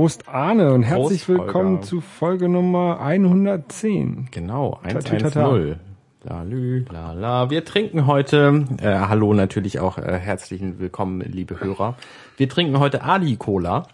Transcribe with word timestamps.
Prost 0.00 0.28
Arne 0.30 0.72
und 0.72 0.82
herzlich 0.82 1.26
Prost, 1.26 1.28
willkommen 1.28 1.74
Holger. 1.74 1.82
zu 1.82 2.00
Folge 2.00 2.48
Nummer 2.48 3.02
110. 3.02 4.28
Genau, 4.30 4.80
Tatütata. 4.82 5.44
110. 5.44 5.78
Lalü, 6.22 6.86
lala. 6.90 7.50
Wir 7.50 7.66
trinken 7.66 8.06
heute, 8.06 8.64
äh, 8.80 8.86
hallo 8.86 9.34
natürlich 9.34 9.78
auch 9.78 9.98
äh, 9.98 10.18
herzlichen 10.18 10.80
Willkommen, 10.80 11.20
liebe 11.20 11.60
Hörer. 11.60 11.96
Wir 12.38 12.48
trinken 12.48 12.78
heute 12.78 13.02
Ali 13.02 13.36
Cola. 13.36 13.88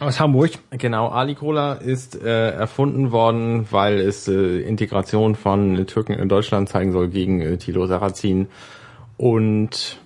Aus 0.00 0.20
Hamburg. 0.20 0.52
Genau, 0.70 1.08
Ali 1.08 1.34
Cola 1.34 1.74
ist 1.74 2.18
äh, 2.24 2.52
erfunden 2.52 3.12
worden, 3.12 3.66
weil 3.70 4.00
es 4.00 4.26
äh, 4.26 4.60
Integration 4.60 5.34
von 5.34 5.86
Türken 5.86 6.14
in 6.14 6.30
Deutschland 6.30 6.70
zeigen 6.70 6.92
soll 6.92 7.08
gegen 7.08 7.42
äh, 7.42 7.58
Thilo 7.58 7.84
Sarrazin. 7.84 8.48
Und 9.18 10.00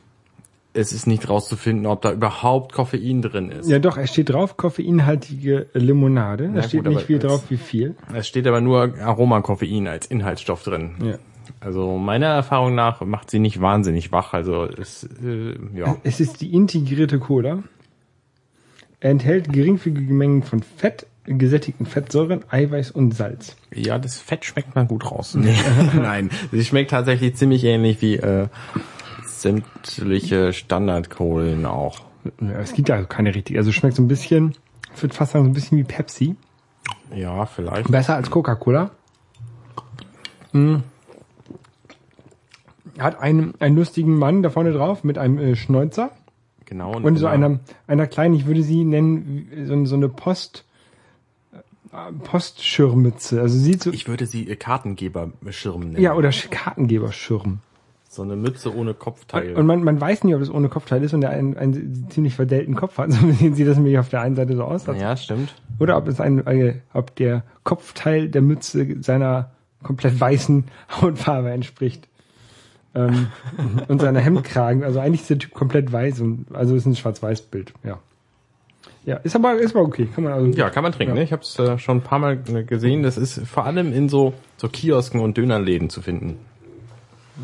es 0.79 0.93
ist 0.93 1.07
nicht 1.07 1.29
rauszufinden, 1.29 1.87
ob 1.87 2.03
da 2.03 2.13
überhaupt 2.13 2.73
Koffein 2.73 3.21
drin 3.23 3.51
ist. 3.51 3.69
Ja 3.69 3.79
doch, 3.79 3.97
es 3.99 4.11
steht 4.11 4.31
drauf, 4.31 4.57
koffeinhaltige 4.57 5.67
Limonade. 5.75 6.49
Da 6.49 6.61
Ja, 6.61 6.63
steht 6.63 6.85
gut, 6.85 6.95
nicht 6.95 7.07
viel 7.07 7.19
drauf, 7.19 7.45
wie 7.49 7.57
viel. 7.57 7.97
Es 8.15 8.29
steht 8.29 8.47
aber 8.47 8.61
nur 8.61 8.95
Aromakoffein 9.01 9.87
als 9.89 10.07
Inhaltsstoff 10.07 10.63
drin. 10.63 10.93
Ja. 11.03 11.19
Also 11.61 11.97
meiner 11.99 12.27
Erfahrung 12.27 12.75
nach 12.75 13.01
macht 13.01 13.31
sie 13.31 13.39
nicht 13.39 13.61
wahnsinnig 13.61 14.13
wach. 14.13 14.33
Also 14.35 14.65
es, 14.65 15.05
äh, 15.25 15.55
ja. 15.75 15.97
Es 16.05 16.21
ist 16.21 16.41
die 16.41 16.53
integrierte 16.55 17.19
Cola. 17.19 17.63
Er 19.01 19.11
enthält 19.11 19.53
geringfügige 19.53 20.13
Mengen 20.13 20.43
von 20.43 20.63
Fett, 20.63 21.07
gesättigten 21.25 21.87
Fettsäuren, 21.87 22.45
Eiweiß 22.51 22.91
und 22.91 23.15
Salz. 23.15 23.57
ja, 23.75 23.99
das 23.99 24.19
Fett 24.19 24.45
schmeckt 24.45 24.75
man 24.75 24.89
gut 24.89 25.11
raus. 25.11 25.35
Nee. 25.35 25.55
Nein, 25.95 26.31
sie 26.53 26.65
schmeckt 26.65 26.91
tatsächlich 26.91 27.35
ziemlich 27.37 27.65
ähnlich 27.65 28.01
wie 28.03 28.17
äh, 28.17 28.49
sämtliche 29.43 30.53
Standardkohlen 30.53 31.67
auch. 31.67 32.01
Ja, 32.41 32.53
es 32.61 32.73
gibt 32.75 32.89
ja 32.89 33.03
keine 33.05 33.35
richtige. 33.35 33.59
Also 33.59 33.73
schmeckt 33.73 33.97
so 33.97 34.03
ein 34.03 34.09
bisschen, 34.09 34.55
ich 34.95 35.03
würde 35.03 35.15
fast 35.15 35.33
sagen, 35.33 35.45
so 35.45 35.51
ein 35.51 35.55
bisschen 35.55 35.79
wie 35.79 35.85
Pepsi. 35.85 36.37
Ja, 37.15 37.47
vielleicht. 37.47 37.91
Besser 37.91 38.17
als 38.17 38.31
Coca-Cola. 38.31 38.91
Mm. 40.53 40.77
Hat 42.99 43.21
einen, 43.21 43.55
einen 43.61 43.77
lustigen 43.77 44.17
Mann 44.19 44.43
da 44.43 44.51
vorne 44.51 44.73
drauf 44.73 45.05
mit 45.05 45.19
einem 45.19 45.39
äh, 45.39 45.57
Schnäuzer 45.57 46.11
Genau. 46.65 46.97
und 46.99 47.17
so 47.17 47.27
ja, 47.27 47.33
einer, 47.33 47.61
einer 47.87 48.07
kleinen, 48.07 48.35
ich 48.35 48.47
würde 48.47 48.63
sie 48.63 48.85
nennen, 48.85 49.49
so, 49.67 49.85
so 49.87 49.97
eine 49.97 50.09
Post, 50.09 50.65
äh, 51.93 52.13
Postschirmmütze. 52.25 53.41
Also 53.41 53.57
sieht 53.59 53.85
so, 53.85 53.93
Ich 53.93 54.07
würde 54.09 54.27
sie 54.27 54.51
äh, 54.51 54.57
Kartengeberschirm 54.57 55.81
nennen. 55.93 56.03
ja, 56.03 56.15
oder 56.15 56.29
Sch- 56.31 56.49
Kartengeberschirm. 56.49 57.61
So 58.11 58.23
eine 58.23 58.37
Mütze 58.37 58.75
ohne 58.75 58.95
Kopfteil. 58.95 59.55
Und 59.55 59.67
man, 59.67 59.85
man 59.85 60.01
weiß 60.01 60.25
nicht, 60.25 60.35
ob 60.35 60.41
es 60.41 60.51
ohne 60.51 60.71
Kopfteil 60.71 61.05
ist 61.05 61.13
und 61.13 61.21
der 61.21 61.31
einen, 61.31 61.59
einen 61.59 62.09
ziemlich 62.09 62.35
verdellten 62.35 62.75
Kopf 62.75 62.97
hat. 62.97 63.11
So 63.13 63.31
sieht 63.31 63.67
das 63.69 63.77
nämlich 63.77 63.99
auf 63.99 64.09
der 64.09 64.23
einen 64.23 64.35
Seite 64.35 64.57
so 64.57 64.65
aus. 64.65 64.87
ja, 64.87 65.15
stimmt. 65.17 65.55
Oder 65.79 65.99
ob 65.99 66.09
es 66.09 66.19
ein, 66.19 66.47
äh, 66.47 66.77
ob 66.95 67.15
der 67.17 67.45
Kopfteil 67.65 68.29
der 68.29 68.41
Mütze 68.41 69.03
seiner 69.03 69.51
komplett 69.83 70.19
weißen 70.19 70.65
Hautfarbe 71.01 71.51
entspricht. 71.51 72.09
Ähm, 72.95 73.27
und 73.89 74.01
seiner 74.01 74.21
Hemdkragen. 74.21 74.85
Also 74.85 75.01
eigentlich 75.01 75.21
ist 75.21 75.31
der 75.31 75.39
Typ 75.39 75.53
komplett 75.53 75.93
weiß 75.93 76.21
und 76.21 76.47
also 76.55 76.75
ist 76.75 76.87
ein 76.87 76.97
Schwarz-Weiß-Bild, 76.97 77.75
ja. 77.85 77.99
Ja, 79.05 79.17
ist 79.17 79.37
aber, 79.37 79.55
ist 79.55 79.75
aber 79.75 79.85
okay. 79.85 80.09
Kann 80.15 80.25
man 80.25 80.33
also, 80.33 80.47
Ja, 80.51 80.71
kann 80.71 80.83
man 80.83 80.93
trinken. 80.93 81.15
Ja. 81.15 81.21
Ne? 81.21 81.25
Ich 81.25 81.33
habe 81.33 81.43
es 81.43 81.59
äh, 81.59 81.79
schon 81.79 81.99
ein 81.99 82.03
paar 82.03 82.19
Mal 82.19 82.39
äh, 82.49 82.63
gesehen. 82.65 83.03
Das 83.03 83.17
ist 83.17 83.47
vor 83.47 83.65
allem 83.65 83.93
in 83.93 84.09
so, 84.09 84.35
so 84.57 84.69
Kiosken 84.69 85.21
und 85.21 85.37
Dönerläden 85.37 85.89
zu 85.91 86.03
finden. 86.03 86.39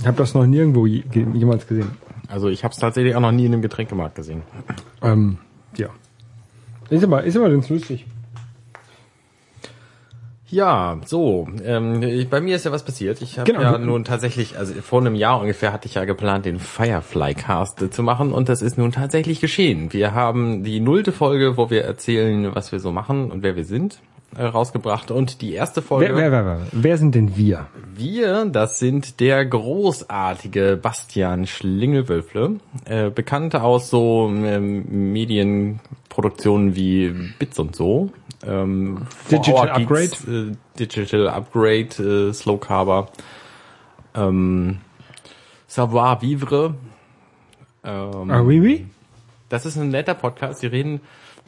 Ich 0.01 0.07
habe 0.07 0.17
das 0.17 0.35
noch 0.35 0.45
nirgendwo 0.47 0.87
je, 0.87 1.03
jemals 1.35 1.67
gesehen. 1.67 1.91
Also 2.29 2.49
ich 2.49 2.65
habe 2.65 2.73
es 2.73 2.79
tatsächlich 2.79 3.15
auch 3.15 3.21
noch 3.21 3.33
nie 3.33 3.47
in 3.47 3.53
einem 3.53 3.63
Getränkemarkt 3.63 4.15
gesehen. 4.17 4.43
Ähm, 5.03 5.39
ja. 5.77 5.89
Ist 6.91 7.05
aber, 7.05 7.25
ist 7.25 7.37
aber 7.37 7.51
ganz 7.51 7.69
lustig. 7.69 8.07
Ja, 10.49 10.99
so, 11.05 11.49
ähm, 11.65 12.03
ich- 12.03 12.29
bei 12.29 12.41
mir 12.41 12.55
ist 12.55 12.65
ja 12.65 12.71
was 12.71 12.85
passiert. 12.85 13.21
Ich 13.23 13.39
habe 13.39 13.51
Genau. 13.51 13.63
ja 13.63 13.79
nun 13.79 14.05
tatsächlich, 14.05 14.57
also 14.57 14.75
vor 14.83 15.01
einem 15.01 15.15
Jahr 15.17 15.41
ungefähr 15.41 15.73
hatte 15.73 15.87
ich 15.89 15.95
ja 15.95 16.05
geplant, 16.05 16.45
den 16.45 16.61
Firefly 16.61 17.35
Cast 17.35 17.93
zu 17.93 18.03
machen 18.03 18.31
und 18.33 18.49
das 18.49 18.63
ist 18.63 18.79
nun 18.79 18.93
tatsächlich 18.93 19.41
geschehen. 19.41 19.93
Wir 19.93 20.13
haben 20.15 20.63
die 20.63 20.79
nullte 20.81 21.11
Folge, 21.13 21.57
wo 21.57 21.71
wir 21.71 21.83
erzählen, 21.85 22.55
was 22.55 22.71
wir 22.73 22.79
so 22.79 22.93
machen 22.93 23.31
und 23.33 23.43
wer 23.43 23.57
wir 23.57 23.65
sind, 23.65 23.99
rausgebracht 24.39 25.11
und 25.11 25.41
die 25.41 25.53
erste 25.53 25.83
Folge. 25.83 26.15
Wer, 26.17 26.31
wer, 26.31 26.45
wer, 26.45 26.47
wer, 26.47 26.67
wer 26.73 26.99
sind 26.99 27.15
denn 27.15 27.37
wir? 27.37 27.67
Wir, 27.95 28.45
das 28.47 28.79
sind 28.79 29.21
der 29.21 29.45
großartige 29.45 30.79
Bastian 30.81 31.47
Schlingelwölfle, 31.47 32.57
äh, 32.85 33.11
bekannt 33.11 33.55
aus 33.55 33.91
so 33.91 34.29
ähm, 34.33 35.13
Medienproduktionen 35.13 36.75
wie 36.75 37.11
Bits 37.39 37.59
und 37.59 37.77
so. 37.77 38.11
Ähm, 38.47 39.07
Digital 39.31 39.85
Geeks, 39.87 40.25
Äh, 40.27 40.53
Digital 40.79 41.29
Upgrade, 41.29 42.29
äh, 42.31 42.33
Slow 42.33 42.59
Carver, 42.59 43.09
ähm, 44.15 44.79
Savoir 45.67 46.21
Vivre. 46.23 46.75
Ähm, 47.85 48.31
Ah, 48.31 48.41
oui, 48.43 48.61
oui? 48.61 48.87
Das 49.49 49.67
ist 49.67 49.77
ein 49.77 49.89
netter 49.91 50.15
Podcast. 50.15 50.63
Die 50.63 50.67
reden, 50.67 51.01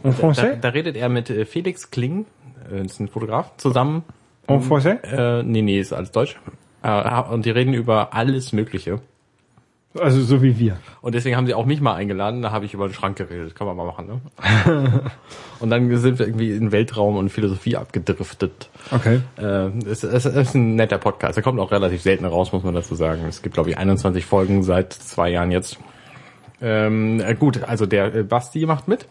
En 0.05 0.13
da, 0.13 0.19
français? 0.19 0.57
da 0.61 0.69
redet 0.69 0.97
er 0.97 1.09
mit 1.09 1.31
äh, 1.31 1.45
Felix 1.45 1.91
Kling, 1.91 2.27
äh, 2.71 2.85
ist 2.85 3.01
ein 3.01 3.09
Fotograf, 3.09 3.57
zusammen 3.57 4.05
En 4.47 4.61
français? 4.63 5.03
äh, 5.03 5.43
nee, 5.43 5.63
nee, 5.63 5.81
ist 5.81 5.93
alles 5.93 6.13
Deutsch. 6.13 6.37
Äh, 6.83 7.23
und 7.31 7.45
die 7.45 7.51
reden 7.51 7.75
über 7.75 8.15
alles 8.15 8.53
Mögliche. 8.53 9.01
Also 9.99 10.21
so 10.21 10.43
wie 10.43 10.59
wir. 10.59 10.79
Und 11.01 11.15
deswegen 11.15 11.37
haben 11.37 11.47
sie 11.47 11.55
auch 11.55 11.67
mich 11.67 11.81
mal 11.81 11.95
eingeladen, 11.95 12.43
da 12.43 12.51
habe 12.51 12.65
ich 12.65 12.75
über 12.75 12.89
den 12.89 12.95
Schrank 12.95 13.17
geredet. 13.17 13.55
Kann 13.55 13.67
man 13.67 13.77
mal 13.77 13.87
machen, 13.87 14.07
ne? 14.07 15.01
und 15.61 15.71
dann 15.71 15.97
sind 15.97 16.19
wir 16.19 16.27
irgendwie 16.27 16.53
in 16.53 16.73
Weltraum 16.73 17.17
und 17.17 17.31
Philosophie 17.31 17.77
abgedriftet. 17.77 18.69
Okay. 18.91 19.21
Äh, 19.39 19.69
es, 19.89 20.05
es, 20.05 20.25
es 20.25 20.27
ist 20.27 20.55
ein 20.55 20.75
netter 20.77 20.99
Podcast. 20.99 21.37
Der 21.37 21.43
kommt 21.43 21.59
auch 21.61 21.73
relativ 21.73 22.03
selten 22.03 22.25
raus, 22.25 22.53
muss 22.53 22.63
man 22.63 22.75
dazu 22.75 22.95
sagen. 22.95 23.23
Es 23.29 23.43
gibt, 23.43 23.55
glaube 23.55 23.71
ich, 23.71 23.79
21 23.79 24.25
Folgen 24.27 24.63
seit 24.63 24.93
zwei 24.93 25.31
Jahren 25.31 25.51
jetzt. 25.51 25.79
Ähm, 26.61 27.21
äh, 27.21 27.35
gut, 27.35 27.63
also 27.65 27.87
der 27.87 28.15
äh, 28.15 28.23
Basti 28.23 28.67
macht 28.67 28.89
mit. 28.89 29.07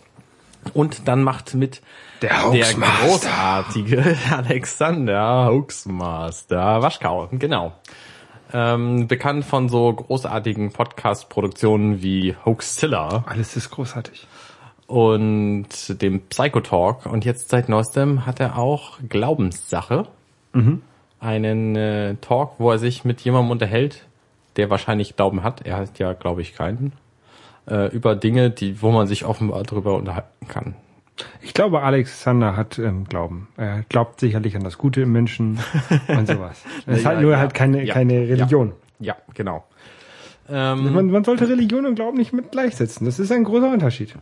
Und 0.73 1.07
dann 1.07 1.23
macht 1.23 1.53
mit 1.53 1.81
Der 2.21 2.31
der 2.51 2.73
großartige 2.73 4.17
Alexander 4.31 5.47
Hoaxmaster 5.51 6.81
Waschkau, 6.81 7.29
genau. 7.31 7.73
Ähm, 8.53 9.07
bekannt 9.07 9.45
von 9.45 9.69
so 9.69 9.91
großartigen 9.91 10.71
Podcast-Produktionen 10.71 12.01
wie 12.01 12.35
Hoaxilla 12.45 13.23
Alles 13.27 13.55
ist 13.55 13.69
großartig. 13.71 14.27
und 14.87 16.01
dem 16.01 16.21
Psychotalk. 16.27 17.05
Und 17.05 17.25
jetzt 17.25 17.49
seit 17.49 17.69
neuestem 17.69 18.25
hat 18.25 18.39
er 18.39 18.57
auch 18.57 18.99
Glaubenssache. 19.09 20.07
Einen 21.19 21.75
äh, 21.75 22.15
Talk, 22.21 22.53
wo 22.59 22.71
er 22.71 22.77
sich 22.77 23.03
mit 23.03 23.21
jemandem 23.21 23.51
unterhält, 23.51 24.05
der 24.57 24.69
wahrscheinlich 24.69 25.15
Glauben 25.15 25.43
hat. 25.43 25.65
Er 25.65 25.77
hat 25.77 25.99
ja, 25.99 26.13
glaube 26.13 26.41
ich, 26.41 26.53
keinen. 26.55 26.93
Äh, 27.67 27.87
über 27.95 28.15
Dinge, 28.15 28.51
die, 28.51 28.81
wo 28.81 28.91
man 28.91 29.07
sich 29.07 29.25
offenbar 29.25 29.63
drüber 29.63 29.95
unterhalten 29.95 30.47
kann. 30.47 30.75
Ich 31.41 31.53
glaube, 31.53 31.81
Alexander 31.81 32.55
hat 32.57 32.77
ähm, 32.77 33.05
Glauben. 33.05 33.47
Er 33.57 33.83
glaubt 33.89 34.19
sicherlich 34.19 34.55
an 34.55 34.63
das 34.63 34.77
Gute 34.77 35.01
im 35.01 35.11
Menschen 35.11 35.59
und 36.07 36.27
sowas. 36.27 36.61
Es 36.85 36.97
ist 36.97 37.03
Ja, 37.03 37.09
halt 37.11 37.21
nur 37.21 37.31
ja, 37.31 37.39
halt 37.39 37.53
keine, 37.53 37.83
ja, 37.83 37.93
keine 37.93 38.13
Religion. 38.27 38.73
Ja, 38.99 39.15
genau. 39.33 39.63
Ähm, 40.49 40.93
Man, 40.93 41.09
man 41.09 41.23
sollte 41.23 41.49
Religion 41.49 41.85
und 41.85 41.95
Glauben 41.95 42.17
nicht 42.17 42.33
mit 42.33 42.51
gleichsetzen. 42.51 43.05
Das 43.05 43.17
ist 43.17 43.31
ein 43.31 43.43
großer 43.45 43.71
Unterschied. 43.71 44.13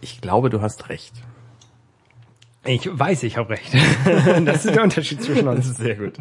ich 0.00 0.20
glaube, 0.20 0.50
du 0.50 0.60
hast 0.60 0.88
recht. 0.88 1.12
Ich 2.64 2.86
weiß, 2.92 3.22
ich 3.22 3.38
habe 3.38 3.50
recht. 3.50 3.72
das 4.44 4.66
ist 4.66 4.74
der 4.74 4.82
Unterschied 4.82 5.22
zwischen 5.22 5.46
Das 5.46 5.56
uns. 5.56 5.66
ist 5.70 5.76
sehr 5.78 5.94
gut. 5.96 6.12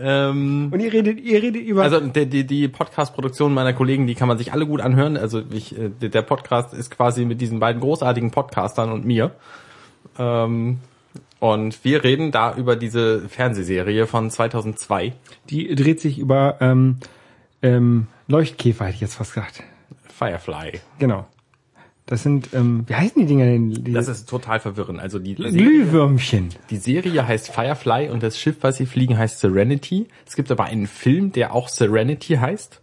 Ähm, 0.00 0.68
Und 0.72 0.78
ihr 0.80 0.92
redet, 0.92 1.18
ihr 1.20 1.42
redet 1.42 1.62
über. 1.62 1.82
Also 1.82 1.98
die, 2.00 2.26
die, 2.26 2.46
die 2.46 2.68
Podcast-Produktion 2.68 3.52
meiner 3.52 3.72
Kollegen, 3.72 4.06
die 4.06 4.14
kann 4.14 4.28
man 4.28 4.38
sich 4.38 4.52
alle 4.52 4.66
gut 4.66 4.80
anhören. 4.80 5.16
Also 5.16 5.42
ich, 5.50 5.76
äh, 5.76 5.88
der 5.90 6.22
Podcast 6.22 6.72
ist 6.74 6.90
quasi 6.90 7.24
mit 7.24 7.40
diesen 7.40 7.58
beiden 7.58 7.80
großartigen 7.80 8.30
Podcastern 8.30 8.92
und 8.92 9.04
mir. 9.04 9.32
Ähm, 10.16 10.78
und 11.40 11.84
wir 11.84 12.04
reden 12.04 12.30
da 12.30 12.54
über 12.54 12.76
diese 12.76 13.28
Fernsehserie 13.28 14.06
von 14.06 14.30
2002. 14.30 15.12
die 15.50 15.74
dreht 15.74 16.00
sich 16.00 16.18
über 16.18 16.56
ähm, 16.60 16.98
ähm, 17.62 18.06
Leuchtkäfer, 18.28 18.84
hätte 18.86 18.94
ich 18.94 19.00
jetzt 19.00 19.16
fast 19.16 19.34
gesagt. 19.34 19.62
Firefly. 20.08 20.80
Genau. 21.00 21.26
Das 22.06 22.22
sind, 22.22 22.50
ähm, 22.52 22.84
wie 22.86 22.94
heißen 22.94 23.20
die 23.22 23.26
Dinger 23.26 23.46
denn? 23.46 23.70
Die 23.70 23.92
Das 23.92 24.08
ist 24.08 24.28
total 24.28 24.60
verwirrend. 24.60 25.00
Also 25.00 25.18
die, 25.18 25.34
Serie, 25.36 25.52
Glühwürmchen. 25.52 26.50
die 26.68 26.76
Serie 26.76 27.26
heißt 27.26 27.50
Firefly 27.50 28.10
und 28.10 28.22
das 28.22 28.38
Schiff, 28.38 28.56
was 28.60 28.76
sie 28.76 28.84
fliegen, 28.84 29.16
heißt 29.16 29.40
Serenity. 29.40 30.06
Es 30.26 30.36
gibt 30.36 30.50
aber 30.50 30.64
einen 30.64 30.86
Film, 30.86 31.32
der 31.32 31.54
auch 31.54 31.68
Serenity 31.68 32.34
heißt. 32.34 32.82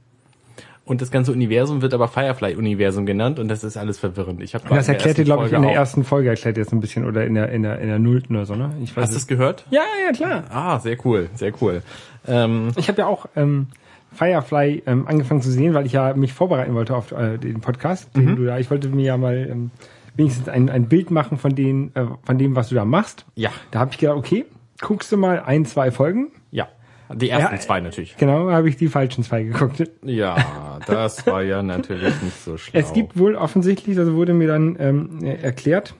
Und 0.83 1.01
das 1.01 1.11
ganze 1.11 1.31
Universum 1.31 1.83
wird 1.83 1.93
aber 1.93 2.07
Firefly-Universum 2.07 3.05
genannt 3.05 3.37
und 3.37 3.47
das 3.47 3.63
ist 3.63 3.77
alles 3.77 3.99
verwirrend. 3.99 4.41
Ich 4.41 4.55
habe 4.55 4.67
Das 4.67 4.87
erklärt 4.87 5.19
ihr, 5.19 5.23
glaube 5.23 5.45
ich, 5.45 5.53
in 5.53 5.61
der 5.61 5.71
ersten 5.71 6.03
Folge 6.03 6.29
erklärt 6.29 6.57
ihr 6.57 6.63
jetzt 6.63 6.73
ein 6.73 6.79
bisschen 6.81 7.05
oder 7.05 7.23
in 7.25 7.35
der, 7.35 7.49
in 7.51 7.61
der, 7.61 7.79
in 7.79 7.87
der 7.87 7.99
nullten 7.99 8.35
oder 8.35 8.47
so, 8.47 8.55
ne? 8.55 8.71
Ich 8.83 8.97
weiß 8.97 9.03
Hast 9.03 9.11
du 9.11 9.17
es. 9.17 9.21
es 9.23 9.27
gehört? 9.27 9.65
Ja, 9.69 9.83
ja, 10.03 10.11
klar. 10.11 10.43
Ah, 10.49 10.79
sehr 10.79 10.97
cool, 11.05 11.29
sehr 11.35 11.53
cool. 11.61 11.83
Ähm, 12.27 12.71
Ich 12.75 12.87
habe 12.89 12.97
ja 13.03 13.07
auch 13.07 13.27
ähm, 13.35 13.67
Firefly 14.13 14.83
ähm, 14.85 15.07
angefangen 15.07 15.41
zu 15.41 15.51
sehen, 15.51 15.73
weil 15.73 15.85
ich 15.85 15.93
ja 15.93 16.13
mich 16.13 16.33
vorbereiten 16.33 16.73
wollte 16.73 16.95
auf 16.95 17.11
äh, 17.11 17.37
den 17.37 17.61
Podcast, 17.61 18.15
den 18.15 18.35
du 18.35 18.45
da. 18.45 18.59
Ich 18.59 18.69
wollte 18.69 18.89
mir 18.89 19.05
ja 19.05 19.17
mal 19.17 19.47
ähm, 19.49 19.71
wenigstens 20.15 20.49
ein, 20.49 20.69
ein 20.69 20.87
Bild 20.89 21.11
machen 21.11 21.37
von 21.37 21.55
den, 21.55 21.95
äh, 21.95 22.05
von 22.23 22.37
dem, 22.37 22.55
was 22.55 22.69
du 22.69 22.75
da 22.75 22.83
machst. 22.85 23.25
Ja, 23.35 23.51
Da 23.71 23.79
habe 23.79 23.91
ich 23.91 23.97
gedacht, 23.97 24.17
okay, 24.17 24.45
guckst 24.81 25.11
du 25.11 25.17
mal 25.17 25.39
ein, 25.41 25.65
zwei 25.65 25.91
Folgen. 25.91 26.31
ja. 26.51 26.67
Die 27.13 27.29
ersten 27.29 27.55
Ja, 27.55 27.59
zwei 27.59 27.81
natürlich. 27.81 28.15
Genau, 28.15 28.49
habe 28.51 28.69
ich 28.69 28.77
die 28.77 28.87
falschen 28.87 29.25
zwei 29.25 29.43
geguckt. 29.43 29.83
Ja, 30.01 30.79
das 30.87 31.27
war 31.27 31.41
ja 31.43 31.61
natürlich 31.61 32.21
nicht 32.21 32.41
so 32.41 32.55
schlau. 32.57 32.79
Es 32.79 32.93
gibt 32.93 33.19
wohl 33.19 33.35
offensichtlich, 33.35 33.97
das 33.97 34.13
wurde 34.13 34.33
mir 34.33 34.47
dann 34.47 34.77
ähm, 34.79 35.21
erklärt, 35.21 35.93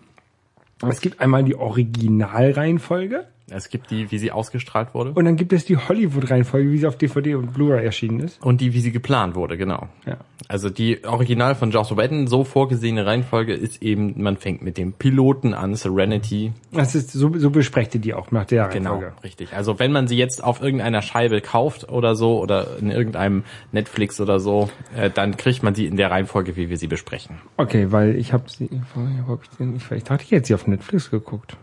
es 0.88 1.02
gibt 1.02 1.20
einmal 1.20 1.44
die 1.44 1.56
Originalreihenfolge 1.56 3.26
es 3.52 3.70
gibt 3.70 3.92
die, 3.92 4.12
wie 4.12 4.18
sie 4.18 4.32
ausgestrahlt 4.32 4.94
wurde. 4.94 5.12
und 5.12 5.26
dann 5.26 5.36
gibt 5.36 5.54
es 5.54 5.66
die 5.66 5.78
Hollywood-Reihenfolge, 5.78 6.72
wie 6.72 6.78
sie 6.78 6.88
auf 6.88 6.98
DVD 6.98 7.36
und 7.36 7.54
Blu-ray 7.54 7.84
erschienen 7.86 8.20
ist. 8.22 8.42
Und 8.42 8.62
die, 8.62 8.74
wie 8.74 8.80
sie 8.80 8.92
geplant 8.92 9.36
wurde, 9.36 9.58
genau. 9.58 9.88
Ja. 10.06 10.18
Also 10.48 10.70
die 10.70 11.04
Original 11.06 11.56
von 11.56 11.72
Joss 11.72 11.96
Whedon 11.96 12.28
so 12.28 12.44
vorgesehene 12.44 13.06
Reihenfolge 13.06 13.54
ist 13.54 13.82
eben, 13.82 14.22
man 14.22 14.38
fängt 14.38 14.62
mit 14.62 14.78
dem 14.78 14.94
Piloten 14.94 15.54
an, 15.54 15.76
Serenity. 15.76 16.52
Das 16.74 16.96
ist, 16.96 17.12
so, 17.12 17.32
so 17.38 17.50
besprecht 17.52 17.96
ihr 17.96 18.02
die 18.02 18.14
auch 18.14 18.32
nach 18.32 18.46
der 18.46 18.68
Genau, 18.70 18.94
Reihenfolge. 18.96 19.24
richtig. 19.24 19.54
Also 19.54 19.80
wenn 19.80 19.92
man 19.92 20.08
sie 20.08 20.18
jetzt 20.18 20.44
auf 20.44 20.62
irgendeiner 20.62 21.02
Scheibe 21.02 21.42
kauft 21.42 21.90
oder 21.90 22.16
so 22.16 22.40
oder 22.40 22.78
in 22.80 22.92
irgendeinem 22.92 23.44
Netflix 23.72 24.20
oder 24.20 24.40
so, 24.40 24.70
äh, 24.96 25.10
dann 25.10 25.38
kriegt 25.38 25.64
man 25.64 25.76
sie 25.76 25.86
in 25.86 25.96
der 25.98 26.12
Reihenfolge, 26.12 26.56
wie 26.58 26.70
wir 26.70 26.78
sie 26.78 26.88
besprechen. 26.88 27.38
Okay, 27.58 27.92
weil 27.92 28.16
ich 28.16 28.34
habe 28.34 28.44
sie, 28.50 28.70
wo 28.96 29.32
hab 29.32 29.44
ich, 29.44 29.50
denn, 29.58 29.76
ich, 29.76 29.90
ich 29.92 30.04
dachte, 30.04 30.24
ich 30.24 30.32
hätte 30.32 30.48
sie 30.48 30.54
auf 30.56 30.68
Netflix 30.68 31.12
geguckt. 31.12 31.56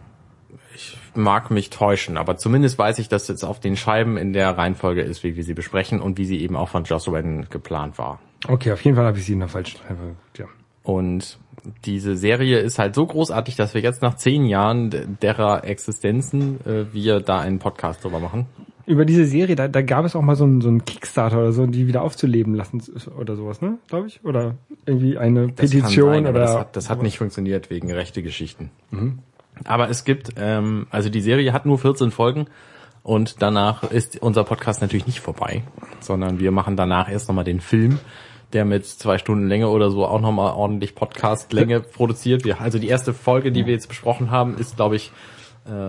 Mag 1.18 1.50
mich 1.50 1.68
täuschen, 1.70 2.16
aber 2.16 2.36
zumindest 2.36 2.78
weiß 2.78 3.00
ich, 3.00 3.08
dass 3.08 3.26
jetzt 3.26 3.42
auf 3.44 3.58
den 3.58 3.76
Scheiben 3.76 4.16
in 4.16 4.32
der 4.32 4.56
Reihenfolge 4.56 5.02
ist, 5.02 5.24
wie 5.24 5.34
wir 5.34 5.42
sie 5.42 5.52
besprechen 5.54 6.00
und 6.00 6.16
wie 6.16 6.24
sie 6.24 6.40
eben 6.40 6.54
auch 6.54 6.68
von 6.68 6.84
Joss 6.84 7.08
Whedon 7.10 7.46
geplant 7.50 7.98
war. 7.98 8.20
Okay, 8.46 8.70
auf 8.70 8.80
jeden 8.84 8.96
Fall 8.96 9.04
habe 9.04 9.18
ich 9.18 9.24
sie 9.24 9.32
in 9.32 9.40
der 9.40 9.48
falschen 9.48 9.80
Reihenfolge 9.84 10.14
ja. 10.38 10.44
Und 10.84 11.38
diese 11.84 12.16
Serie 12.16 12.60
ist 12.60 12.78
halt 12.78 12.94
so 12.94 13.04
großartig, 13.04 13.56
dass 13.56 13.74
wir 13.74 13.80
jetzt 13.80 14.00
nach 14.00 14.14
zehn 14.14 14.46
Jahren 14.46 14.90
de- 14.90 15.06
derer 15.20 15.64
Existenzen 15.64 16.60
äh, 16.64 16.84
wir 16.92 17.18
da 17.20 17.40
einen 17.40 17.58
Podcast 17.58 18.04
drüber 18.04 18.20
machen. 18.20 18.46
Über 18.86 19.04
diese 19.04 19.26
Serie, 19.26 19.54
da, 19.56 19.66
da 19.68 19.82
gab 19.82 20.04
es 20.06 20.14
auch 20.16 20.22
mal 20.22 20.36
so 20.36 20.44
einen 20.44 20.60
so 20.62 20.68
einen 20.68 20.84
Kickstarter 20.84 21.38
oder 21.40 21.52
so, 21.52 21.66
die 21.66 21.88
wieder 21.88 22.00
aufzuleben 22.02 22.54
lassen 22.54 22.80
oder 23.18 23.34
sowas, 23.36 23.60
ne? 23.60 23.76
Glaube 23.88 24.06
ich. 24.06 24.24
Oder 24.24 24.54
irgendwie 24.86 25.18
eine 25.18 25.48
Das 25.48 25.68
Petition 25.70 26.12
sein, 26.14 26.26
aber 26.26 26.38
oder. 26.38 26.46
das 26.46 26.54
hat, 26.56 26.76
das 26.76 26.88
hat 26.88 27.02
nicht 27.02 27.18
funktioniert 27.18 27.68
wegen 27.70 27.90
rechte 27.92 28.22
Geschichten. 28.22 28.70
Aber 29.64 29.88
es 29.90 30.04
gibt, 30.04 30.30
ähm, 30.36 30.86
also 30.90 31.08
die 31.08 31.20
Serie 31.20 31.52
hat 31.52 31.66
nur 31.66 31.78
14 31.78 32.10
Folgen 32.10 32.46
und 33.02 33.42
danach 33.42 33.84
ist 33.84 34.20
unser 34.20 34.44
Podcast 34.44 34.80
natürlich 34.80 35.06
nicht 35.06 35.20
vorbei, 35.20 35.62
sondern 36.00 36.40
wir 36.40 36.50
machen 36.50 36.76
danach 36.76 37.10
erst 37.10 37.28
nochmal 37.28 37.44
den 37.44 37.60
Film, 37.60 37.98
der 38.52 38.64
mit 38.64 38.86
zwei 38.86 39.18
Stunden 39.18 39.48
Länge 39.48 39.68
oder 39.68 39.90
so 39.90 40.06
auch 40.06 40.20
nochmal 40.20 40.52
ordentlich 40.52 40.94
Podcast-Länge 40.94 41.80
produziert. 41.94 42.44
Wir, 42.44 42.60
also 42.60 42.78
die 42.78 42.88
erste 42.88 43.14
Folge, 43.14 43.52
die 43.52 43.66
wir 43.66 43.72
jetzt 43.72 43.88
besprochen 43.88 44.30
haben, 44.30 44.56
ist, 44.58 44.76
glaube 44.76 44.96
ich, 44.96 45.12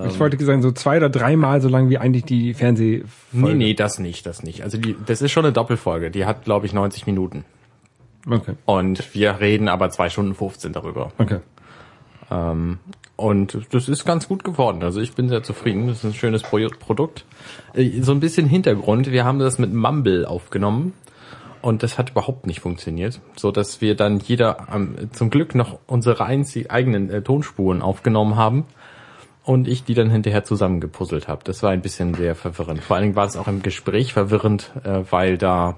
ich 0.10 0.19
wollte 0.19 0.44
sagen, 0.44 0.62
so 0.62 0.74
zwei 0.74 0.98
oder 0.98 1.10
dreimal 1.10 1.62
so 1.62 1.69
lang 1.69 1.89
wie 1.89 1.98
eigentlich 1.98 2.25
die 2.25 2.54
Fernsehfolge. 2.54 3.07
nee, 3.31 3.54
nee, 3.54 3.74
das 3.74 3.98
nicht, 3.98 4.25
das 4.25 4.44
nicht. 4.44 4.62
Also 4.63 4.77
die, 4.77 4.94
das 5.06 5.21
ist 5.21 5.31
schon 5.31 5.45
eine 5.45 5.54
Doppelfolge, 5.54 6.12
die 6.12 6.25
hat, 6.25 6.44
glaube 6.44 6.66
ich, 6.66 6.74
90 6.74 7.06
Minuten. 7.06 7.45
Okay, 8.30 8.56
Und 8.66 9.16
wir 9.16 9.39
reden 9.39 9.69
aber 9.69 9.89
zwei 9.89 10.10
Stunden 10.10 10.36
15 10.36 10.74
darüber. 10.74 11.13
okay. 11.18 11.39
Und 13.19 13.68
das 13.71 13.89
ist 13.89 14.06
ganz 14.06 14.30
gut 14.30 14.45
geworden. 14.45 14.81
Also 14.81 15.01
ich 15.01 15.13
bin 15.13 15.27
sehr 15.27 15.44
zufrieden. 15.44 15.88
Das 15.88 15.98
ist 15.98 16.04
ein 16.06 16.13
schönes 16.13 16.42
Pro 16.42 16.57
Produkt. 16.80 17.25
Äh, 17.74 18.01
So 18.01 18.13
ein 18.13 18.21
bisschen 18.21 18.48
Hintergrund. 18.48 19.12
Wir 19.12 19.25
haben 19.25 19.39
das 19.39 19.60
mit 19.60 19.74
Mumble 19.74 20.25
aufgenommen. 20.25 20.94
Und 21.62 21.83
das 21.83 21.98
hat 21.98 22.12
überhaupt 22.12 22.48
nicht 22.48 22.62
funktioniert, 22.62 23.19
so 23.36 23.51
dass 23.51 23.81
wir 23.81 23.94
dann 23.94 24.19
jeder 24.19 24.68
ähm, 24.74 25.10
zum 25.12 25.30
Glück 25.30 25.56
noch 25.56 25.77
unsere 25.88 26.24
einzig 26.24 26.71
eigenen 26.71 27.10
äh, 27.10 27.21
Tonspuren 27.21 27.81
aufgenommen 27.81 28.38
haben 28.38 28.66
und 29.44 29.68
ich 29.68 29.83
die 29.83 29.94
dann 29.94 30.10
hinterher 30.10 30.45
zusammengepuzzelt 30.45 31.27
habe. 31.27 31.42
Das 31.44 31.62
war 31.62 31.71
ein 31.71 31.81
bisschen 31.81 32.13
sehr 32.13 32.36
verwirrend. 32.36 32.81
Vor 32.81 32.95
allen 32.95 33.04
Dingen 33.04 33.16
war 33.18 33.25
es 33.25 33.36
auch 33.36 33.50
im 33.50 33.62
Gespräch 33.62 34.13
verwirrend, 34.13 34.71
äh, 34.86 35.01
weil 35.10 35.38
da, 35.38 35.75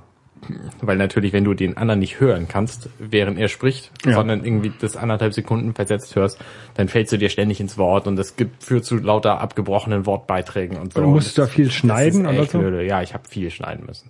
weil 0.82 0.98
natürlich, 0.98 1.34
wenn 1.34 1.44
du 1.44 1.54
den 1.54 1.78
anderen 1.78 2.00
nicht 2.00 2.20
hören 2.20 2.48
kannst, 2.48 2.90
während 3.00 3.38
er 3.38 3.48
spricht, 3.48 3.92
Ja. 4.06 4.14
sondern 4.14 4.44
irgendwie 4.44 4.72
das 4.80 4.98
anderthalb 4.98 5.34
Sekunden 5.34 5.74
versetzt 5.74 6.16
hörst, 6.16 6.40
dann 6.76 6.88
fällst 6.88 7.12
du 7.14 7.18
dir 7.18 7.30
ständig 7.30 7.60
ins 7.60 7.78
Wort 7.78 8.08
und 8.08 8.16
das 8.16 8.36
gibt, 8.36 8.64
führt 8.64 8.84
zu 8.86 8.98
lauter 8.98 9.40
abgebrochenen 9.40 10.06
Wortbeiträgen 10.06 10.78
und 10.78 10.94
so. 10.94 11.02
Musst 11.02 11.38
du 11.38 11.42
Und 11.44 11.50
da 11.50 11.54
viel 11.54 11.72
schneiden 11.72 12.26
oder 12.26 12.46
so? 12.46 12.58
blöde. 12.60 12.84
Ja, 12.86 13.02
ich 13.02 13.14
habe 13.14 13.24
viel 13.28 13.50
schneiden 13.52 13.86
müssen. 13.86 14.10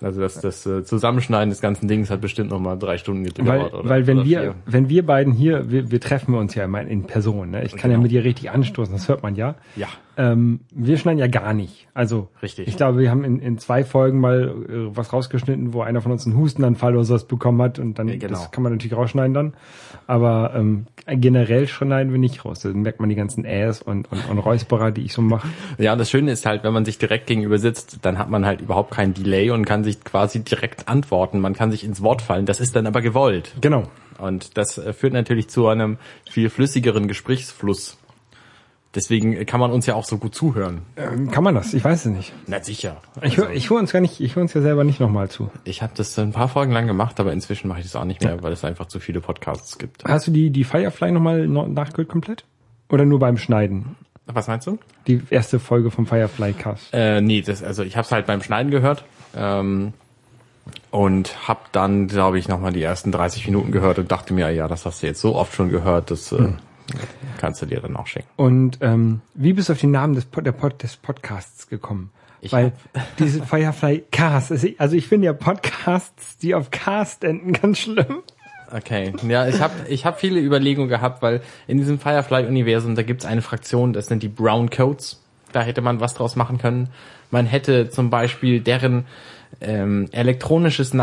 Also 0.00 0.20
das, 0.20 0.40
das 0.40 0.66
äh, 0.66 0.82
Zusammenschneiden 0.82 1.50
des 1.50 1.60
ganzen 1.60 1.86
Dings 1.86 2.10
hat 2.10 2.20
bestimmt 2.20 2.50
noch 2.50 2.58
mal 2.58 2.74
drei 2.76 2.98
Stunden 2.98 3.24
Weil, 3.24 3.30
gedauert. 3.60 3.72
oder, 3.74 3.88
weil 3.88 4.06
wenn 4.08 4.18
oder 4.18 4.26
wir, 4.26 4.40
vier. 4.40 4.54
wenn 4.66 4.88
wir 4.88 5.06
beiden 5.06 5.32
hier, 5.32 5.70
wir, 5.70 5.92
wir 5.92 6.00
treffen 6.00 6.34
uns 6.34 6.56
ja 6.56 6.64
immer 6.64 6.80
in 6.82 7.04
Person, 7.04 7.50
ne? 7.52 7.62
Ich 7.62 7.76
kann 7.76 7.88
ja 7.92 7.96
Genau. 7.98 8.02
mit 8.02 8.10
dir 8.10 8.24
richtig 8.24 8.50
anstoßen, 8.50 8.92
das 8.92 9.08
hört 9.08 9.22
man 9.22 9.36
ja. 9.36 9.54
Ja, 9.76 9.86
Ähm, 10.16 10.60
wir 10.70 10.98
schneiden 10.98 11.18
ja 11.18 11.26
gar 11.26 11.54
nicht. 11.54 11.88
Also 11.94 12.28
Richtig. 12.42 12.68
ich 12.68 12.76
glaube, 12.76 12.98
wir 12.98 13.10
haben 13.10 13.24
in, 13.24 13.38
in 13.40 13.58
zwei 13.58 13.84
Folgen 13.84 14.20
mal 14.20 14.54
äh, 14.68 14.96
was 14.96 15.12
rausgeschnitten, 15.12 15.72
wo 15.72 15.82
einer 15.82 16.00
von 16.02 16.12
uns 16.12 16.26
einen 16.26 16.36
Hustenanfall 16.36 16.94
oder 16.94 17.04
sowas 17.04 17.24
bekommen 17.24 17.62
hat 17.62 17.78
und 17.78 17.98
dann 17.98 18.08
Ja, 18.08 18.16
genau. 18.16 18.28
das 18.28 18.50
kann 18.50 18.62
man 18.62 18.72
natürlich 18.72 18.96
rausschneiden 18.96 19.32
dann. 19.34 19.54
Aber 20.06 20.52
ähm, 20.54 20.86
generell 21.06 21.66
schneiden 21.66 22.12
wir 22.12 22.18
nicht 22.18 22.44
raus. 22.44 22.60
Dann 22.60 22.82
merkt 22.82 23.00
man 23.00 23.08
die 23.08 23.14
ganzen 23.14 23.44
Äs 23.44 23.80
und, 23.80 24.10
und, 24.12 24.28
und 24.28 24.38
Räusperer, 24.38 24.90
die 24.90 25.02
ich 25.02 25.12
so 25.12 25.22
mache. 25.22 25.48
Ja, 25.78 25.92
und 25.92 25.98
das 25.98 26.10
Schöne 26.10 26.32
ist 26.32 26.44
halt, 26.46 26.62
wenn 26.64 26.72
man 26.72 26.84
sich 26.84 26.98
direkt 26.98 27.26
gegenüber 27.26 27.58
sitzt, 27.58 27.98
dann 28.02 28.18
hat 28.18 28.28
man 28.28 28.44
halt 28.44 28.60
überhaupt 28.60 28.90
keinen 28.90 29.14
Delay 29.14 29.50
und 29.50 29.64
kann 29.64 29.84
sich 29.84 30.02
quasi 30.04 30.44
direkt 30.44 30.88
antworten. 30.88 31.40
Man 31.40 31.54
kann 31.54 31.70
sich 31.70 31.84
ins 31.84 32.02
Wort 32.02 32.22
fallen. 32.22 32.46
Das 32.46 32.60
ist 32.60 32.76
dann 32.76 32.86
aber 32.86 33.00
gewollt. 33.00 33.54
Genau. 33.60 33.84
Und 34.18 34.56
das 34.56 34.78
äh, 34.78 34.92
führt 34.92 35.12
natürlich 35.14 35.48
zu 35.48 35.66
einem 35.66 35.96
viel 36.30 36.50
flüssigeren 36.50 37.08
Gesprächsfluss. 37.08 37.98
Deswegen 38.94 39.46
kann 39.46 39.58
man 39.58 39.70
uns 39.72 39.86
ja 39.86 39.94
auch 39.94 40.04
so 40.04 40.18
gut 40.18 40.34
zuhören. 40.34 40.82
Ähm, 40.96 41.30
kann 41.30 41.42
man 41.42 41.54
das? 41.54 41.72
Ich 41.72 41.82
weiß 41.82 42.04
es 42.04 42.12
nicht. 42.12 42.32
Na 42.46 42.62
sicher. 42.62 42.98
Ich 43.22 43.38
höre 43.38 43.50
ich 43.50 43.70
hör 43.70 43.78
uns 43.78 43.90
gar 43.92 44.00
nicht, 44.00 44.20
ich 44.20 44.36
höre 44.36 44.42
uns 44.42 44.52
ja 44.52 44.60
selber 44.60 44.84
nicht 44.84 45.00
nochmal 45.00 45.30
zu. 45.30 45.50
Ich 45.64 45.80
habe 45.82 45.92
das 45.96 46.18
ein 46.18 46.32
paar 46.32 46.48
Folgen 46.48 46.72
lang 46.72 46.86
gemacht, 46.86 47.18
aber 47.18 47.32
inzwischen 47.32 47.68
mache 47.68 47.78
ich 47.80 47.86
das 47.86 47.96
auch 47.96 48.04
nicht 48.04 48.22
mehr, 48.22 48.42
weil 48.42 48.52
es 48.52 48.64
einfach 48.64 48.86
zu 48.86 49.00
viele 49.00 49.20
Podcasts 49.22 49.78
gibt. 49.78 50.04
Hast 50.04 50.26
du 50.26 50.30
die, 50.30 50.50
die 50.50 50.64
Firefly 50.64 51.10
nochmal 51.10 51.46
no- 51.48 51.66
nachgehört 51.66 52.08
komplett? 52.10 52.44
Oder 52.90 53.06
nur 53.06 53.18
beim 53.18 53.38
Schneiden? 53.38 53.96
Was 54.26 54.46
meinst 54.46 54.66
du? 54.66 54.78
Die 55.06 55.22
erste 55.30 55.58
Folge 55.58 55.90
vom 55.90 56.06
Firefly 56.06 56.52
Cast. 56.52 56.92
Äh, 56.92 57.22
nee, 57.22 57.40
das, 57.40 57.62
also 57.62 57.82
ich 57.84 57.96
habe 57.96 58.04
es 58.04 58.12
halt 58.12 58.26
beim 58.26 58.42
Schneiden 58.42 58.70
gehört 58.70 59.04
ähm, 59.34 59.94
und 60.90 61.48
habe 61.48 61.60
dann, 61.72 62.06
glaube 62.08 62.38
ich, 62.38 62.46
nochmal 62.46 62.72
die 62.72 62.82
ersten 62.82 63.10
30 63.10 63.46
Minuten 63.46 63.72
gehört 63.72 63.98
und 63.98 64.12
dachte 64.12 64.34
mir, 64.34 64.50
ja, 64.50 64.68
das 64.68 64.84
hast 64.86 65.02
du 65.02 65.06
jetzt 65.06 65.20
so 65.20 65.34
oft 65.34 65.54
schon 65.54 65.70
gehört, 65.70 66.10
das 66.10 66.30
äh, 66.32 66.50
kannst 67.38 67.62
du 67.62 67.66
dir 67.66 67.80
dann 67.80 67.96
auch 67.96 68.06
schenken. 68.06 68.28
Und 68.36 68.78
ähm, 68.80 69.20
wie 69.34 69.52
bist 69.52 69.68
du 69.68 69.72
auf 69.74 69.80
den 69.80 69.90
Namen 69.90 70.14
des, 70.14 70.24
Pod, 70.24 70.44
der 70.46 70.52
Pod, 70.52 70.82
des 70.82 70.96
Podcasts 70.96 71.68
gekommen? 71.68 72.10
Ich 72.40 72.52
Weil 72.52 72.72
diese 73.18 73.42
Firefly 73.44 74.04
Cast, 74.10 74.50
also 74.52 74.66
ich- 74.66 74.80
also 74.80 74.96
ich 74.96 75.06
finde 75.06 75.26
ja 75.26 75.32
Podcasts, 75.32 76.38
die 76.38 76.54
auf 76.54 76.70
Cast 76.70 77.24
enden, 77.24 77.52
ganz 77.60 77.78
schlimm. 77.78 78.22
Okay, 78.74 79.12
ja, 79.28 79.46
ich 79.46 79.60
habe 79.60 79.74
ich 79.88 80.06
hab 80.06 80.18
viele 80.18 80.40
Überlegungen 80.40 80.88
gehabt, 80.88 81.20
weil 81.20 81.42
in 81.66 81.76
diesem 81.76 81.98
Firefly-Universum, 81.98 82.94
da 82.94 83.02
gibt's 83.02 83.26
eine 83.26 83.42
Fraktion, 83.42 83.92
das 83.92 84.06
sind 84.06 84.22
die 84.22 84.28
Brown 84.28 84.70
Coats. 84.70 85.22
Da 85.52 85.60
hätte 85.60 85.82
man 85.82 86.00
was 86.00 86.14
draus 86.14 86.34
machen 86.36 86.56
können. 86.56 86.88
Man 87.30 87.44
hätte 87.44 87.90
zum 87.90 88.08
Beispiel 88.08 88.60
deren 88.60 89.04
ähm, 89.60 90.08
elektronisches 90.12 90.94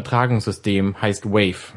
Nachrichtenübertragungssystem 0.00 1.00
heißt 1.00 1.26
Wave. 1.26 1.74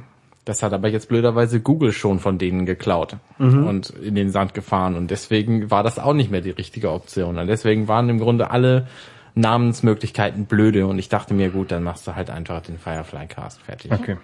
Das 0.50 0.63
hat 0.63 0.74
aber 0.74 0.88
jetzt 0.88 1.10
blöderweise 1.10 1.62
Google 1.62 1.91
schon 1.91 2.18
von 2.18 2.39
denen 2.39 2.65
geklaut 2.65 3.18
und 3.38 3.91
in 3.91 4.15
den 4.15 4.32
Sand 4.32 4.56
gefahren. 4.56 4.96
Und 4.96 5.12
deswegen 5.12 5.70
war 5.70 5.84
das 5.84 6.00
auch 6.00 6.13
nicht 6.13 6.32
mehr 6.32 6.41
die 6.41 6.50
richtige 6.50 6.91
Option. 6.91 7.38
Und 7.38 7.46
deswegen 7.46 7.88
waren 7.88 8.10
im 8.10 8.18
Grunde 8.18 8.50
alle 8.50 8.88
Namensmöglichkeiten 9.36 10.48
blöde. 10.48 10.88
Und 10.88 10.98
ich 10.98 11.08
dachte 11.08 11.36
mir, 11.36 11.51
gut, 11.51 11.70
dann 11.70 11.84
machst 11.84 12.08
du 12.08 12.15
halt 12.15 12.32
einfach 12.32 12.63
den 12.63 12.79
Firefly 12.79 13.27
Cast 13.27 13.62
fertig. 13.62 13.91
Okay. 13.91 14.18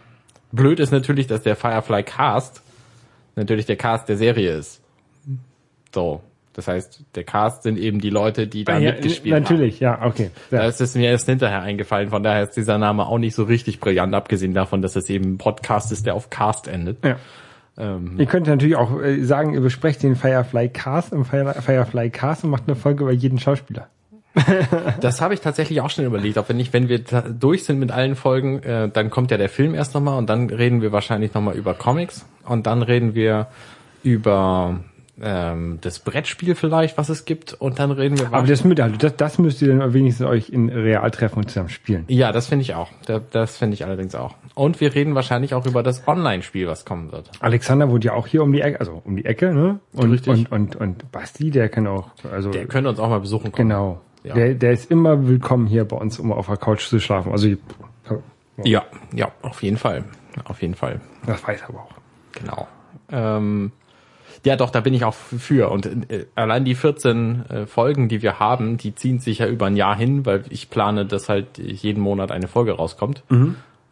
Blöd 0.51 0.79
ist 0.79 0.89
natürlich, 0.89 1.27
dass 1.27 1.44
der 1.44 1.55
Firefly 1.55 2.01
Cast 2.01 2.63
natürlich 3.36 3.67
der 3.67 3.75
Cast 3.75 4.10
der 4.10 4.17
Serie 4.17 4.55
ist. 4.55 4.82
So. 5.94 6.24
Das 6.55 6.67
heißt, 6.67 7.01
der 7.15 7.24
Cast 7.24 7.63
sind 7.63 7.77
eben 7.77 8.00
die 8.00 8.09
Leute, 8.09 8.47
die 8.47 8.63
da 8.63 8.77
ja, 8.77 8.91
mitgespielt 8.93 9.35
haben. 9.35 9.43
natürlich, 9.43 9.79
ja, 9.79 10.05
okay. 10.05 10.31
Da 10.51 10.57
Ja. 10.63 10.67
ist 10.67 10.79
es 10.81 10.95
mir 10.95 11.09
erst 11.09 11.27
hinterher 11.27 11.62
eingefallen, 11.62 12.09
von 12.09 12.24
daher 12.24 12.43
ist 12.43 12.51
dieser 12.55 12.77
Name 12.77 13.05
auch 13.07 13.17
nicht 13.17 13.35
so 13.35 13.43
richtig 13.43 13.79
brillant, 13.79 14.13
abgesehen 14.15 14.53
davon, 14.53 14.81
dass 14.81 14.95
es 14.95 15.09
eben 15.09 15.33
ein 15.33 15.38
Podcast 15.38 15.91
ist, 15.91 16.05
der 16.05 16.15
auf 16.15 16.29
Cast 16.29 16.67
endet. 16.67 17.03
ja. 17.03 17.17
Ähm, 17.77 18.15
Ihr 18.17 18.25
könnt 18.25 18.47
natürlich 18.47 18.77
auch 18.77 19.01
äh, 19.01 19.21
sagen, 19.25 19.53
ihr 19.53 19.59
besprecht 19.59 20.01
den 20.01 20.15
Firefly 20.15 20.69
Cast 20.69 21.12
im 21.12 21.25
Fire, 21.25 21.53
Firefly 21.62 22.09
Cast 22.09 22.45
und 22.45 22.51
macht 22.51 22.63
eine 22.67 22.75
Folge 22.77 23.03
über 23.03 23.12
jeden 23.12 23.38
Schauspieler. 23.38 23.89
das 25.01 25.19
habe 25.19 25.33
ich 25.33 25.41
tatsächlich 25.41 25.81
auch 25.81 25.89
schon 25.89 26.05
überlegt, 26.05 26.38
ob 26.38 26.47
wir 26.47 26.55
nicht, 26.55 26.71
wenn 26.71 26.88
wir 26.88 27.00
da 27.00 27.21
durch 27.21 27.65
sind 27.65 27.79
mit 27.79 27.91
allen 27.91 28.15
Folgen, 28.15 28.63
äh, 28.63 28.88
dann 28.88 29.09
kommt 29.09 29.29
ja 29.31 29.38
der 29.38 29.50
Film 29.50 29.75
erst 29.75 29.93
nochmal 29.93 30.17
und 30.17 30.29
dann 30.29 30.50
reden 30.50 30.81
wir 30.81 30.93
wahrscheinlich 30.93 31.33
nochmal 31.33 31.55
über 31.57 31.74
Comics 31.74 32.25
und 32.45 32.65
dann 32.65 32.81
reden 32.81 33.13
wir 33.13 33.47
über 34.03 34.79
ähm, 35.22 35.79
das 35.81 36.00
Brettspiel 36.00 36.55
vielleicht, 36.55 36.98
was 36.98 37.10
es 37.10 37.24
gibt, 37.25 37.53
und 37.53 37.79
dann 37.79 37.91
reden 37.91 38.19
wir 38.19 38.27
Aber 38.34 38.45
das, 38.45 38.63
mit, 38.63 38.79
also 38.81 38.95
das, 38.98 39.15
das 39.15 39.38
müsst 39.39 39.62
ihr 39.62 39.75
dann 39.77 39.93
wenigstens 39.93 40.27
euch 40.27 40.50
in 40.50 40.69
real 40.69 41.10
treffen 41.12 41.39
und 41.39 41.48
zusammen 41.50 41.69
spielen. 41.69 42.03
Ja, 42.07 42.31
das 42.31 42.48
finde 42.48 42.63
ich 42.63 42.75
auch. 42.75 42.89
Da- 43.05 43.22
Das 43.31 43.57
finde 43.57 43.75
ich 43.75 43.86
allerdings 43.86 44.13
auch. 44.15 44.36
Und 44.55 44.81
wir 44.81 44.93
reden 44.93 45.15
wahrscheinlich 45.15 45.53
auch 45.53 45.65
über 45.65 45.84
das 45.84 46.07
Online-Spiel, 46.07 46.67
was 46.67 46.84
kommen 46.86 47.12
wird. 47.12 47.29
Alexander 47.39 47.89
wohnt 47.89 48.03
ja 48.03 48.13
auch 48.13 48.27
hier 48.27 48.43
um 48.43 48.51
die 48.51 48.62
Ecke, 48.62 48.79
also 48.79 49.01
um 49.05 49.15
die 49.15 49.25
Ecke, 49.25 49.53
ne? 49.53 49.79
Und, 49.93 50.12
Richtig. 50.12 50.51
und, 50.51 50.51
und, 50.51 50.75
und 50.75 51.12
Basti, 51.12 51.50
der 51.51 51.69
kann 51.69 51.88
auch, 51.88 52.10
also 52.31 52.51
Der 52.51 52.65
könnte 52.65 52.89
uns 52.89 53.00
auch 53.00 53.10
mal 53.10 53.19
besuchen 53.22 53.51
kommen. 53.51 53.69
genau. 53.69 54.01
Ja. 54.24 54.34
Der, 54.34 54.53
der 54.55 54.72
ist 54.72 54.89
immer 54.89 55.27
willkommen 55.27 55.67
hier 55.67 55.86
bei 55.86 55.95
uns, 55.98 56.17
um 56.19 56.31
auf 56.31 56.48
der 56.48 56.57
Couch 56.57 56.88
zu 56.88 57.00
schlafen. 57.00 57.31
Also 57.31 57.48
Ja, 58.63 58.84
ja, 59.13 59.31
auf 59.43 59.62
jeden 59.63 59.77
Fall. 59.77 60.03
Auf 60.45 60.62
jeden 60.62 60.75
Fall. 60.75 61.00
das 61.25 61.45
weiß 61.48 61.62
er 61.62 61.69
aber 61.69 61.79
auch. 61.79 61.91
Genau. 62.34 62.67
Ähm, 63.12 63.72
ja, 64.45 64.55
doch, 64.55 64.69
da 64.69 64.79
bin 64.79 64.93
ich 64.93 65.03
auch 65.03 65.13
für. 65.13 65.71
Und 65.71 66.09
äh, 66.11 66.27
allein 66.35 66.65
die 66.65 66.75
14 66.75 67.45
äh, 67.49 67.65
Folgen, 67.65 68.07
die 68.07 68.21
wir 68.21 68.39
haben, 68.39 68.77
die 68.77 68.93
ziehen 68.93 69.19
sich 69.19 69.39
ja 69.39 69.47
über 69.47 69.65
ein 69.65 69.75
Jahr 69.75 69.97
hin, 69.97 70.25
weil 70.25 70.43
ich 70.49 70.69
plane, 70.69 71.05
dass 71.05 71.29
halt 71.29 71.57
jeden 71.57 72.01
Monat 72.01 72.31
eine 72.31 72.47
Folge 72.47 72.73
rauskommt. 72.73 73.23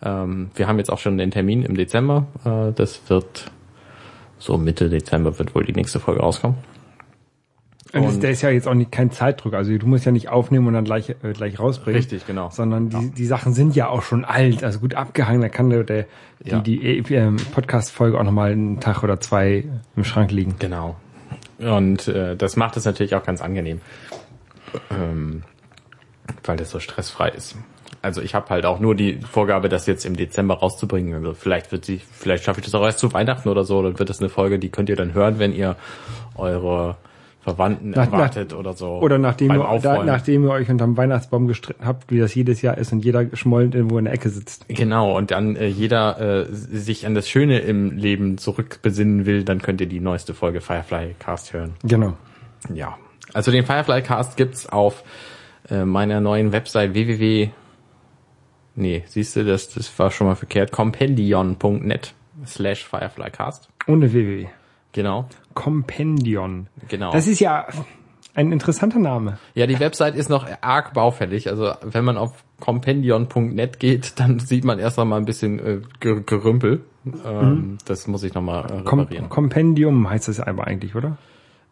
Ähm, 0.03 0.51
wir 0.55 0.67
haben 0.67 0.77
jetzt 0.77 0.91
auch 0.91 0.99
schon 0.99 1.17
den 1.17 1.31
Termin 1.31 1.63
im 1.63 1.75
Dezember. 1.75 2.27
Äh, 2.45 2.71
das 2.73 3.01
wird 3.09 3.51
so 4.37 4.57
Mitte 4.57 4.89
Dezember 4.89 5.39
wird 5.39 5.55
wohl 5.55 5.63
die 5.63 5.73
nächste 5.73 5.99
Folge 5.99 6.21
rauskommen. 6.21 6.57
Und, 7.93 8.01
Und- 8.05 8.23
der 8.23 8.31
ist 8.31 8.41
ja 8.41 8.49
jetzt 8.49 8.67
auch 8.67 8.73
nicht 8.73 8.91
kein 8.91 9.11
Zeitdruck. 9.11 9.53
Also 9.53 9.77
du 9.77 9.85
musst 9.85 10.05
ja 10.05 10.11
nicht 10.11 10.29
aufnehmen 10.29 10.65
und 10.67 10.73
dann 10.73 10.83
gleich, 10.83 11.09
äh, 11.09 11.33
gleich 11.33 11.59
rausbringen. 11.59 11.95
Richtig, 11.97 12.25
genau. 12.25 12.49
Sondern 12.49 12.89
die, 12.89 13.11
die 13.11 13.25
Sachen 13.25 13.53
sind 13.53 13.75
ja 13.75 13.87
auch 13.87 14.01
schon 14.01 14.25
alt, 14.25 14.63
also 14.63 14.79
gut 14.79 14.95
abgehangen. 14.95 15.41
Da 15.41 15.49
kann 15.49 15.69
der, 15.69 15.83
der 15.83 16.05
Ja. 16.43 16.59
die, 16.59 17.01
die 17.03 17.13
ähm, 17.13 17.37
Podcast-Folge 17.53 18.19
auch 18.19 18.23
nochmal 18.23 18.51
einen 18.53 18.79
Tag 18.79 19.03
oder 19.03 19.19
zwei 19.19 19.65
im 19.95 20.03
Schrank 20.03 20.31
liegen. 20.31 20.55
Genau. 20.57 20.95
Und 21.59 22.07
äh, 22.07 22.35
das 22.35 22.55
macht 22.55 22.77
es 22.77 22.85
natürlich 22.85 23.15
auch 23.15 23.23
ganz 23.23 23.41
angenehm, 23.41 23.79
ähm, 24.91 25.43
weil 26.43 26.57
das 26.57 26.71
so 26.71 26.79
stressfrei 26.79 27.29
ist. 27.29 27.55
Also 28.01 28.21
ich 28.21 28.35
habe 28.35 28.49
halt 28.49 28.65
auch 28.65 28.79
nur 28.79 28.95
die 28.95 29.19
Vorgabe, 29.21 29.69
das 29.69 29.85
jetzt 29.85 30.05
im 30.05 30.17
Dezember 30.17 30.55
rauszubringen. 30.55 31.13
Also 31.13 31.33
vielleicht 31.33 31.71
wird 31.71 31.85
sie, 31.85 31.97
vielleicht 32.11 32.43
schaffe 32.43 32.59
ich 32.59 32.65
das 32.65 32.75
auch 32.75 32.83
erst 32.83 32.99
zu 32.99 33.13
Weihnachten 33.13 33.47
oder 33.47 33.63
so. 33.63 33.81
Dann 33.81 33.97
wird 33.97 34.09
das 34.09 34.19
eine 34.19 34.29
Folge, 34.29 34.59
die 34.59 34.69
könnt 34.69 34.89
ihr 34.89 34.95
dann 34.97 35.13
hören, 35.13 35.39
wenn 35.39 35.53
ihr 35.53 35.75
eure 36.35 36.97
Verwandten 37.43 37.89
Nach- 37.89 38.05
erwartet 38.05 38.51
nach- 38.51 38.57
oder 38.57 38.73
so. 38.73 38.99
Oder 38.99 39.17
nachdem 39.17 39.51
ihr, 39.51 39.79
da, 39.81 40.03
nachdem 40.03 40.45
ihr 40.45 40.51
euch 40.51 40.69
unterm 40.69 40.95
Weihnachtsbaum 40.95 41.47
gestritten 41.47 41.85
habt, 41.85 42.09
wie 42.09 42.19
das 42.19 42.33
jedes 42.33 42.61
Jahr 42.61 42.77
ist 42.77 42.93
und 42.93 43.03
jeder 43.03 43.25
geschmollen 43.25 43.73
irgendwo 43.73 43.97
in 43.97 44.05
der 44.05 44.13
Ecke 44.13 44.29
sitzt. 44.29 44.65
Genau, 44.69 45.17
und 45.17 45.31
dann 45.31 45.57
äh, 45.57 45.67
jeder 45.67 46.19
äh, 46.19 46.45
sich 46.49 47.05
an 47.05 47.15
das 47.15 47.27
Schöne 47.27 47.59
im 47.59 47.91
Leben 47.97 48.37
zurückbesinnen 48.37 49.25
will, 49.25 49.43
dann 49.43 49.61
könnt 49.61 49.81
ihr 49.81 49.87
die 49.87 49.99
neueste 49.99 50.33
Folge 50.33 50.61
Firefly 50.61 51.15
Cast 51.19 51.51
hören. 51.51 51.73
Genau. 51.83 52.13
Ja, 52.73 52.97
also 53.33 53.51
den 53.51 53.65
Firefly 53.65 54.01
Cast 54.03 54.37
gibt's 54.37 54.67
auf 54.69 55.03
äh, 55.69 55.83
meiner 55.83 56.21
neuen 56.21 56.53
Website 56.53 56.93
www. 56.93 57.49
Nee, 58.75 59.03
siehst 59.05 59.35
du, 59.35 59.43
das, 59.43 59.69
das 59.69 59.99
war 59.99 60.11
schon 60.11 60.27
mal 60.27 60.35
verkehrt. 60.35 60.71
Compendion.net 60.71 62.13
slash 62.45 62.85
Fireflycast. 62.85 63.69
Ohne 63.87 64.11
www. 64.13 64.47
Genau, 64.93 65.27
Compendion. 65.53 66.67
genau. 66.87 67.11
Das 67.11 67.27
ist 67.27 67.39
ja 67.39 67.65
ein 68.35 68.51
interessanter 68.51 68.99
Name. 68.99 69.37
ja, 69.53 69.67
die 69.67 69.79
Website 69.79 70.15
ist 70.15 70.29
noch 70.29 70.47
arg 70.61 70.93
baufällig. 70.93 71.49
Also 71.49 71.71
wenn 71.83 72.03
man 72.03 72.17
auf 72.17 72.43
compendion.net 72.59 73.79
geht, 73.79 74.19
dann 74.19 74.39
sieht 74.39 74.63
man 74.65 74.79
erst 74.79 74.97
noch 74.97 75.05
mal 75.05 75.17
ein 75.17 75.25
bisschen 75.25 75.59
äh, 75.59 75.81
Ge- 75.99 76.23
Gerümpel. 76.25 76.83
Ähm, 77.25 77.77
Das 77.85 78.07
muss 78.07 78.23
ich 78.23 78.33
noch 78.33 78.41
mal 78.41 78.65
äh, 78.65 78.83
Com 78.83 78.99
reparieren. 79.01 79.29
Compendium 79.29 80.09
heißt 80.09 80.27
das 80.29 80.39
aber 80.39 80.65
eigentlich, 80.67 80.95
oder? 80.95 81.17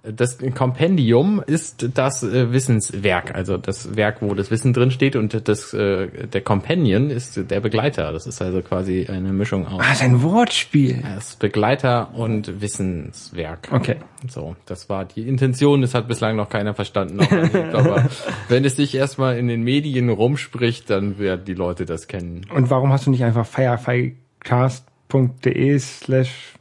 Das 0.04 0.40
Kompendium 0.56 1.44
ist 1.46 1.90
das 1.96 2.24
äh, 2.24 2.52
Wissenswerk, 2.52 3.36
also 3.36 3.58
das 3.58 3.96
Werk, 3.96 4.18
wo 4.22 4.34
das 4.34 4.50
Wissen 4.50 4.74
drin 4.74 4.90
steht 4.90 5.16
und 5.16 5.48
das 5.48 5.76
äh, 5.76 6.08
der 6.28 6.42
Companion 6.42 7.12
ist 7.12 7.52
der 7.52 7.60
Begleiter. 7.60 8.12
Das 8.12 8.26
ist 8.26 8.42
also 8.42 8.64
quasi 8.64 9.06
eine 9.08 9.32
Mischung 9.32 9.68
aus 9.68 9.80
Ah, 9.80 9.84
das 9.90 9.98
ist 9.98 10.02
ein 10.04 10.24
Wortspiel. 10.24 11.04
das 11.04 11.36
Begleiter 11.36 12.16
und 12.16 12.62
Wissenswerk. 12.62 13.70
Okay. 13.72 13.98
So, 14.28 14.56
das 14.66 14.90
war 14.90 15.06
die 15.06 15.28
Intention, 15.28 15.82
das 15.82 15.94
hat 15.94 16.08
bislang 16.08 16.36
noch 16.36 16.50
keiner 16.50 16.74
verstanden. 16.74 17.18
Nicht. 17.18 17.32
Aber 17.74 18.10
wenn 18.50 18.66
es 18.66 18.78
sich 18.78 18.96
erstmal 18.96 19.38
in 19.38 19.48
den 19.48 19.62
Medien 19.62 20.10
rumspricht, 20.10 20.90
dann 20.90 21.20
werden 21.20 21.46
die 21.46 21.54
Leute 21.54 21.86
das 21.86 22.08
kennen. 22.08 22.48
Und 22.52 22.72
warum 22.72 22.92
hast 22.92 23.06
du 23.06 23.12
nicht 23.12 23.24
einfach 23.24 23.46
fireflycast.de 23.46 25.78
slash 25.80 26.54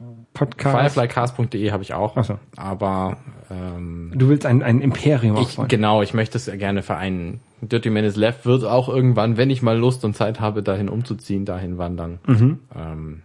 podcast? 0.47 0.94
Fireflycast.de 0.94 1.70
habe 1.73 1.82
ich 1.82 1.94
auch, 1.94 2.16
Ach 2.16 2.25
so. 2.25 2.38
aber 2.56 3.16
ähm, 3.50 4.12
Du 4.14 4.28
willst 4.28 4.47
ein, 4.47 4.62
ein 4.62 4.80
Imperium 4.80 5.37
Ich, 5.37 5.42
aufbauen. 5.42 5.68
genau, 5.68 6.02
ich 6.02 6.14
möchte 6.14 6.38
es 6.38 6.47
gerne 6.47 6.82
vereinen. 6.82 7.40
Dirty 7.61 7.90
Man 7.90 8.04
is 8.04 8.16
Left 8.16 8.47
wird 8.47 8.64
auch 8.64 8.88
irgendwann, 8.88 9.37
wenn 9.37 9.50
ich 9.50 9.62
mal 9.62 9.76
Lust 9.78 10.04
und 10.04 10.16
Zeit 10.16 10.40
habe, 10.40 10.62
dahin 10.62 10.88
umzuziehen, 10.88 11.44
dahin 11.44 11.76
wandern. 11.78 12.18
Ähm, 12.26 13.23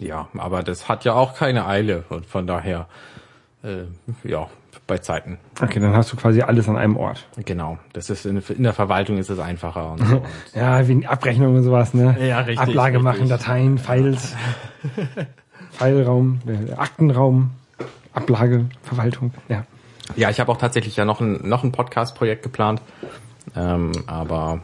ja, 0.00 0.28
aber 0.38 0.62
das 0.62 0.88
hat 0.88 1.04
ja 1.04 1.12
auch 1.14 1.34
keine 1.34 1.66
Eile 1.66 2.04
und 2.08 2.26
von 2.26 2.46
daher, 2.46 2.86
äh, 3.62 3.84
ja, 4.24 4.48
bei 4.86 4.98
Zeiten. 4.98 5.38
Okay, 5.60 5.80
dann 5.80 5.94
hast 5.94 6.12
du 6.12 6.16
quasi 6.16 6.42
alles 6.42 6.68
an 6.68 6.76
einem 6.76 6.96
Ort. 6.96 7.26
Genau, 7.44 7.76
das 7.92 8.08
ist 8.08 8.24
in, 8.24 8.40
in 8.56 8.62
der 8.62 8.72
Verwaltung 8.72 9.18
ist 9.18 9.30
es 9.30 9.38
einfacher. 9.40 9.90
Und 9.92 10.06
so. 10.06 10.22
Ja, 10.54 10.86
wie 10.86 11.04
Abrechnung 11.06 11.56
und 11.56 11.62
sowas, 11.64 11.92
ne? 11.92 12.16
Ja, 12.24 12.38
richtig, 12.40 12.60
Ablage 12.60 13.00
machen, 13.00 13.22
richtig. 13.22 13.38
Dateien, 13.38 13.78
Files, 13.78 14.36
Fileraum, 15.78 16.40
äh, 16.46 16.72
Aktenraum, 16.72 17.50
Ablage, 18.12 18.66
Verwaltung, 18.82 19.32
ja. 19.48 19.64
ja, 20.16 20.30
ich 20.30 20.40
habe 20.40 20.50
auch 20.52 20.56
tatsächlich 20.56 20.96
ja 20.96 21.04
noch 21.04 21.20
ein 21.20 21.46
noch 21.48 21.64
ein 21.64 21.72
Podcast-Projekt 21.72 22.42
geplant, 22.42 22.80
ähm, 23.54 23.92
aber 24.06 24.60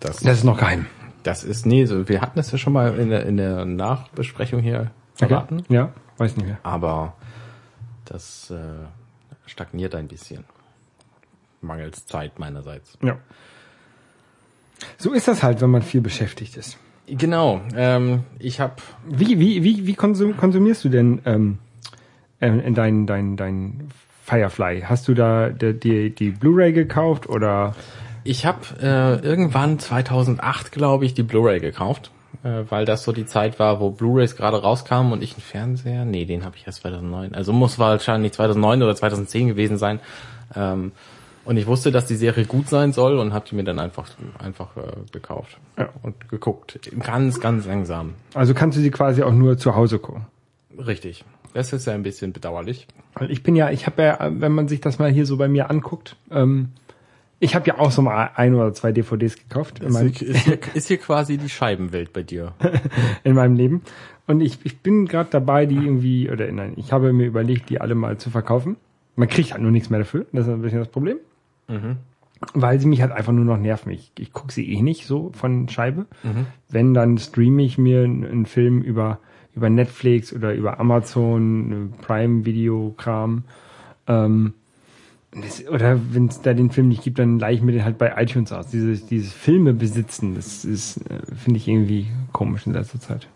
das, 0.00 0.18
Das 0.20 0.38
ist 0.38 0.44
noch 0.44 0.58
geheim. 0.58 0.86
das 1.22 1.44
ist 1.44 1.66
nee, 1.66 1.84
so, 1.86 2.08
wir 2.08 2.20
hatten 2.20 2.36
das 2.36 2.52
ja 2.52 2.58
schon 2.58 2.72
mal 2.72 2.98
in 2.98 3.10
der 3.10 3.26
in 3.26 3.36
der 3.36 3.64
Nachbesprechung 3.64 4.60
hier 4.60 4.90
verraten. 5.14 5.64
Ja, 5.68 5.92
weiß 6.18 6.36
nicht 6.36 6.46
mehr. 6.46 6.58
aber 6.62 7.14
das 8.04 8.50
äh, 8.50 8.56
stagniert 9.46 9.94
ein 9.94 10.08
bisschen. 10.08 10.44
Mangels 11.60 12.06
Zeit 12.06 12.38
meinerseits. 12.38 12.96
Ja. 13.02 13.16
So 14.96 15.12
ist 15.12 15.26
das 15.26 15.42
halt, 15.42 15.60
wenn 15.60 15.70
man 15.70 15.82
viel 15.82 16.00
beschäftigt 16.00 16.56
ist. 16.56 16.78
Genau, 17.10 17.60
ähm, 17.74 18.24
ich 18.38 18.60
habe 18.60 18.74
Wie, 19.06 19.38
wie, 19.38 19.62
wie, 19.64 19.86
wie 19.86 19.94
konsum, 19.94 20.36
konsumierst 20.36 20.84
du 20.84 20.88
denn 20.88 21.20
ähm, 21.24 21.58
ähm, 22.40 22.60
in 22.60 22.74
dein, 22.74 23.06
dein, 23.06 23.36
dein 23.36 23.88
Firefly? 24.24 24.82
Hast 24.82 25.08
du 25.08 25.14
da 25.14 25.48
die, 25.48 26.14
die, 26.14 26.30
Blu-ray 26.30 26.72
gekauft 26.72 27.28
oder? 27.28 27.74
ich 28.28 28.44
hab, 28.44 28.82
äh, 28.82 29.16
irgendwann 29.16 29.78
2008, 29.78 30.70
glaube 30.70 31.06
ich, 31.06 31.14
die 31.14 31.22
Blu-ray 31.22 31.60
gekauft, 31.60 32.10
äh, 32.44 32.64
weil 32.68 32.84
das 32.84 33.02
so 33.02 33.12
die 33.12 33.24
Zeit 33.24 33.58
war, 33.58 33.80
wo 33.80 33.90
Blu-rays 33.90 34.36
gerade 34.36 34.60
rauskamen 34.60 35.12
und 35.12 35.22
ich 35.22 35.32
einen 35.32 35.42
Fernseher, 35.42 36.04
nee, 36.04 36.26
den 36.26 36.44
habe 36.44 36.56
ich 36.56 36.66
erst 36.66 36.82
2009, 36.82 37.34
also 37.34 37.54
muss 37.54 37.78
wahrscheinlich 37.78 38.32
2009 38.32 38.82
oder 38.82 38.94
2010 38.94 39.48
gewesen 39.48 39.78
sein. 39.78 40.00
Ähm, 40.54 40.92
und 41.48 41.56
ich 41.56 41.66
wusste, 41.66 41.90
dass 41.90 42.04
die 42.06 42.14
Serie 42.14 42.44
gut 42.44 42.68
sein 42.68 42.92
soll 42.92 43.18
und 43.18 43.32
habe 43.32 43.46
die 43.48 43.54
mir 43.56 43.64
dann 43.64 43.78
einfach 43.78 44.06
einfach 44.38 44.76
äh, 44.76 44.82
gekauft 45.12 45.58
Ja. 45.78 45.88
und 46.02 46.28
geguckt. 46.28 46.78
Ganz, 47.02 47.40
ganz 47.40 47.66
langsam. 47.66 48.14
Also 48.34 48.52
kannst 48.52 48.76
du 48.76 48.82
sie 48.82 48.90
quasi 48.90 49.22
auch 49.22 49.32
nur 49.32 49.56
zu 49.56 49.74
Hause 49.74 49.98
gucken? 49.98 50.26
Richtig. 50.78 51.24
Das 51.54 51.72
ist 51.72 51.86
ja 51.86 51.94
ein 51.94 52.02
bisschen 52.02 52.32
bedauerlich. 52.34 52.86
Weil 53.14 53.30
ich 53.30 53.42
bin 53.42 53.56
ja, 53.56 53.70
ich 53.70 53.86
habe 53.86 54.02
ja, 54.02 54.18
wenn 54.30 54.52
man 54.52 54.68
sich 54.68 54.80
das 54.82 54.98
mal 54.98 55.10
hier 55.10 55.24
so 55.24 55.38
bei 55.38 55.48
mir 55.48 55.70
anguckt, 55.70 56.16
ähm, 56.30 56.68
ich 57.40 57.54
habe 57.54 57.66
ja 57.66 57.78
auch 57.78 57.90
so 57.92 58.02
mal 58.02 58.30
ein 58.34 58.54
oder 58.54 58.74
zwei 58.74 58.92
DVDs 58.92 59.36
gekauft 59.36 59.78
Ist 59.78 59.98
hier, 59.98 60.28
ist, 60.28 60.44
hier, 60.44 60.58
ist 60.74 60.88
hier 60.88 60.98
quasi 60.98 61.38
die 61.38 61.48
Scheibenwelt 61.48 62.12
bei 62.12 62.22
dir. 62.22 62.52
in 63.24 63.34
meinem 63.34 63.54
Leben. 63.56 63.82
Und 64.26 64.42
ich, 64.42 64.58
ich 64.64 64.80
bin 64.80 65.06
gerade 65.06 65.30
dabei, 65.30 65.64
die 65.64 65.76
irgendwie, 65.76 66.30
oder 66.30 66.52
nein, 66.52 66.74
ich 66.76 66.92
habe 66.92 67.12
mir 67.14 67.26
überlegt, 67.26 67.70
die 67.70 67.80
alle 67.80 67.94
mal 67.94 68.18
zu 68.18 68.28
verkaufen. 68.28 68.76
Man 69.16 69.28
kriegt 69.28 69.52
halt 69.52 69.62
nur 69.62 69.70
nichts 69.70 69.88
mehr 69.88 70.00
dafür. 70.00 70.26
Das 70.32 70.46
ist 70.46 70.52
ein 70.52 70.60
bisschen 70.60 70.80
das 70.80 70.88
Problem. 70.88 71.16
Weil 72.54 72.80
sie 72.80 72.86
mich 72.86 73.02
halt 73.02 73.12
einfach 73.12 73.32
nur 73.32 73.44
noch 73.44 73.58
nerven. 73.58 73.90
Ich, 73.90 74.12
ich 74.18 74.32
gucke 74.32 74.52
sie 74.52 74.72
eh 74.72 74.80
nicht 74.80 75.06
so 75.06 75.32
von 75.34 75.68
Scheibe. 75.68 76.06
Wenn, 76.68 76.94
dann 76.94 77.18
streame 77.18 77.62
ich 77.62 77.78
mir 77.78 78.04
einen, 78.04 78.46
Film 78.46 78.82
über, 78.82 79.18
über 79.54 79.68
Netflix 79.70 80.32
oder 80.32 80.54
über 80.54 80.78
Amazon, 80.78 81.92
äh, 81.92 82.02
Prime 82.04 82.44
Video 82.44 82.94
Kram. 82.96 83.44
Ähm, 84.06 84.54
das, 85.32 85.66
oder 85.68 86.00
wenn 86.12 86.26
es 86.26 86.40
da 86.40 86.54
den 86.54 86.70
Film 86.70 86.88
nicht 86.88 87.02
gibt, 87.02 87.18
dann 87.18 87.38
leih 87.38 87.54
ich 87.54 87.62
mir 87.62 87.72
den 87.72 87.84
halt 87.84 87.98
bei 87.98 88.14
iTunes 88.16 88.52
aus. 88.52 88.68
Dieses, 88.68 89.06
dieses 89.06 89.32
Filme 89.32 89.74
besitzen, 89.74 90.34
das 90.34 90.64
ist, 90.64 90.98
äh, 91.10 91.20
finde 91.36 91.58
ich 91.58 91.68
irgendwie 91.68 92.06
komisch 92.32 92.66
in 92.66 92.72
letzter 92.72 93.00
Zeit. 93.00 93.26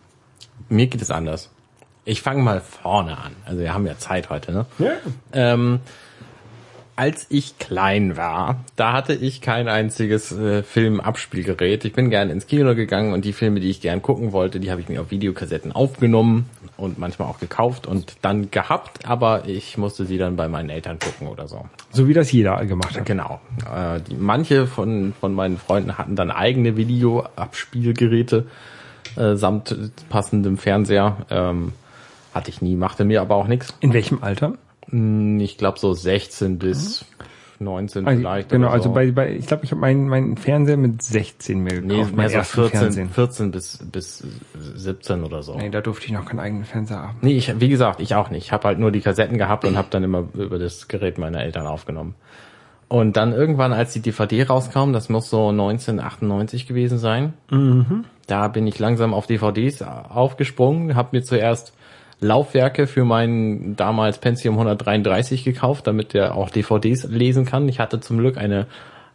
Mir 0.69 0.87
geht 0.87 1.03
es 1.03 1.11
anders. 1.11 1.51
Ich 2.05 2.23
fange 2.23 2.43
mal 2.43 2.61
vorne 2.61 3.19
an. 3.19 3.33
Also 3.45 3.61
wir 3.61 3.75
haben 3.75 3.87
ja 3.87 3.97
Zeit 3.99 4.31
heute, 4.31 4.53
ne? 4.53 4.67
Ja. 4.79 4.93
Ähm, 5.33 5.81
als 6.97 7.27
ich 7.31 7.59
klein 7.59 8.17
war, 8.17 8.65
da 8.77 8.93
hatte 8.93 9.15
ich 9.15 9.41
kein 9.41 9.69
einziges 9.69 10.31
äh, 10.33 10.63
Filmabspielgerät. 10.63 11.85
Ich 11.85 11.93
bin 11.93 12.11
gerne 12.11 12.33
ins 12.33 12.47
Kino 12.47 12.75
gegangen 12.75 13.13
und 13.13 13.25
die 13.25 13.33
Filme, 13.33 13.61
die 13.61 13.71
ich 13.71 13.81
gern 13.81 14.03
gucken 14.03 14.33
wollte, 14.33 14.61
die 14.61 14.71
habe 14.71 14.81
ich 14.81 14.89
mir 14.89 15.01
auf 15.01 15.11
Videokassetten 15.11 15.73
aufgenommen 15.73 16.49
und 16.77 16.99
manchmal 16.99 17.29
auch 17.29 17.39
gekauft 17.39 17.87
und 17.87 18.17
dann 18.23 18.51
gehabt, 18.51 19.09
aber 19.09 19.47
ich 19.47 19.79
musste 19.79 20.05
sie 20.05 20.19
dann 20.19 20.37
bei 20.37 20.49
meinen 20.49 20.69
Eltern 20.69 20.99
gucken 20.99 21.29
oder 21.29 21.49
so. 21.49 21.67
So 21.91 22.09
wie 22.09 22.15
das 22.15 22.31
jeder 22.31 22.65
gemacht 22.67 22.99
hat. 22.99 23.07
Genau. 23.07 23.41
Äh, 23.75 24.01
die, 24.01 24.15
manche 24.15 24.67
von, 24.67 25.15
von 25.19 25.35
meinen 25.35 25.59
Freunden 25.59 25.97
hatten 25.97 26.17
dann 26.17 26.31
eigene 26.31 26.77
Videoabspielgeräte 26.77 28.47
äh, 29.17 29.37
samt 29.37 29.75
passendem 30.09 30.59
Fernseher. 30.59 31.17
Ähm, 31.31 31.73
hatte 32.35 32.51
ich 32.51 32.63
nie, 32.63 32.77
machte 32.77 33.05
mir 33.05 33.21
aber 33.21 33.37
auch 33.37 33.47
nichts. 33.47 33.75
In 33.81 33.93
welchem 33.93 34.23
Alter? 34.23 34.55
Hm, 34.91 35.41
Ich 35.41 35.59
glaube 35.59 35.79
so 35.79 35.93
16 35.95 36.59
bis 36.59 37.05
19 37.61 38.07
Also, 38.07 38.19
vielleicht. 38.19 38.49
genau, 38.49 38.67
oder 38.69 38.83
so. 38.83 38.89
also 38.89 38.93
bei, 38.93 39.13
bei 39.13 39.33
ich 39.37 39.47
glaube, 39.47 39.65
ich 39.65 39.71
habe 39.71 39.81
meinen 39.81 40.09
meinen 40.09 40.37
Fernseher 40.37 40.77
mit 40.77 41.01
16 41.01 41.61
mir 41.61 41.81
gekauft. 41.81 42.11
Nee, 42.11 42.17
mehr 42.17 42.29
so 42.29 42.37
ersten 42.39 42.55
14, 42.63 42.79
Fernsehen. 42.81 43.11
14 43.11 43.51
bis, 43.53 43.79
bis 43.93 44.25
17 44.75 45.23
oder 45.23 45.43
so. 45.45 45.57
Nee, 45.57 45.71
da 45.71 45.81
durfte 45.81 46.07
ich 46.07 46.13
noch 46.13 46.25
keinen 46.25 46.41
eigenen 46.41 46.65
Fernseher 46.65 46.99
haben. 47.03 47.19
Nee, 47.21 47.37
ich, 47.37 47.61
wie 47.61 47.69
gesagt, 47.69 48.01
ich 48.01 48.15
auch 48.17 48.31
nicht. 48.31 48.47
Ich 48.47 48.53
habe 48.53 48.67
halt 48.67 48.79
nur 48.81 48.91
die 48.91 49.01
Kassetten 49.01 49.39
gehabt 49.39 49.65
und 49.65 49.77
habe 49.77 49.89
dann 49.91 50.03
immer 50.03 50.25
über 50.35 50.59
das 50.59 50.89
Gerät 50.89 51.19
meiner 51.19 51.41
Eltern 51.43 51.67
aufgenommen. 51.69 52.15
Und 52.89 53.17
dann 53.17 53.33
irgendwann, 53.33 53.73
als 53.73 53.93
die 53.95 54.01
DVD 54.01 54.43
rauskam, 54.43 54.93
das 54.93 55.09
muss 55.09 55.31
so 55.31 55.49
1998 55.49 56.67
gewesen 56.67 56.99
sein, 56.99 57.33
da 58.27 58.49
bin 58.49 58.67
ich 58.67 58.79
langsam 58.79 59.15
auf 59.15 59.27
DVDs 59.27 59.81
aufgesprungen, 59.83 60.95
habe 60.95 61.11
mir 61.13 61.23
zuerst 61.23 61.73
Laufwerke 62.23 62.87
für 62.87 63.05
meinen 63.05 63.77
damals 63.77 64.19
Pentium 64.19 64.55
133 64.55 65.45
gekauft, 65.45 65.87
damit 65.87 66.15
der 66.15 66.35
auch 66.35 66.51
DVDs 66.51 67.05
lesen 67.05 67.45
kann. 67.45 67.69
Ich 67.69 67.79
hatte 67.79 68.01
zum 68.01 68.19
Glück 68.19 68.39
eine 68.39 68.67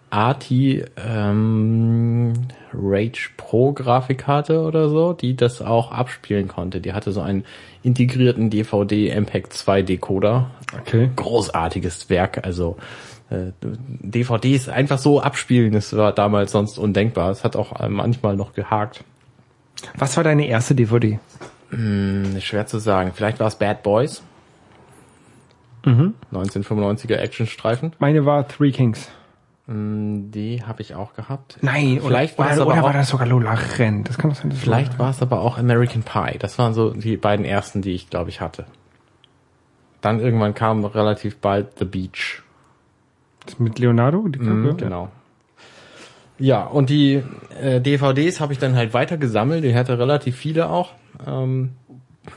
ATI 0.09 0.85
ähm, 0.95 2.33
Rage 2.73 3.31
Pro 3.35 3.73
Grafikkarte 3.73 4.61
oder 4.61 4.89
so, 4.89 5.13
die 5.13 5.35
das 5.35 5.61
auch 5.61 5.91
abspielen 5.91 6.47
konnte. 6.47 6.79
Die 6.79 6.93
hatte 6.93 7.11
so 7.11 7.21
einen 7.21 7.43
integrierten 7.83 8.49
DVD 8.49 9.09
MPEG 9.19 9.51
2 9.51 9.81
Decoder. 9.81 10.51
Okay. 10.81 11.09
Großartiges 11.15 12.09
Werk, 12.09 12.45
also 12.45 12.77
äh, 13.29 13.51
DVDs 13.61 14.69
einfach 14.69 14.97
so 14.97 15.21
abspielen, 15.21 15.73
das 15.73 15.95
war 15.95 16.13
damals 16.13 16.51
sonst 16.51 16.77
undenkbar. 16.77 17.31
Es 17.31 17.43
hat 17.43 17.55
auch 17.55 17.79
äh, 17.79 17.89
manchmal 17.89 18.35
noch 18.37 18.53
gehakt. 18.53 19.03
Was 19.97 20.15
war 20.17 20.23
deine 20.23 20.47
erste 20.47 20.73
DVD? 20.73 21.19
Hm, 21.69 22.39
schwer 22.41 22.65
zu 22.65 22.79
sagen. 22.79 23.11
Vielleicht 23.13 23.39
war 23.39 23.47
es 23.47 23.55
Bad 23.55 23.83
Boys. 23.83 24.23
Mhm. 25.85 26.15
1995er 26.33 27.15
Actionstreifen. 27.15 27.93
Meine 27.99 28.25
war 28.25 28.47
Three 28.47 28.71
Kings. 28.71 29.09
Hm, 29.67 30.31
Die 30.31 30.63
habe 30.63 30.81
ich 30.81 30.95
auch 30.95 31.13
gehabt. 31.13 31.57
Nein, 31.61 31.99
Vielleicht 32.01 32.37
oder, 32.37 32.45
war 32.47 32.51
es 32.53 32.57
oder, 32.59 32.63
aber 32.65 32.73
oder 32.73 32.83
war 32.83 32.89
auch- 32.91 32.93
das 32.93 33.09
sogar 33.09 33.27
Lola 33.27 33.53
Renn? 33.77 34.03
Das 34.03 34.17
kann 34.17 34.29
doch 34.31 34.37
sein, 34.37 34.51
Vielleicht 34.51 34.97
war 34.99 35.09
es 35.09 35.21
aber 35.21 35.41
auch 35.41 35.57
American 35.57 36.03
Pie. 36.03 36.37
Das 36.39 36.57
waren 36.57 36.73
so 36.73 36.91
die 36.91 37.17
beiden 37.17 37.45
ersten, 37.45 37.81
die 37.81 37.91
ich, 37.93 38.09
glaube 38.09 38.29
ich, 38.29 38.39
hatte. 38.41 38.65
Dann 40.01 40.19
irgendwann 40.19 40.53
kam 40.53 40.85
relativ 40.85 41.37
bald 41.37 41.79
The 41.79 41.85
Beach. 41.85 42.43
Das 43.45 43.59
mit 43.59 43.79
Leonardo? 43.79 44.27
Die 44.27 44.39
Mhm, 44.39 44.77
genau. 44.77 45.09
Ja, 46.39 46.65
und 46.65 46.89
die 46.89 47.23
äh, 47.61 47.81
DVDs 47.81 48.39
habe 48.39 48.53
ich 48.53 48.59
dann 48.59 48.75
halt 48.75 48.93
weiter 48.93 49.17
gesammelt. 49.17 49.63
Ich 49.63 49.75
hatte 49.75 49.97
relativ 49.97 50.35
viele 50.35 50.69
auch. 50.69 50.91
Ähm, 51.25 51.71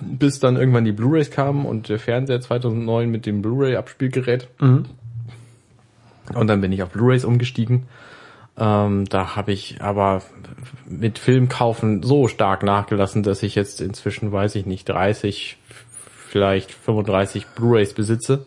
bis 0.00 0.40
dann 0.40 0.56
irgendwann 0.56 0.84
die 0.84 0.92
Blu-rays 0.92 1.30
kamen 1.30 1.66
und 1.66 1.88
der 1.88 1.98
Fernseher 1.98 2.40
2009 2.40 3.10
mit 3.10 3.26
dem 3.26 3.42
Blu-ray-Abspielgerät. 3.42 4.48
Mhm. 4.60 4.86
Und 6.34 6.46
dann 6.46 6.60
bin 6.60 6.72
ich 6.72 6.82
auf 6.82 6.90
Blu-rays 6.90 7.24
umgestiegen. 7.24 7.86
Ähm, 8.56 9.06
da 9.06 9.36
habe 9.36 9.52
ich 9.52 9.80
aber 9.80 10.22
mit 10.86 11.18
Filmkaufen 11.18 12.02
so 12.02 12.28
stark 12.28 12.62
nachgelassen, 12.62 13.22
dass 13.22 13.42
ich 13.42 13.54
jetzt 13.54 13.80
inzwischen, 13.80 14.32
weiß 14.32 14.54
ich 14.54 14.66
nicht, 14.66 14.88
30, 14.88 15.56
vielleicht 16.28 16.72
35 16.72 17.46
Blu-rays 17.48 17.94
besitze. 17.94 18.46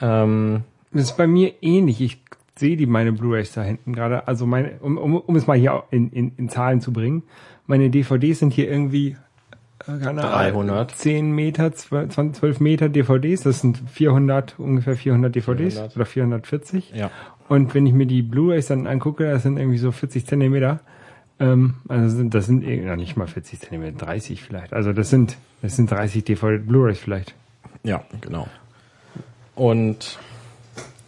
Ähm, 0.00 0.62
Das 0.92 1.04
ist 1.04 1.16
bei 1.16 1.26
mir 1.26 1.54
ähnlich. 1.62 2.00
Ich 2.00 2.18
sehe 2.58 2.76
die 2.76 2.86
meine 2.86 3.12
Blu-rays 3.12 3.52
da 3.52 3.62
hinten 3.62 3.92
gerade. 3.92 4.26
Also 4.28 4.46
meine, 4.46 4.78
um, 4.80 4.96
um, 4.98 5.16
um 5.16 5.36
es 5.36 5.46
mal 5.46 5.56
hier 5.58 5.84
in, 5.90 6.10
in, 6.10 6.32
in 6.36 6.48
Zahlen 6.48 6.80
zu 6.80 6.92
bringen. 6.92 7.22
Meine 7.66 7.90
DVDs 7.90 8.38
sind 8.38 8.52
hier 8.52 8.70
irgendwie 8.70 9.16
äh, 9.86 9.98
keine 9.98 10.22
Ahnung, 10.24 10.66
300. 10.66 10.90
10 10.92 11.30
Meter, 11.32 11.72
12, 11.72 12.10
20, 12.14 12.40
12 12.40 12.60
Meter 12.60 12.88
DVDs. 12.88 13.42
Das 13.42 13.60
sind 13.60 13.82
400, 13.90 14.58
ungefähr 14.58 14.96
400 14.96 15.34
DVDs 15.34 15.74
400. 15.74 15.96
oder 15.96 16.06
440. 16.06 16.92
ja. 16.94 17.10
Und 17.48 17.74
wenn 17.74 17.86
ich 17.86 17.92
mir 17.92 18.06
die 18.06 18.22
Blu-rays 18.22 18.66
dann 18.66 18.88
angucke, 18.88 19.30
das 19.30 19.44
sind 19.44 19.56
irgendwie 19.56 19.78
so 19.78 19.92
40 19.92 20.26
Zentimeter. 20.26 20.80
Ähm, 21.38 21.74
also 21.86 22.16
sind, 22.16 22.34
das 22.34 22.46
sind 22.46 22.64
eh- 22.64 22.84
ja, 22.84 22.96
nicht 22.96 23.16
mal 23.16 23.28
40 23.28 23.60
Zentimeter, 23.60 24.04
30 24.06 24.42
vielleicht. 24.42 24.72
Also 24.72 24.92
das 24.92 25.10
sind, 25.10 25.36
das 25.62 25.76
sind 25.76 25.88
30 25.90 26.24
DVD 26.24 26.58
Blu-rays 26.58 26.98
vielleicht. 26.98 27.34
Ja, 27.84 28.02
genau. 28.20 28.48
Und 29.54 30.18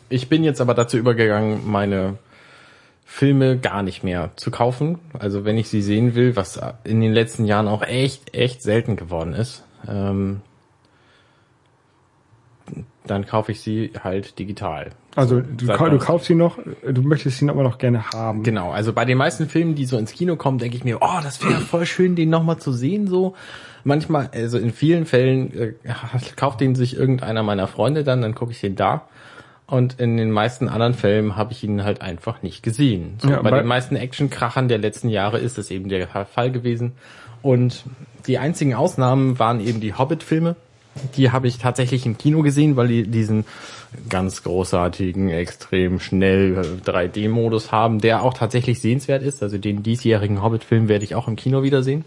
ich 0.08 0.28
bin 0.28 0.44
jetzt 0.44 0.60
aber 0.60 0.74
dazu 0.74 0.96
übergegangen, 0.96 1.70
meine 1.70 2.18
Filme 3.04 3.58
gar 3.58 3.82
nicht 3.82 4.04
mehr 4.04 4.30
zu 4.36 4.50
kaufen. 4.50 4.98
Also 5.18 5.44
wenn 5.44 5.56
ich 5.56 5.68
sie 5.68 5.82
sehen 5.82 6.14
will, 6.14 6.36
was 6.36 6.60
in 6.84 7.00
den 7.00 7.12
letzten 7.12 7.46
Jahren 7.46 7.66
auch 7.66 7.82
echt, 7.82 8.34
echt 8.36 8.62
selten 8.62 8.96
geworden 8.96 9.32
ist, 9.32 9.64
ähm, 9.88 10.42
dann 13.06 13.26
kaufe 13.26 13.52
ich 13.52 13.60
sie 13.60 13.92
halt 14.02 14.38
digital. 14.38 14.90
Also 15.16 15.40
du, 15.40 15.66
du 15.66 15.98
kaufst 15.98 16.26
sie 16.26 16.34
noch, 16.34 16.58
du 16.86 17.02
möchtest 17.02 17.38
sie 17.38 17.48
aber 17.48 17.62
noch 17.62 17.78
gerne 17.78 18.10
haben. 18.12 18.42
Genau, 18.42 18.70
also 18.70 18.92
bei 18.92 19.04
den 19.04 19.18
meisten 19.18 19.48
Filmen, 19.48 19.74
die 19.74 19.86
so 19.86 19.96
ins 19.96 20.12
Kino 20.12 20.36
kommen, 20.36 20.58
denke 20.58 20.76
ich 20.76 20.84
mir, 20.84 20.98
oh, 21.00 21.20
das 21.22 21.42
wäre 21.42 21.60
voll 21.60 21.86
schön, 21.86 22.14
den 22.14 22.30
nochmal 22.30 22.58
zu 22.58 22.72
sehen, 22.72 23.08
so. 23.08 23.34
Manchmal, 23.84 24.28
also 24.32 24.58
in 24.58 24.70
vielen 24.72 25.06
Fällen 25.06 25.52
äh, 25.56 25.72
kauft 26.36 26.60
den 26.60 26.74
sich 26.74 26.96
irgendeiner 26.96 27.42
meiner 27.42 27.66
Freunde 27.66 28.04
dann, 28.04 28.20
dann 28.20 28.34
gucke 28.34 28.52
ich 28.52 28.60
den 28.60 28.76
da. 28.76 29.08
Und 29.70 30.00
in 30.00 30.16
den 30.16 30.30
meisten 30.30 30.68
anderen 30.68 30.94
Fällen 30.94 31.36
habe 31.36 31.52
ich 31.52 31.62
ihn 31.62 31.84
halt 31.84 32.00
einfach 32.00 32.42
nicht 32.42 32.62
gesehen. 32.62 33.18
So, 33.20 33.28
Ja, 33.28 33.42
bei 33.42 33.50
bei- 33.50 33.58
den 33.58 33.66
meisten 33.68 33.96
Actionkrachern 33.96 34.66
der 34.68 34.78
letzten 34.78 35.10
Jahre 35.10 35.38
ist 35.38 35.58
das 35.58 35.70
eben 35.70 35.88
der 35.90 36.08
Fall 36.08 36.50
gewesen. 36.50 36.92
Und 37.42 37.84
die 38.26 38.38
einzigen 38.38 38.74
Ausnahmen 38.74 39.38
waren 39.38 39.60
eben 39.60 39.80
die 39.80 39.92
Hobbit-Filme. 39.94 40.56
Die 41.16 41.30
habe 41.30 41.46
ich 41.48 41.58
tatsächlich 41.58 42.06
im 42.06 42.16
Kino 42.18 42.42
gesehen, 42.42 42.76
weil 42.76 42.88
die 42.88 43.02
diesen 43.06 43.44
ganz 44.08 44.42
großartigen, 44.42 45.28
extrem 45.28 46.00
schnell 46.00 46.56
äh, 46.56 46.90
3D-Modus 46.90 47.70
haben, 47.70 48.00
der 48.00 48.22
auch 48.22 48.34
tatsächlich 48.34 48.80
sehenswert 48.80 49.22
ist. 49.22 49.42
Also 49.42 49.58
den 49.58 49.82
diesjährigen 49.82 50.42
Hobbit-Film 50.42 50.88
werde 50.88 51.04
ich 51.04 51.14
auch 51.14 51.28
im 51.28 51.36
Kino 51.36 51.62
wiedersehen. 51.62 52.04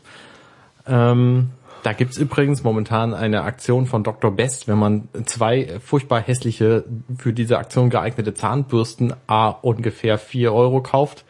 Ähm, 0.88 1.50
da 1.84 1.94
gibt's 1.94 2.18
übrigens 2.18 2.64
momentan 2.64 3.14
eine 3.14 3.44
Aktion 3.44 3.86
von 3.86 4.04
Dr. 4.04 4.32
Best, 4.32 4.68
wenn 4.68 4.78
man 4.78 5.08
zwei 5.26 5.80
furchtbar 5.80 6.22
hässliche, 6.22 6.86
für 7.18 7.34
diese 7.34 7.58
Aktion 7.58 7.90
geeignete 7.90 8.34
Zahnbürsten 8.34 9.14
a 9.28 9.50
ungefähr 9.50 10.18
4 10.18 10.54
Euro 10.54 10.82
kauft, 10.82 11.26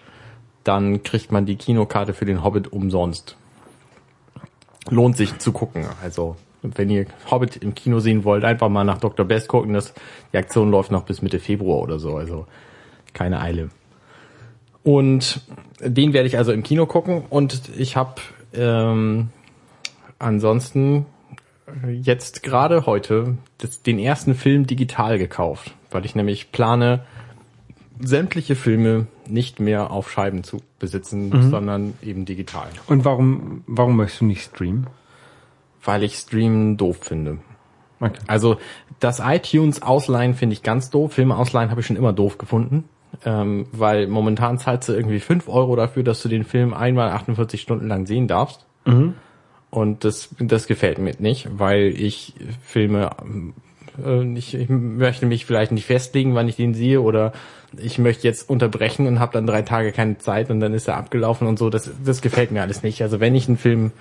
dann 0.64 1.04
kriegt 1.04 1.32
man 1.32 1.46
die 1.46 1.56
Kinokarte 1.56 2.14
für 2.14 2.26
den 2.26 2.44
Hobbit 2.44 2.72
umsonst. 2.72 3.38
Lohnt 4.90 5.16
sich 5.16 5.38
zu 5.40 5.52
gucken. 5.52 5.86
Also 6.04 6.36
wenn 6.62 6.90
ihr 6.90 7.06
Hobbit 7.30 7.58
im 7.58 7.74
Kino 7.74 8.00
sehen 8.00 8.24
wollt, 8.24 8.44
einfach 8.44 8.70
mal 8.70 8.84
nach 8.84 9.00
Dr. 9.00 9.26
Best 9.26 9.48
gucken. 9.48 9.74
Das, 9.74 9.94
die 10.34 10.38
Aktion 10.38 10.70
läuft 10.70 10.92
noch 10.92 11.04
bis 11.04 11.22
Mitte 11.22 11.40
Februar 11.40 11.80
oder 11.80 11.98
so. 11.98 12.16
Also 12.16 12.46
keine 13.14 13.40
Eile. 13.40 13.70
Und 14.84 15.42
den 15.80 16.14
werde 16.14 16.28
ich 16.28 16.38
also 16.38 16.52
im 16.52 16.64
Kino 16.64 16.86
gucken. 16.86 17.24
Und 17.30 17.62
ich 17.78 17.96
habe 17.96 18.16
ähm, 18.54 19.30
ansonsten 20.22 21.06
jetzt 21.92 22.44
gerade 22.44 22.86
heute 22.86 23.38
das, 23.58 23.82
den 23.82 24.00
ersten 24.00 24.36
Film 24.36 24.68
digital 24.68 25.18
gekauft, 25.18 25.74
weil 25.90 26.06
ich 26.06 26.16
nämlich 26.16 26.52
plane, 26.52 27.06
sämtliche 28.00 28.56
Filme 28.56 29.08
nicht 29.28 29.60
mehr 29.60 29.92
auf 29.92 30.12
Scheiben 30.12 30.44
zu 30.44 30.58
besitzen, 30.80 31.50
sondern 31.50 31.94
eben 32.02 32.26
digital. 32.26 32.68
Und 32.88 33.06
warum, 33.06 33.64
warum 33.68 33.96
möchtest 33.96 34.22
du 34.22 34.26
nicht 34.26 34.44
streamen? 34.44 34.88
Weil 35.84 36.04
ich 36.04 36.16
Streamen 36.16 36.78
doof 36.78 36.98
finde. 37.02 37.38
Okay. 38.00 38.20
Also 38.28 38.58
das 39.00 39.20
iTunes 39.24 39.82
ausleihen 39.82 40.34
finde 40.34 40.54
ich 40.54 40.64
ganz 40.64 40.90
doof. 40.90 41.14
Filme 41.14 41.38
ausleihen 41.38 41.70
habe 41.70 41.82
ich 41.82 41.88
schon 41.88 41.96
immer 41.96 42.14
doof 42.14 42.38
gefunden. 42.38 42.86
Ähm, 43.26 43.68
weil 43.72 44.08
momentan 44.08 44.58
zahlst 44.58 44.90
du 44.90 44.94
irgendwie 44.94 45.20
5 45.20 45.48
Euro 45.50 45.76
dafür, 45.76 46.02
dass 46.04 46.24
du 46.24 46.30
den 46.30 46.46
Film 46.46 46.74
einmal 46.74 47.10
48 47.10 47.62
Stunden 47.62 47.88
lang 47.88 48.08
sehen 48.08 48.28
darfst. 48.28 48.66
Und 49.72 50.04
das, 50.04 50.30
das 50.38 50.68
gefällt 50.68 51.00
mir 51.00 51.16
nicht, 51.18 51.48
weil 51.52 51.94
ich 51.98 52.34
Filme, 52.62 53.10
äh, 54.06 54.38
ich, 54.38 54.54
ich 54.54 54.70
möchte 54.70 55.26
mich 55.26 55.46
vielleicht 55.46 55.72
nicht 55.72 55.86
festlegen, 55.86 56.36
wann 56.36 56.48
ich 56.48 56.58
den 56.58 56.74
sehe 56.74 57.02
oder 57.02 57.32
ich 57.78 57.98
möchte 57.98 58.28
jetzt 58.28 58.50
unterbrechen 58.50 59.08
und 59.08 59.20
habe 59.20 59.32
dann 59.32 59.48
drei 59.48 59.62
Tage 59.62 59.94
keine 59.94 60.18
Zeit 60.18 60.50
und 60.50 60.60
dann 60.60 60.74
ist 60.74 60.90
er 60.90 60.98
abgelaufen 60.98 61.48
und 61.48 61.58
so. 61.58 61.70
Das, 61.70 61.90
das 62.04 62.22
gefällt 62.22 62.52
mir 62.52 62.62
alles 62.62 62.84
nicht. 62.84 63.02
Also 63.02 63.22
wenn 63.22 63.34
ich 63.34 63.48
einen 63.48 63.58
Film 63.58 63.94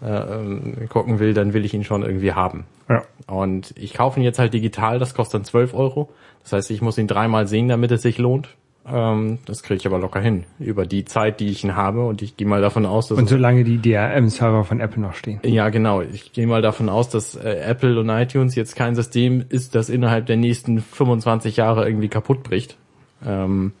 äh, 0.00 0.06
ähm, 0.06 0.88
gucken 0.88 1.18
will, 1.18 1.34
dann 1.34 1.52
will 1.52 1.64
ich 1.64 1.74
ihn 1.74 1.82
schon 1.82 2.02
irgendwie 2.02 2.32
haben. 2.32 2.64
Ja. 2.88 3.02
Und 3.26 3.74
ich 3.76 3.94
kaufe 3.94 4.20
ihn 4.20 4.24
jetzt 4.24 4.38
halt 4.38 4.54
digital, 4.54 5.00
das 5.00 5.14
kostet 5.14 5.40
dann 5.40 5.44
12 5.44 5.74
Euro. 5.74 6.08
Das 6.44 6.52
heißt, 6.52 6.70
ich 6.70 6.82
muss 6.82 6.98
ihn 6.98 7.08
dreimal 7.08 7.48
sehen, 7.48 7.68
damit 7.68 7.90
es 7.90 8.02
sich 8.02 8.18
lohnt. 8.18 8.54
Ähm, 8.88 9.38
das 9.46 9.62
kriege 9.62 9.78
ich 9.78 9.86
aber 9.86 9.98
locker 9.98 10.20
hin. 10.20 10.44
Über 10.58 10.86
die 10.86 11.04
Zeit, 11.04 11.40
die 11.40 11.48
ich 11.48 11.64
ihn 11.64 11.74
habe. 11.74 12.04
Und 12.04 12.22
ich 12.22 12.36
gehe 12.36 12.46
mal 12.46 12.60
davon 12.60 12.86
aus, 12.86 13.08
dass... 13.08 13.18
Und 13.18 13.28
solange 13.28 13.64
die 13.64 13.78
DRM-Server 13.78 14.64
von 14.64 14.80
Apple 14.80 15.02
noch 15.02 15.14
stehen. 15.14 15.40
Ja, 15.44 15.68
genau. 15.70 16.02
Ich 16.02 16.32
gehe 16.32 16.46
mal 16.46 16.62
davon 16.62 16.88
aus, 16.88 17.08
dass 17.08 17.34
äh, 17.34 17.56
Apple 17.56 17.98
und 17.98 18.08
iTunes 18.08 18.54
jetzt 18.54 18.76
kein 18.76 18.94
System 18.94 19.44
ist, 19.48 19.74
das 19.74 19.88
innerhalb 19.88 20.26
der 20.26 20.36
nächsten 20.36 20.80
25 20.80 21.56
Jahre 21.56 21.86
irgendwie 21.86 22.08
kaputt 22.08 22.42
bricht. 22.42 22.76
Ähm, 23.24 23.72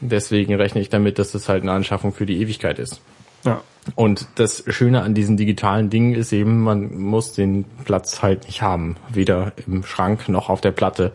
deswegen 0.00 0.54
rechne 0.54 0.80
ich 0.80 0.88
damit, 0.88 1.18
dass 1.18 1.32
das 1.32 1.48
halt 1.48 1.62
eine 1.62 1.72
Anschaffung 1.72 2.12
für 2.12 2.26
die 2.26 2.40
Ewigkeit 2.40 2.78
ist. 2.78 3.00
Ja. 3.44 3.62
Und 3.94 4.26
das 4.34 4.64
Schöne 4.68 5.02
an 5.02 5.14
diesen 5.14 5.36
digitalen 5.36 5.88
Dingen 5.88 6.14
ist 6.14 6.32
eben, 6.32 6.62
man 6.62 6.98
muss 6.98 7.32
den 7.32 7.64
Platz 7.84 8.22
halt 8.22 8.46
nicht 8.46 8.60
haben. 8.60 8.96
Weder 9.08 9.52
im 9.66 9.84
Schrank 9.84 10.28
noch 10.28 10.50
auf 10.50 10.60
der 10.60 10.72
Platte. 10.72 11.12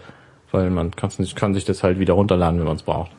Weil 0.56 0.70
man 0.70 0.91
kann, 0.91 1.12
kann 1.36 1.54
sich 1.54 1.65
das 1.65 1.84
halt 1.84 2.00
wieder 2.00 2.13
runterladen, 2.13 2.60
wenn 2.60 2.68
man 2.68 2.78
es 2.78 2.84
braucht. 2.84 3.12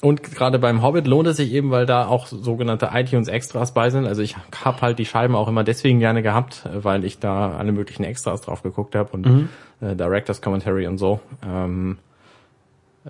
Und 0.00 0.22
gerade 0.22 0.60
beim 0.60 0.82
Hobbit 0.82 1.08
lohnt 1.08 1.26
es 1.26 1.38
sich 1.38 1.52
eben, 1.52 1.72
weil 1.72 1.84
da 1.84 2.06
auch 2.06 2.28
sogenannte 2.28 2.90
iTunes 2.92 3.26
Extras 3.26 3.74
bei 3.74 3.90
sind. 3.90 4.06
Also 4.06 4.22
ich 4.22 4.36
habe 4.64 4.80
halt 4.80 4.98
die 5.00 5.04
Scheiben 5.04 5.34
auch 5.34 5.48
immer 5.48 5.64
deswegen 5.64 5.98
gerne 5.98 6.22
gehabt, 6.22 6.68
weil 6.72 7.04
ich 7.04 7.18
da 7.18 7.56
alle 7.56 7.72
möglichen 7.72 8.04
Extras 8.04 8.42
drauf 8.42 8.62
geguckt 8.62 8.94
habe 8.94 9.10
und 9.10 9.26
mhm. 9.26 9.48
äh, 9.80 9.96
Directors 9.96 10.40
Commentary 10.40 10.86
und 10.86 10.98
so. 10.98 11.18
Ähm, 11.44 11.98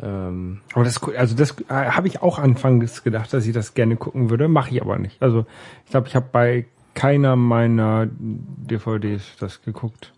ähm, 0.03 0.61
aber 0.73 0.85
das, 0.85 1.03
also 1.03 1.37
das 1.37 1.57
äh, 1.69 1.75
habe 1.75 2.09
ich 2.09 2.23
auch 2.23 2.39
anfangs 2.39 3.03
gedacht, 3.03 3.35
dass 3.35 3.47
ich 3.47 3.53
das 3.53 3.75
gerne 3.75 3.97
gucken 3.97 4.31
würde, 4.31 4.49
mache 4.49 4.71
ich 4.71 4.81
aber 4.81 4.99
nicht. 4.99 5.21
Also 5.21 5.45
ich 5.85 5.91
glaube, 5.91 6.09
ich 6.09 6.17
habe 6.17 6.27
bei 6.33 6.67
keiner 6.95 7.37
meiner 7.37 8.09
DVDs 8.11 9.37
das 9.39 9.63
geguckt. 9.63 10.13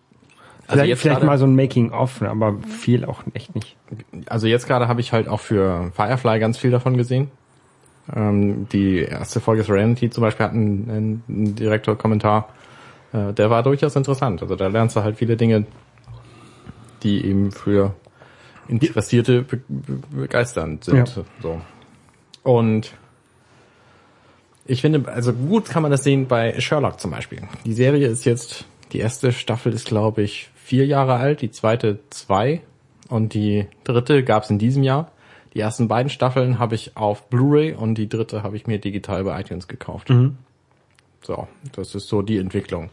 Also 0.70 0.82
vielleicht, 0.84 1.00
vielleicht 1.00 1.22
mal 1.24 1.38
so 1.38 1.46
ein 1.46 1.56
Making-of, 1.56 2.20
ne, 2.20 2.30
aber 2.30 2.56
viel 2.68 3.04
auch 3.04 3.22
echt 3.34 3.54
nicht. 3.54 3.76
Also 4.26 4.46
jetzt 4.46 4.66
gerade 4.66 4.88
habe 4.88 5.00
ich 5.00 5.12
halt 5.12 5.28
auch 5.28 5.40
für 5.40 5.90
Firefly 5.94 6.38
ganz 6.38 6.58
viel 6.58 6.70
davon 6.70 6.96
gesehen. 6.96 7.30
Ähm, 8.14 8.68
die 8.72 8.98
erste 9.00 9.40
Folge 9.40 9.62
Serenity 9.62 10.10
zum 10.10 10.22
Beispiel 10.22 10.46
hat 10.46 10.52
einen, 10.52 11.22
einen 11.28 11.54
Direktor-Kommentar. 11.54 12.48
Äh, 13.12 13.32
der 13.32 13.50
war 13.50 13.62
durchaus 13.62 13.96
interessant. 13.96 14.42
Also 14.42 14.56
da 14.56 14.68
lernst 14.68 14.96
du 14.96 15.02
halt 15.02 15.16
viele 15.16 15.36
Dinge, 15.36 15.66
die 17.02 17.24
eben 17.24 17.52
für 17.52 17.94
Interessierte 18.68 19.42
be 19.42 19.60
begeisternd 20.10 20.84
sind. 20.84 21.16
Ja. 21.16 21.24
So. 21.42 21.60
Und 22.42 22.92
ich 24.66 24.80
finde, 24.80 25.10
also 25.12 25.32
gut 25.32 25.68
kann 25.68 25.82
man 25.82 25.90
das 25.90 26.04
sehen 26.04 26.28
bei 26.28 26.58
Sherlock 26.60 27.00
zum 27.00 27.10
Beispiel. 27.10 27.42
Die 27.64 27.72
Serie 27.72 28.06
ist 28.06 28.24
jetzt, 28.24 28.66
die 28.92 28.98
erste 28.98 29.32
Staffel 29.32 29.72
ist, 29.72 29.86
glaube 29.86 30.22
ich, 30.22 30.50
vier 30.70 30.86
Jahre 30.86 31.14
alt, 31.14 31.42
die 31.42 31.50
zweite 31.50 31.98
zwei 32.10 32.60
und 33.08 33.34
die 33.34 33.66
dritte 33.82 34.22
gab 34.22 34.44
es 34.44 34.50
in 34.50 34.60
diesem 34.60 34.84
Jahr. 34.84 35.10
Die 35.52 35.58
ersten 35.58 35.88
beiden 35.88 36.10
Staffeln 36.10 36.60
habe 36.60 36.76
ich 36.76 36.96
auf 36.96 37.28
Blu-ray 37.28 37.72
und 37.72 37.96
die 37.96 38.08
dritte 38.08 38.44
habe 38.44 38.54
ich 38.54 38.68
mir 38.68 38.78
digital 38.78 39.24
bei 39.24 39.40
iTunes 39.40 39.66
gekauft. 39.66 40.10
Mhm. 40.10 40.36
So, 41.22 41.48
das 41.72 41.96
ist 41.96 42.06
so 42.06 42.22
die 42.22 42.38
Entwicklung. 42.38 42.90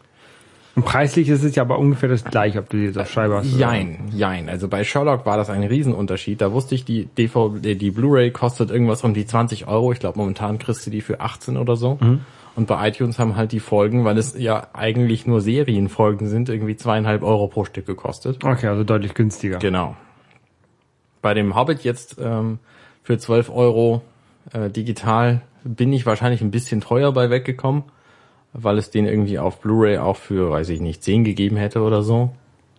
Und 0.75 0.85
preislich 0.85 1.29
ist 1.29 1.43
es 1.43 1.53
ja 1.53 1.61
aber 1.61 1.77
ungefähr 1.77 2.09
das 2.09 2.23
gleiche, 2.23 2.57
ob 2.57 2.69
du 2.69 2.77
jetzt 2.77 2.97
auf 2.97 3.11
Scheibe 3.11 3.35
hast. 3.35 3.55
Jein, 3.55 4.07
oder? 4.07 4.17
jein. 4.17 4.49
Also 4.49 4.67
bei 4.67 4.83
Sherlock 4.83 5.27
war 5.27 5.37
das 5.37 5.51
ein 5.51 5.63
Riesenunterschied. 5.63 6.41
Da 6.41 6.51
wusste 6.51 6.73
ich, 6.73 6.83
die 6.83 7.05
DVD, 7.05 7.75
die 7.75 7.91
Blu-ray 7.91 8.31
kostet 8.31 8.71
irgendwas 8.71 9.03
um 9.03 9.13
die 9.13 9.27
20 9.27 9.67
Euro. 9.67 9.91
Ich 9.91 9.99
glaube, 9.99 10.17
momentan 10.17 10.57
kriegst 10.57 10.83
du 10.87 10.89
die 10.89 11.01
für 11.01 11.19
18 11.19 11.57
oder 11.57 11.75
so. 11.75 11.99
Mhm. 12.01 12.21
Und 12.57 12.65
bei 12.65 12.87
iTunes 12.87 13.19
haben 13.19 13.35
halt 13.35 13.51
die 13.51 13.59
Folgen, 13.59 14.03
weil 14.03 14.17
es 14.17 14.35
ja 14.35 14.69
eigentlich 14.73 15.27
nur 15.27 15.41
Serienfolgen 15.41 16.27
sind, 16.27 16.49
irgendwie 16.49 16.75
zweieinhalb 16.75 17.21
Euro 17.21 17.47
pro 17.47 17.65
Stück 17.65 17.85
gekostet. 17.85 18.43
Okay, 18.43 18.65
also 18.65 18.83
deutlich 18.83 19.13
günstiger. 19.13 19.59
Genau. 19.59 19.95
Bei 21.21 21.35
dem 21.35 21.55
Hobbit 21.55 21.83
jetzt 21.83 22.17
ähm, 22.19 22.57
für 23.03 23.19
12 23.19 23.51
Euro 23.51 24.01
äh, 24.53 24.71
digital 24.71 25.43
bin 25.63 25.93
ich 25.93 26.07
wahrscheinlich 26.07 26.41
ein 26.41 26.49
bisschen 26.49 26.81
teuer 26.81 27.11
bei 27.11 27.29
weggekommen, 27.29 27.83
weil 28.53 28.79
es 28.79 28.89
den 28.89 29.05
irgendwie 29.05 29.37
auf 29.37 29.61
Blu-ray 29.61 29.99
auch 29.99 30.17
für, 30.17 30.49
weiß 30.49 30.69
ich 30.69 30.81
nicht, 30.81 31.03
10 31.03 31.25
gegeben 31.25 31.57
hätte 31.57 31.81
oder 31.81 32.01
so. 32.01 32.31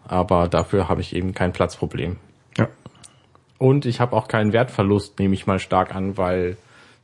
Aber 0.08 0.48
dafür 0.48 0.88
habe 0.88 1.02
ich 1.02 1.14
eben 1.14 1.34
kein 1.34 1.52
Platzproblem. 1.52 2.16
Ja. 2.56 2.66
Und 3.58 3.86
ich 3.86 4.00
habe 4.00 4.16
auch 4.16 4.26
keinen 4.26 4.52
Wertverlust, 4.52 5.20
nehme 5.20 5.34
ich 5.34 5.46
mal 5.46 5.60
stark 5.60 5.94
an, 5.94 6.16
weil 6.16 6.56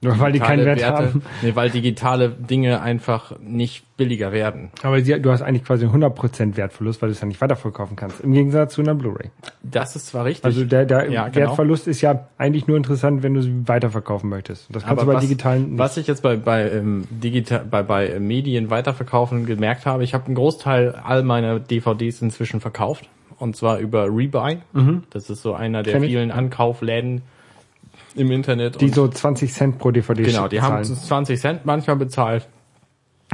nur 0.05 0.19
weil 0.19 0.33
die 0.33 0.38
keinen 0.38 0.64
Wert 0.64 0.81
Werte, 0.81 1.07
haben. 1.07 1.23
Nee, 1.43 1.55
weil 1.55 1.71
digitale 1.71 2.29
Dinge 2.31 2.81
einfach 2.81 3.38
nicht 3.40 3.85
billiger 3.97 4.33
werden. 4.33 4.71
Aber 4.83 5.01
du 5.01 5.31
hast 5.31 5.43
eigentlich 5.43 5.64
quasi 5.64 5.87
100% 5.87 6.57
Wertverlust, 6.57 7.01
weil 7.01 7.09
du 7.09 7.12
es 7.12 7.21
ja 7.21 7.27
nicht 7.27 7.40
weiterverkaufen 7.40 7.97
kannst. 7.97 8.21
Im 8.21 8.33
Gegensatz 8.33 8.75
zu 8.75 8.83
einer 8.83 8.95
Blu-ray. 8.95 9.31
Das 9.62 9.97
ist 9.97 10.07
zwar 10.07 10.25
richtig. 10.25 10.45
Also 10.45 10.64
der, 10.64 10.85
der 10.85 11.11
ja, 11.11 11.29
genau. 11.29 11.49
Wertverlust 11.49 11.87
ist 11.87 12.01
ja 12.01 12.29
eigentlich 12.38 12.67
nur 12.67 12.77
interessant, 12.77 13.23
wenn 13.23 13.35
du 13.35 13.43
sie 13.43 13.53
weiterverkaufen 13.67 14.29
möchtest. 14.29 14.67
Das 14.75 14.85
kannst 14.85 14.90
Aber 14.90 15.03
du 15.03 15.07
bei 15.07 15.14
was, 15.14 15.23
digitalen 15.23 15.71
nicht. 15.71 15.79
Was 15.79 15.97
ich 15.97 16.07
jetzt 16.07 16.23
bei, 16.23 16.37
bei, 16.37 16.71
ähm, 16.71 17.07
digital, 17.11 17.64
bei, 17.71 17.83
bei 17.83 18.19
Medien 18.19 18.71
weiterverkaufen 18.71 19.47
gemerkt 19.47 19.87
habe, 19.87 20.05
ich 20.05 20.14
habe 20.14 20.27
einen 20.27 20.35
Großteil 20.35 20.95
all 20.95 21.23
meiner 21.23 21.61
DVDs 21.61 22.21
inzwischen 22.21 22.61
verkauft. 22.61 23.09
Und 23.38 23.57
zwar 23.57 23.79
über 23.79 24.07
Rebuy. 24.07 24.59
Mhm. 24.73 25.05
Das 25.11 25.29
ist 25.29 25.43
so 25.43 25.55
einer 25.55 25.83
der 25.83 26.01
vielen 26.01 26.31
Ankaufläden, 26.31 27.23
im 28.14 28.31
Internet. 28.31 28.81
Die 28.81 28.88
so 28.88 29.09
20 29.09 29.53
Cent 29.53 29.79
pro 29.79 29.90
DVD 29.90 30.22
Genau, 30.22 30.48
die 30.48 30.57
bezahlen. 30.57 30.85
haben 30.85 30.85
20 30.85 31.40
Cent 31.40 31.66
manchmal 31.66 31.96
bezahlt. 31.96 32.48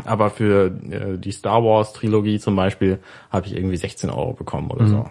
Aber 0.05 0.31
für 0.31 0.67
äh, 0.67 1.19
die 1.19 1.33
Star 1.33 1.63
Wars 1.65 1.93
Trilogie 1.93 2.39
zum 2.39 2.57
Beispiel 2.57 2.99
habe 3.31 3.47
ich 3.47 3.57
irgendwie 3.57 3.77
16 3.77 4.11
Euro 4.11 4.33
bekommen 4.33 4.71
oder 4.71 4.85
mhm. 4.85 4.89
so. 4.89 5.05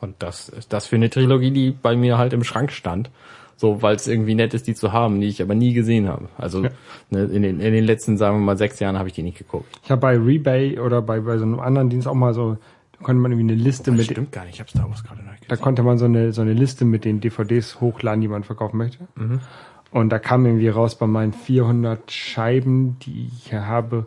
Und 0.00 0.16
das 0.18 0.48
ist 0.48 0.72
das 0.72 0.86
für 0.86 0.96
eine 0.96 1.10
Trilogie, 1.10 1.50
die 1.50 1.70
bei 1.70 1.96
mir 1.96 2.18
halt 2.18 2.32
im 2.32 2.44
Schrank 2.44 2.72
stand. 2.72 3.10
So, 3.56 3.80
weil 3.80 3.94
es 3.94 4.08
irgendwie 4.08 4.34
nett 4.34 4.54
ist, 4.54 4.66
die 4.66 4.74
zu 4.74 4.92
haben, 4.92 5.20
die 5.20 5.28
ich 5.28 5.40
aber 5.40 5.54
nie 5.54 5.72
gesehen 5.72 6.08
habe. 6.08 6.28
Also 6.36 6.64
ja. 6.64 6.70
ne, 7.10 7.24
in, 7.24 7.42
den, 7.42 7.60
in 7.60 7.72
den 7.72 7.84
letzten, 7.84 8.16
sagen 8.16 8.38
wir 8.38 8.44
mal, 8.44 8.58
sechs 8.58 8.80
Jahren 8.80 8.98
habe 8.98 9.08
ich 9.08 9.14
die 9.14 9.22
nicht 9.22 9.38
geguckt. 9.38 9.78
Ich 9.84 9.90
habe 9.90 10.00
bei 10.00 10.16
Rebay 10.16 10.80
oder 10.80 11.00
bei, 11.00 11.20
bei 11.20 11.38
so 11.38 11.44
einem 11.44 11.60
anderen 11.60 11.88
Dienst 11.88 12.08
auch 12.08 12.14
mal 12.14 12.34
so 12.34 12.58
konnte 13.02 13.20
man 13.20 13.32
irgendwie 13.32 13.52
eine 13.52 13.62
Liste 13.62 13.90
das 13.90 13.98
mit. 13.98 14.06
Stimmt 14.06 14.32
gar 14.32 14.44
nicht, 14.44 14.54
ich 14.54 14.60
habe 14.60 14.70
Star 14.70 14.88
Wars 14.88 15.04
gerade 15.04 15.22
Da 15.48 15.56
konnte 15.56 15.82
man 15.82 15.98
so 15.98 16.04
eine, 16.06 16.32
so 16.32 16.42
eine 16.42 16.52
Liste 16.52 16.84
mit 16.84 17.04
den 17.04 17.20
DVDs 17.20 17.80
hochladen, 17.80 18.20
die 18.20 18.28
man 18.28 18.44
verkaufen 18.44 18.78
möchte. 18.78 19.06
Mhm. 19.16 19.40
Und 19.90 20.08
da 20.08 20.18
kam 20.18 20.46
irgendwie 20.46 20.68
raus 20.68 20.96
bei 20.96 21.06
meinen 21.06 21.32
400 21.32 22.10
Scheiben, 22.10 22.98
die 23.00 23.30
ich 23.36 23.52
habe, 23.52 24.06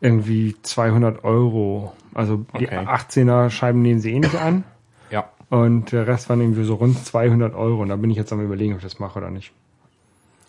irgendwie 0.00 0.54
200 0.60 1.24
Euro. 1.24 1.94
Also 2.12 2.44
die 2.58 2.66
okay. 2.66 2.78
18er 2.78 3.48
Scheiben 3.48 3.80
nehmen 3.80 4.00
sie 4.00 4.12
eh 4.12 4.20
nicht 4.20 4.36
an. 4.36 4.64
Ja. 5.10 5.30
Und 5.48 5.92
der 5.92 6.06
Rest 6.06 6.28
waren 6.28 6.40
irgendwie 6.40 6.64
so 6.64 6.74
rund 6.74 6.98
200 6.98 7.54
Euro. 7.54 7.82
Und 7.82 7.88
da 7.88 7.96
bin 7.96 8.10
ich 8.10 8.16
jetzt 8.16 8.32
am 8.32 8.40
überlegen, 8.40 8.74
ob 8.74 8.78
ich 8.80 8.84
das 8.84 8.98
mache 8.98 9.18
oder 9.18 9.30
nicht. 9.30 9.52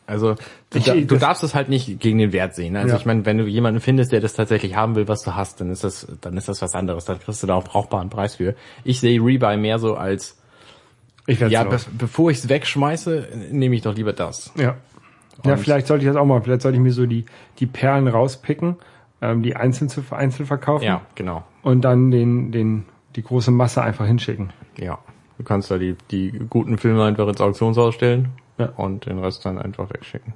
Also 0.07 0.35
du, 0.69 0.77
ich, 0.77 1.07
du 1.07 1.17
darfst 1.17 1.43
es 1.43 1.55
halt 1.55 1.69
nicht 1.69 1.99
gegen 1.99 2.19
den 2.19 2.31
Wert 2.31 2.53
sehen. 2.53 2.75
Also 2.75 2.89
ja. 2.89 2.97
ich 2.97 3.05
meine, 3.05 3.25
wenn 3.25 3.37
du 3.39 3.45
jemanden 3.45 3.79
findest, 3.79 4.11
der 4.11 4.21
das 4.21 4.33
tatsächlich 4.33 4.75
haben 4.75 4.95
will, 4.95 5.07
was 5.07 5.23
du 5.23 5.35
hast, 5.35 5.61
dann 5.61 5.71
ist 5.71 5.83
das, 5.83 6.07
dann 6.21 6.37
ist 6.37 6.47
das 6.47 6.61
was 6.61 6.75
anderes. 6.75 7.05
Dann 7.05 7.19
kriegst 7.19 7.41
du 7.41 7.47
da 7.47 7.55
auch 7.55 7.63
brauchbaren 7.63 8.09
Preis 8.09 8.35
für. 8.35 8.55
Ich 8.83 8.99
sehe 8.99 9.19
Rebuy 9.19 9.57
mehr 9.57 9.79
so 9.79 9.95
als 9.95 10.37
ich 11.27 11.39
ja, 11.39 11.63
be 11.63 11.79
bevor 11.97 12.29
ich 12.29 12.37
es 12.37 12.49
wegschmeiße, 12.49 13.29
nehme 13.51 13.75
ich 13.75 13.81
doch 13.81 13.95
lieber 13.95 14.13
das. 14.13 14.51
Ja. 14.55 14.75
Und 15.43 15.49
ja, 15.49 15.57
vielleicht 15.57 15.87
sollte 15.87 16.05
ich 16.05 16.07
das 16.07 16.17
auch 16.17 16.25
mal. 16.25 16.39
Vielleicht 16.41 16.61
sollte 16.61 16.77
ich 16.77 16.83
mir 16.83 16.91
so 16.91 17.07
die 17.07 17.25
die 17.57 17.65
Perlen 17.65 18.07
rauspicken, 18.07 18.75
ähm, 19.21 19.41
die 19.41 19.55
einzeln 19.55 19.89
zu 19.89 20.03
einzeln 20.11 20.45
verkaufen. 20.45 20.85
Ja, 20.85 21.01
genau. 21.15 21.43
Und 21.63 21.81
dann 21.81 22.11
den 22.11 22.51
den 22.51 22.85
die 23.15 23.23
große 23.23 23.49
Masse 23.49 23.81
einfach 23.81 24.05
hinschicken. 24.05 24.53
Ja. 24.77 24.99
Du 25.39 25.43
kannst 25.43 25.71
da 25.71 25.79
die 25.79 25.95
die 26.11 26.31
guten 26.47 26.77
Filme 26.77 27.03
einfach 27.03 27.27
ins 27.27 27.41
Auktionshaus 27.41 27.95
stellen 27.95 28.29
ja. 28.57 28.67
Und 28.77 29.05
den 29.05 29.19
Rest 29.19 29.45
dann 29.45 29.57
einfach 29.57 29.89
wegschicken. 29.89 30.33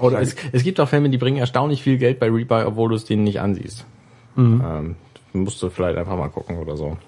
Oder 0.00 0.20
es, 0.20 0.36
es 0.52 0.62
gibt 0.62 0.78
auch 0.78 0.88
Filme, 0.88 1.08
die 1.08 1.18
bringen 1.18 1.38
erstaunlich 1.38 1.82
viel 1.82 1.96
Geld 1.96 2.18
bei 2.18 2.26
Rebuy, 2.26 2.64
obwohl 2.64 2.90
du 2.90 2.96
es 2.96 3.04
denen 3.04 3.24
nicht 3.24 3.40
ansiehst. 3.40 3.86
Mhm. 4.34 4.62
Ähm, 4.64 4.96
musst 5.32 5.62
du 5.62 5.70
vielleicht 5.70 5.96
einfach 5.96 6.16
mal 6.16 6.28
gucken 6.28 6.58
oder 6.58 6.76
so. 6.76 6.98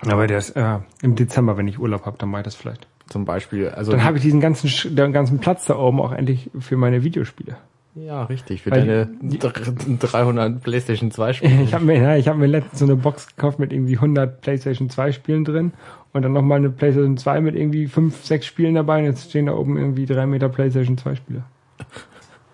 Aber 0.00 0.26
der 0.26 0.38
ist 0.38 0.50
äh, 0.50 0.78
im 1.00 1.14
Dezember, 1.14 1.56
wenn 1.56 1.68
ich 1.68 1.78
Urlaub 1.78 2.06
habe, 2.06 2.18
dann 2.18 2.28
mache 2.28 2.40
ich 2.40 2.44
das 2.44 2.54
vielleicht. 2.54 2.86
Zum 3.08 3.24
Beispiel. 3.24 3.68
Also 3.68 3.92
dann 3.92 4.04
habe 4.04 4.16
ich 4.16 4.22
diesen 4.22 4.40
ganzen, 4.40 4.94
den 4.94 5.12
ganzen 5.12 5.38
Platz 5.38 5.66
da 5.66 5.76
oben 5.76 6.00
auch 6.00 6.12
endlich 6.12 6.50
für 6.58 6.76
meine 6.76 7.02
Videospiele. 7.02 7.56
Ja, 7.94 8.24
richtig. 8.24 8.62
Für 8.62 8.70
Weil 8.70 8.86
deine 8.86 9.98
300 9.98 10.62
PlayStation 10.62 11.10
2 11.10 11.32
Spiele. 11.34 11.54
Ich 11.62 11.74
habe 11.74 11.84
mir, 11.84 12.00
ja, 12.00 12.16
ich 12.16 12.28
habe 12.28 12.38
mir 12.38 12.46
letztens 12.46 12.78
so 12.78 12.84
eine 12.86 12.96
Box 12.96 13.28
gekauft 13.28 13.58
mit 13.58 13.72
irgendwie 13.72 13.96
100 13.96 14.40
PlayStation 14.40 14.88
2 14.88 15.12
Spielen 15.12 15.44
drin 15.44 15.72
und 16.12 16.22
dann 16.22 16.32
nochmal 16.32 16.58
eine 16.58 16.70
PlayStation 16.70 17.16
2 17.16 17.40
mit 17.40 17.54
irgendwie 17.54 17.86
5, 17.86 18.24
6 18.24 18.46
Spielen 18.46 18.74
dabei 18.74 18.98
und 18.98 19.04
jetzt 19.04 19.30
stehen 19.30 19.46
da 19.46 19.54
oben 19.54 19.76
irgendwie 19.76 20.06
3 20.06 20.26
Meter 20.26 20.48
PlayStation 20.48 20.98
2 20.98 21.14
Spiele. 21.16 21.44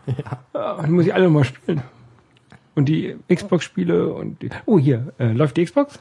Ja. 0.09 0.38
Ah, 0.59 0.81
dann 0.81 0.92
muss 0.92 1.05
ich 1.05 1.12
alle 1.12 1.29
mal 1.29 1.44
spielen. 1.44 1.83
Und 2.75 2.88
die 2.88 3.16
Xbox-Spiele 3.31 4.12
und 4.12 4.40
die, 4.40 4.49
oh 4.64 4.79
hier, 4.79 5.12
äh, 5.18 5.33
läuft 5.33 5.59
die 5.59 5.64
Xbox? 5.66 6.01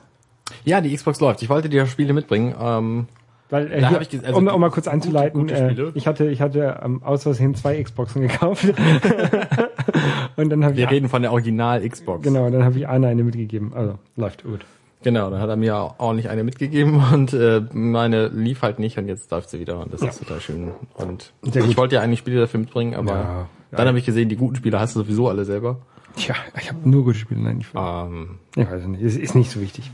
Ja, 0.63 0.79
die 0.79 0.95
Xbox 0.95 1.19
läuft. 1.19 1.41
Ich 1.41 1.49
wollte 1.49 1.67
dir 1.67 1.85
Spiele 1.87 2.13
mitbringen. 2.13 2.55
Ähm, 2.57 3.07
weil, 3.49 3.71
äh, 3.71 3.85
hier, 3.85 4.01
ich, 4.01 4.25
also 4.25 4.37
um, 4.37 4.47
um 4.47 4.61
mal 4.61 4.69
kurz 4.69 4.87
einzuleiten, 4.87 5.41
gute, 5.41 5.69
gute 5.69 5.81
äh, 5.87 5.91
ich 5.95 6.05
hatte, 6.07 6.29
ich 6.29 6.41
hatte 6.41 6.79
ähm, 6.83 7.01
aus 7.03 7.23
Versehen 7.23 7.55
zwei 7.55 7.81
Xboxen 7.81 8.21
gekauft. 8.21 8.65
und 10.35 10.49
dann 10.49 10.63
habe 10.63 10.75
Wir 10.75 10.85
ich, 10.85 10.91
reden 10.91 11.09
von 11.09 11.21
der 11.21 11.31
Original 11.31 11.87
Xbox. 11.87 12.23
Genau, 12.23 12.49
dann 12.49 12.63
habe 12.63 12.77
ich 12.77 12.87
Anna 12.87 13.07
eine 13.07 13.23
mitgegeben. 13.23 13.73
Also 13.73 13.97
läuft 14.15 14.43
gut. 14.43 14.65
Genau, 15.03 15.29
da 15.29 15.39
hat 15.39 15.49
er 15.49 15.55
mir 15.55 15.77
auch 15.77 15.95
ordentlich 15.99 16.29
eine 16.29 16.43
mitgegeben 16.43 17.01
und 17.13 17.31
äh, 17.33 17.61
meine 17.71 18.27
lief 18.27 18.61
halt 18.63 18.79
nicht 18.79 18.97
und 18.97 19.07
jetzt 19.07 19.29
läuft 19.31 19.49
sie 19.49 19.59
wieder 19.59 19.79
und 19.79 19.93
das 19.93 20.01
Ja. 20.01 20.09
ist 20.09 20.19
total 20.19 20.41
schön. 20.41 20.71
Und 20.95 21.31
Sehr 21.43 21.61
gut. 21.61 21.71
ich 21.71 21.77
wollte 21.77 21.95
ja 21.95 22.01
eigentlich 22.01 22.19
Spiele 22.19 22.39
dafür 22.39 22.59
mitbringen, 22.59 22.95
aber 22.95 23.11
Ja, 23.13 23.47
dann 23.71 23.87
habe 23.87 23.99
ich 23.99 24.05
gesehen, 24.05 24.27
die 24.29 24.35
guten 24.35 24.55
Spiele 24.55 24.79
hast 24.79 24.95
du 24.95 25.01
sowieso 25.01 25.29
alle 25.29 25.45
selber. 25.45 25.77
Tja, 26.15 26.33
ich 26.59 26.69
habe 26.69 26.89
nur 26.89 27.03
gute 27.03 27.17
Spiele. 27.19 27.41
Nein, 27.41 27.59
ich, 27.61 27.67
Ähm, 27.75 28.39
ich 28.55 28.65
weiß 28.69 28.81
es 28.81 28.87
nicht. 28.87 29.03
Es 29.03 29.15
ist 29.15 29.35
nicht 29.35 29.51
so 29.51 29.61
wichtig. 29.61 29.91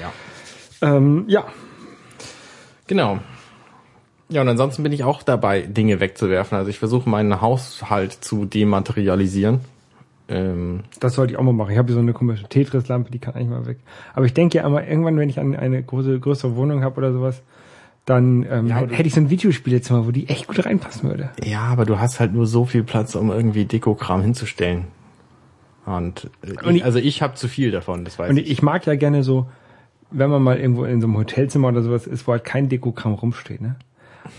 ja. 0.00 0.12
Ähm, 0.86 1.24
ja, 1.28 1.44
Genau. 2.88 3.18
Ja, 4.28 4.40
und 4.42 4.48
ansonsten 4.48 4.82
bin 4.82 4.92
ich 4.92 5.04
auch 5.04 5.22
dabei, 5.22 5.62
Dinge 5.62 6.00
wegzuwerfen. 6.00 6.56
Also 6.58 6.70
ich 6.70 6.78
versuche 6.78 7.08
meinen 7.08 7.40
Haushalt 7.40 8.12
zu 8.12 8.44
dematerialisieren. 8.44 9.60
Ähm, 10.32 10.80
das 11.00 11.14
sollte 11.14 11.32
ich 11.34 11.38
auch 11.38 11.42
mal 11.42 11.52
machen. 11.52 11.72
Ich 11.72 11.78
habe 11.78 11.86
hier 11.88 11.94
so 11.94 12.00
eine 12.00 12.12
komische 12.12 12.44
Tetris-Lampe, 12.48 13.10
die 13.10 13.18
kann 13.18 13.34
eigentlich 13.34 13.48
mal 13.50 13.66
weg. 13.66 13.78
Aber 14.14 14.24
ich 14.24 14.32
denke 14.34 14.58
ja 14.58 14.66
immer, 14.66 14.86
irgendwann, 14.86 15.16
wenn 15.18 15.28
ich 15.28 15.38
an 15.38 15.54
eine 15.54 15.82
große, 15.82 16.18
größere 16.20 16.56
Wohnung 16.56 16.82
habe 16.82 16.96
oder 16.96 17.12
sowas, 17.12 17.42
dann 18.04 18.44
ähm, 18.50 18.66
Ja, 18.66 18.76
hätte 18.78 19.06
ich 19.06 19.14
so 19.14 19.20
ein 19.20 19.30
Videospielezimmer, 19.30 20.06
wo 20.06 20.10
die 20.10 20.28
echt 20.28 20.46
gut 20.48 20.64
reinpassen 20.64 21.08
würde. 21.08 21.30
ja, 21.44 21.60
aber 21.62 21.84
du 21.84 21.98
hast 22.00 22.18
halt 22.18 22.32
nur 22.32 22.46
so 22.46 22.64
viel 22.64 22.82
Platz, 22.82 23.14
um 23.14 23.30
irgendwie 23.30 23.64
Dekokram 23.64 24.22
hinzustellen. 24.22 24.86
Und, 25.86 26.30
äh, 26.42 26.66
Und 26.66 26.76
ich, 26.76 26.84
also 26.84 26.98
ich 26.98 27.22
habe 27.22 27.34
zu 27.34 27.48
viel 27.48 27.70
davon, 27.70 28.04
das 28.04 28.18
weiß 28.18 28.30
Und 28.30 28.38
ich. 28.38 28.50
ich 28.50 28.62
mag 28.62 28.86
ja 28.86 28.94
gerne 28.96 29.22
so, 29.22 29.46
wenn 30.10 30.30
man 30.30 30.42
mal 30.42 30.58
irgendwo 30.58 30.84
in 30.84 31.00
so 31.00 31.06
einem 31.06 31.16
Hotelzimmer 31.16 31.68
oder 31.68 31.82
sowas 31.82 32.06
ist, 32.06 32.26
wo 32.26 32.32
halt 32.32 32.44
kein 32.44 32.68
Dekokram 32.68 33.14
rumsteht, 33.14 33.60
ne? 33.60 33.76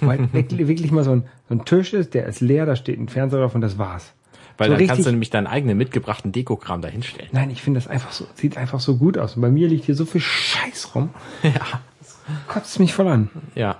Wo 0.01 0.07
halt 0.07 0.33
wirklich, 0.33 0.67
wirklich 0.67 0.91
mal 0.91 1.03
so 1.03 1.11
ein, 1.11 1.23
so 1.49 1.55
ein 1.55 1.65
Tisch 1.65 1.93
ist, 1.93 2.13
der 2.13 2.25
ist 2.27 2.41
leer, 2.41 2.65
da 2.65 2.75
steht 2.75 2.99
ein 2.99 3.09
Fernseher 3.09 3.39
drauf 3.41 3.55
und 3.55 3.61
das 3.61 3.77
war's. 3.77 4.13
Weil 4.57 4.69
so 4.69 4.77
dann 4.77 4.87
kannst 4.87 5.05
du 5.05 5.11
nämlich 5.11 5.29
deinen 5.29 5.47
eigenen 5.47 5.77
mitgebrachten 5.77 6.31
Dekokram 6.31 6.81
dahinstellen. 6.81 7.29
Nein, 7.31 7.49
ich 7.49 7.61
finde 7.61 7.79
das 7.79 7.87
einfach 7.87 8.11
so, 8.11 8.25
sieht 8.35 8.57
einfach 8.57 8.79
so 8.79 8.97
gut 8.97 9.17
aus. 9.17 9.35
Und 9.35 9.41
bei 9.41 9.49
mir 9.49 9.67
liegt 9.67 9.85
hier 9.85 9.95
so 9.95 10.05
viel 10.05 10.21
Scheiß 10.21 10.95
rum. 10.95 11.09
Ja. 11.43 11.81
Kotzt 12.47 12.79
mich 12.79 12.93
voll 12.93 13.07
an. 13.07 13.29
Ja. 13.55 13.77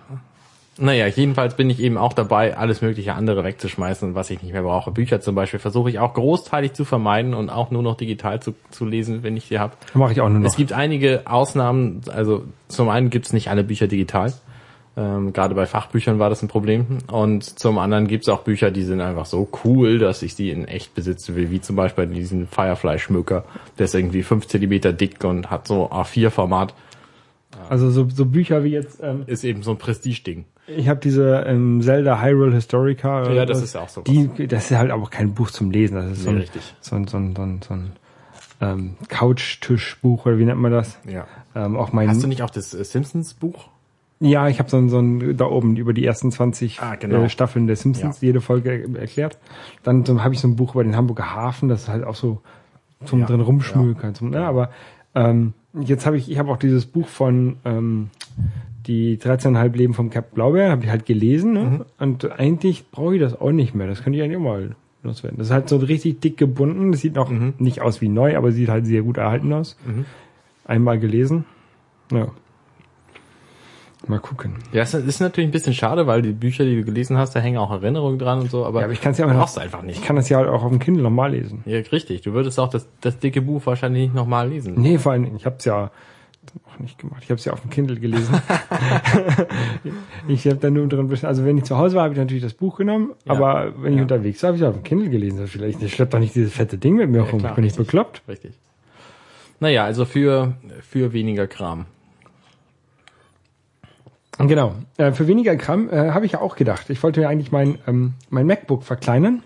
Naja, 0.78 1.06
jedenfalls 1.06 1.56
bin 1.56 1.70
ich 1.70 1.80
eben 1.80 1.98
auch 1.98 2.14
dabei, 2.14 2.58
alles 2.58 2.82
mögliche 2.82 3.14
andere 3.14 3.44
wegzuschmeißen, 3.44 4.16
was 4.16 4.32
ich 4.32 4.42
nicht 4.42 4.54
mehr 4.54 4.64
brauche. 4.64 4.90
Bücher 4.90 5.22
zum 5.22 5.36
Beispiel 5.36 5.60
versuche 5.60 5.90
ich 5.92 6.00
auch 6.00 6.16
großteilig 6.16 6.74
zu 6.74 6.84
vermeiden 6.84 7.36
und 7.36 7.52
auch 7.52 7.70
nur 7.70 7.84
noch 7.84 7.96
digital 7.96 8.42
zu, 8.42 8.56
zu 8.72 8.86
lesen, 8.86 9.22
wenn 9.22 9.38
ich 9.38 9.46
sie 9.46 9.60
habe. 9.60 9.74
Mache 9.94 10.14
ich 10.14 10.22
auch 10.22 10.30
nur 10.30 10.40
noch. 10.40 10.48
Es 10.48 10.56
gibt 10.56 10.74
einige 10.74 11.22
Ausnahmen, 11.26 12.02
also 12.12 12.44
zum 12.70 12.90
einen 12.90 13.12
gibt's 13.12 13.34
nicht 13.34 13.50
alle 13.50 13.64
Bücher 13.64 13.88
digital. 13.88 14.34
Ähm, 14.96 15.34
gerade 15.34 15.56
bei 15.56 15.66
Fachbüchern 15.66 16.20
war 16.20 16.30
das 16.30 16.44
ein 16.44 16.48
Problem. 16.48 17.00
Und 17.12 17.44
zum 17.60 17.80
anderen 17.80 18.08
gibt's 18.08 18.30
auch 18.30 18.42
Bücher, 18.44 18.70
die 18.70 18.84
sind 18.84 19.02
einfach 19.02 19.26
so 19.26 19.48
cool, 19.64 19.98
dass 19.98 20.22
ich 20.22 20.36
die 20.36 20.52
in 20.52 20.66
echt 20.66 20.94
besitzen 20.94 21.36
will, 21.36 21.50
wie 21.50 21.62
zum 21.62 21.76
Beispiel 21.76 22.06
diesen 22.08 22.48
Firefly-Schmücker. 22.48 23.44
Der 23.80 23.86
ist 23.86 23.96
irgendwie 23.96 24.22
fünf 24.22 24.46
Zentimeter 24.48 24.94
dick 24.94 25.24
und 25.24 25.50
hat 25.50 25.68
so 25.68 25.90
A4-Format. 25.90 26.76
Also 27.70 27.90
so, 27.90 28.08
so 28.10 28.26
Bücher 28.26 28.64
wie 28.64 28.70
jetzt, 28.72 29.00
ähm, 29.02 29.24
Ist 29.26 29.44
eben 29.44 29.64
so 29.64 29.72
ein 29.72 29.78
Prestige-Ding. 29.78 30.46
ich 30.68 30.88
habe 30.90 31.00
diese 31.00 31.44
ähm, 31.48 31.82
Zelda 31.82 32.22
Hyrule 32.22 32.54
Historica. 32.54 33.32
Ja, 33.32 33.46
das 33.46 33.62
ist 33.64 33.76
auch 33.76 33.90
sowas. 33.90 34.06
Die, 34.12 34.48
das 34.48 34.70
ist 34.70 34.78
halt 34.78 34.92
auch 34.92 35.10
kein 35.10 35.34
Buch 35.34 35.50
zum 35.52 35.72
Lesen. 35.72 35.96
Das 35.96 36.06
ist 36.12 36.24
so 36.24 36.30
Nee, 36.30 36.36
ein, 36.38 36.42
richtig. 36.42 36.76
so 36.82 36.96
ein, 36.96 37.08
so 37.08 37.18
ein, 37.18 37.36
so 37.36 37.42
ein, 37.42 37.62
so 37.68 37.74
ein 37.74 37.92
ähm, 38.62 38.96
Couchtischbuch 39.08 40.26
oder 40.26 40.38
wie 40.38 40.46
nennt 40.46 40.60
man 40.60 40.72
das? 40.72 40.98
Ja. 41.08 41.26
Ähm, 41.56 41.78
auch 41.78 41.94
mein, 41.94 42.10
Hast 42.10 42.24
du 42.24 42.28
nicht 42.28 42.42
auch 42.44 42.50
das 42.50 42.74
äh, 42.74 42.84
Simpsons-Buch? 42.84 43.70
Ja, 44.24 44.48
ich 44.48 44.60
habe 44.60 44.70
so 44.70 44.78
ein, 44.78 44.90
so 44.90 45.00
ein 45.00 45.38
da 45.38 45.46
oben 45.46 45.76
über 45.76 45.94
die 45.94 46.06
ersten 46.06 46.32
20 46.32 46.82
Ah, 46.82 46.96
genau. 46.96 47.24
äh, 47.24 47.30
Staffeln 47.30 47.68
der 47.68 47.76
Simpsons, 47.76 48.22
Ja. 48.22 48.28
jede 48.28 48.42
Folge 48.42 48.70
er- 48.72 49.00
erklärt. 49.02 49.38
Dann 49.84 50.06
so, 50.06 50.24
habe 50.24 50.34
ich 50.34 50.40
so 50.40 50.48
ein 50.48 50.56
Buch 50.56 50.74
über 50.76 50.84
den 50.84 50.96
Hamburger 50.96 51.34
Hafen, 51.36 51.70
das 51.70 51.84
ist 51.84 51.90
halt 51.90 52.04
auch 52.04 52.16
so 52.16 52.42
zum 53.06 53.20
Ja, 53.22 53.26
drin 53.26 53.42
rumschmökern. 53.42 54.16
Zum, 54.16 54.30
ne? 54.32 54.46
Aber 54.46 54.70
ähm, 55.16 55.54
jetzt 55.80 56.06
habe 56.06 56.18
ich, 56.18 56.32
ich 56.32 56.40
habe 56.40 56.50
auch 56.52 56.58
dieses 56.58 56.86
Buch 56.86 57.08
von 57.08 57.58
ähm, 57.66 58.10
die 58.88 59.18
13,5 59.18 59.76
Leben 59.78 59.94
vom 59.94 60.10
Cap 60.10 60.34
Blaubeer, 60.34 60.72
habe 60.72 60.84
ich 60.86 60.90
halt 60.90 61.06
gelesen. 61.06 61.54
Ne? 61.54 61.60
Mhm. 61.64 61.86
Und 62.00 62.32
eigentlich 62.40 62.90
brauche 62.92 63.16
ich 63.16 63.22
das 63.22 63.40
auch 63.40 63.52
nicht 63.52 63.76
mehr. 63.76 63.88
Das 63.88 64.04
könnte 64.04 64.18
ich 64.18 64.24
eigentlich 64.24 64.38
auch 64.38 64.42
mal 64.42 64.76
loswerden. 65.04 65.38
Das 65.38 65.48
ist 65.48 65.54
halt 65.54 65.70
so 65.70 65.78
richtig 65.78 66.22
dick 66.22 66.38
gebunden. 66.38 66.92
Das 66.92 67.02
sieht 67.02 67.16
noch 67.16 67.30
Mhm. 67.30 67.54
nicht 67.60 67.82
aus 67.82 68.02
wie 68.02 68.10
neu, 68.10 68.38
aber 68.38 68.52
sieht 68.52 68.70
halt 68.70 68.86
sehr 68.86 69.02
gut 69.02 69.18
erhalten 69.18 69.52
aus. 69.54 69.78
Einmal 70.66 70.98
gelesen. 71.00 71.46
Ja. 72.12 72.28
Mal 74.08 74.20
gucken. 74.20 74.56
Ja, 74.74 74.82
es 74.82 74.94
ist 74.94 75.22
natürlich 75.22 75.48
ein 75.48 75.52
bisschen 75.52 75.74
schade, 75.74 76.08
weil 76.08 76.22
die 76.22 76.34
Bücher, 76.34 76.66
die 76.66 76.76
du 76.76 76.84
gelesen 76.84 77.18
hast, 77.18 77.36
da 77.36 77.40
hängen 77.40 77.58
auch 77.58 77.72
Erinnerungen 77.72 78.20
dran 78.20 78.40
und 78.42 78.52
so, 78.52 78.66
aber, 78.66 78.80
Ja, 78.82 78.86
aber 78.86 78.94
ich 78.94 79.00
kann's 79.00 79.18
ja 79.18 79.26
auch 79.26 79.32
brauchst 79.32 79.58
einfach 79.58 79.82
nicht. 79.82 80.00
Ich 80.00 80.06
kann 80.06 80.18
das 80.18 80.28
ja 80.28 80.38
halt 80.40 80.50
auch 80.50 80.62
auf 80.64 80.70
dem 80.70 80.80
Kindle 80.80 81.04
nochmal 81.04 81.32
lesen. 81.32 81.64
Ja, 81.66 81.78
richtig. 81.80 82.22
Du 82.22 82.34
würdest 82.34 82.60
auch 82.60 82.70
das, 82.70 82.86
das 83.00 83.18
dicke 83.20 83.42
Buch 83.42 83.66
wahrscheinlich 83.66 84.04
nicht 84.04 84.16
nochmal 84.16 84.50
lesen. 84.50 84.74
Nee, 84.76 84.98
vor 84.98 85.14
allem, 85.14 85.34
ich 85.38 85.46
habe 85.46 85.56
es 85.58 85.64
ja 85.66 85.90
auch 86.68 86.80
nicht 86.80 86.98
gemacht. 87.00 87.22
Ich 87.24 87.30
habe 87.30 87.40
es 87.40 87.46
ja 87.46 87.54
auf 87.54 87.62
dem 87.62 87.70
Kindle 87.70 87.98
gelesen. 87.98 88.36
ich 90.28 90.46
habe 90.48 90.58
da 90.58 90.70
nur 90.70 90.88
drin, 90.88 91.10
besch- 91.10 91.26
also 91.26 91.46
wenn 91.46 91.58
ich 91.58 91.64
zu 91.64 91.78
Hause 91.78 91.96
war, 91.96 92.04
habe 92.04 92.14
ich 92.14 92.20
natürlich 92.20 92.44
das 92.44 92.54
Buch 92.54 92.78
genommen, 92.78 93.12
Ja. 93.26 93.34
aber 93.34 93.74
wenn 93.82 93.94
ich 93.94 93.98
Ja. 93.98 94.04
unterwegs 94.04 94.42
war, 94.44 94.50
habe 94.50 94.58
ich 94.58 94.64
es 94.64 94.68
auf 94.68 94.76
dem 94.76 94.84
Kindle 94.84 95.10
gelesen. 95.10 95.40
Das 95.40 95.50
Vielleicht, 95.50 95.82
ich 95.82 95.94
schlepp 95.94 96.10
doch 96.12 96.20
nicht 96.20 96.36
dieses 96.36 96.54
fette 96.54 96.78
Ding 96.78 96.96
mit 96.96 97.10
mir 97.10 97.22
rum. 97.22 97.40
klar, 97.40 97.52
ich 97.52 97.56
bin 97.56 97.64
nicht 97.64 97.74
richtig. 97.80 97.88
bekloppt. 97.88 98.22
Richtig. 98.28 98.52
Naja, 99.60 99.86
also 99.86 100.06
für, 100.06 100.56
für 100.82 101.14
weniger 101.14 101.48
Kram. 101.48 101.86
Genau. 104.40 104.76
Äh, 104.98 105.12
für 105.12 105.28
weniger 105.28 105.56
Gramm 105.56 105.90
äh, 105.90 106.12
habe 106.12 106.26
ich 106.26 106.34
ja 106.34 106.42
auch 106.42 106.56
gedacht. 106.56 106.90
Ich 106.90 107.02
wollte 107.04 107.20
mir 107.20 107.30
eigentlich 107.30 107.52
mein, 107.52 107.78
ähm, 107.88 108.14
mein 108.30 108.48
MacBook 108.48 108.84
verkleinern 108.84 109.44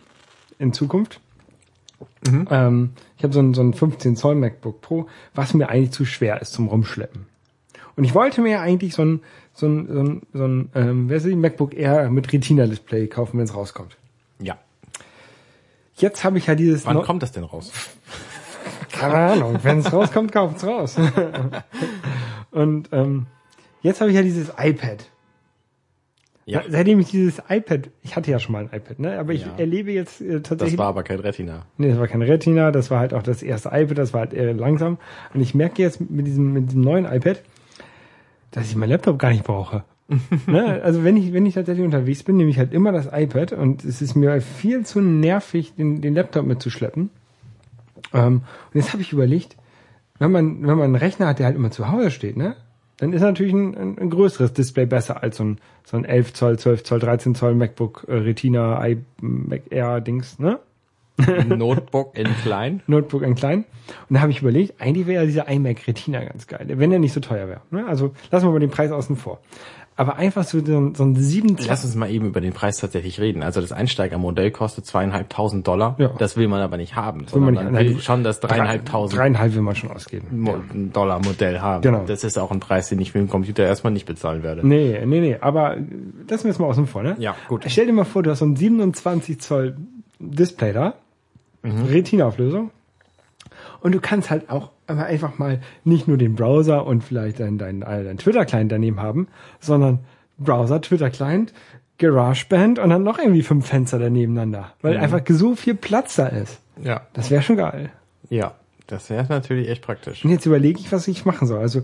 in 0.59 0.73
Zukunft. 0.73 1.19
Ähm, 2.49 2.91
ich 3.17 3.23
habe 3.23 3.33
so 3.33 3.39
ein, 3.39 3.53
so 3.53 3.61
ein 3.61 3.73
15 3.73 4.15
Zoll 4.15 4.35
MacBook 4.35 4.81
Pro, 4.81 5.07
was 5.33 5.53
mir 5.53 5.69
eigentlich 5.69 5.91
zu 5.91 6.05
schwer 6.05 6.41
ist 6.41 6.53
zum 6.53 6.67
Rumschleppen. 6.67 7.25
Und 7.95 8.03
ich 8.03 8.13
wollte 8.13 8.41
mir 8.41 8.51
ja 8.51 8.61
eigentlich 8.61 8.93
so 8.93 9.03
ein, 9.03 9.21
so 9.53 9.67
ein, 9.67 9.87
so 9.91 9.99
ein, 10.01 10.21
so 10.33 10.45
ein 10.45 10.69
ähm, 10.75 11.09
wer 11.09 11.17
ist 11.17 11.25
die 11.25 11.35
MacBook 11.35 11.73
Air 11.73 12.09
mit 12.09 12.31
Retina-Display 12.31 13.07
kaufen, 13.07 13.37
wenn 13.37 13.45
es 13.45 13.55
rauskommt. 13.55 13.97
Ja. 14.39 14.57
Jetzt 15.95 16.23
habe 16.23 16.37
ich 16.37 16.45
ja 16.47 16.55
dieses... 16.55 16.85
Wann 16.85 16.95
no- 16.97 17.01
kommt 17.01 17.23
das 17.23 17.31
denn 17.31 17.43
raus? 17.43 17.71
Keine 18.91 19.15
Ahnung, 19.15 19.59
wenn 19.63 19.79
es 19.79 19.91
rauskommt, 19.93 20.31
kauft's 20.31 20.63
raus. 20.63 20.95
Und 22.51 22.89
ähm, 22.91 23.25
jetzt 23.87 24.01
habe 24.01 24.09
ich 24.11 24.15
ja 24.15 24.21
dieses 24.23 24.49
iPad. 24.57 25.09
Ja. 26.45 26.61
Seitdem 26.69 26.99
ich 27.01 27.09
dieses 27.11 27.41
iPad, 27.49 27.89
ich 28.03 28.15
hatte 28.15 28.31
ja 28.31 28.39
schon 28.39 28.53
mal 28.53 28.59
ein 28.63 28.69
iPad, 28.77 28.99
ne? 28.99 29.19
Aber 29.19 29.33
ich 29.33 29.41
Ja. 29.45 29.55
erlebe 29.57 29.91
jetzt 29.91 30.21
äh, 30.21 30.39
tatsächlich. 30.41 30.75
Das 30.75 30.77
war 30.77 30.87
aber 30.87 31.03
kein 31.03 31.19
Retina. 31.19 31.65
nee, 31.77 31.89
das 31.89 31.99
war 31.99 32.07
kein 32.07 32.21
Retina, 32.21 32.71
das 32.71 32.89
war 32.89 32.99
halt 32.99 33.13
auch 33.13 33.21
das 33.23 33.43
erste 33.43 33.67
iPad, 33.73 33.97
das 33.97 34.13
war 34.13 34.21
halt 34.21 34.33
eher 34.33 34.53
langsam. 34.53 34.97
Und 35.33 35.41
ich 35.41 35.53
merke 35.55 35.81
jetzt 35.81 35.99
mit 36.09 36.25
diesem, 36.25 36.53
mit 36.53 36.67
diesem 36.69 36.81
neuen 36.81 37.03
iPad, 37.05 37.41
dass 38.51 38.69
ich 38.69 38.77
meinen 38.77 38.91
Laptop 38.91 39.19
gar 39.19 39.31
nicht 39.31 39.43
brauche. 39.43 39.83
ne? 40.47 40.81
Also 40.83 41.03
wenn 41.03 41.17
ich, 41.17 41.33
wenn 41.33 41.45
ich 41.45 41.55
tatsächlich 41.55 41.83
unterwegs 41.83 42.23
bin, 42.23 42.37
nehme 42.37 42.49
ich 42.49 42.57
halt 42.57 42.71
immer 42.73 42.93
das 42.93 43.09
iPad 43.11 43.51
und 43.51 43.83
es 43.83 44.01
ist 44.01 44.15
mir 44.15 44.39
viel 44.39 44.85
zu 44.85 45.01
nervig, 45.01 45.73
den, 45.75 45.99
den 45.99 46.13
Laptop 46.13 46.45
mitzuschleppen. 46.45 47.09
Ähm, 48.13 48.35
und 48.35 48.79
jetzt 48.79 48.93
habe 48.93 49.01
ich 49.01 49.11
überlegt, 49.11 49.57
wenn 50.17 50.31
man, 50.31 50.61
wenn 50.61 50.77
man 50.77 50.83
einen 50.83 50.95
Rechner 50.95 51.27
hat, 51.27 51.39
der 51.39 51.45
halt 51.47 51.57
immer 51.57 51.71
zu 51.71 51.91
Hause 51.91 52.09
steht, 52.09 52.37
ne? 52.37 52.55
Dann 52.97 53.13
ist 53.13 53.21
natürlich 53.21 53.53
ein, 53.53 53.77
ein, 53.77 53.97
ein 53.99 54.09
größeres 54.09 54.53
Display 54.53 54.85
besser 54.85 55.21
als 55.21 55.37
so 55.37 55.43
ein, 55.43 55.59
so 55.85 55.97
ein 55.97 56.05
11 56.05 56.33
Zoll, 56.33 56.59
12 56.59 56.83
Zoll, 56.83 56.99
13 56.99 57.35
Zoll 57.35 57.55
MacBook 57.55 58.05
äh, 58.07 58.13
Retina 58.13 58.83
iMac 58.85 59.61
Air 59.69 60.01
Dings, 60.01 60.39
ne? 60.39 60.59
Notebook 61.47 62.15
in 62.17 62.27
klein. 62.43 62.81
Notebook 62.87 63.23
in 63.23 63.35
klein. 63.35 63.65
Und 64.07 64.15
da 64.15 64.21
habe 64.21 64.31
ich 64.31 64.41
überlegt, 64.41 64.79
eigentlich 64.79 65.07
wäre 65.07 65.23
ja 65.23 65.25
dieser 65.25 65.49
iMac 65.49 65.87
Retina 65.87 66.23
ganz 66.23 66.47
geil, 66.47 66.67
wenn 66.69 66.91
er 66.91 66.99
nicht 66.99 67.13
so 67.13 67.19
teuer 67.19 67.47
wäre. 67.47 67.61
Ne? 67.71 67.85
Also 67.87 68.13
lassen 68.29 68.47
wir 68.47 68.51
mal 68.51 68.59
den 68.59 68.69
Preis 68.69 68.91
außen 68.91 69.15
vor. 69.15 69.39
Aber 69.99 70.15
einfach 70.17 70.43
so, 70.43 70.63
so, 70.63 70.77
ein- 70.77 70.93
so 70.93 71.03
ein 71.03 71.15
27 71.15 71.67
Lass 71.67 71.83
uns 71.83 71.95
mal 71.95 72.09
eben 72.11 72.27
über 72.27 72.39
den 72.39 72.53
Preis 72.53 72.77
tatsächlich 72.77 73.19
reden. 73.19 73.41
Also 73.41 73.61
das 73.61 73.71
Einsteigermodell 73.71 74.51
kostet 74.51 74.85
zweieinhalbtausend 74.85 75.67
Dollar. 75.67 75.95
Ja. 75.97 76.09
Das 76.19 76.37
will 76.37 76.47
man 76.47 76.61
aber 76.61 76.77
nicht 76.77 76.95
haben, 76.95 77.25
will 77.33 77.41
man 77.41 77.55
man 77.55 77.73
nicht- 77.73 77.95
will 77.95 77.99
schon 77.99 78.23
das 78.23 78.39
dreieinhalbtausend 78.39 79.19
Dreieinhalb 79.19 79.55
will 79.55 79.63
man 79.63 79.75
schon 79.75 79.89
ausgeben. 79.89 80.39
Mo- 80.39 80.59
Dollar 80.93 81.19
Modell 81.19 81.59
haben. 81.61 81.81
Genau. 81.81 82.03
Das 82.05 82.23
ist 82.23 82.37
auch 82.37 82.51
ein 82.51 82.59
Preis, 82.59 82.89
den 82.89 82.99
ich 83.01 83.11
für 83.11 83.17
den 83.17 83.27
Computer 83.27 83.63
erstmal 83.63 83.91
nicht 83.91 84.05
bezahlen 84.05 84.43
werde. 84.43 84.65
Nee, 84.65 85.01
nee, 85.05 85.19
nee, 85.19 85.37
aber 85.41 85.75
lassen 86.29 86.43
wir 86.43 86.51
es 86.51 86.59
mal 86.59 86.67
außen 86.67 86.85
vor, 86.85 87.01
ne? 87.01 87.15
Ja, 87.17 87.35
gut. 87.47 87.65
Stell 87.67 87.87
dir 87.87 87.93
mal 87.93 88.05
vor, 88.05 88.21
du 88.21 88.29
hast 88.29 88.39
so 88.39 88.45
ein 88.45 88.55
27 88.55 89.39
Zoll 89.41 89.77
Display 90.19 90.73
da, 90.73 90.93
Mhm. 91.63 91.85
Retina-Auflösung, 91.85 92.69
und 93.81 93.95
du 93.95 93.99
kannst 93.99 94.29
halt 94.29 94.49
auch 94.51 94.69
aber 94.87 95.05
einfach 95.05 95.37
mal 95.37 95.59
nicht 95.83 96.07
nur 96.07 96.17
den 96.17 96.35
Browser 96.35 96.85
und 96.85 97.03
vielleicht 97.03 97.39
dein, 97.39 97.57
dein, 97.57 97.81
dein 97.81 98.17
Twitter-Client 98.17 98.71
daneben 98.71 99.01
haben, 99.01 99.27
sondern 99.59 99.99
Browser, 100.37 100.81
Twitter-Client, 100.81 101.53
GarageBand 101.97 102.79
und 102.79 102.89
dann 102.89 103.03
noch 103.03 103.17
irgendwie 103.19 103.41
fünf 103.43 103.67
Fenster 103.67 103.99
danebeneinander, 103.99 104.73
weil 104.81 104.95
Mhm. 104.97 105.03
einfach 105.03 105.21
so 105.29 105.55
viel 105.55 105.73
Platz 105.75 106.15
da 106.15 106.27
ist. 106.27 106.59
Ja. 106.81 107.01
Das 107.13 107.31
wäre 107.31 107.41
schon 107.41 107.57
geil. 107.57 107.89
Ja. 108.29 108.53
Das 108.85 109.09
wäre 109.09 109.25
natürlich 109.27 109.67
echt 109.67 109.81
praktisch. 109.81 110.23
Und 110.23 110.31
jetzt 110.31 110.45
überlege 110.45 110.79
ich, 110.79 110.91
was 110.93 111.07
ich 111.09 111.25
machen 111.25 111.45
soll. 111.47 111.59
Also 111.59 111.81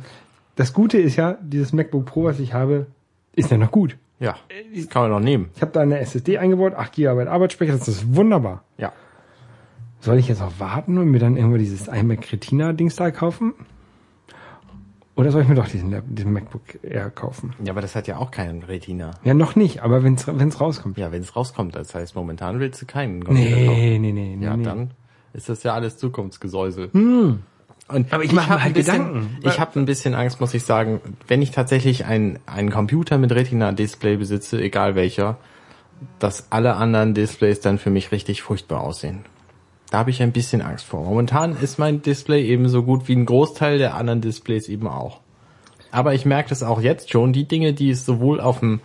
das 0.56 0.72
Gute 0.72 0.98
ist 1.00 1.18
ja, 1.18 1.38
dieses 1.42 1.74
MacBook 1.74 2.06
Pro, 2.06 2.24
was 2.24 2.40
ich 2.40 2.54
habe, 2.54 2.86
ist 3.34 3.52
ja 3.52 3.58
noch 3.58 3.72
gut. 3.72 3.98
Ja. 4.20 4.36
Das 4.74 4.88
kann 4.88 5.02
man 5.02 5.12
noch 5.12 5.20
nehmen. 5.20 5.50
Ich 5.56 5.62
habe 5.62 5.72
da 5.74 5.82
eine 5.82 6.00
SSD 6.00 6.38
eingebaut, 6.38 6.76
8 6.76 6.94
GB 6.94 7.28
Arbeitsspeicher, 7.28 7.74
das 7.74 7.90
ist 7.90 8.16
wunderbar. 8.16 8.64
Ja. 8.78 8.94
Soll 10.04 10.18
ich 10.18 10.28
jetzt 10.28 10.42
auch 10.42 10.52
warten 10.60 10.98
und 10.98 11.08
mir 11.08 11.20
dann 11.20 11.38
irgendwo 11.38 11.56
dieses 11.56 11.88
iMac 11.88 12.30
Retina 12.34 12.74
Dings 12.74 12.98
da 12.98 13.10
kaufen? 13.10 13.54
Oder 15.16 15.32
soll 15.32 15.44
ich 15.44 15.48
mir 15.48 15.56
doch 15.56 15.70
diesen, 15.70 15.96
diesen 16.14 16.34
MacBook 16.34 16.84
Air 16.84 17.10
kaufen? 17.10 17.54
Ja, 17.64 17.72
aber 17.72 17.80
das 17.80 17.96
hat 17.96 18.06
ja 18.08 18.18
auch 18.18 18.30
keinen 18.30 18.64
Retina. 18.64 19.12
Ja, 19.24 19.34
noch 19.34 19.56
nicht, 19.56 19.82
aber 19.82 20.04
wenn's 20.04 20.28
wenn's 20.28 20.60
rauskommt. 20.60 20.98
Ja, 20.98 21.14
wenn 21.14 21.22
es 21.22 21.38
rauskommt. 21.38 21.74
Das 21.76 21.96
heißt, 21.96 22.16
momentan 22.16 22.60
willst 22.60 22.82
du 22.82 22.86
keinen 22.86 23.24
Computer 23.24 23.50
kaufen. 23.50 23.66
Nee, 23.66 24.00
nee, 24.00 24.12
nee, 24.12 24.36
nee. 24.36 24.46
Ja, 24.46 24.58
nee. 24.58 24.64
dann 24.66 24.92
ist 25.32 25.48
das 25.48 25.64
ja 25.64 25.74
alles 25.74 25.98
Zukunftsgesäusel. 25.98 26.90
Und 26.94 28.14
Aber 28.14 28.24
ich 28.26 28.34
mache 28.34 28.56
mir 28.56 28.62
halt 28.62 28.74
bisschen, 28.74 29.06
Gedanken. 29.06 29.38
Ich 29.44 29.58
habe 29.58 29.80
ein 29.80 29.86
bisschen 29.86 30.16
Angst, 30.16 30.42
muss 30.42 30.54
ich 30.54 30.64
sagen, 30.64 31.00
wenn 31.30 31.42
ich 31.42 31.52
tatsächlich 31.52 32.04
ein, 32.04 32.40
einen 32.46 32.72
Computer 32.72 33.18
mit 33.18 33.32
Retina-Display 33.32 34.18
besitze, 34.18 34.60
egal 34.60 34.96
welcher, 34.96 35.38
dass 36.20 36.52
alle 36.52 36.76
anderen 36.76 37.14
Displays 37.14 37.62
dann 37.62 37.78
für 37.78 37.90
mich 37.90 38.12
richtig 38.12 38.42
furchtbar 38.42 38.82
aussehen. 38.82 39.24
Da 39.94 40.00
habe 40.00 40.10
ich 40.10 40.24
ein 40.24 40.32
bisschen 40.32 40.64
Angst 40.64 40.86
vor. 40.86 41.04
Momentan 41.04 41.56
ist 41.56 41.78
mein 41.78 42.02
Display 42.02 42.44
eben 42.48 42.68
so 42.68 42.82
gut 42.82 43.08
wie 43.08 43.16
ein 43.16 43.28
Großteil 43.28 43.78
der 43.78 43.94
anderen 43.94 44.22
Displays 44.22 44.68
eben 44.68 44.88
auch. 44.88 45.20
Aber 45.92 46.16
ich 46.16 46.26
merke 46.26 46.50
das 46.50 46.64
auch 46.64 46.82
jetzt 46.82 47.12
schon, 47.12 47.32
die 47.32 47.48
Dinge, 47.48 47.74
die 47.74 47.92
es 47.92 48.04
sowohl 48.04 48.42
auf 48.42 48.62
dem, 48.62 48.80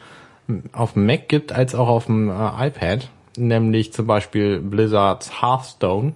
auf 0.71 0.93
dem 0.93 1.07
Mac 1.07 1.27
gibt, 1.27 1.51
als 1.51 1.75
auch 1.75 1.89
auf 1.89 2.05
dem 2.05 2.29
äh, 2.29 2.67
iPad, 2.69 3.09
nämlich 3.39 3.95
zum 3.95 4.07
Beispiel 4.07 4.61
Blizzards 4.61 5.41
Hearthstone, 5.41 6.13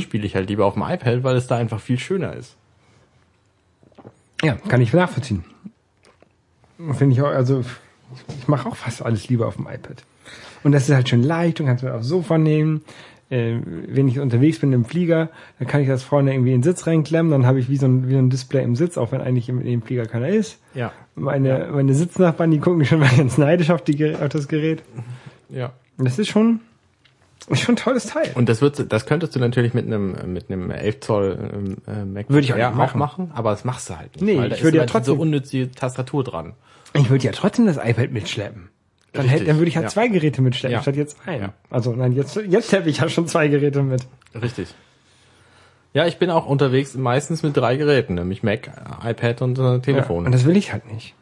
spiele 0.00 0.26
ich 0.26 0.34
halt 0.34 0.48
lieber 0.48 0.66
auf 0.66 0.74
dem 0.74 0.82
iPad, 0.82 1.22
weil 1.22 1.36
es 1.36 1.46
da 1.46 1.56
einfach 1.56 1.78
viel 1.78 2.00
schöner 2.00 2.32
ist. 2.32 2.56
Ja, 4.42 4.54
kann 4.54 4.80
ich 4.80 4.92
nachvollziehen. 4.92 5.44
Finde 6.94 7.14
ich 7.14 7.22
auch, 7.22 7.28
also 7.28 7.62
ich 8.36 8.48
mache 8.48 8.68
auch 8.68 8.74
fast 8.74 9.00
alles 9.00 9.28
lieber 9.28 9.46
auf 9.46 9.54
dem 9.54 9.68
iPad. 9.68 10.02
Und 10.64 10.72
das 10.72 10.88
ist 10.88 10.94
halt 10.96 11.08
schön 11.08 11.22
leicht 11.22 11.60
und 11.60 11.66
kannst 11.66 11.84
du 11.84 11.94
aufs 11.94 12.08
Sofa 12.08 12.36
nehmen. 12.36 12.82
Äh, 13.30 13.56
wenn 13.88 14.08
ich 14.08 14.20
unterwegs 14.20 14.58
bin 14.58 14.72
im 14.72 14.84
Flieger, 14.86 15.28
dann 15.58 15.68
kann 15.68 15.82
ich 15.82 15.88
das 15.88 16.02
vorne 16.02 16.32
irgendwie 16.32 16.52
in 16.54 16.58
den 16.60 16.62
Sitz 16.62 16.86
reinklemmen, 16.86 17.30
dann 17.30 17.44
habe 17.44 17.58
ich 17.60 17.68
wie 17.68 17.76
so, 17.76 17.86
ein, 17.86 18.08
wie 18.08 18.12
so 18.14 18.18
ein 18.18 18.30
Display 18.30 18.62
im 18.64 18.74
Sitz, 18.74 18.96
auch 18.96 19.12
wenn 19.12 19.20
eigentlich 19.20 19.48
im, 19.50 19.62
dem 19.62 19.82
Flieger 19.82 20.06
keiner 20.06 20.28
ist. 20.28 20.58
Ja. 20.74 20.92
Meine, 21.14 21.68
meine 21.72 21.92
Sitznachbarn, 21.94 22.50
die 22.50 22.58
gucken 22.58 22.84
schon 22.86 23.00
mal 23.00 23.10
ganz 23.14 23.36
neidisch 23.36 23.70
auf, 23.70 23.82
die, 23.82 24.14
auf 24.14 24.28
das 24.30 24.48
Gerät. 24.48 24.82
Ja. 25.50 25.72
Das 25.98 26.18
ist 26.18 26.28
schon, 26.28 26.60
ist 27.50 27.60
schon 27.60 27.74
ein 27.74 27.76
tolles 27.76 28.06
Teil. 28.06 28.30
Und 28.34 28.48
das 28.48 28.62
wird, 28.62 28.90
das 28.90 29.04
könntest 29.04 29.36
du 29.36 29.40
natürlich 29.40 29.74
mit 29.74 29.84
einem 29.86 30.16
mit 30.32 30.50
einem 30.50 30.70
11 30.70 31.00
Zoll 31.00 31.50
ähm, 31.52 31.76
äh, 31.86 32.04
MacBook 32.06 32.30
Würde 32.34 32.44
ich 32.46 32.52
auch 32.54 32.58
Air 32.58 32.68
nicht 32.70 32.78
machen. 32.78 32.98
machen, 32.98 33.30
aber 33.34 33.50
das 33.50 33.64
machst 33.64 33.90
du 33.90 33.98
halt 33.98 34.14
nicht. 34.14 34.24
Nee, 34.24 34.38
weil 34.38 34.48
da 34.48 34.56
ich 34.56 34.62
würde 34.64 34.78
ja 34.78 34.86
trotzdem- 34.86 35.14
diese 35.14 35.20
unnützige 35.22 35.70
Tastatur 35.70 36.24
dran. 36.24 36.54
Ich 36.94 37.10
würde 37.10 37.24
ja 37.24 37.32
trotzdem 37.32 37.66
das 37.66 37.76
iPad 37.76 38.10
mitschleppen. 38.10 38.70
Dann, 39.12 39.22
Richtig, 39.22 39.40
hätte, 39.40 39.44
dann 39.46 39.56
würde 39.58 39.68
ich 39.68 39.74
ja, 39.74 39.82
ja. 39.82 39.88
zwei 39.88 40.08
Geräte 40.08 40.42
mitschleppen, 40.42 40.74
Ja. 40.74 40.82
statt 40.82 40.96
jetzt 40.96 41.16
ein. 41.26 41.40
Ja. 41.40 41.52
Also 41.70 41.92
nein, 41.92 42.12
jetzt, 42.12 42.36
jetzt 42.36 42.68
schleppe 42.68 42.90
ich 42.90 42.98
ja 42.98 43.08
schon 43.08 43.26
zwei 43.26 43.48
Geräte 43.48 43.82
mit. 43.82 44.06
Richtig. 44.40 44.74
Ja, 45.94 46.06
ich 46.06 46.18
bin 46.18 46.30
auch 46.30 46.46
unterwegs 46.46 46.94
meistens 46.94 47.42
mit 47.42 47.56
drei 47.56 47.76
Geräten, 47.76 48.14
nämlich 48.14 48.42
Mac, 48.42 48.70
iPad 49.02 49.40
und 49.42 49.58
äh, 49.58 49.80
Telefon. 49.80 50.26
Und 50.26 50.32
das 50.32 50.44
will 50.44 50.56
ich 50.56 50.72
halt 50.72 50.92
nicht. 50.92 51.14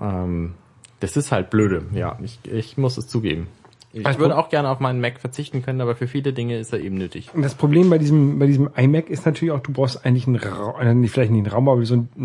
ähm, 0.00 0.54
das 1.00 1.16
ist 1.16 1.30
halt 1.30 1.50
blöde, 1.50 1.84
ja. 1.92 2.18
Ich, 2.22 2.40
ich 2.50 2.76
muss 2.76 2.96
es 2.98 3.06
zugeben. 3.06 3.46
Ich 3.92 4.04
Also- 4.06 4.18
würde 4.18 4.36
auch 4.36 4.48
gerne 4.48 4.68
auf 4.68 4.80
meinen 4.80 5.00
Mac 5.00 5.20
verzichten 5.20 5.62
können, 5.62 5.80
aber 5.80 5.94
für 5.94 6.08
viele 6.08 6.32
Dinge 6.32 6.58
ist 6.58 6.72
er 6.72 6.80
eben 6.80 6.96
nötig. 6.96 7.30
Und 7.34 7.42
das 7.42 7.54
Problem 7.54 7.88
bei 7.88 7.98
diesem, 7.98 8.38
bei 8.38 8.46
diesem 8.46 8.68
iMac 8.76 9.08
ist 9.10 9.24
natürlich 9.26 9.52
auch, 9.52 9.60
du 9.60 9.72
brauchst 9.72 10.04
eigentlich 10.04 10.26
einen 10.26 10.36
Raum, 10.36 11.04
äh, 11.04 11.08
vielleicht 11.08 11.30
nicht 11.30 11.44
einen 11.44 11.52
Raum, 11.52 11.68
aber 11.68 11.84
so 11.84 11.94
einen, 11.94 12.08
so 12.16 12.22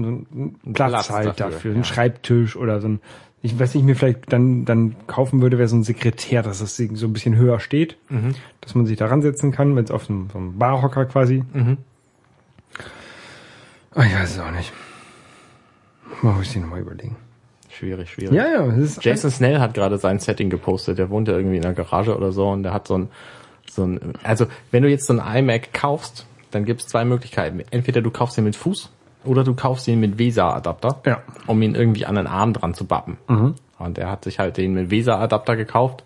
einen 0.67 0.73
Platz, 0.73 0.91
Platz 0.91 1.09
halt 1.09 1.27
dafür, 1.27 1.45
dafür, 1.51 1.71
ja. 1.71 1.75
einen 1.75 1.83
Schreibtisch 1.83 2.55
oder 2.55 2.81
so 2.81 2.87
ein, 2.87 2.99
ich 3.45 3.59
weiß 3.59 3.75
nicht, 3.75 3.83
mir 3.83 3.95
vielleicht 3.95 4.31
dann, 4.33 4.63
dann 4.65 4.95
kaufen 5.05 5.41
würde, 5.41 5.57
wäre 5.59 5.67
so 5.67 5.75
ein 5.75 5.83
Sekretär, 5.83 6.41
dass 6.43 6.59
das 6.59 6.77
so 6.77 7.05
ein 7.05 7.13
bisschen 7.13 7.35
höher 7.35 7.59
steht, 7.59 7.97
Mhm. 8.09 8.33
dass 8.61 8.73
man 8.73 8.85
sich 8.85 8.97
da 8.97 9.05
ransetzen 9.07 9.51
kann, 9.51 9.75
wenn 9.75 9.83
es 9.83 9.91
auf 9.91 10.05
so 10.05 10.13
einem, 10.13 10.29
so 10.31 10.37
einem 10.39 10.57
Barhocker 10.57 11.05
quasi. 11.05 11.43
Mhm. 11.53 11.77
Oh, 13.95 14.01
ich 14.01 14.15
weiß 14.15 14.31
es 14.31 14.39
auch 14.39 14.51
nicht. 14.51 14.71
Mal 16.21 16.33
muss 16.33 16.49
ich 16.49 16.55
nochmal 16.61 16.79
überlegen. 16.79 17.15
Schwierig, 17.69 18.09
schwierig. 18.11 18.33
Ja, 18.33 18.47
ja, 18.47 18.73
Jason 19.01 19.29
Snell 19.29 19.59
hat 19.59 19.73
gerade 19.73 19.97
sein 19.97 20.19
Setting 20.19 20.49
gepostet. 20.49 20.97
Der 20.97 21.09
wohnt 21.09 21.27
ja 21.27 21.35
irgendwie 21.35 21.57
in 21.57 21.63
der 21.63 21.73
Garage 21.73 22.15
oder 22.15 22.31
so 22.31 22.49
und 22.49 22.63
der 22.63 22.73
hat 22.73 22.87
so 22.87 22.97
ein, 22.97 23.09
so 23.69 23.83
ein, 23.83 24.13
also 24.23 24.45
wenn 24.71 24.83
du 24.83 24.89
jetzt 24.89 25.05
so 25.07 25.13
ein 25.19 25.37
iMac 25.37 25.73
kaufst, 25.73 26.25
dann 26.51 26.65
gibt 26.65 26.81
es 26.81 26.87
zwei 26.87 27.03
Möglichkeiten. 27.03 27.61
Entweder 27.71 28.01
du 28.01 28.09
kaufst 28.11 28.37
ihn 28.37 28.43
mit 28.45 28.55
Fuß 28.55 28.89
oder 29.25 29.43
du 29.43 29.53
kaufst 29.53 29.87
ihn 29.87 29.99
mit 29.99 30.17
VESA-Adapter, 30.17 31.01
Ja. 31.05 31.17
um 31.47 31.61
ihn 31.61 31.75
irgendwie 31.75 32.05
an 32.05 32.15
den 32.15 32.27
Arm 32.27 32.53
dran 32.53 32.73
zu 32.73 32.85
bappen. 32.85 33.17
Und 33.79 33.97
er 33.97 34.09
hat 34.11 34.23
sich 34.23 34.39
halt 34.39 34.57
den 34.57 34.73
mit 34.73 34.91
VESA-Adapter 34.91 35.55
gekauft 35.55 36.03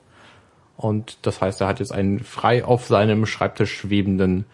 und 0.78 1.18
das 1.24 1.42
heißt, 1.42 1.62
er 1.62 1.68
hat 1.68 1.80
jetzt 1.80 1.92
einen 1.92 2.20
frei 2.20 2.64
auf 2.64 2.86
seinem 2.86 3.26
Schreibtisch 3.26 3.74
schwebenden 3.78 4.46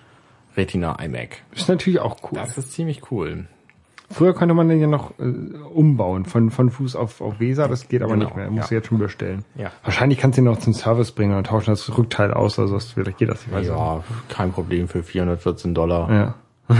Retina 0.56 0.97
iMac. 1.04 1.41
ist 1.56 1.67
natürlich 1.67 1.99
auch 1.99 2.17
cool. 2.23 2.30
Das 2.38 2.58
ist 2.58 2.71
ziemlich 2.73 3.12
cool. 3.12 3.45
Früher 4.12 4.36
konnte 4.36 4.54
man 4.54 4.69
den 4.69 4.80
ja 4.80 4.86
noch 4.86 5.12
äh, 5.19 5.23
umbauen 5.73 6.26
von, 6.26 6.52
von 6.52 6.69
Fuß 6.69 6.95
auf, 6.95 7.19
auf 7.21 7.39
Weser, 7.39 7.67
das 7.67 7.88
geht 7.89 8.04
aber 8.04 8.13
Genau, 8.13 8.26
nicht 8.26 8.36
mehr. 8.36 8.52
Musst 8.52 8.69
ja. 8.69 8.78
jetzt 8.78 8.88
schon 8.89 8.99
bestellen. 8.99 9.43
Ja. 9.56 9.71
Wahrscheinlich 9.84 10.19
kannst 10.19 10.38
du 10.38 10.41
ihn 10.43 10.45
noch 10.45 10.60
zum 10.60 10.73
Service 10.73 11.12
bringen 11.12 11.36
und 11.36 11.47
tauschen 11.47 11.71
das 11.71 11.97
Rückteil 11.97 12.32
aus, 12.32 12.60
also 12.60 12.76
das 12.76 12.91
vielleicht 12.91 13.17
geht 13.17 13.30
das, 13.30 13.47
nicht. 13.47 13.67
Ja, 13.67 14.04
kein 14.30 14.52
Problem 14.52 14.88
für 14.88 15.02
414 15.02 15.73
Dollar. 15.73 16.12
Ja. 16.12 16.36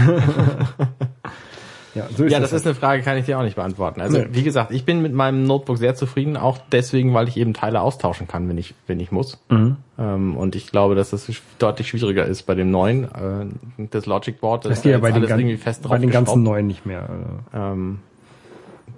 ja, 1.94 2.06
so 2.16 2.24
ist 2.24 2.32
Ja, 2.32 2.40
das 2.40 2.50
halt. 2.52 2.60
ist 2.60 2.66
eine 2.66 2.74
Frage, 2.74 3.02
kann 3.02 3.16
ich 3.16 3.26
dir 3.26 3.38
auch 3.38 3.42
nicht 3.42 3.56
beantworten. 3.56 4.00
Also, 4.00 4.18
Nee. 4.18 4.26
wie 4.32 4.42
gesagt, 4.42 4.70
ich 4.72 4.84
bin 4.84 5.00
mit 5.02 5.12
meinem 5.12 5.44
Notebook 5.44 5.78
sehr 5.78 5.94
zufrieden, 5.94 6.36
auch 6.36 6.58
deswegen, 6.72 7.14
weil 7.14 7.28
ich 7.28 7.36
eben 7.36 7.54
Teile 7.54 7.80
austauschen 7.80 8.26
kann, 8.26 8.48
wenn 8.48 8.58
ich, 8.58 8.74
wenn 8.86 9.00
ich 9.00 9.12
muss. 9.12 9.38
Mhm. 9.48 9.76
Ähm, 9.98 10.36
und 10.36 10.56
ich 10.56 10.70
glaube, 10.70 10.94
dass 10.94 11.10
das 11.10 11.30
deutlich 11.58 11.88
schwieriger 11.88 12.24
ist 12.24 12.42
bei 12.44 12.54
dem 12.54 12.70
neuen, 12.70 13.04
äh, 13.04 13.86
das 13.90 14.06
Logic 14.06 14.40
Board, 14.40 14.64
das 14.64 14.78
ist 14.78 14.84
ja 14.84 14.98
bei 14.98 15.08
den, 15.08 15.16
alles 15.18 15.28
gan- 15.28 15.38
irgendwie 15.40 15.56
fest 15.56 15.88
bei 15.88 15.98
den 15.98 16.10
ganzen 16.10 16.42
neuen 16.42 16.66
nicht 16.66 16.84
mehr. 16.86 17.08
Also. 17.08 17.72
Ähm, 17.72 17.98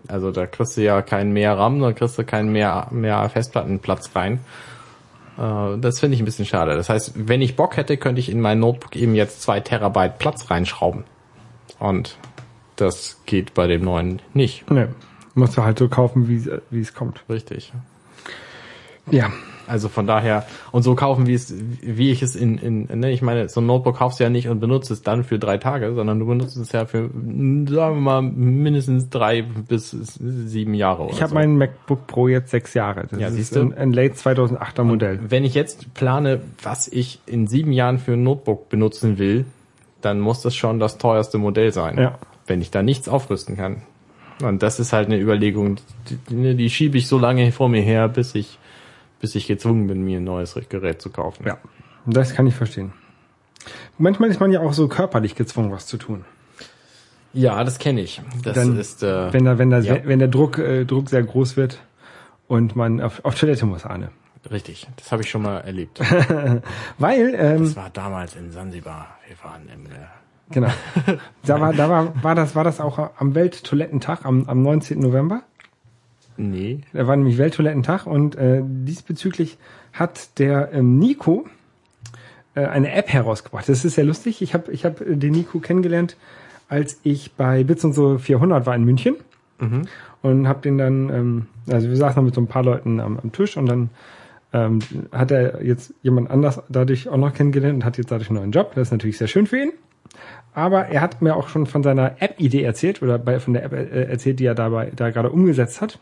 also 0.09 0.30
da 0.30 0.46
kriegst 0.46 0.76
du 0.76 0.82
ja 0.82 1.02
keinen 1.02 1.32
mehr 1.32 1.59
RAM, 1.59 1.80
da 1.80 1.92
kriegst 1.92 2.16
du 2.18 2.24
keinen 2.24 2.50
mehr, 2.52 2.87
mehr 2.90 3.28
Festplattenplatz 3.28 4.11
rein. 4.14 4.40
Äh, 5.38 5.78
das 5.78 6.00
finde 6.00 6.14
ich 6.14 6.22
ein 6.22 6.24
bisschen 6.24 6.46
schade. 6.46 6.76
Das 6.76 6.88
heißt, 6.88 7.12
wenn 7.28 7.42
ich 7.42 7.56
Bock 7.56 7.76
hätte, 7.76 7.96
könnte 7.96 8.20
ich 8.20 8.30
in 8.30 8.40
mein 8.40 8.59
Notebook 8.61 8.96
eben 8.96 9.14
jetzt 9.14 9.42
zwei 9.42 9.61
Terabyte 9.61 10.18
Platz 10.18 10.50
reinschrauben. 10.50 11.04
Und 11.78 12.16
das 12.76 13.20
geht 13.26 13.54
bei 13.54 13.66
dem 13.66 13.82
neuen 13.82 14.20
nicht. 14.34 14.70
Ne, 14.70 14.88
musst 15.34 15.56
du 15.56 15.62
halt 15.64 15.78
so 15.78 15.88
kaufen, 15.88 16.28
wie 16.28 16.36
es- 16.36 16.50
wie 16.70 16.80
es 16.80 16.94
kommt. 16.94 17.22
Richtig. 17.28 17.72
Ja, 19.10 19.30
Also 19.68 19.88
von 19.88 20.06
daher, 20.06 20.46
und 20.70 20.82
so 20.84 20.94
kaufen, 20.94 21.26
wie 21.26 21.34
es, 21.34 21.52
wie 21.82 22.12
ich 22.12 22.22
es 22.22 22.36
in, 22.36 22.56
in, 22.58 23.00
ne, 23.00 23.10
ich 23.10 23.20
meine, 23.20 23.48
so 23.48 23.60
ein 23.60 23.66
Notebook 23.66 23.96
kaufst 23.96 24.20
du 24.20 24.24
ja 24.24 24.30
nicht 24.30 24.48
und 24.48 24.60
benutzt 24.60 24.92
es 24.92 25.02
dann 25.02 25.24
für 25.24 25.40
drei 25.40 25.58
Tage, 25.58 25.92
sondern 25.92 26.20
du 26.20 26.26
benutzt 26.26 26.56
es 26.56 26.70
ja 26.70 26.86
für, 26.86 27.10
sagen 27.10 27.66
wir 27.68 27.92
mal, 27.94 28.22
mindestens 28.22 29.08
drei 29.10 29.42
bis 29.42 29.90
sieben 29.90 30.72
Jahre 30.74 31.02
oder 31.02 31.12
ich 31.12 31.20
habe 31.20 31.30
so. 31.30 31.34
meinen 31.34 31.58
MacBook 31.58 32.06
Pro 32.06 32.28
jetzt 32.28 32.52
sechs 32.52 32.74
Jahre. 32.74 33.08
Das 33.10 33.18
Ja, 33.20 33.26
ist 33.26 33.56
ein, 33.56 33.74
ein 33.74 33.92
Late 33.92 34.14
2008er 34.14 34.84
Modell. 34.84 35.18
Wenn 35.28 35.44
ich 35.44 35.54
jetzt 35.54 35.92
plane, 35.94 36.40
was 36.62 36.86
ich 36.86 37.18
in 37.26 37.48
sieben 37.48 37.72
Jahren 37.72 37.98
für 37.98 38.12
ein 38.12 38.22
Notebook 38.22 38.68
benutzen 38.68 39.18
will, 39.18 39.46
dann 40.00 40.20
muss 40.20 40.42
das 40.42 40.54
schon 40.54 40.78
das 40.78 40.96
teuerste 40.98 41.38
Modell 41.38 41.72
sein. 41.72 41.98
Ja. 41.98 42.18
Wenn 42.46 42.61
ich 42.61 42.70
da 42.70 42.82
nichts 42.82 43.09
aufrüsten 43.09 43.56
kann. 43.56 43.82
Und 44.42 44.62
das 44.62 44.78
ist 44.80 44.92
halt 44.92 45.06
eine 45.06 45.18
Überlegung, 45.18 45.76
die, 46.28 46.54
die, 46.56 46.70
schiebe 46.70 46.98
ich 46.98 47.09
so 47.09 47.18
lange 47.18 47.50
vor 47.52 47.68
mir 47.68 47.80
her, 47.80 48.09
bis 48.09 48.35
ich, 48.35 48.59
bis 49.20 49.35
ich 49.35 49.46
gezwungen 49.46 49.87
bin, 49.87 50.02
mir 50.04 50.18
ein 50.18 50.24
neues 50.24 50.59
Gerät 50.68 51.00
zu 51.00 51.11
kaufen. 51.11 51.46
Ja, 51.46 51.59
das 52.04 52.35
kann 52.35 52.46
ich 52.46 52.54
verstehen. 52.54 52.92
Manchmal 53.98 54.30
ist 54.30 54.38
man 54.40 54.52
ja 54.52 54.61
auch 54.61 54.74
so 54.74 54.88
körperlich 54.88 55.35
gezwungen, 55.35 55.72
was 55.72 55.87
zu 55.87 55.96
tun. 55.96 56.24
Ja, 57.32 57.64
das 57.64 57.78
kenne 57.78 58.00
ich. 58.02 58.20
Das 58.42 58.54
Dann, 58.54 58.78
ist, 58.78 59.02
äh, 59.02 59.32
wenn 59.32 59.44
da, 59.44 59.59
wenn 59.59 59.70
da, 59.70 59.78
ja. 59.78 59.98
wenn 60.04 60.18
der 60.18 60.28
Druck, 60.28 60.59
äh, 60.59 60.85
Druck 60.85 61.09
sehr 61.11 61.22
groß 61.22 61.56
wird 61.56 61.78
und 62.46 62.76
man 62.76 63.00
auf, 63.00 63.24
auf 63.24 63.35
Toilette 63.35 63.66
muss, 63.66 63.85
Arne. 63.85 64.11
richtig. 64.50 64.87
Das 64.96 65.12
habe 65.12 65.22
ich 65.22 65.30
schon 65.30 65.42
mal 65.42 65.59
erlebt. 65.59 66.00
Weil, 66.98 67.35
ähm, 67.37 67.64
Das 67.64 67.76
war 67.76 67.90
damals 67.90 68.37
in 68.37 68.52
Sansibar. 68.52 69.18
Wir 69.26 69.37
waren 69.42 69.68
im, 69.68 69.87
äh, 69.87 70.06
genau. 70.50 70.68
Da 71.44 71.61
war, 71.61 71.72
da 71.72 71.88
war, 71.88 72.22
war 72.22 72.35
das, 72.35 72.56
war 72.56 72.64
das 72.64 72.80
auch 72.80 73.11
am 73.18 73.35
Welttoilettentag 73.35 74.24
am, 74.24 74.48
am 74.48 74.62
19. 74.62 74.98
November? 74.98 75.42
nee. 76.37 76.80
Da 76.92 77.06
war 77.06 77.16
nämlich 77.16 77.38
Welttoilettentag 77.38 78.06
und 78.06 78.37
äh, 78.37 78.62
diesbezüglich 78.64 79.58
hat 79.92 80.38
der 80.38 80.73
ähm, 80.73 80.98
Nico 80.98 81.46
äh, 82.54 82.66
eine 82.66 82.92
App 82.92 83.08
herausgebracht. 83.08 83.68
Das 83.68 83.85
ist 83.85 83.94
sehr 83.94 84.04
lustig. 84.04 84.42
Ich 84.42 84.54
habe 84.54 84.73
ich 84.73 84.85
hab 84.85 85.00
äh, 85.00 85.16
den 85.16 85.33
Nico 85.33 85.60
kennengelernt, 85.60 86.16
als 86.68 87.00
ich 87.04 87.33
bei 87.33 87.64
Bits 87.64 87.85
und 87.85 87.92
so 87.92 88.18
400 88.18 88.66
war 88.66 88.75
in 88.75 88.85
München 88.85 89.16
und 90.23 90.48
habe 90.48 90.60
den 90.62 90.79
dann, 90.79 91.10
ähm, 91.10 91.46
also 91.71 91.88
wir 91.88 91.96
saßen 91.96 92.25
mit 92.25 92.35
so 92.35 92.40
ein 92.40 92.48
paar 92.48 92.64
Leuten 92.64 93.00
am, 93.00 93.18
am 93.18 93.33
Tisch 93.33 93.56
und 93.56 93.66
dann 93.66 93.90
ähm, 94.52 94.81
hat 95.12 95.31
er 95.31 95.64
jetzt 95.64 95.94
jemand 96.02 96.31
anders 96.31 96.62
dadurch 96.68 97.08
auch 97.08 97.16
noch 97.16 97.35
kennengelernt 97.35 97.77
und 97.77 97.85
hat 97.85 97.98
jetzt 97.98 98.10
dadurch 98.10 98.31
einen 98.31 98.38
neuen 98.38 98.52
Job. 98.52 98.73
Das 98.75 98.88
ist 98.88 98.92
natürlich 98.92 99.18
sehr 99.18 99.29
schön 99.29 99.46
für 99.46 99.58
ihn. 99.58 99.73
Aber 100.57 100.87
er 100.87 101.02
hat 101.02 101.21
mir 101.21 101.37
auch 101.37 101.48
schon 101.48 101.67
von 101.67 101.83
seiner 101.83 102.23
App-Idee 102.23 102.63
erzählt 102.63 103.02
oder 103.02 103.19
bei, 103.19 103.38
von 103.40 103.52
der 103.52 103.65
App 103.65 103.73
äh, 103.75 104.04
erzählt, 104.04 104.40
die 104.40 104.46
er 104.46 104.54
dabei 104.54 104.90
da 104.96 105.11
gerade 105.11 105.31
umgesetzt 105.31 105.83
hat. 105.83 105.98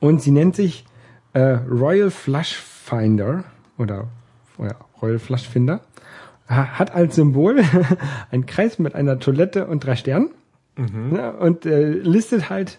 Und 0.00 0.22
sie 0.22 0.30
nennt 0.30 0.54
sich 0.54 0.84
äh, 1.32 1.40
Royal 1.68 2.10
Flush 2.10 2.54
Finder 2.54 3.42
oder 3.78 4.06
ja, 4.58 4.76
Royal 5.02 5.18
Flush 5.18 5.48
Finder. 5.48 5.80
Ha- 6.48 6.78
Hat 6.78 6.94
als 6.94 7.16
Symbol 7.16 7.62
ein 8.30 8.46
Kreis 8.46 8.78
mit 8.78 8.94
einer 8.94 9.18
Toilette 9.18 9.66
und 9.66 9.84
drei 9.84 9.96
Sternen. 9.96 10.30
Ja, 11.14 11.30
und 11.30 11.66
äh, 11.66 11.88
listet 11.90 12.48
halt 12.50 12.78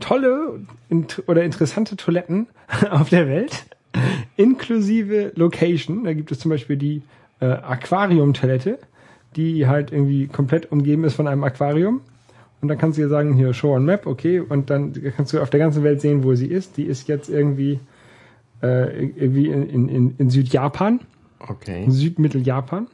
tolle 0.00 0.60
int 0.90 1.22
oder 1.28 1.44
interessante 1.44 1.96
Toiletten 1.96 2.48
auf 2.90 3.08
der 3.08 3.26
Welt, 3.28 3.64
inklusive 4.36 5.32
Location. 5.36 6.04
Da 6.04 6.12
gibt 6.12 6.30
es 6.32 6.40
zum 6.40 6.50
Beispiel 6.50 6.76
die 6.76 7.02
äh, 7.40 7.46
Aquarium-Toilette, 7.46 8.78
die 9.46 9.66
halt 9.66 9.92
irgendwie 9.92 10.26
komplett 10.26 10.70
umgeben 10.70 11.04
ist 11.04 11.14
von 11.14 11.26
einem 11.26 11.44
Aquarium. 11.44 12.00
Und 12.60 12.68
dann 12.68 12.76
kannst 12.76 12.98
du 12.98 13.02
dir 13.02 13.08
sagen, 13.08 13.34
hier 13.34 13.54
Show 13.54 13.74
on 13.74 13.84
Map, 13.84 14.06
okay, 14.06 14.40
und 14.40 14.68
dann 14.68 14.92
kannst 15.16 15.32
du 15.32 15.40
auf 15.40 15.50
der 15.50 15.60
ganzen 15.60 15.84
Welt 15.84 16.00
sehen, 16.00 16.24
wo 16.24 16.34
sie 16.34 16.48
ist. 16.48 16.76
Die 16.76 16.84
ist 16.84 17.08
jetzt 17.08 17.30
irgendwie, 17.30 17.78
äh, 18.62 19.06
irgendwie 19.06 19.46
in, 19.46 19.88
in, 19.88 20.16
in 20.18 20.30
Südjapan, 20.30 21.00
Okay. 21.40 21.86
Südmitteljapan. 21.88 22.88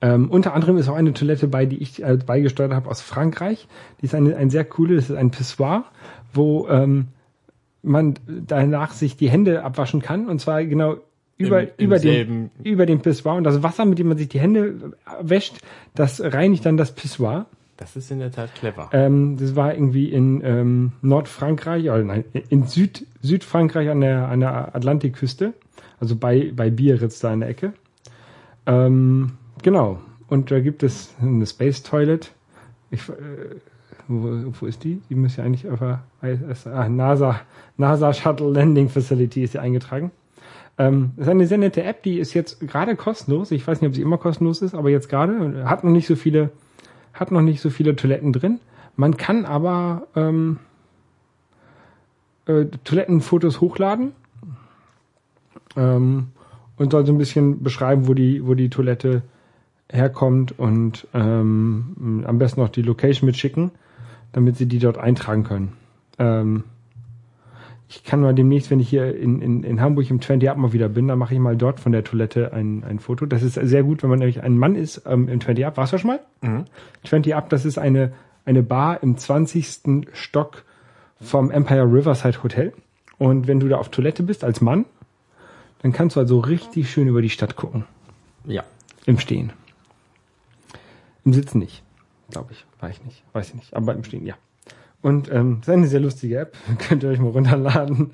Ähm, 0.00 0.30
unter 0.30 0.54
anderem 0.54 0.76
ist 0.76 0.88
auch 0.88 0.94
eine 0.94 1.12
Toilette 1.12 1.48
bei, 1.48 1.66
die 1.66 1.78
ich 1.78 2.02
äh, 2.02 2.16
beigesteuert 2.24 2.72
habe 2.72 2.88
aus 2.88 3.00
Frankreich. 3.00 3.66
Die 4.00 4.06
ist 4.06 4.14
eine, 4.14 4.36
ein 4.36 4.50
sehr 4.50 4.64
coole, 4.64 4.96
das 4.96 5.10
ist 5.10 5.16
ein 5.16 5.30
Pissoir, 5.30 5.84
wo 6.32 6.68
ähm, 6.68 7.08
man 7.82 8.14
danach 8.26 8.92
sich 8.92 9.16
die 9.16 9.30
Hände 9.30 9.64
abwaschen 9.64 10.00
kann. 10.00 10.28
Und 10.28 10.40
zwar 10.40 10.64
genau 10.64 10.96
über, 11.38 11.62
Im- 11.62 11.68
im 11.78 11.86
über, 11.86 11.98
den, 11.98 12.50
über 12.62 12.86
den 12.86 13.00
Pissoir. 13.00 13.36
Und 13.36 13.44
das 13.44 13.62
Wasser, 13.62 13.84
mit 13.84 13.98
dem 13.98 14.08
man 14.08 14.18
sich 14.18 14.28
die 14.28 14.40
Hände 14.40 14.92
wäscht, 15.22 15.58
das 15.94 16.20
reinigt 16.20 16.66
dann 16.66 16.76
das 16.76 16.92
Pissoir. 16.94 17.46
Das 17.76 17.94
ist 17.94 18.10
in 18.10 18.18
der 18.18 18.32
Tat 18.32 18.54
clever. 18.56 18.90
Ähm, 18.92 19.36
das 19.38 19.54
war 19.54 19.72
irgendwie 19.72 20.08
in 20.10 20.42
ähm, 20.44 20.92
Nordfrankreich, 21.00 21.84
oder 21.84 22.02
nein, 22.02 22.24
in 22.48 22.66
Süd, 22.66 23.06
Südfrankreich 23.22 23.88
an 23.88 24.00
der, 24.00 24.28
an 24.28 24.40
der 24.40 24.74
Atlantikküste, 24.74 25.52
also 26.00 26.16
bei, 26.16 26.52
bei 26.54 26.70
Biarritz 26.70 27.20
da 27.20 27.32
in 27.32 27.40
der 27.40 27.48
Ecke. 27.48 27.72
Ähm, 28.66 29.32
genau. 29.62 30.00
Und 30.28 30.50
da 30.50 30.58
gibt 30.60 30.82
es 30.82 31.14
eine 31.22 31.46
Space 31.46 31.82
Toilet. 31.84 32.32
Ich, 32.90 33.08
äh, 33.08 33.12
wo, 34.08 34.52
wo 34.60 34.66
ist 34.66 34.82
die? 34.82 35.00
Die 35.08 35.14
müsste 35.14 35.42
ja 35.42 35.46
eigentlich 35.46 35.68
auf 35.70 35.78
der 35.78 36.02
ah, 36.20 36.88
NASA, 36.88 37.40
NASA 37.76 38.12
Shuttle 38.12 38.50
Landing 38.50 38.88
Facility 38.88 39.44
ist 39.44 39.52
hier 39.52 39.62
eingetragen. 39.62 40.10
Ähm, 40.78 41.10
das 41.16 41.26
ist 41.26 41.30
eine 41.30 41.46
sehr 41.46 41.58
nette 41.58 41.82
App, 41.82 42.02
die 42.02 42.18
ist 42.18 42.34
jetzt 42.34 42.60
gerade 42.60 42.96
kostenlos. 42.96 43.50
Ich 43.50 43.66
weiß 43.66 43.80
nicht, 43.80 43.88
ob 43.88 43.94
sie 43.94 44.02
immer 44.02 44.18
kostenlos 44.18 44.62
ist, 44.62 44.74
aber 44.74 44.90
jetzt 44.90 45.08
gerade 45.08 45.64
hat 45.68 45.84
noch 45.84 45.90
nicht 45.90 46.06
so 46.06 46.16
viele 46.16 46.50
hat 47.12 47.32
noch 47.32 47.42
nicht 47.42 47.60
so 47.60 47.70
viele 47.70 47.96
Toiletten 47.96 48.32
drin. 48.32 48.60
Man 48.96 49.16
kann 49.16 49.44
aber 49.44 50.06
ähm, 50.14 50.58
äh, 52.46 52.66
Toilettenfotos 52.84 53.60
hochladen 53.60 54.12
ähm, 55.76 56.28
und 56.76 56.92
soll 56.92 57.06
so 57.06 57.12
ein 57.12 57.18
bisschen 57.18 57.62
beschreiben, 57.62 58.08
wo 58.08 58.14
die, 58.14 58.46
wo 58.46 58.54
die 58.54 58.70
Toilette 58.70 59.22
herkommt 59.90 60.58
und 60.58 61.06
ähm, 61.14 62.24
am 62.26 62.38
besten 62.38 62.60
noch 62.60 62.68
die 62.68 62.82
Location 62.82 63.26
mitschicken, 63.26 63.70
damit 64.32 64.56
sie 64.56 64.66
die 64.66 64.78
dort 64.78 64.98
eintragen 64.98 65.44
können. 65.44 65.72
Ähm, 66.18 66.64
ich 67.88 68.04
kann 68.04 68.20
mal 68.20 68.34
demnächst, 68.34 68.70
wenn 68.70 68.80
ich 68.80 68.88
hier 68.90 69.16
in, 69.16 69.40
in, 69.40 69.62
in 69.62 69.80
Hamburg 69.80 70.10
im 70.10 70.20
20 70.20 70.50
Up 70.50 70.58
mal 70.58 70.74
wieder 70.74 70.90
bin, 70.90 71.08
dann 71.08 71.18
mache 71.18 71.32
ich 71.32 71.40
mal 71.40 71.56
dort 71.56 71.80
von 71.80 71.92
der 71.92 72.04
Toilette 72.04 72.52
ein, 72.52 72.84
ein 72.84 72.98
Foto. 72.98 73.24
Das 73.24 73.42
ist 73.42 73.54
sehr 73.54 73.82
gut, 73.82 74.02
wenn 74.02 74.10
man 74.10 74.18
nämlich 74.18 74.42
ein 74.42 74.58
Mann 74.58 74.74
ist 74.74 75.02
ähm, 75.06 75.28
im 75.28 75.40
20 75.40 75.64
Up. 75.64 75.76
Warst 75.78 75.94
du 75.94 75.98
schon 75.98 76.08
mal? 76.08 76.20
20 77.04 77.34
Up, 77.34 77.48
das 77.48 77.64
ist 77.64 77.78
eine, 77.78 78.12
eine 78.44 78.62
Bar 78.62 79.02
im 79.02 79.16
20. 79.16 80.08
Stock 80.12 80.64
vom 81.18 81.50
Empire 81.50 81.84
Riverside 81.84 82.42
Hotel. 82.42 82.74
Und 83.16 83.48
wenn 83.48 83.58
du 83.58 83.68
da 83.68 83.78
auf 83.78 83.88
Toilette 83.88 84.22
bist 84.22 84.44
als 84.44 84.60
Mann, 84.60 84.84
dann 85.80 85.92
kannst 85.92 86.16
du 86.16 86.20
also 86.20 86.40
richtig 86.40 86.90
schön 86.90 87.08
über 87.08 87.22
die 87.22 87.30
Stadt 87.30 87.56
gucken. 87.56 87.84
Ja. 88.44 88.64
Im 89.06 89.18
Stehen. 89.18 89.52
Im 91.24 91.32
Sitzen 91.32 91.58
nicht, 91.58 91.82
glaube 92.30 92.52
ich. 92.52 92.66
War 92.80 92.90
ich 92.90 93.02
nicht. 93.04 93.22
Weiß 93.32 93.48
ich 93.48 93.54
nicht. 93.54 93.74
Aber 93.74 93.94
im 93.94 94.04
Stehen, 94.04 94.26
ja. 94.26 94.34
Und 95.02 95.30
ähm, 95.30 95.58
das 95.60 95.68
ist 95.68 95.74
eine 95.74 95.86
sehr 95.88 96.00
lustige 96.00 96.38
App. 96.38 96.56
Könnt 96.88 97.02
ihr 97.02 97.10
euch 97.10 97.18
mal 97.20 97.30
runterladen. 97.30 98.10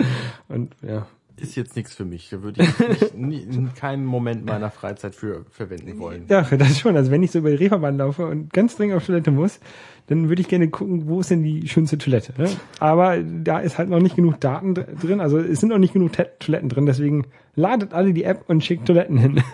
Und 0.49 0.75
ja. 0.87 1.07
Ist 1.37 1.57
jetzt 1.57 1.75
nichts 1.75 1.93
für 1.93 2.05
mich. 2.05 2.29
Da 2.31 2.43
würde 2.45 2.63
ich 2.63 2.79
mich 2.89 3.15
nie, 3.17 3.43
in 3.43 3.75
keinem 3.75 4.05
Moment 4.05 4.45
meiner 4.47 4.71
Freizeit 4.71 5.17
für 5.17 5.45
verwenden 5.51 5.99
wollen. 5.99 6.27
Ja, 6.29 6.45
für 6.45 6.57
das 6.57 6.79
schon. 6.79 6.95
Also 6.97 7.11
wenn 7.11 7.25
ich 7.25 7.33
so 7.33 7.41
über 7.41 7.51
die 7.51 7.57
Reeperbahn 7.57 7.97
laufe 7.97 8.25
und 8.27 8.53
ganz 8.53 8.77
dringend 8.77 8.97
auf 8.97 9.05
Toilette 9.07 9.33
muss, 9.33 9.59
dann 10.07 10.29
würde 10.29 10.43
ich 10.43 10.49
gerne 10.49 10.69
gucken, 10.69 11.09
wo 11.09 11.19
ist 11.19 11.31
denn 11.33 11.43
die 11.43 11.67
schönste 11.67 11.99
Toilette. 11.99 12.35
Ne? 12.41 12.49
Aber 12.79 13.19
da 13.21 13.59
ist 13.59 13.79
halt 13.79 13.89
noch 13.89 13.99
nicht 13.99 14.15
genug 14.15 14.39
Daten 14.39 14.75
dr- 14.77 14.87
drin. 14.87 15.21
Also 15.21 15.39
es 15.41 15.59
sind 15.59 15.71
noch 15.71 15.79
nicht 15.79 15.93
genug 15.95 16.13
Te- 16.13 16.31
Toiletten 16.39 16.69
drin. 16.69 16.87
Deswegen 16.87 17.27
ladet 17.57 17.95
alle 17.95 18.13
die 18.13 18.23
App 18.25 18.45
und 18.47 18.63
schickt 18.65 18.87
Toiletten 18.87 19.17
hin. 19.19 19.43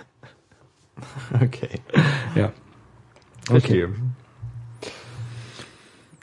Okay. 1.43 1.81
ja. 2.35 2.53
Okay. 3.51 3.87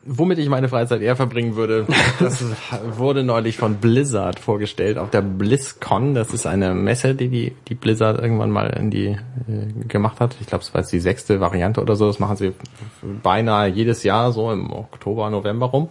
Womit 0.10 0.39
ich 0.39 0.47
meine 0.47 0.70
Freizeit 0.70 1.01
eher 1.01 1.18
verbringen 1.18 1.58
würde, 1.58 1.86
das 2.20 2.43
wurde 2.95 3.24
neulich 3.24 3.58
von 3.58 3.76
Blizzard 3.76 4.39
vorgestellt 4.39 4.97
auf 4.97 5.10
der 5.10 5.22
BlizzCon. 5.22 6.14
Das 6.14 6.34
ist 6.34 6.47
eine 6.47 6.74
Messe, 6.74 7.14
die 7.14 7.28
die, 7.28 7.53
die 7.68 7.76
Blizzard 7.76 8.22
irgendwann 8.22 8.49
mal 8.49 8.68
in 8.70 8.89
die 8.89 9.08
äh, 9.08 9.84
gemacht 9.88 10.22
hat. 10.22 10.38
Ich 10.39 10.47
glaube, 10.47 10.64
es 10.64 10.74
war 10.74 10.82
jetzt 10.82 10.93
die 10.93 11.01
sechste 11.01 11.41
Variante 11.41 11.82
oder 11.82 11.97
so. 11.97 12.08
Das 12.08 12.20
machen 12.20 12.38
sie 12.38 12.53
beinahe 13.22 13.68
jedes 13.68 14.03
Jahr 14.03 14.32
so 14.32 14.49
im 14.51 14.72
Oktober, 14.72 15.30
November 15.30 15.66
rum. 15.66 15.89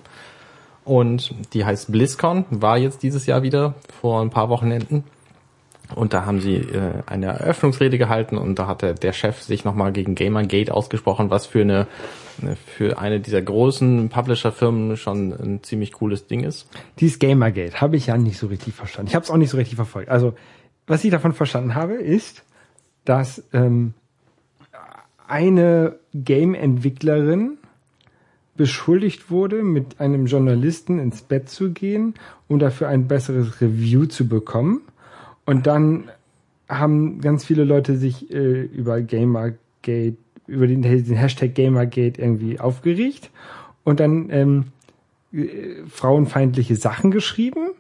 Und 0.87 1.35
die 1.53 1.65
heißt 1.65 1.93
BlizzCon, 1.93 2.47
war 2.49 2.79
jetzt 2.79 3.03
dieses 3.03 3.27
Jahr 3.27 3.43
wieder 3.43 3.75
vor 4.01 4.23
ein 4.23 4.31
paar 4.31 4.49
Wochenenden. 4.49 5.05
Und 5.95 6.13
da 6.13 6.27
haben 6.27 6.41
sie 6.41 6.57
äh, 6.57 7.03
eine 7.07 7.27
Eröffnungsrede 7.27 7.99
gehalten 7.99 8.37
und 8.37 8.59
da 8.59 8.67
hat 8.67 8.83
der, 8.83 8.95
der 8.95 9.13
Chef 9.13 9.43
sich 9.43 9.65
nochmal 9.65 9.93
gegen 9.93 10.15
Gamergate 10.15 10.75
ausgesprochen, 10.75 11.31
was 11.31 11.47
für 11.47 11.61
eine 11.61 11.87
für 12.67 12.99
eine 12.99 13.21
dieser 13.21 13.41
großen 13.41 14.09
Publisher-Firmen 14.09 14.97
schon 14.97 15.33
ein 15.33 15.63
ziemlich 15.63 15.93
cooles 15.93 16.27
Ding 16.27 16.45
ist. 16.45 16.69
Dieses 17.01 17.19
Gamergate 17.19 17.81
habe 17.81 17.97
ich 17.97 18.09
ja 18.09 18.19
nicht 18.19 18.39
so 18.39 18.49
richtig 18.49 18.75
verstanden. 18.75 19.09
Ich 19.09 19.15
habe 19.15 19.25
es 19.25 19.31
auch 19.31 19.37
nicht 19.37 19.51
so 19.51 19.57
richtig 19.57 19.77
verfolgt. 19.77 20.11
Also, 20.11 20.35
was 20.87 21.03
ich 21.05 21.11
davon 21.11 21.33
verstanden 21.33 21.75
habe, 21.75 21.95
ist, 21.95 22.45
dass 23.05 23.43
ähm, 23.53 23.95
eine 25.27 25.97
Game-Entwicklerin 26.15 27.59
beschuldigt 28.57 29.31
wurde, 29.31 29.63
mit 29.63 30.01
einem 30.01 30.27
Journalisten 30.27 30.99
ins 30.99 31.23
Bett 31.23 31.49
zu 31.49 31.73
gehen, 31.73 32.15
um 32.49 32.59
dafür 32.59 32.89
ein 32.89 33.07
besseres 33.07 33.61
Review 33.61 34.07
zu 34.07 34.29
bekommen. 34.29 34.83
Und 35.47 35.67
dann 35.67 36.11
haben 36.69 37.21
ganz 37.21 37.45
viele 37.45 37.65
Leute 37.65 37.97
sich 37.97 38.31
äh, 38.31 38.63
über 38.63 39.01
Gamergate, 39.01 40.17
über 40.47 40.67
den, 40.67 40.83
den 40.83 41.17
Hashtag 41.17 41.55
Gamergate 41.55 42.21
irgendwie 42.21 42.61
aufgeregt 42.61 43.31
und 43.85 44.01
dann 44.01 44.29
ähm, 44.31 44.65
äh, 45.33 45.85
frauenfeindliche 45.89 46.77
Sachen 46.77 47.11
geschrieben 47.11 47.71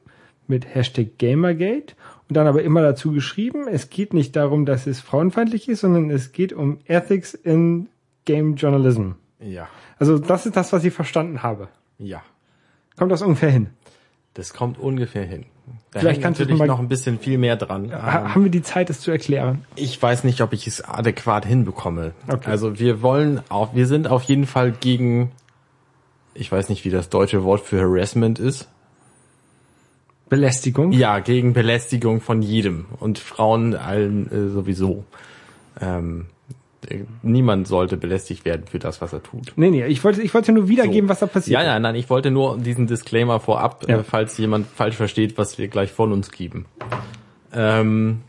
mit 0.46 0.74
Hashtag 0.74 1.18
Gamergate 1.18 1.94
und 2.28 2.36
dann 2.36 2.46
aber 2.46 2.62
immer 2.62 2.82
dazu 2.82 3.12
geschrieben, 3.12 3.66
es 3.68 3.90
geht 3.90 4.14
nicht 4.14 4.36
darum, 4.36 4.66
dass 4.66 4.86
es 4.86 5.00
frauenfeindlich 5.00 5.68
ist, 5.68 5.80
sondern 5.80 6.10
es 6.10 6.32
geht 6.32 6.52
um 6.52 6.78
Ethics 6.86 7.34
in 7.34 7.88
Game 8.24 8.54
Journalism. 8.54 9.12
Ja. 9.40 9.68
Also 9.98 10.18
das 10.18 10.46
ist 10.46 10.56
das, 10.56 10.72
was 10.72 10.84
ich 10.84 10.92
verstanden 10.92 11.42
habe. 11.42 11.68
Ja. 11.98 12.22
Kommt 12.96 13.12
das 13.12 13.22
ungefähr 13.22 13.50
hin? 13.50 13.68
Das 14.34 14.54
kommt 14.54 14.78
ungefähr 14.78 15.24
hin. 15.24 15.46
Da 15.92 16.00
Vielleicht 16.00 16.22
kannst 16.22 16.40
du 16.40 16.54
mal- 16.54 16.66
noch 16.66 16.78
ein 16.78 16.88
bisschen 16.88 17.18
viel 17.18 17.38
mehr 17.38 17.56
dran. 17.56 17.90
Ha 17.92 18.34
haben 18.34 18.44
wir 18.44 18.50
die 18.50 18.62
Zeit, 18.62 18.90
das 18.90 19.00
zu 19.00 19.10
erklären? 19.10 19.64
Ich 19.76 20.00
weiß 20.00 20.24
nicht, 20.24 20.40
ob 20.42 20.52
ich 20.52 20.66
es 20.66 20.82
adäquat 20.82 21.46
hinbekomme. 21.46 22.12
Okay. 22.28 22.50
Also 22.50 22.78
wir 22.78 23.02
wollen 23.02 23.40
auf, 23.48 23.74
wir 23.74 23.86
sind 23.86 24.08
auf 24.08 24.22
jeden 24.24 24.46
Fall 24.46 24.72
gegen, 24.72 25.30
ich 26.34 26.50
weiß 26.52 26.68
nicht, 26.68 26.84
wie 26.84 26.90
das 26.90 27.08
deutsche 27.08 27.44
Wort 27.44 27.60
für 27.62 27.80
Harassment 27.80 28.38
ist. 28.38 28.68
Belästigung? 30.28 30.92
Ja, 30.92 31.20
gegen 31.20 31.52
Belästigung 31.52 32.20
von 32.20 32.42
jedem 32.42 32.86
und 32.98 33.18
Frauen 33.18 33.74
allen 33.74 34.30
äh, 34.30 34.48
sowieso. 34.50 35.04
Ähm, 35.80 36.26
äh, 36.26 36.35
niemand 37.22 37.68
sollte 37.68 37.96
belästigt 37.96 38.44
werden 38.44 38.66
für 38.66 38.78
das, 38.78 39.00
was 39.00 39.12
er 39.12 39.22
tut. 39.22 39.52
Nee, 39.56 39.70
nee, 39.70 39.86
ich 39.86 40.02
wollte, 40.04 40.22
ich 40.22 40.32
wollte 40.34 40.52
nur 40.52 40.68
wiedergeben, 40.68 41.08
So. 41.08 41.10
was 41.12 41.20
da 41.20 41.26
passiert. 41.26 41.60
Ja, 41.60 41.64
ja, 41.66 41.78
nein, 41.78 41.94
ich 41.94 42.08
wollte 42.10 42.30
nur 42.30 42.58
diesen 42.58 42.86
Disclaimer 42.86 43.40
vorab, 43.40 43.84
Ja. 43.88 43.98
äh, 43.98 44.02
falls 44.04 44.36
jemand 44.38 44.66
falsch 44.66 44.96
versteht, 44.96 45.38
was 45.38 45.58
wir 45.58 45.68
gleich 45.68 45.92
von 45.92 46.12
uns 46.12 46.30
geben. 46.30 46.66
Ähm, 47.52 48.20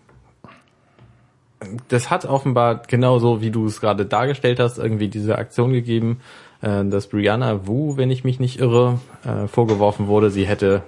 das 1.88 2.10
hat 2.10 2.26
offenbar 2.26 2.84
genauso, 2.88 3.41
wie 3.41 3.49
du 3.51 3.66
es 3.66 3.82
gerade 3.82 4.05
dargestellt 4.05 4.60
hast, 4.60 4.78
irgendwie 4.78 5.08
diese 5.08 5.38
Aktion 5.38 5.74
gegeben, 5.74 6.20
äh, 6.62 6.86
dass 6.86 7.08
Brianna 7.08 7.66
Wu, 7.68 7.97
wenn 7.97 8.12
ich 8.12 8.24
mich 8.24 8.39
nicht 8.39 8.60
irre, 8.60 8.99
äh, 9.26 9.47
vorgeworfen 9.47 10.08
wurde, 10.08 10.30
sie 10.30 10.45
hätte 10.45 10.84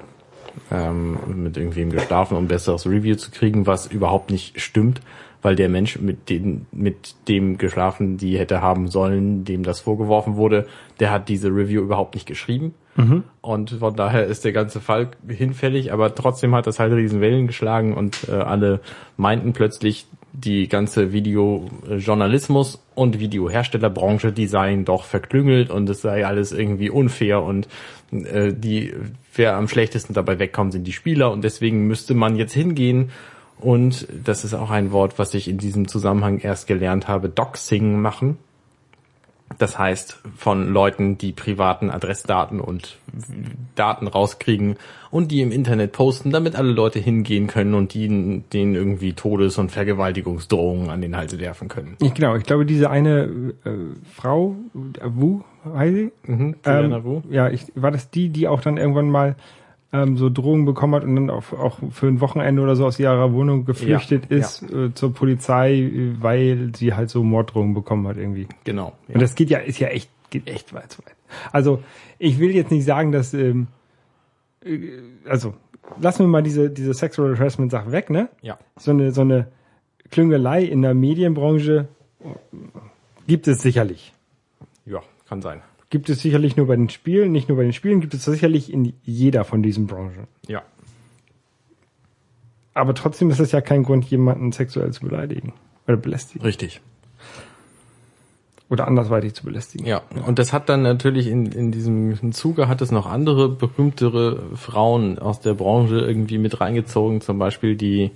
ähm, 0.71 1.17
mit 1.43 1.57
irgendwem 1.57 1.91
geschlafen, 1.91 2.35
um 2.37 2.47
besseres 2.47 2.85
Review 2.85 3.15
zu 3.15 3.31
kriegen, 3.31 3.65
was 3.67 3.87
überhaupt 3.87 4.29
nicht 4.31 4.59
stimmt, 4.61 5.01
weil 5.41 5.55
der 5.55 5.69
Mensch, 5.69 5.99
mit 5.99 6.29
dem, 6.29 6.65
mit 6.71 7.15
dem 7.27 7.57
geschlafen, 7.57 8.17
die 8.17 8.37
hätte 8.37 8.61
haben 8.61 8.87
sollen, 8.87 9.45
dem 9.45 9.63
das 9.63 9.79
vorgeworfen 9.79 10.35
wurde, 10.35 10.67
der 10.99 11.11
hat 11.11 11.29
diese 11.29 11.49
Review 11.49 11.81
überhaupt 11.81 12.15
nicht 12.15 12.27
geschrieben. 12.27 12.73
Und 13.41 13.71
von 13.71 13.95
daher 13.95 14.25
ist 14.25 14.43
der 14.43 14.51
ganze 14.51 14.81
Fall 14.81 15.09
hinfällig, 15.27 15.93
aber 15.93 16.13
trotzdem 16.13 16.53
hat 16.53 16.67
das 16.67 16.79
halt 16.79 16.91
riesen 16.93 17.21
Wellen 17.21 17.47
geschlagen 17.47 17.95
und 17.95 18.27
äh, 18.27 18.33
alle 18.33 18.81
meinten 19.15 19.53
plötzlich, 19.53 20.05
die 20.31 20.67
ganze 20.67 21.11
Videojournalismus 21.11 22.83
und 22.93 23.19
Videoherstellerbranche, 23.19 24.31
die 24.31 24.45
seien 24.45 24.85
doch 24.85 25.03
verklüngelt 25.03 25.71
und 25.71 25.89
es 25.89 26.01
sei 26.01 26.25
alles 26.25 26.51
irgendwie 26.51 26.89
unfair 26.89 27.41
und 27.41 27.67
äh, 28.11 28.53
die, 28.53 28.93
wer 29.33 29.55
am 29.55 29.67
schlechtesten 29.67 30.13
dabei 30.13 30.37
wegkommt, 30.37 30.73
sind 30.73 30.85
die 30.85 30.93
Spieler 30.93 31.31
und 31.31 31.43
deswegen 31.43 31.87
müsste 31.87 32.13
man 32.13 32.35
jetzt 32.35 32.53
hingehen 32.53 33.11
und 33.61 34.07
das 34.23 34.43
ist 34.43 34.53
auch 34.53 34.69
ein 34.69 34.91
Wort, 34.91 35.19
was 35.19 35.33
ich 35.33 35.47
in 35.47 35.57
diesem 35.57 35.87
Zusammenhang 35.87 36.39
erst 36.39 36.67
gelernt 36.67 37.07
habe, 37.07 37.29
Doxing 37.29 37.99
machen. 38.01 38.37
Das 39.57 39.79
heißt, 39.79 40.21
von 40.37 40.71
Leuten, 40.71 41.17
die 41.17 41.31
privaten 41.31 41.89
Adressdaten 41.89 42.59
und 42.59 42.97
Daten 43.75 44.07
rauskriegen 44.07 44.75
und 45.09 45.31
die 45.31 45.41
im 45.41 45.51
Internet 45.51 45.91
posten, 45.91 46.29
damit 46.29 46.55
alle 46.55 46.71
Leute 46.71 46.99
hingehen 46.99 47.47
können 47.47 47.73
und 47.73 47.95
die 47.95 48.07
denen 48.53 48.75
irgendwie 48.75 49.13
Todes- 49.13 49.57
und 49.57 49.71
Vergewaltigungsdrohungen 49.71 50.91
an 50.91 51.01
den 51.01 51.17
Hals 51.17 51.37
werfen 51.39 51.67
können. 51.67 51.97
Ich, 51.99 52.13
genau, 52.13 52.35
ich 52.35 52.43
glaube, 52.43 52.65
diese 52.65 52.91
eine 52.91 53.53
äh, 53.65 53.71
Frau, 54.13 54.55
Wu, 54.73 55.41
heißt 55.73 55.95
sie? 55.95 56.11
Mhm, 56.27 56.55
ähm, 56.63 57.03
Wu. 57.03 57.21
Ja, 57.29 57.49
ich, 57.49 57.65
war 57.73 57.91
das 57.91 58.11
die, 58.11 58.29
die 58.29 58.47
auch 58.47 58.61
dann 58.61 58.77
irgendwann 58.77 59.09
mal 59.09 59.35
ähm, 59.91 60.17
so 60.17 60.29
Drohungen 60.29 60.65
bekommen 60.65 60.95
hat 60.95 61.03
und 61.03 61.15
dann 61.15 61.29
auch, 61.29 61.51
auch 61.53 61.79
für 61.91 62.07
ein 62.07 62.21
Wochenende 62.21 62.61
oder 62.61 62.75
so 62.75 62.85
aus 62.85 62.99
ihrer 62.99 63.33
Wohnung 63.33 63.65
geflüchtet 63.65 64.29
Ja, 64.29 64.37
ist 64.37 64.61
Äh, 64.71 64.93
zur 64.93 65.13
Polizei, 65.13 65.91
weil 66.19 66.71
sie 66.75 66.93
halt 66.93 67.09
so 67.09 67.23
Morddrohungen 67.23 67.73
bekommen 67.73 68.07
hat 68.07 68.17
irgendwie. 68.17 68.47
Genau. 68.63 68.93
Und 69.07 69.21
das 69.21 69.35
geht 69.35 69.49
ja, 69.49 69.59
ist 69.59 69.79
ja 69.79 69.87
echt, 69.87 70.09
geht 70.29 70.47
echt 70.47 70.73
weit 70.73 70.91
zu 70.91 71.03
weit. 71.05 71.15
Also 71.51 71.83
ich 72.19 72.39
will 72.39 72.51
jetzt 72.51 72.71
nicht 72.71 72.85
sagen, 72.85 73.11
dass, 73.11 73.33
ähm, 73.33 73.67
äh, 74.63 74.99
also 75.27 75.53
lassen 75.99 76.19
wir 76.19 76.27
mal 76.27 76.43
diese, 76.43 76.69
diese 76.69 76.93
Sexual 76.93 77.37
Harassment 77.37 77.71
Sache 77.71 77.91
weg, 77.91 78.09
ne? 78.09 78.29
Ja. 78.41 78.59
So 78.77 78.91
eine, 78.91 79.11
so 79.11 79.21
eine 79.21 79.47
Klüngelei 80.11 80.63
in 80.63 80.81
der 80.81 80.93
Medienbranche 80.93 81.87
gibt 83.27 83.47
es 83.47 83.61
sicherlich. 83.61 84.13
Ja, 84.85 85.01
kann 85.27 85.41
sein. 85.41 85.61
Gibt 85.89 86.09
es 86.09 86.21
sicherlich 86.21 86.55
nur 86.55 86.67
bei 86.67 86.75
den 86.75 86.89
Spielen, 86.89 87.31
nicht 87.31 87.49
nur 87.49 87.57
bei 87.57 87.63
den 87.63 87.73
Spielen, 87.73 87.99
gibt 87.99 88.13
es 88.13 88.23
sicherlich 88.23 88.71
in 88.71 88.93
jeder 89.03 89.43
von 89.43 89.63
diesen 89.63 89.87
Branchen. 89.87 90.27
Ja. 90.47 90.61
Aber 92.75 92.93
trotzdem 92.93 93.31
ist 93.31 93.39
es 93.39 93.51
ja 93.51 93.61
kein 93.61 93.83
Grund, 93.83 94.05
jemanden 94.05 94.51
sexuell 94.51 94.91
zu 94.93 95.01
beleidigen 95.01 95.53
oder 95.87 95.97
belästigen 95.97 96.45
Richtig. 96.45 96.79
oder 98.69 98.87
andersweitig 98.87 99.33
zu 99.33 99.43
belästigen. 99.43 99.87
Ja, 99.87 100.03
und 100.27 100.37
das 100.37 100.53
hat 100.53 100.69
dann 100.69 100.83
natürlich 100.83 101.27
in, 101.27 101.47
in 101.47 101.71
diesem 101.71 102.31
Zuge 102.31 102.67
hat 102.67 102.81
es 102.81 102.91
noch 102.91 103.07
andere 103.07 103.49
berühmtere 103.49 104.55
Frauen 104.55 105.17
aus 105.17 105.39
der 105.41 105.55
Branche 105.55 105.99
irgendwie 105.99 106.37
mit 106.37 106.61
reingezogen, 106.61 107.21
zum 107.21 107.39
Beispiel 107.39 107.75
die, 107.75 108.11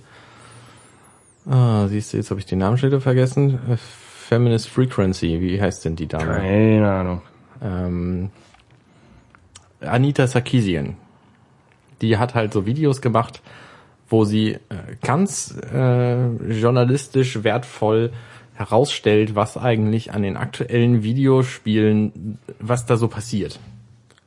ah, 1.46 1.88
siehst 1.88 2.12
du, 2.12 2.16
jetzt 2.18 2.30
habe 2.30 2.38
ich 2.38 2.46
den 2.46 2.60
Namen 2.60 2.78
schon 2.78 2.90
wieder 2.90 3.00
vergessen, 3.00 3.58
Äh, 3.68 3.76
Feminist 3.76 4.68
Frequency, 4.70 5.40
wie 5.42 5.60
heißt 5.60 5.84
denn 5.84 5.96
die 5.96 6.06
Dame? 6.06 6.36
Keine 6.36 6.90
Ahnung. 6.90 7.22
Ähm, 7.64 8.30
Anita 9.80 10.26
Sarkeesian. 10.26 10.96
Die 12.02 12.18
hat 12.18 12.34
halt 12.34 12.52
so 12.52 12.66
Videos 12.66 13.00
gemacht, 13.00 13.42
wo 14.08 14.24
sie 14.24 14.52
äh, 14.52 14.58
ganz 15.02 15.56
äh, 15.72 16.26
journalistisch 16.52 17.42
wertvoll 17.42 18.12
herausstellt, 18.54 19.34
was 19.34 19.56
eigentlich 19.56 20.12
an 20.12 20.22
den 20.22 20.36
aktuellen 20.36 21.02
Videospielen, 21.02 22.38
was 22.60 22.86
da 22.86 22.96
so 22.96 23.08
passiert. 23.08 23.58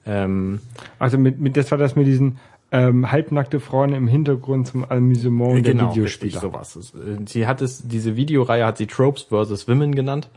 Ähm, 0.06 0.60
Also 1.00 1.18
mit, 1.18 1.40
mit 1.40 1.56
das 1.56 1.72
war 1.72 1.78
das 1.78 1.96
mit 1.96 2.08
diesen 2.08 2.40
ähm, 2.72 3.10
halbnackte 3.10 3.62
Frauen 3.62 3.94
im 3.94 4.08
Hintergrund 4.08 4.68
zum 4.68 4.84
Amüsement 4.84 5.66
der 5.66 5.74
genau, 5.74 5.92
Videospieler. 5.92 6.42
richtig, 6.42 6.42
sowas. 6.42 6.94
Äh, 6.96 7.26
Sie 7.26 7.48
hat 7.48 7.62
es, 7.62 7.88
diese 7.88 8.18
Videoreihe 8.18 8.66
hat 8.66 8.78
sie 8.78 8.88
Tropes 8.88 9.24
vs. 9.24 9.68
Women 9.70 9.96
genannt, 9.96 10.30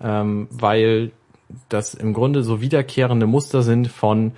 ähm, 0.00 0.46
weil 0.50 1.10
das 1.68 1.94
im 1.94 2.12
Grunde 2.14 2.42
so 2.42 2.60
wiederkehrende 2.60 3.26
Muster 3.26 3.62
sind 3.62 3.88
von 3.88 4.32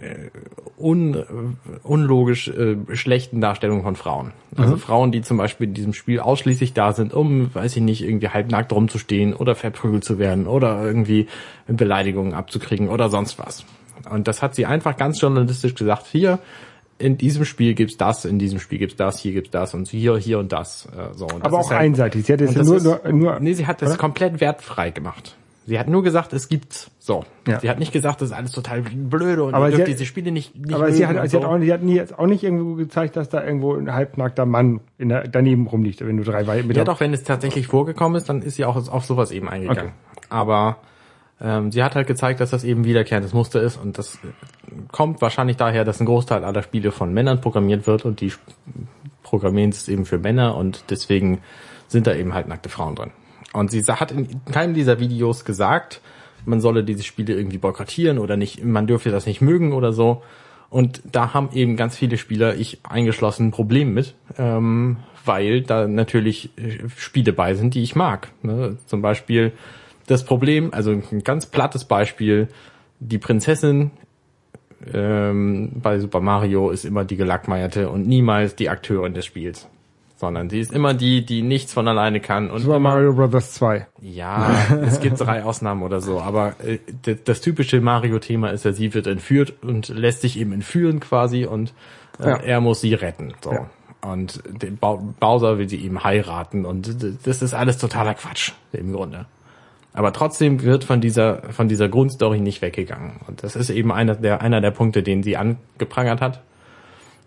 äh, 0.00 0.30
un, 0.76 1.56
unlogisch 1.82 2.48
äh, 2.48 2.76
schlechten 2.94 3.40
Darstellungen 3.40 3.82
von 3.84 3.94
Frauen. 3.96 4.32
Also 4.56 4.76
Frauen, 4.76 5.12
die 5.12 5.22
zum 5.22 5.36
Beispiel 5.36 5.68
in 5.68 5.74
diesem 5.74 5.92
Spiel 5.92 6.18
ausschließlich 6.20 6.72
da 6.72 6.92
sind, 6.92 7.14
um, 7.14 7.54
weiß 7.54 7.76
ich 7.76 7.82
nicht, 7.82 8.02
irgendwie 8.02 8.28
halbnackt 8.30 8.72
rumzustehen 8.72 9.34
oder 9.34 9.54
verprügelt 9.54 10.04
zu 10.04 10.18
werden 10.18 10.46
oder 10.46 10.84
irgendwie 10.84 11.28
Beleidigungen 11.68 12.34
abzukriegen 12.34 12.88
oder 12.88 13.08
sonst 13.08 13.38
was. 13.38 13.64
Und 14.10 14.26
das 14.26 14.42
hat 14.42 14.54
sie 14.54 14.66
einfach 14.66 14.96
ganz 14.96 15.20
journalistisch 15.20 15.74
gesagt, 15.74 16.06
hier, 16.06 16.38
in 16.98 17.16
diesem 17.16 17.44
Spiel 17.44 17.74
gibt's 17.74 17.96
das, 17.96 18.24
in 18.24 18.38
diesem 18.38 18.58
Spiel 18.58 18.78
gibt's 18.78 18.96
das, 18.96 19.18
hier 19.20 19.32
gibt's 19.32 19.50
das 19.50 19.72
und 19.74 19.88
hier, 19.88 20.16
hier 20.18 20.38
und 20.38 20.52
das. 20.52 20.86
Äh, 20.86 21.14
so. 21.14 21.26
Und 21.26 21.40
das 21.40 21.52
Aber 21.52 21.60
ist 21.60 21.66
auch 21.66 21.70
halt- 21.70 21.80
einseitig. 21.82 22.26
Sie 22.26 22.32
hat 22.32 22.40
und 22.40 22.48
ja 22.52 22.54
das 22.58 22.66
nur, 22.66 22.80
nur, 22.80 23.12
nur 23.12 23.40
Nee, 23.40 23.52
sie 23.54 23.66
hat 23.66 23.80
das 23.82 23.90
oder? 23.90 23.98
komplett 23.98 24.40
wertfrei 24.40 24.90
gemacht. 24.90 25.36
Sie 25.66 25.78
hat 25.78 25.88
nur 25.88 26.02
gesagt, 26.02 26.32
es 26.32 26.48
gibt's. 26.48 26.90
So. 26.98 27.24
Ja. 27.46 27.60
Sie 27.60 27.68
hat 27.70 27.78
nicht 27.78 27.92
gesagt, 27.92 28.20
das 28.22 28.30
ist 28.30 28.34
alles 28.34 28.50
total 28.52 28.82
blöde 28.82 29.44
und 29.44 29.54
Aber 29.54 29.68
ihr 29.68 29.76
sie 29.76 29.82
hat- 29.82 29.88
diese 29.88 30.04
Spiele 30.06 30.32
nicht, 30.32 30.56
nicht 30.56 30.74
aber 30.74 30.90
sie 30.90 31.06
hat, 31.06 31.30
sie 31.30 31.36
hat 31.36 31.44
auch, 31.44 31.58
sie 31.60 31.72
hat 31.72 31.82
nie, 31.82 31.94
jetzt 31.94 32.18
auch 32.18 32.26
nicht 32.26 32.42
irgendwo 32.42 32.74
gezeigt, 32.74 33.14
dass 33.16 33.28
da 33.28 33.44
irgendwo 33.44 33.74
ein 33.74 33.92
halbnackter 33.92 34.46
Mann 34.46 34.80
in 34.98 35.10
der, 35.10 35.28
daneben 35.28 35.66
rumliegt, 35.66 36.00
wenn 36.04 36.16
du 36.16 36.24
drei 36.24 36.46
Wei- 36.46 36.62
mit 36.62 36.76
Ja, 36.76 36.84
doch, 36.84 36.98
wenn 37.00 37.12
es 37.12 37.22
tatsächlich 37.24 37.66
vorgekommen 37.68 38.16
ist, 38.16 38.28
dann 38.28 38.42
ist 38.42 38.56
sie 38.56 38.64
auch 38.64 38.76
auf 38.90 39.04
sowas 39.04 39.30
eben 39.30 39.48
eingegangen. 39.48 39.92
Aber 40.28 40.78
ähm, 41.40 41.70
sie 41.70 41.82
hat 41.84 41.94
halt 41.94 42.06
gezeigt, 42.06 42.40
dass 42.40 42.50
das 42.50 42.64
eben 42.64 42.84
wiederkehrendes 42.84 43.32
Muster 43.34 43.62
ist 43.62 43.76
und 43.76 43.96
das 43.98 44.18
kommt 44.92 45.20
wahrscheinlich 45.22 45.56
daher, 45.56 45.84
dass 45.84 46.00
ein 46.00 46.06
Großteil 46.06 46.42
aller 46.44 46.62
Spiele 46.62 46.90
von 46.90 47.12
Männern 47.14 47.40
programmiert 47.40 47.86
wird 47.86 48.04
und 48.04 48.20
die 48.20 48.32
programmieren 49.22 49.70
es 49.70 49.88
eben 49.88 50.04
für 50.06 50.18
Männer 50.18 50.56
und 50.56 50.84
deswegen 50.90 51.40
sind 51.86 52.06
da 52.06 52.14
eben 52.14 52.34
halt 52.34 52.48
nackte 52.48 52.68
Frauen 52.68 52.94
drin. 52.94 53.10
Und 53.52 53.70
sie 53.70 53.82
hat 53.82 54.12
in 54.12 54.44
keinem 54.44 54.74
dieser 54.74 55.00
Videos 55.00 55.44
gesagt, 55.44 56.00
man 56.44 56.60
solle 56.60 56.84
diese 56.84 57.02
Spiele 57.02 57.34
irgendwie 57.34 57.58
boykottieren 57.58 58.18
oder 58.18 58.36
nicht, 58.36 58.64
man 58.64 58.86
dürfe 58.86 59.10
das 59.10 59.26
nicht 59.26 59.40
mögen 59.40 59.72
oder 59.72 59.92
so. 59.92 60.22
Und 60.68 61.02
da 61.10 61.34
haben 61.34 61.50
eben 61.52 61.76
ganz 61.76 61.96
viele 61.96 62.16
Spieler, 62.16 62.54
ich 62.54 62.78
eingeschlossen, 62.84 63.48
ein 63.48 63.50
Problem 63.50 63.92
mit, 63.92 64.14
ähm, 64.38 64.98
weil 65.24 65.62
da 65.62 65.88
natürlich 65.88 66.50
äh, 66.56 66.88
Spiele 66.96 67.32
bei 67.32 67.54
sind, 67.54 67.74
die 67.74 67.82
ich 67.82 67.96
mag. 67.96 68.28
Ne? 68.42 68.78
Zum 68.86 69.02
Beispiel 69.02 69.52
das 70.06 70.24
Problem, 70.24 70.72
also 70.72 70.92
ein 70.92 71.24
ganz 71.24 71.46
plattes 71.46 71.84
Beispiel, 71.84 72.48
die 73.00 73.18
Prinzessin 73.18 73.90
ähm, 74.92 75.72
bei 75.74 75.98
Super 75.98 76.20
Mario 76.20 76.70
ist 76.70 76.84
immer 76.84 77.04
die 77.04 77.16
Gelackmeierte 77.16 77.88
und 77.88 78.06
niemals 78.06 78.54
die 78.54 78.68
Akteurin 78.68 79.14
des 79.14 79.26
Spiels. 79.26 79.68
Sondern 80.20 80.50
sie 80.50 80.60
ist 80.60 80.70
immer 80.70 80.92
die, 80.92 81.24
die 81.24 81.40
nichts 81.40 81.72
von 81.72 81.88
alleine 81.88 82.20
kann. 82.20 82.50
Und 82.50 82.60
Super 82.60 82.78
Mario 82.78 83.14
Brothers 83.14 83.52
2. 83.54 83.86
ja, 84.02 84.50
es 84.82 85.00
gibt 85.00 85.18
drei 85.18 85.44
Ausnahmen 85.44 85.82
oder 85.82 86.02
so, 86.02 86.20
aber 86.20 86.56
äh, 86.62 86.78
das, 87.04 87.16
das 87.24 87.40
typische 87.40 87.80
Mario-Thema 87.80 88.50
ist 88.50 88.66
ja, 88.66 88.72
sie 88.72 88.92
wird 88.92 89.06
entführt 89.06 89.54
und 89.62 89.88
lässt 89.88 90.20
sich 90.20 90.38
eben 90.38 90.52
entführen 90.52 91.00
quasi 91.00 91.46
und 91.46 91.72
äh, 92.22 92.28
Ja. 92.28 92.36
er 92.36 92.60
muss 92.60 92.82
sie 92.82 92.92
retten. 92.92 93.32
So. 93.42 93.52
Ja. 93.52 93.70
Und 94.02 94.42
den 94.46 94.76
Bau- 94.76 95.02
Bowser 95.20 95.56
will 95.56 95.70
sie 95.70 95.82
eben 95.82 96.04
heiraten 96.04 96.66
und 96.66 96.96
das 97.26 97.40
ist 97.40 97.54
alles 97.54 97.78
totaler 97.78 98.12
Quatsch 98.12 98.52
im 98.72 98.92
Grunde. 98.92 99.24
Aber 99.94 100.12
trotzdem 100.12 100.62
wird 100.62 100.84
von 100.84 101.00
dieser 101.00 101.42
von 101.50 101.66
dieser 101.68 101.88
Grundstory 101.88 102.40
nicht 102.40 102.60
weggegangen 102.62 103.20
und 103.26 103.42
das 103.42 103.56
ist 103.56 103.70
eben 103.70 103.90
einer 103.90 104.14
der 104.16 104.42
einer 104.42 104.60
der 104.60 104.70
Punkte, 104.70 105.02
den 105.02 105.22
sie 105.22 105.36
angeprangert 105.38 106.20
hat. 106.20 106.42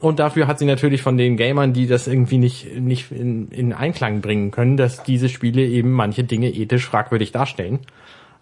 Und 0.03 0.19
dafür 0.19 0.47
hat 0.47 0.59
sie 0.59 0.65
natürlich 0.65 1.01
von 1.01 1.15
den 1.15 1.37
Gamern, 1.37 1.71
die 1.71 1.87
das 1.87 2.07
irgendwie 2.07 2.37
nicht, 2.37 2.77
nicht 2.77 3.09
in, 3.09 3.47
in 3.51 3.71
Einklang 3.71 4.19
bringen 4.19 4.51
können, 4.51 4.75
dass 4.75 5.01
diese 5.03 5.29
Spiele 5.29 5.65
eben 5.65 5.91
manche 5.91 6.25
Dinge 6.25 6.49
ethisch 6.53 6.85
fragwürdig 6.85 7.31
darstellen, 7.31 7.79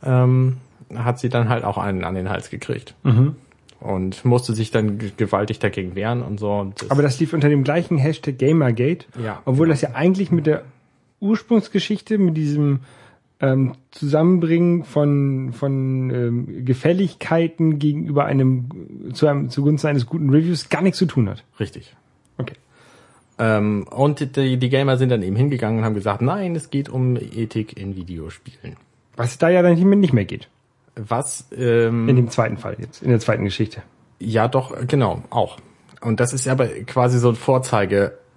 ähm, 0.04 0.58
hat 0.96 1.20
sie 1.20 1.30
dann 1.30 1.50
halt 1.50 1.64
auch 1.64 1.78
einen 1.78 2.04
an 2.04 2.16
den 2.16 2.30
Hals 2.30 2.50
gekriegt. 2.50 2.96
Und 3.80 4.26
musste 4.26 4.56
sich 4.56 4.72
dann 4.72 4.98
gewaltig 5.18 5.60
dagegen 5.60 5.94
wehren 5.94 6.24
und 6.24 6.40
so. 6.40 6.72
Das, 6.80 6.90
Aber 6.90 7.04
das 7.04 7.20
lief 7.20 7.32
unter 7.32 7.48
dem 7.48 7.64
gleichen 7.64 8.00
Hashtag 8.00 8.40
Gamergate. 8.40 9.06
Ja. 9.24 9.44
Obwohl 9.46 9.68
das 9.68 9.82
ja 9.82 9.92
eigentlich 9.94 10.32
mit 10.32 10.48
der 10.48 10.64
Ursprungsgeschichte, 11.20 12.18
mit 12.18 12.38
diesem 12.38 12.80
ähm, 13.42 13.74
Zusammenbringen 13.90 14.84
von, 14.84 15.52
von 15.52 16.10
ähm, 16.12 16.66
Gefälligkeiten 16.66 17.80
gegenüber 17.80 18.26
einem, 18.26 19.14
zu 19.14 19.28
einem, 19.28 19.50
zugunsten 19.50 19.88
eines 19.88 20.06
guten 20.06 20.30
Reviews 20.30 20.70
gar 20.70 20.82
nichts 20.82 21.00
zu 21.00 21.08
tun 21.08 21.28
hat. 21.30 21.44
richtig. 21.60 21.96
Okay. 22.38 22.54
Ähm, 23.40 23.88
und 23.90 24.36
die, 24.36 24.58
die 24.58 24.70
Gamer 24.70 24.98
sind 24.98 25.10
dann 25.10 25.24
eben 25.24 25.36
hingegangen 25.36 25.80
und 25.80 25.86
haben 25.86 25.96
gesagt, 25.96 26.22
nein, 26.22 26.56
es 26.56 26.70
geht 26.70 26.90
um 26.90 27.18
Ethik 27.18 27.78
in 27.78 27.96
Videospielen. 27.96 28.78
Was 29.16 29.40
da 29.40 29.50
ja 29.50 29.64
dann 29.64 29.74
nicht 29.74 29.84
mehr, 29.84 29.98
nicht 29.98 30.14
mehr 30.14 30.26
geht. 30.26 30.48
Was 30.96 31.48
ähm, 31.58 32.08
In 32.08 32.16
dem 32.16 32.30
zweiten 32.30 32.58
Fall 32.58 32.76
jetzt, 32.80 33.02
in 33.02 33.10
der 33.10 33.20
zweiten 33.20 33.44
Geschichte. 33.44 33.82
Ja, 34.20 34.48
doch, 34.48 34.76
genau, 34.88 35.24
auch. 35.32 35.58
Und 36.02 36.20
das 36.20 36.34
ist 36.34 36.48
aber 36.48 36.68
quasi 36.68 37.18
so 37.18 37.30
ein 37.30 37.36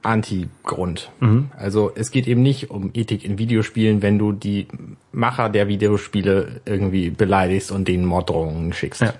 Vorzeige-Anti-Grund. 0.04 1.10
Also 1.56 1.90
es 1.94 2.10
geht 2.10 2.28
eben 2.28 2.42
nicht 2.42 2.70
um 2.70 2.90
Ethik 2.94 3.24
in 3.24 3.38
Videospielen, 3.38 4.02
wenn 4.02 4.18
du 4.18 4.32
die 4.32 4.68
Macher 5.12 5.48
der 5.48 5.68
Videospiele 5.68 6.60
irgendwie 6.64 7.10
beleidigst 7.10 7.72
und 7.72 7.88
denen 7.88 8.04
Morddrohungen 8.04 8.72
schickst. 8.72 9.00
Ja. 9.00 9.14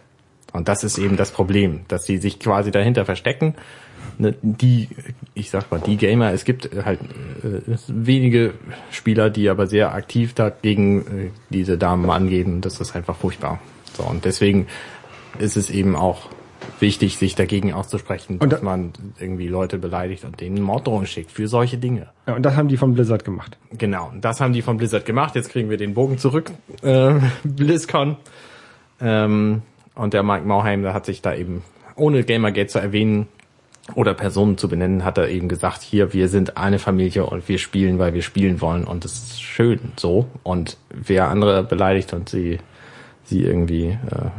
Und 0.53 0.68
das 0.68 0.85
ist 0.85 0.99
eben 0.99 1.16
das 1.16 1.32
Problem, 1.32 1.80
dass 1.89 2.05
die 2.05 2.18
sich 2.18 2.39
quasi 2.39 2.70
dahinter 2.70 3.05
verstecken 3.05 3.55
ne, 4.18 4.35
die, 4.43 4.89
ich 5.35 5.51
sag 5.51 5.70
mal, 5.70 5.80
die 5.80 5.97
Gamer, 5.97 6.32
es 6.32 6.45
gibt 6.45 6.70
halt 6.85 7.01
äh, 7.43 7.76
wenige 7.89 8.55
Spieler, 8.93 9.30
die 9.30 9.49
aber 9.49 9.66
sehr 9.66 9.95
aktiv 9.95 10.35
dagegen 10.35 11.01
äh, 11.01 11.30
diese 11.51 11.78
Damen 11.78 12.09
angehen. 12.11 12.61
Das 12.61 12.80
ist 12.80 12.95
einfach 12.95 13.16
furchtbar. 13.16 13.61
So, 13.97 14.05
und 14.05 14.24
deswegen 14.24 14.66
ist 15.39 15.57
es 15.57 15.70
eben 15.70 15.97
auch 15.97 16.28
wichtig, 16.81 17.17
sich 17.19 17.35
dagegen 17.35 17.73
auszusprechen, 17.73 18.39
Und 18.39 18.53
dass 18.53 18.61
da- 18.61 18.65
man 18.65 18.93
irgendwie 19.19 19.49
Leute 19.49 19.79
beleidigt 19.79 20.25
und 20.25 20.41
denen 20.41 20.61
Morddrohungen 20.62 21.07
schickt 21.07 21.31
für 21.31 21.49
solche 21.49 21.79
Dinge. 21.79 22.09
Ja, 22.27 22.35
und 22.35 22.43
das 22.43 22.57
haben 22.57 22.69
die 22.69 22.77
von 22.77 22.95
Blizzard 22.95 23.25
gemacht. 23.25 23.57
Genau, 23.77 24.12
das 24.21 24.41
haben 24.41 24.53
die 24.53 24.62
von 24.62 24.77
Blizzard 24.77 25.05
gemacht. 25.05 25.35
Jetzt 25.35 25.51
kriegen 25.51 25.71
wir 25.71 25.77
den 25.77 25.95
Bogen 25.95 26.19
zurück. 26.19 26.51
Äh, 26.83 27.15
BlizzCon. 27.45 28.17
Ähm, 29.01 29.62
und 29.95 30.15
der 30.15 30.23
Mike 30.23 30.45
Mauheim, 30.47 30.83
der 30.83 30.95
hat 30.95 31.07
sich 31.07 31.23
da 31.23 31.35
eben, 31.35 31.62
ohne 31.97 32.25
Gamergate 32.25 32.69
zu 32.69 32.79
erwähnen 32.81 33.27
oder 33.95 34.15
Personen 34.15 34.57
zu 34.57 34.69
benennen, 34.69 35.05
hat 35.05 35.19
er 35.19 35.29
eben 35.29 35.47
gesagt, 35.49 35.83
hier, 35.83 36.12
wir 36.12 36.29
sind 36.29 36.57
eine 36.57 36.79
Familie 36.79 37.27
und 37.27 37.49
wir 37.49 37.59
spielen, 37.59 37.99
weil 37.99 38.15
wir 38.15 38.23
spielen 38.23 38.61
wollen. 38.61 38.85
Und 38.85 39.05
das 39.05 39.12
ist 39.12 39.43
schön 39.43 39.79
so. 39.97 40.27
Und 40.43 40.79
wer 40.91 41.29
andere 41.29 41.62
beleidigt 41.62 42.12
und 42.15 42.29
sie, 42.29 42.59
sie 43.25 43.43
irgendwie 43.43 43.89
äh, 43.89 44.31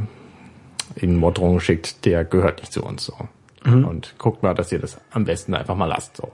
in 0.95 1.15
Morddrohungen 1.15 1.59
schickt, 1.59 2.05
der 2.05 2.25
gehört 2.25 2.61
nicht 2.61 2.73
zu 2.73 2.83
uns 2.83 3.05
so. 3.05 3.13
Und 3.65 4.13
guckt 4.19 4.43
mal, 4.43 4.53
dass 4.53 4.71
ihr 4.71 4.79
das 4.79 4.97
am 5.11 5.25
besten 5.25 5.55
einfach 5.55 5.75
mal 5.75 5.87
lasst 5.87 6.17
so. 6.17 6.31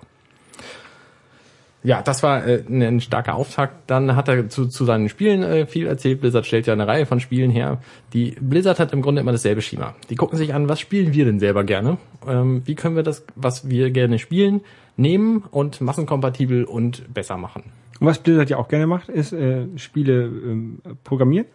Ja, 1.84 2.04
das 2.04 2.22
war 2.22 2.46
äh, 2.46 2.64
ein 2.70 3.02
starker 3.02 3.36
Auftakt. 3.36 3.90
Dann 3.90 4.16
hat 4.16 4.28
er 4.28 4.50
zu, 4.50 4.68
zu 4.68 4.86
seinen 4.86 5.10
Spielen 5.10 5.42
äh, 5.42 5.66
viel 5.66 5.88
erzählt. 5.88 6.22
Blizzard 6.22 6.46
stellt 6.46 6.68
ja 6.68 6.74
eine 6.74 6.88
Reihe 6.88 7.08
von 7.08 7.20
Spielen 7.20 7.50
her. 7.50 7.80
Die 8.14 8.36
Blizzard 8.40 8.80
hat 8.80 8.94
im 8.94 9.02
Grunde 9.02 9.22
immer 9.22 9.32
dasselbe 9.32 9.62
Schema. 9.62 9.96
Die 10.10 10.16
gucken 10.16 10.38
sich 10.38 10.54
an, 10.54 10.70
was 10.70 10.80
spielen 10.80 11.14
wir 11.14 11.26
denn 11.26 11.40
selber 11.40 11.64
gerne? 11.64 11.98
Ähm, 12.28 12.62
wie 12.66 12.76
können 12.76 12.96
wir 12.96 13.04
das, 13.04 13.26
was 13.36 13.68
wir 13.68 13.90
gerne 13.90 14.20
spielen, 14.20 14.62
nehmen 14.96 15.44
und 15.50 15.82
massenkompatibel 15.82 16.66
und 16.66 17.12
besser 17.12 17.38
machen? 17.38 17.64
Und 18.00 18.06
was 18.06 18.20
Blizzard 18.20 18.52
ja 18.52 18.58
auch 18.58 18.68
gerne 18.68 18.86
macht, 18.86 19.10
ist 19.10 19.34
äh, 19.34 19.66
Spiele 19.78 20.26
ähm, 20.26 20.82
programmieren, 21.04 21.48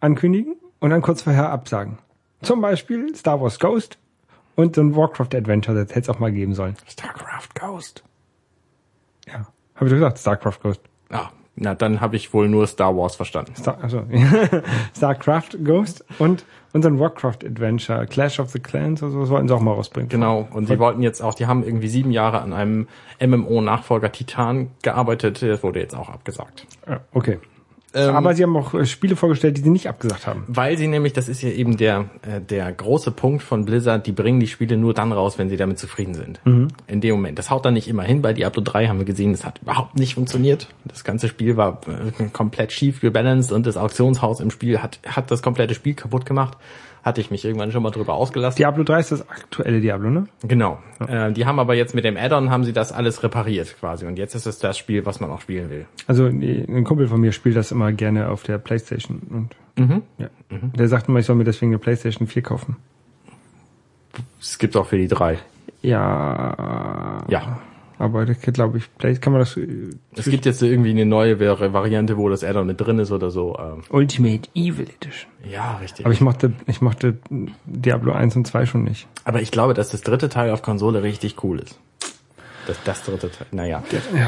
ankündigen 0.00 0.56
und 0.80 0.90
dann 0.90 1.02
kurz 1.02 1.22
vorher 1.22 1.50
absagen. 1.50 1.98
Zum 2.42 2.60
Beispiel 2.60 3.14
Star 3.14 3.40
Wars 3.40 3.58
Ghost 3.58 3.98
und 4.54 4.76
so 4.76 4.82
ein 4.82 4.94
Warcraft 4.96 5.34
Adventure, 5.34 5.76
das 5.76 5.90
hätte 5.90 6.00
es 6.00 6.08
auch 6.08 6.18
mal 6.18 6.32
geben 6.32 6.54
sollen. 6.54 6.76
StarCraft 6.86 7.48
Ghost. 7.58 8.04
Ja. 9.26 9.46
Habe 9.74 9.86
ich 9.86 9.90
doch 9.90 9.96
gesagt, 9.96 10.18
StarCraft 10.18 10.60
Ghost. 10.62 10.80
Ah, 11.10 11.30
na 11.56 11.74
dann 11.74 12.00
habe 12.00 12.16
ich 12.16 12.32
wohl 12.32 12.48
nur 12.48 12.66
Star 12.66 12.96
Wars 12.96 13.16
verstanden. 13.16 13.54
Star, 13.56 13.78
also, 13.82 14.04
StarCraft 14.96 15.64
Ghost 15.64 16.04
und 16.18 16.44
unseren 16.72 16.98
Warcraft 16.98 17.38
Adventure, 17.44 18.06
Clash 18.06 18.38
of 18.38 18.50
the 18.50 18.60
Clans 18.60 19.02
oder 19.02 19.12
so, 19.12 19.20
das 19.20 19.30
wollten 19.30 19.48
sie 19.48 19.54
auch 19.54 19.60
mal 19.60 19.72
rausbringen. 19.72 20.08
Genau, 20.10 20.46
und 20.52 20.66
sie 20.66 20.78
wollten 20.78 21.02
jetzt 21.02 21.22
auch, 21.22 21.34
die 21.34 21.46
haben 21.46 21.64
irgendwie 21.64 21.88
sieben 21.88 22.10
Jahre 22.10 22.42
an 22.42 22.52
einem 22.52 22.88
MMO-Nachfolger 23.20 24.12
Titan 24.12 24.70
gearbeitet, 24.82 25.42
das 25.42 25.62
wurde 25.62 25.80
jetzt 25.80 25.94
auch 25.94 26.10
abgesagt. 26.10 26.66
Okay. 27.12 27.38
Ähm, 27.96 28.14
Aber 28.14 28.34
sie 28.34 28.42
haben 28.42 28.54
auch 28.56 28.74
äh, 28.74 28.84
Spiele 28.84 29.16
vorgestellt, 29.16 29.56
die 29.56 29.62
sie 29.62 29.70
nicht 29.70 29.88
abgesagt 29.88 30.26
haben. 30.26 30.44
Weil 30.48 30.76
sie 30.76 30.86
nämlich, 30.86 31.14
das 31.14 31.28
ist 31.28 31.40
ja 31.42 31.48
eben 31.48 31.78
der, 31.78 32.10
äh, 32.22 32.40
der 32.42 32.70
große 32.70 33.10
Punkt 33.10 33.42
von 33.42 33.64
Blizzard, 33.64 34.06
die 34.06 34.12
bringen 34.12 34.38
die 34.38 34.46
Spiele 34.46 34.76
nur 34.76 34.92
dann 34.92 35.12
raus, 35.12 35.38
wenn 35.38 35.48
sie 35.48 35.56
damit 35.56 35.78
zufrieden 35.78 36.12
sind. 36.14 36.40
In 36.86 37.00
dem 37.00 37.14
Moment. 37.14 37.38
Das 37.38 37.50
haut 37.50 37.64
dann 37.64 37.74
nicht 37.74 37.88
immer 37.88 38.02
hin. 38.02 38.20
Bei 38.20 38.34
Diablo 38.34 38.62
3 38.62 38.88
haben 38.88 38.98
wir 38.98 39.06
gesehen, 39.06 39.32
das 39.32 39.46
hat 39.46 39.62
überhaupt 39.62 39.98
nicht 39.98 40.14
funktioniert. 40.14 40.68
Das 40.84 41.04
ganze 41.04 41.28
Spiel 41.28 41.56
war 41.56 41.80
äh, 41.86 42.24
komplett 42.32 42.72
schief 42.72 43.00
gebalanced 43.00 43.50
und 43.52 43.66
das 43.66 43.78
Auktionshaus 43.78 44.40
im 44.40 44.50
Spiel 44.50 44.82
hat, 44.82 45.00
hat 45.06 45.30
das 45.30 45.40
komplette 45.40 45.74
Spiel 45.74 45.94
kaputt 45.94 46.26
gemacht. 46.26 46.58
Hatte 47.06 47.20
ich 47.20 47.30
mich 47.30 47.44
irgendwann 47.44 47.70
schon 47.70 47.84
mal 47.84 47.92
drüber 47.92 48.14
ausgelassen. 48.14 48.56
Diablo 48.56 48.82
3 48.82 48.98
ist 48.98 49.12
das 49.12 49.28
aktuelle 49.30 49.80
Diablo, 49.80 50.10
ne? 50.10 50.26
Genau. 50.42 50.78
Äh, 51.06 51.30
die 51.32 51.46
haben 51.46 51.60
aber 51.60 51.74
jetzt 51.74 51.94
mit 51.94 52.04
dem 52.04 52.16
Add-on 52.16 52.50
haben 52.50 52.64
sie 52.64 52.72
das 52.72 52.90
alles 52.90 53.22
repariert 53.22 53.76
quasi. 53.78 54.06
Und 54.06 54.18
jetzt 54.18 54.34
ist 54.34 54.44
es 54.44 54.58
das 54.58 54.76
Spiel, 54.76 55.06
was 55.06 55.20
man 55.20 55.30
auch 55.30 55.40
spielen 55.40 55.70
will. 55.70 55.86
Also 56.08 56.26
ein 56.26 56.82
Kumpel 56.82 57.06
von 57.06 57.20
mir 57.20 57.30
spielt 57.30 57.54
das 57.54 57.70
immer 57.70 57.92
gerne 57.92 58.28
auf 58.28 58.42
der 58.42 58.58
Playstation 58.58 59.20
und 59.30 59.56
Mhm. 59.78 60.02
ja. 60.18 60.28
Der 60.50 60.88
sagt 60.88 61.08
immer, 61.08 61.18
ich 61.20 61.26
soll 61.26 61.36
mir 61.36 61.44
deswegen 61.44 61.70
eine 61.70 61.78
Playstation 61.78 62.26
4 62.26 62.42
kaufen. 62.42 62.76
Es 64.40 64.58
gibt 64.58 64.76
auch 64.76 64.86
für 64.86 64.96
die 64.96 65.06
drei. 65.06 65.38
Ja. 65.82 67.22
Ja. 67.28 67.58
Aber 67.98 68.26
das 68.26 68.38
glaube 68.40 68.78
ich, 68.78 68.94
Play 68.98 69.14
kann 69.16 69.32
man 69.32 69.40
das 69.40 69.56
äh, 69.56 69.90
Es 70.14 70.26
gibt 70.28 70.44
jetzt 70.44 70.62
irgendwie 70.62 70.90
eine 70.90 71.06
neue 71.06 71.36
Vari- 71.40 71.72
Variante, 71.72 72.16
wo 72.18 72.28
das 72.28 72.44
Add-on 72.44 72.66
mit 72.66 72.80
drin 72.80 72.98
ist 72.98 73.10
oder 73.10 73.30
so. 73.30 73.56
Ähm, 73.58 73.82
Ultimate 73.90 74.48
Evil 74.54 74.86
Edition. 74.88 75.30
ja, 75.50 75.76
richtig. 75.78 76.04
Aber 76.04 76.12
ich 76.12 76.20
mochte, 76.20 76.52
ich 76.66 76.80
mochte 76.82 77.16
Diablo 77.64 78.12
1 78.12 78.36
und 78.36 78.46
2 78.46 78.66
schon 78.66 78.84
nicht. 78.84 79.06
Aber 79.24 79.40
ich 79.40 79.50
glaube, 79.50 79.72
dass 79.74 79.88
das 79.90 80.02
dritte 80.02 80.28
Teil 80.28 80.50
auf 80.50 80.60
Konsole 80.62 81.02
richtig 81.02 81.42
cool 81.42 81.60
ist. 81.60 81.78
Das, 82.66 82.82
das 82.84 83.02
dritte 83.04 83.30
Teil, 83.30 83.46
naja. 83.52 83.82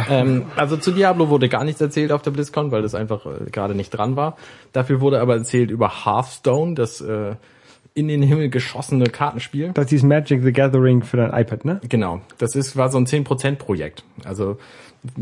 Ähm, 0.08 0.44
also 0.54 0.76
zu 0.76 0.92
Diablo 0.92 1.28
wurde 1.28 1.48
gar 1.48 1.64
nichts 1.64 1.80
erzählt 1.80 2.12
auf 2.12 2.22
der 2.22 2.30
BlizzCon, 2.30 2.70
weil 2.70 2.82
das 2.82 2.94
einfach 2.94 3.26
äh, 3.26 3.50
gerade 3.50 3.74
nicht 3.74 3.90
dran 3.90 4.14
war. 4.14 4.36
Dafür 4.72 5.00
wurde 5.00 5.20
aber 5.20 5.34
erzählt 5.34 5.70
über 5.72 6.04
Hearthstone, 6.06 6.74
das 6.74 7.00
äh, 7.00 7.34
in 7.98 8.08
den 8.08 8.22
Himmel 8.22 8.48
geschossene 8.48 9.06
Kartenspiel. 9.06 9.72
Das 9.74 9.84
ist 9.84 9.90
dieses 9.90 10.04
Magic 10.04 10.42
the 10.42 10.52
Gathering 10.52 11.02
für 11.02 11.16
dein 11.16 11.32
iPad, 11.32 11.64
ne? 11.64 11.80
Genau, 11.88 12.20
das 12.38 12.54
ist 12.54 12.76
war 12.76 12.90
so 12.90 12.98
ein 12.98 13.06
10% 13.06 13.56
Projekt. 13.56 14.04
Also 14.24 14.58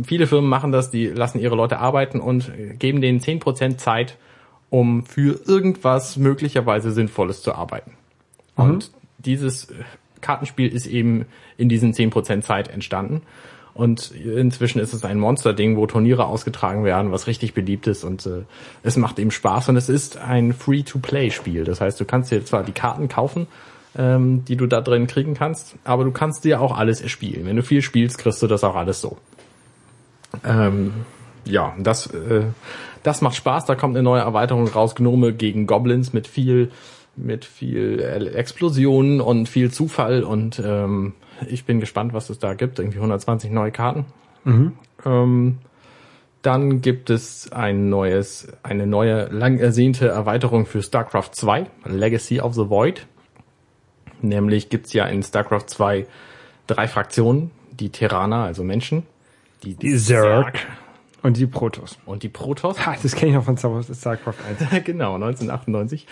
viele 0.04 0.26
Firmen 0.26 0.48
machen 0.48 0.72
das, 0.72 0.90
die 0.90 1.06
lassen 1.06 1.38
ihre 1.38 1.56
Leute 1.56 1.78
arbeiten 1.78 2.20
und 2.20 2.52
geben 2.78 3.00
denen 3.00 3.20
10% 3.20 3.78
Zeit, 3.78 4.16
um 4.70 5.04
für 5.04 5.40
irgendwas 5.46 6.16
möglicherweise 6.16 6.92
Sinnvolles 6.92 7.42
zu 7.42 7.54
arbeiten. 7.54 7.92
Und 8.56 8.90
dieses 9.18 9.68
Kartenspiel 10.20 10.68
ist 10.68 10.86
eben 10.86 11.26
in 11.56 11.68
diesen 11.68 11.92
10% 11.92 12.42
Zeit 12.42 12.68
entstanden. 12.68 13.22
Und 13.76 14.10
inzwischen 14.10 14.78
ist 14.78 14.94
es 14.94 15.04
ein 15.04 15.18
Monsterding, 15.18 15.76
wo 15.76 15.86
Turniere 15.86 16.24
ausgetragen 16.24 16.84
werden, 16.84 17.12
was 17.12 17.26
richtig 17.26 17.52
beliebt 17.52 17.86
ist 17.86 18.04
und 18.04 18.24
äh, 18.24 18.44
es 18.82 18.96
macht 18.96 19.18
eben 19.18 19.30
Spaß 19.30 19.68
und 19.68 19.76
es 19.76 19.90
ist 19.90 20.16
ein 20.16 20.54
Free-to-Play-Spiel. 20.54 21.64
Das 21.64 21.82
heißt, 21.82 22.00
du 22.00 22.06
kannst 22.06 22.32
dir 22.32 22.42
zwar 22.42 22.62
die 22.62 22.72
Karten 22.72 23.08
kaufen, 23.08 23.46
ähm, 23.94 24.46
die 24.46 24.56
du 24.56 24.66
da 24.66 24.80
drin 24.80 25.06
kriegen 25.06 25.34
kannst, 25.34 25.74
aber 25.84 26.04
du 26.04 26.10
kannst 26.10 26.44
dir 26.44 26.62
auch 26.62 26.74
alles 26.74 27.02
erspielen. 27.02 27.44
Wenn 27.44 27.56
du 27.56 27.62
viel 27.62 27.82
spielst, 27.82 28.16
kriegst 28.16 28.40
du 28.40 28.46
das 28.46 28.64
auch 28.64 28.76
alles 28.76 29.02
so. 29.02 29.18
Ähm, 30.42 30.92
ja, 31.44 31.74
das, 31.78 32.06
äh, 32.06 32.44
das 33.02 33.20
macht 33.20 33.36
Spaß. 33.36 33.66
Da 33.66 33.74
kommt 33.74 33.94
eine 33.94 34.02
neue 34.02 34.22
Erweiterung 34.22 34.68
raus. 34.68 34.94
Gnome 34.94 35.34
gegen 35.34 35.66
Goblins 35.66 36.14
mit 36.14 36.26
viel, 36.26 36.70
mit 37.14 37.44
viel 37.44 38.00
äh, 38.00 38.26
Explosionen 38.30 39.20
und 39.20 39.50
viel 39.50 39.70
Zufall 39.70 40.24
und 40.24 40.62
ähm, 40.64 41.12
ich 41.48 41.64
bin 41.64 41.80
gespannt, 41.80 42.12
was 42.12 42.30
es 42.30 42.38
da 42.38 42.54
gibt. 42.54 42.78
Irgendwie 42.78 42.98
120 42.98 43.50
neue 43.50 43.72
Karten. 43.72 44.06
Ähm, 45.04 45.58
dann 46.42 46.80
gibt 46.80 47.10
es 47.10 47.50
ein 47.52 47.88
neues, 47.88 48.48
eine 48.62 48.86
neue, 48.86 49.26
lang 49.26 49.58
ersehnte 49.58 50.08
Erweiterung 50.08 50.66
für 50.66 50.82
StarCraft 50.82 51.30
2, 51.32 51.66
Legacy 51.84 52.40
of 52.40 52.54
the 52.54 52.70
Void. 52.70 53.06
Nämlich 54.22 54.68
gibt's 54.68 54.92
ja 54.92 55.06
in 55.06 55.22
StarCraft 55.22 55.66
2 55.66 56.06
drei 56.66 56.88
Fraktionen, 56.88 57.50
die 57.70 57.90
Terraner, 57.90 58.44
also 58.44 58.64
Menschen, 58.64 59.04
die, 59.62 59.74
Die 59.74 59.96
Zerg. 59.96 60.66
Und 61.26 61.36
die 61.38 61.46
Protoss. 61.48 61.98
und 62.06 62.22
die 62.22 62.28
Protoss. 62.28 62.86
Ha, 62.86 62.94
das 63.02 63.16
kenne 63.16 63.30
ich 63.30 63.36
noch 63.36 63.42
von 63.42 63.56
StarCraft 63.56 64.34
1. 64.48 64.84
genau, 64.84 65.16
1998. 65.16 66.06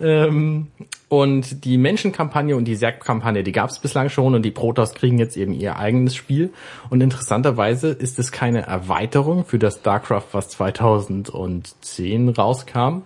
Ähm, 0.00 0.66
und 1.08 1.64
die 1.64 1.78
Menschenkampagne 1.78 2.56
und 2.56 2.64
die 2.64 2.76
Zerg-Kampagne, 2.76 3.44
die 3.44 3.52
gab 3.52 3.70
es 3.70 3.78
bislang 3.78 4.08
schon 4.08 4.34
und 4.34 4.42
die 4.42 4.50
Protoss 4.50 4.94
kriegen 4.94 5.18
jetzt 5.18 5.36
eben 5.36 5.52
ihr 5.52 5.78
eigenes 5.78 6.16
Spiel. 6.16 6.52
Und 6.90 7.00
interessanterweise 7.00 7.90
ist 7.90 8.18
es 8.18 8.32
keine 8.32 8.66
Erweiterung 8.66 9.44
für 9.44 9.60
das 9.60 9.76
StarCraft, 9.76 10.26
was 10.32 10.48
2010 10.48 12.30
rauskam, 12.30 13.02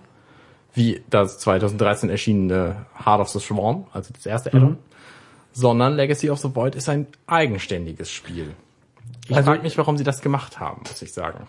wie 0.73 1.03
das 1.11 1.37
2013 1.37 2.09
erschienene 2.09 2.87
Heart 3.05 3.21
of 3.21 3.29
the 3.29 3.39
Swarm, 3.39 3.85
also 3.93 4.11
das 4.15 4.25
erste 4.25 4.51
Addon, 4.51 4.77
sondern 5.51 5.93
Legacy 5.93 6.31
of 6.31 6.39
the 6.39 6.55
Void 6.55 6.73
ist 6.73 6.89
ein 6.89 7.05
eigenständiges 7.27 8.09
Spiel. 8.09 8.55
Ich 9.27 9.35
Also- 9.35 9.49
frage 9.51 9.63
mich, 9.63 9.77
warum 9.77 9.97
sie 9.97 10.03
das 10.03 10.21
gemacht 10.21 10.59
haben, 10.59 10.81
muss 10.87 11.01
ich 11.01 11.13
sagen. 11.13 11.47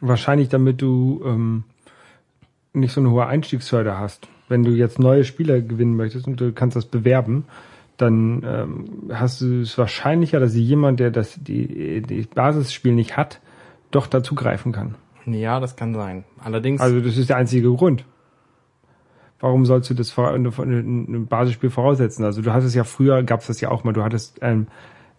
Wahrscheinlich, 0.00 0.48
damit 0.48 0.80
du 0.80 1.22
ähm, 1.24 1.64
nicht 2.72 2.92
so 2.92 3.00
eine 3.00 3.10
hohe 3.10 3.26
Einstiegshürde 3.26 3.98
hast. 3.98 4.28
Wenn 4.48 4.62
du 4.64 4.70
jetzt 4.72 4.98
neue 4.98 5.24
Spieler 5.24 5.60
gewinnen 5.60 5.94
möchtest 5.96 6.26
und 6.26 6.40
du 6.40 6.52
kannst 6.52 6.76
das 6.76 6.86
bewerben, 6.86 7.44
dann 7.98 8.42
ähm, 8.46 9.10
hast 9.12 9.42
du 9.42 9.60
es 9.60 9.76
wahrscheinlicher, 9.76 10.40
dass 10.40 10.54
jemand, 10.56 11.00
der 11.00 11.10
das 11.10 11.34
die, 11.40 12.00
die 12.02 12.22
Basisspiel 12.22 12.94
nicht 12.94 13.16
hat, 13.16 13.40
doch 13.90 14.06
dazugreifen 14.06 14.72
kann. 14.72 14.94
Ja, 15.26 15.60
das 15.60 15.76
kann 15.76 15.94
sein. 15.94 16.24
Allerdings, 16.42 16.80
Also 16.80 17.00
das 17.00 17.16
ist 17.18 17.28
der 17.28 17.36
einzige 17.36 17.70
Grund. 17.74 18.04
Warum 19.38 19.64
sollst 19.66 19.88
du 19.90 19.94
das 19.94 20.16
ein 20.18 21.26
Basisspiel 21.28 21.70
voraussetzen? 21.70 22.24
Also 22.24 22.42
du 22.42 22.52
hattest 22.52 22.74
ja 22.74 22.84
früher, 22.84 23.22
gab 23.22 23.40
es 23.40 23.46
das 23.46 23.60
ja 23.60 23.70
auch 23.70 23.84
mal, 23.84 23.92
du 23.92 24.02
hattest 24.02 24.38
ähm, 24.42 24.66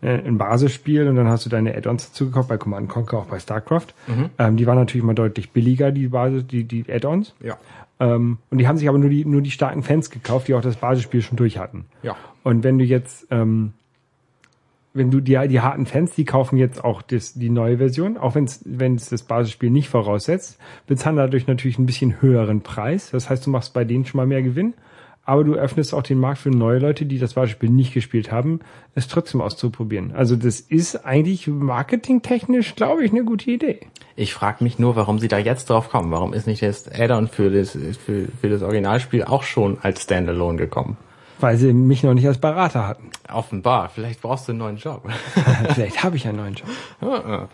äh, 0.01 0.17
ein 0.17 0.37
Basisspiel 0.37 1.07
und 1.07 1.15
dann 1.15 1.27
hast 1.27 1.45
du 1.45 1.49
deine 1.49 1.75
Add-ons 1.75 2.09
dazu 2.09 2.27
gekauft, 2.27 2.49
bei 2.49 2.57
Command 2.57 2.89
Conquer, 2.89 3.19
auch 3.19 3.25
bei 3.25 3.39
StarCraft. 3.39 3.87
Ähm, 4.37 4.57
die 4.57 4.67
waren 4.67 4.77
natürlich 4.77 5.03
mal 5.03 5.13
deutlich 5.13 5.51
billiger, 5.51 5.91
die 5.91 6.07
Basis, 6.07 6.45
die, 6.47 6.63
die 6.63 6.85
Add-ons. 6.91 7.33
ja, 7.41 7.57
Ähm, 7.99 8.37
und 8.49 8.57
die 8.57 8.67
haben 8.67 8.77
sich 8.77 8.89
aber 8.89 8.97
nur 8.97 9.09
die, 9.09 9.25
nur 9.25 9.41
die 9.41 9.51
starken 9.51 9.83
Fans 9.83 10.09
gekauft, 10.09 10.47
die 10.47 10.55
auch 10.55 10.61
das 10.61 10.75
Basisspiel 10.75 11.21
schon 11.21 11.37
durch 11.37 11.57
hatten. 11.57 11.85
ja. 12.03 12.15
Und 12.43 12.63
wenn 12.63 12.79
du 12.79 12.85
jetzt 12.85 13.27
ähm, 13.29 13.73
wenn 14.93 15.11
du 15.11 15.21
die, 15.21 15.39
die 15.47 15.61
harten 15.61 15.85
Fans, 15.85 16.15
die 16.15 16.25
kaufen 16.25 16.57
jetzt 16.57 16.83
auch 16.83 17.01
das, 17.01 17.33
die 17.33 17.49
neue 17.49 17.77
Version, 17.77 18.17
auch 18.17 18.35
wenn 18.35 18.43
es 18.43 18.61
wenn 18.65 18.95
es 18.95 19.09
das 19.09 19.23
Basisspiel 19.23 19.69
nicht 19.69 19.89
voraussetzt, 19.89 20.59
bezahlen 20.87 21.15
dadurch 21.15 21.47
natürlich 21.47 21.79
ein 21.79 21.85
bisschen 21.85 22.21
höheren 22.21 22.61
Preis. 22.61 23.11
Das 23.11 23.29
heißt, 23.29 23.45
du 23.45 23.51
machst 23.51 23.73
bei 23.73 23.85
denen 23.85 24.05
schon 24.05 24.17
mal 24.17 24.27
mehr 24.27 24.41
Gewinn, 24.41 24.73
aber 25.23 25.43
du 25.43 25.53
öffnest 25.53 25.93
auch 25.93 26.01
den 26.01 26.19
Markt 26.19 26.39
für 26.39 26.49
neue 26.49 26.79
Leute, 26.79 27.05
die 27.05 27.19
das 27.19 27.35
Basisspiel 27.35 27.69
nicht 27.69 27.93
gespielt 27.93 28.31
haben, 28.31 28.59
es 28.95 29.07
trotzdem 29.07 29.41
auszuprobieren. 29.41 30.13
Also 30.13 30.35
das 30.35 30.59
ist 30.59 31.05
eigentlich 31.05 31.47
marketingtechnisch, 31.47 32.75
glaube 32.75 33.03
ich, 33.03 33.11
eine 33.11 33.23
gute 33.23 33.51
Idee. 33.51 33.79
Ich 34.15 34.33
frage 34.33 34.63
mich 34.63 34.79
nur, 34.79 34.95
warum 34.95 35.19
sie 35.19 35.27
da 35.27 35.37
jetzt 35.37 35.69
drauf 35.69 35.89
kommen. 35.89 36.11
Warum 36.11 36.33
ist 36.33 36.47
nicht 36.47 36.63
das 36.63 36.87
Add-on 36.87 37.27
für 37.27 37.49
das, 37.49 37.71
für, 37.71 38.27
für 38.39 38.49
das 38.49 38.61
Originalspiel 38.61 39.23
auch 39.23 39.43
schon 39.43 39.77
als 39.81 40.03
Standalone 40.03 40.57
gekommen? 40.57 40.97
Weil 41.41 41.57
sie 41.57 41.73
mich 41.73 42.03
noch 42.03 42.13
nicht 42.13 42.27
als 42.27 42.37
Berater 42.37 42.87
hatten. 42.87 43.09
Offenbar. 43.31 43.89
Vielleicht 43.89 44.21
brauchst 44.21 44.47
du 44.47 44.51
einen 44.51 44.59
neuen 44.59 44.77
Job. 44.77 45.03
Vielleicht 45.73 46.03
habe 46.03 46.15
ich 46.15 46.27
einen 46.27 46.37
neuen 46.37 46.55
Job. 46.55 46.69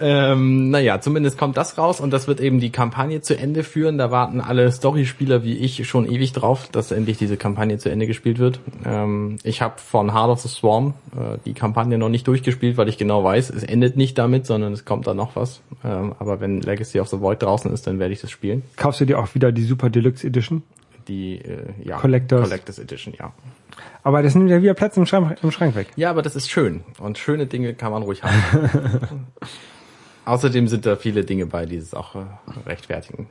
ähm, 0.00 0.70
naja, 0.70 1.00
zumindest 1.00 1.38
kommt 1.38 1.56
das 1.56 1.76
raus 1.78 2.00
und 2.00 2.12
das 2.12 2.28
wird 2.28 2.40
eben 2.40 2.60
die 2.60 2.70
Kampagne 2.70 3.20
zu 3.20 3.36
Ende 3.36 3.64
führen. 3.64 3.98
Da 3.98 4.10
warten 4.10 4.40
alle 4.40 4.70
Storyspieler 4.70 5.44
wie 5.44 5.56
ich 5.56 5.86
schon 5.88 6.06
ewig 6.10 6.32
drauf, 6.32 6.68
dass 6.70 6.90
endlich 6.92 7.18
diese 7.18 7.36
Kampagne 7.36 7.78
zu 7.78 7.90
Ende 7.90 8.06
gespielt 8.06 8.38
wird. 8.38 8.60
Ähm, 8.84 9.36
ich 9.42 9.62
habe 9.62 9.74
von 9.78 10.12
Heart 10.14 10.30
of 10.30 10.40
the 10.40 10.48
Swarm 10.48 10.94
äh, 11.16 11.38
die 11.44 11.54
Kampagne 11.54 11.98
noch 11.98 12.08
nicht 12.08 12.26
durchgespielt, 12.28 12.76
weil 12.76 12.88
ich 12.88 12.98
genau 12.98 13.24
weiß, 13.24 13.50
es 13.50 13.64
endet 13.64 13.96
nicht 13.96 14.16
damit, 14.18 14.46
sondern 14.46 14.72
es 14.72 14.84
kommt 14.84 15.06
da 15.06 15.14
noch 15.14 15.36
was. 15.36 15.60
Ähm, 15.84 16.14
aber 16.18 16.40
wenn 16.40 16.60
Legacy 16.60 17.00
of 17.00 17.08
the 17.08 17.20
Void 17.20 17.42
draußen 17.42 17.72
ist, 17.72 17.86
dann 17.86 17.98
werde 17.98 18.14
ich 18.14 18.20
das 18.20 18.30
spielen. 18.30 18.62
Kaufst 18.76 19.00
du 19.00 19.04
dir 19.04 19.18
auch 19.18 19.34
wieder 19.34 19.52
die 19.52 19.64
Super 19.64 19.90
Deluxe 19.90 20.26
Edition? 20.26 20.62
Die 21.08 21.38
äh, 21.38 21.72
ja, 21.82 21.98
Collectors. 21.98 22.48
Collectors 22.48 22.78
Edition, 22.78 23.14
ja. 23.18 23.32
Aber 24.02 24.22
das 24.22 24.34
nimmt 24.34 24.50
ja 24.50 24.62
wieder 24.62 24.74
Platz 24.74 24.96
im 24.96 25.06
Schrank, 25.06 25.38
im 25.42 25.50
Schrank 25.50 25.74
weg. 25.74 25.88
Ja, 25.96 26.10
aber 26.10 26.22
das 26.22 26.36
ist 26.36 26.50
schön. 26.50 26.84
Und 26.98 27.18
schöne 27.18 27.46
Dinge 27.46 27.74
kann 27.74 27.92
man 27.92 28.02
ruhig 28.02 28.22
haben. 28.22 29.26
Außerdem 30.24 30.68
sind 30.68 30.86
da 30.86 30.96
viele 30.96 31.24
Dinge 31.24 31.46
bei, 31.46 31.66
die 31.66 31.76
es 31.76 31.94
auch 31.94 32.14
äh, 32.14 32.24
rechtfertigen. 32.66 33.28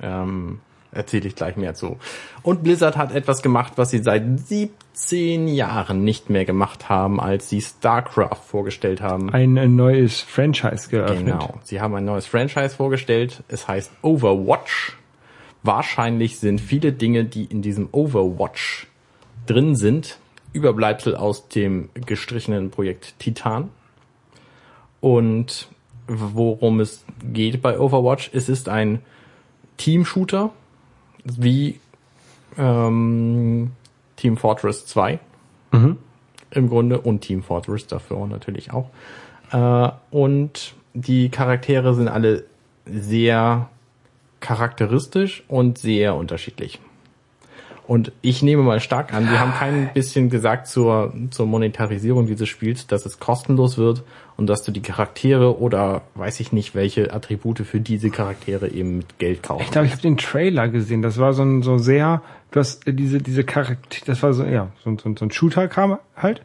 Ähm, 0.00 0.60
erzähle 0.92 1.28
ich 1.28 1.36
gleich 1.36 1.56
mehr 1.56 1.74
zu. 1.74 1.98
Und 2.42 2.62
Blizzard 2.62 2.96
hat 2.96 3.12
etwas 3.14 3.42
gemacht, 3.42 3.74
was 3.76 3.90
sie 3.90 3.98
seit 3.98 4.24
17 4.40 5.48
Jahren 5.48 6.04
nicht 6.04 6.30
mehr 6.30 6.44
gemacht 6.44 6.88
haben, 6.88 7.20
als 7.20 7.48
sie 7.48 7.60
StarCraft 7.60 8.42
vorgestellt 8.46 9.00
haben. 9.00 9.30
Ein, 9.32 9.58
ein 9.58 9.76
neues 9.76 10.20
Franchise 10.20 10.88
geöffnet. 10.88 11.26
Genau. 11.26 11.54
Sie 11.62 11.80
haben 11.80 11.94
ein 11.94 12.04
neues 12.04 12.26
Franchise 12.26 12.76
vorgestellt. 12.76 13.42
Es 13.48 13.68
heißt 13.68 13.90
Overwatch. 14.02 14.96
Wahrscheinlich 15.62 16.38
sind 16.38 16.60
viele 16.60 16.92
Dinge, 16.92 17.24
die 17.24 17.44
in 17.44 17.62
diesem 17.62 17.88
Overwatch 17.92 18.86
drin 19.46 19.76
sind, 19.76 20.18
Überbleibsel 20.52 21.14
aus 21.16 21.48
dem 21.48 21.90
gestrichenen 21.94 22.70
Projekt 22.70 23.18
Titan. 23.18 23.68
Und 25.00 25.68
worum 26.06 26.80
es 26.80 27.04
geht 27.32 27.62
bei 27.62 27.78
Overwatch, 27.78 28.30
es 28.32 28.48
ist 28.48 28.68
ein 28.68 29.00
Team-Shooter, 29.76 30.50
wie 31.24 31.78
ähm, 32.58 33.72
Team 34.16 34.36
Fortress 34.36 34.86
2 34.86 35.20
Mhm. 35.72 35.98
im 36.50 36.68
Grunde 36.68 37.00
und 37.00 37.20
Team 37.20 37.44
Fortress 37.44 37.86
dafür 37.86 38.26
natürlich 38.26 38.72
auch. 38.72 38.90
Äh, 39.52 39.90
und 40.10 40.74
die 40.94 41.28
Charaktere 41.28 41.94
sind 41.94 42.08
alle 42.08 42.44
sehr 42.86 43.68
charakteristisch 44.40 45.44
und 45.48 45.78
sehr 45.78 46.14
unterschiedlich. 46.14 46.80
Und 47.90 48.12
ich 48.22 48.40
nehme 48.40 48.62
mal 48.62 48.78
stark 48.78 49.12
an, 49.12 49.28
wir 49.28 49.40
haben 49.40 49.52
kein 49.52 49.92
bisschen 49.92 50.30
gesagt 50.30 50.68
zur, 50.68 51.12
zur 51.30 51.46
Monetarisierung 51.46 52.24
dieses 52.26 52.48
Spiels, 52.48 52.86
dass 52.86 53.04
es 53.04 53.18
kostenlos 53.18 53.78
wird 53.78 54.04
und 54.36 54.46
dass 54.46 54.62
du 54.62 54.70
die 54.70 54.80
Charaktere 54.80 55.58
oder 55.58 56.02
weiß 56.14 56.38
ich 56.38 56.52
nicht, 56.52 56.76
welche 56.76 57.12
Attribute 57.12 57.58
für 57.58 57.80
diese 57.80 58.10
Charaktere 58.10 58.68
eben 58.68 58.98
mit 58.98 59.18
Geld 59.18 59.42
kaufst. 59.42 59.64
Ich 59.64 59.72
glaube, 59.72 59.88
ich 59.88 59.92
habe 59.92 60.02
den 60.02 60.18
Trailer 60.18 60.68
gesehen. 60.68 61.02
Das 61.02 61.18
war 61.18 61.32
so 61.32 61.42
ein 61.42 61.62
so 61.62 61.78
sehr, 61.78 62.22
du 62.52 62.60
hast 62.60 62.86
äh, 62.86 62.94
diese 62.94 63.18
diese 63.18 63.42
Charakter, 63.42 63.98
das 64.06 64.22
war 64.22 64.34
so 64.34 64.44
ja 64.44 64.68
so, 64.84 64.96
so, 64.96 65.12
so 65.18 65.24
ein 65.24 65.32
Shooter 65.32 65.66
kam 65.66 65.98
halt. 66.16 66.42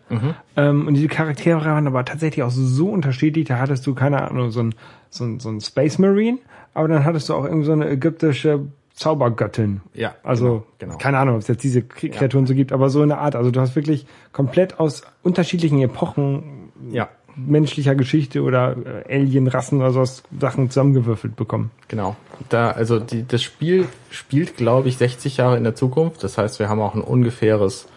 Ähm, 0.57 0.87
und 0.87 0.95
diese 0.95 1.09
Charaktere 1.09 1.63
waren 1.63 1.85
aber 1.85 2.03
tatsächlich 2.05 2.41
auch 2.41 2.49
so 2.49 2.89
unterschiedlich. 2.89 3.45
Da 3.45 3.59
hattest 3.59 3.85
du 3.85 3.93
keine 3.93 4.27
Ahnung 4.27 4.49
so 4.49 4.63
ein 4.63 4.73
so 5.11 5.25
ein, 5.25 5.39
so 5.39 5.49
ein 5.49 5.61
Space 5.61 5.99
Marine, 5.99 6.39
aber 6.75 6.87
dann 6.87 7.03
hattest 7.03 7.27
du 7.29 7.33
auch 7.33 7.45
irgendwie 7.45 7.65
so 7.65 7.71
eine 7.71 7.89
ägyptische 7.89 8.61
Zaubergöttin. 8.93 9.81
Ja, 9.93 10.15
Also 10.23 10.47
genau, 10.47 10.63
genau. 10.93 10.97
keine 10.97 11.17
Ahnung, 11.17 11.35
ob 11.35 11.41
es 11.41 11.47
jetzt 11.47 11.63
diese 11.63 11.79
Kre- 11.81 12.11
Kreaturen 12.11 12.45
so 12.47 12.53
gibt, 12.53 12.71
aber 12.71 12.89
so 12.89 13.01
in 13.03 13.09
der 13.09 13.17
Art. 13.19 13.35
Also 13.35 13.51
du 13.51 13.59
hast 13.59 13.75
wirklich 13.75 14.05
komplett 14.31 14.79
aus 14.79 15.01
unterschiedlichen 15.23 15.81
Epochen 15.81 16.69
Ja, 16.91 17.09
menschlicher 17.35 17.95
Geschichte 17.95 18.41
oder 18.43 18.77
äh, 19.09 19.13
Alien-Rassen 19.15 19.79
oder 19.81 19.91
sowas 19.91 20.23
Sachen 20.39 20.69
zusammengewürfelt 20.69 21.35
bekommen. 21.35 21.71
Genau. 21.89 22.15
Da, 22.47 22.71
also 22.71 22.99
die, 22.99 23.27
das 23.27 23.43
Spiel 23.43 23.87
spielt, 24.09 24.55
glaube 24.55 24.87
ich, 24.87 24.95
60 24.97 25.35
Jahre 25.35 25.57
in 25.57 25.65
der 25.65 25.75
Zukunft. 25.75 26.23
Das 26.23 26.37
heißt, 26.37 26.59
wir 26.59 26.69
haben 26.69 26.79
auch 26.79 26.95
ein 26.95 27.01
ungefähres, 27.01 27.87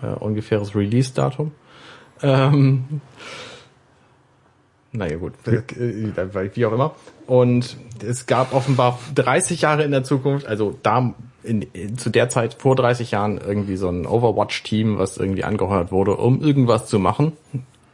äh, 0.00 0.06
ungefähres 0.06 0.76
Release-Datum. 0.76 1.50
Ähm, 2.22 2.84
naja 4.96 5.16
gut, 5.16 5.34
äh, 5.46 6.54
wie 6.54 6.66
auch 6.66 6.72
immer. 6.72 6.94
Und 7.26 7.76
es 8.06 8.26
gab 8.26 8.54
offenbar 8.54 8.98
30 9.14 9.62
Jahre 9.62 9.84
in 9.84 9.90
der 9.90 10.04
Zukunft, 10.04 10.46
also 10.46 10.78
da 10.82 11.14
in, 11.42 11.62
in, 11.62 11.98
zu 11.98 12.10
der 12.10 12.28
Zeit 12.28 12.54
vor 12.54 12.76
30 12.76 13.10
Jahren 13.12 13.38
irgendwie 13.38 13.76
so 13.76 13.88
ein 13.88 14.06
Overwatch-Team, 14.06 14.98
was 14.98 15.16
irgendwie 15.16 15.44
angeheuert 15.44 15.92
wurde, 15.92 16.16
um 16.16 16.42
irgendwas 16.42 16.86
zu 16.86 16.98
machen. 16.98 17.32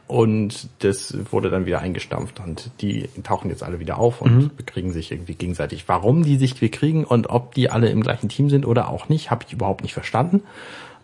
Und 0.07 0.69
das 0.79 1.15
wurde 1.31 1.49
dann 1.49 1.65
wieder 1.65 1.79
eingestampft 1.79 2.39
und 2.41 2.69
die 2.81 3.07
tauchen 3.23 3.49
jetzt 3.49 3.63
alle 3.63 3.79
wieder 3.79 3.97
auf 3.97 4.21
und 4.21 4.55
bekriegen 4.57 4.91
sich 4.91 5.11
irgendwie 5.11 5.33
gegenseitig. 5.33 5.85
Warum 5.87 6.23
die 6.23 6.35
sich 6.35 6.59
bekriegen 6.59 7.05
und 7.05 7.29
ob 7.29 7.55
die 7.55 7.69
alle 7.69 7.89
im 7.89 8.01
gleichen 8.01 8.29
Team 8.29 8.49
sind 8.49 8.67
oder 8.67 8.89
auch 8.89 9.09
nicht, 9.09 9.31
habe 9.31 9.45
ich 9.47 9.53
überhaupt 9.53 9.81
nicht 9.81 9.93
verstanden. 9.93 10.43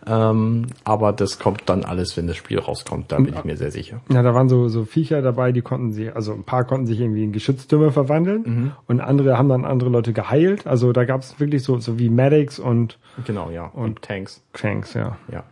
Ähm, 0.06 0.66
aber 0.84 1.12
das 1.12 1.38
kommt 1.38 1.62
dann 1.66 1.84
alles, 1.84 2.16
wenn 2.16 2.26
das 2.26 2.36
Spiel 2.36 2.58
rauskommt, 2.58 3.12
da 3.12 3.16
bin 3.18 3.34
ich 3.34 3.44
mir 3.44 3.56
sehr 3.56 3.70
sicher. 3.70 4.00
Ja, 4.10 4.22
da 4.22 4.34
waren 4.34 4.48
so, 4.48 4.68
so 4.68 4.84
Viecher 4.84 5.20
dabei, 5.22 5.52
die 5.52 5.60
konnten 5.62 5.92
sich, 5.92 6.14
also 6.16 6.32
ein 6.32 6.44
paar 6.44 6.64
konnten 6.64 6.86
sich 6.86 7.00
irgendwie 7.00 7.24
in 7.24 7.32
Geschütztürme 7.32 7.90
verwandeln 7.92 8.42
Mhm. 8.44 8.72
und 8.86 9.00
andere 9.00 9.36
haben 9.36 9.48
dann 9.50 9.64
andere 9.64 9.90
Leute 9.90 10.12
geheilt. 10.12 10.66
Also 10.66 10.92
da 10.92 11.04
gab 11.04 11.20
es 11.20 11.38
wirklich 11.38 11.62
so, 11.62 11.78
so 11.78 11.98
wie 11.98 12.08
Medics 12.08 12.58
und 12.58 12.98
Genau, 13.26 13.50
ja. 13.50 13.66
Und, 13.66 14.00
Tanks. 14.02 14.42
Tanks, 14.54 14.94
ja. 14.94 15.18
Ja. 15.30 15.44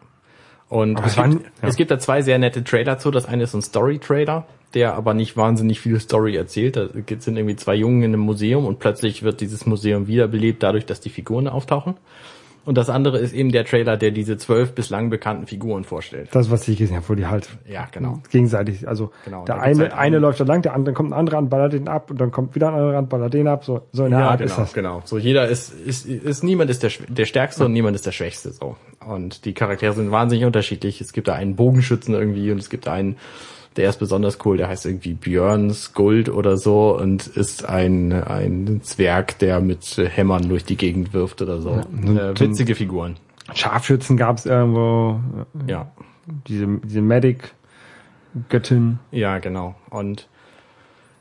Und 0.71 0.99
es, 1.05 1.17
waren- 1.17 1.31
gibt, 1.33 1.45
ja. 1.63 1.69
es 1.69 1.77
gibt 1.77 1.91
da 1.91 1.99
zwei 1.99 2.23
sehr 2.23 2.39
nette 2.39 2.65
Trailer 2.65 2.99
zu. 2.99 3.11
Das 3.11 3.27
eine 3.27 3.43
ist 3.45 3.55
ein 3.55 3.63
Story-Trailer, 3.63 4.47
der 4.75 4.95
aber 4.95 5.15
nicht 5.15 5.37
wahnsinnig 5.37 5.81
viel 5.81 5.99
Story 6.01 6.37
erzählt. 6.37 6.77
Da 6.77 6.89
sind 7.19 7.37
irgendwie 7.37 7.57
zwei 7.57 7.75
Jungen 7.75 8.03
in 8.03 8.13
einem 8.13 8.21
Museum 8.23 8.67
und 8.67 8.79
plötzlich 8.79 9.23
wird 9.23 9.41
dieses 9.41 9.65
Museum 9.67 10.07
wiederbelebt 10.09 10.63
dadurch, 10.63 10.85
dass 10.87 11.01
die 11.01 11.09
Figuren 11.11 11.49
auftauchen. 11.49 11.95
Und 12.69 12.77
das 12.77 12.91
andere 12.91 13.17
ist 13.19 13.33
eben 13.33 13.51
der 13.51 13.65
Trailer, 13.65 13.97
der 13.97 14.11
diese 14.11 14.37
zwölf 14.37 14.75
bislang 14.75 15.09
bekannten 15.09 15.47
Figuren 15.47 15.85
vorstellt. 15.85 16.29
Das, 16.33 16.51
was 16.51 16.69
ich 16.69 16.77
gesehen 16.77 16.97
habe, 16.97 17.09
wo 17.09 17.15
die 17.15 17.27
halt 17.27 17.49
Ja, 17.67 17.89
genau. 17.91 18.21
gegenseitig, 18.31 18.87
also 18.87 19.11
Genau, 19.25 19.47
der 19.47 19.63
eine, 19.63 19.85
halt 19.85 19.95
eine 19.95 20.19
läuft 20.19 20.39
da 20.41 20.45
lang, 20.45 20.61
der 20.61 20.75
andere 20.75 20.89
dann 20.93 20.95
kommt 20.95 21.13
ein 21.13 21.19
anderer 21.19 21.39
an, 21.39 21.49
ballert 21.49 21.73
den 21.73 21.89
ab 21.89 22.11
und 22.11 22.21
dann 22.21 22.31
kommt 22.31 22.55
wieder 22.55 22.69
ein 22.69 22.75
anderer 22.75 22.99
an, 22.99 23.09
ballert 23.09 23.33
den 23.33 23.49
ab, 23.49 23.65
so, 23.65 23.81
so 23.93 24.05
in 24.05 24.11
der 24.11 24.21
Ja, 24.21 24.29
Art 24.33 24.41
genau, 24.41 24.51
ist 24.51 24.59
das. 24.59 24.73
genau. 24.75 25.01
So 25.07 25.17
jeder 25.17 25.49
ist, 25.49 25.71
ist, 25.73 26.05
ist 26.05 26.45
niemand 26.45 26.69
ist 26.69 26.83
der, 26.83 26.91
der 27.09 27.25
Stärkste 27.25 27.65
und 27.65 27.73
niemand 27.73 27.97
ist 27.97 28.05
der 28.05 28.13
Schwächste, 28.13 28.53
so. 28.53 28.77
Und 29.07 29.47
die 29.47 29.55
Charaktere 29.55 29.95
sind 29.95 30.11
wahnsinnig 30.11 30.45
unterschiedlich. 30.45 31.01
Es 31.01 31.15
gibt 31.15 31.27
da 31.29 31.33
einen 31.33 31.57
Bogenschützen 31.57 32.13
irgendwie 32.13 32.53
und 32.53 32.59
es 32.59 32.69
gibt 32.69 32.87
einen, 32.87 33.17
der 33.79 33.89
ist 33.89 33.99
besonders 33.99 34.39
cool, 34.45 34.57
der 34.59 34.69
heißt 34.69 34.85
irgendwie 34.85 35.15
Björns 35.15 35.95
Gold 35.95 36.29
oder 36.29 36.57
so 36.59 36.95
und 36.99 37.27
ist 37.29 37.65
ein, 37.67 38.13
ein 38.13 38.81
Zwerg, 38.83 39.39
der 39.39 39.61
mit 39.61 39.97
Hämmern 39.97 40.49
durch 40.49 40.65
die 40.65 40.77
Gegend 40.77 41.15
wirft 41.15 41.41
oder 41.41 41.61
so. 41.63 41.71
Äh, 41.71 42.39
witzige 42.39 42.75
Figuren. 42.75 43.17
Scharfschützen 43.55 44.17
gab 44.19 44.37
es 44.39 44.45
irgendwo, 44.47 45.21
Ja. 45.67 45.91
diese, 46.47 46.67
diese 46.85 47.01
Medic-Göttin. 47.01 48.99
Ja, 49.11 49.39
genau. 49.39 49.75
Und 49.91 50.29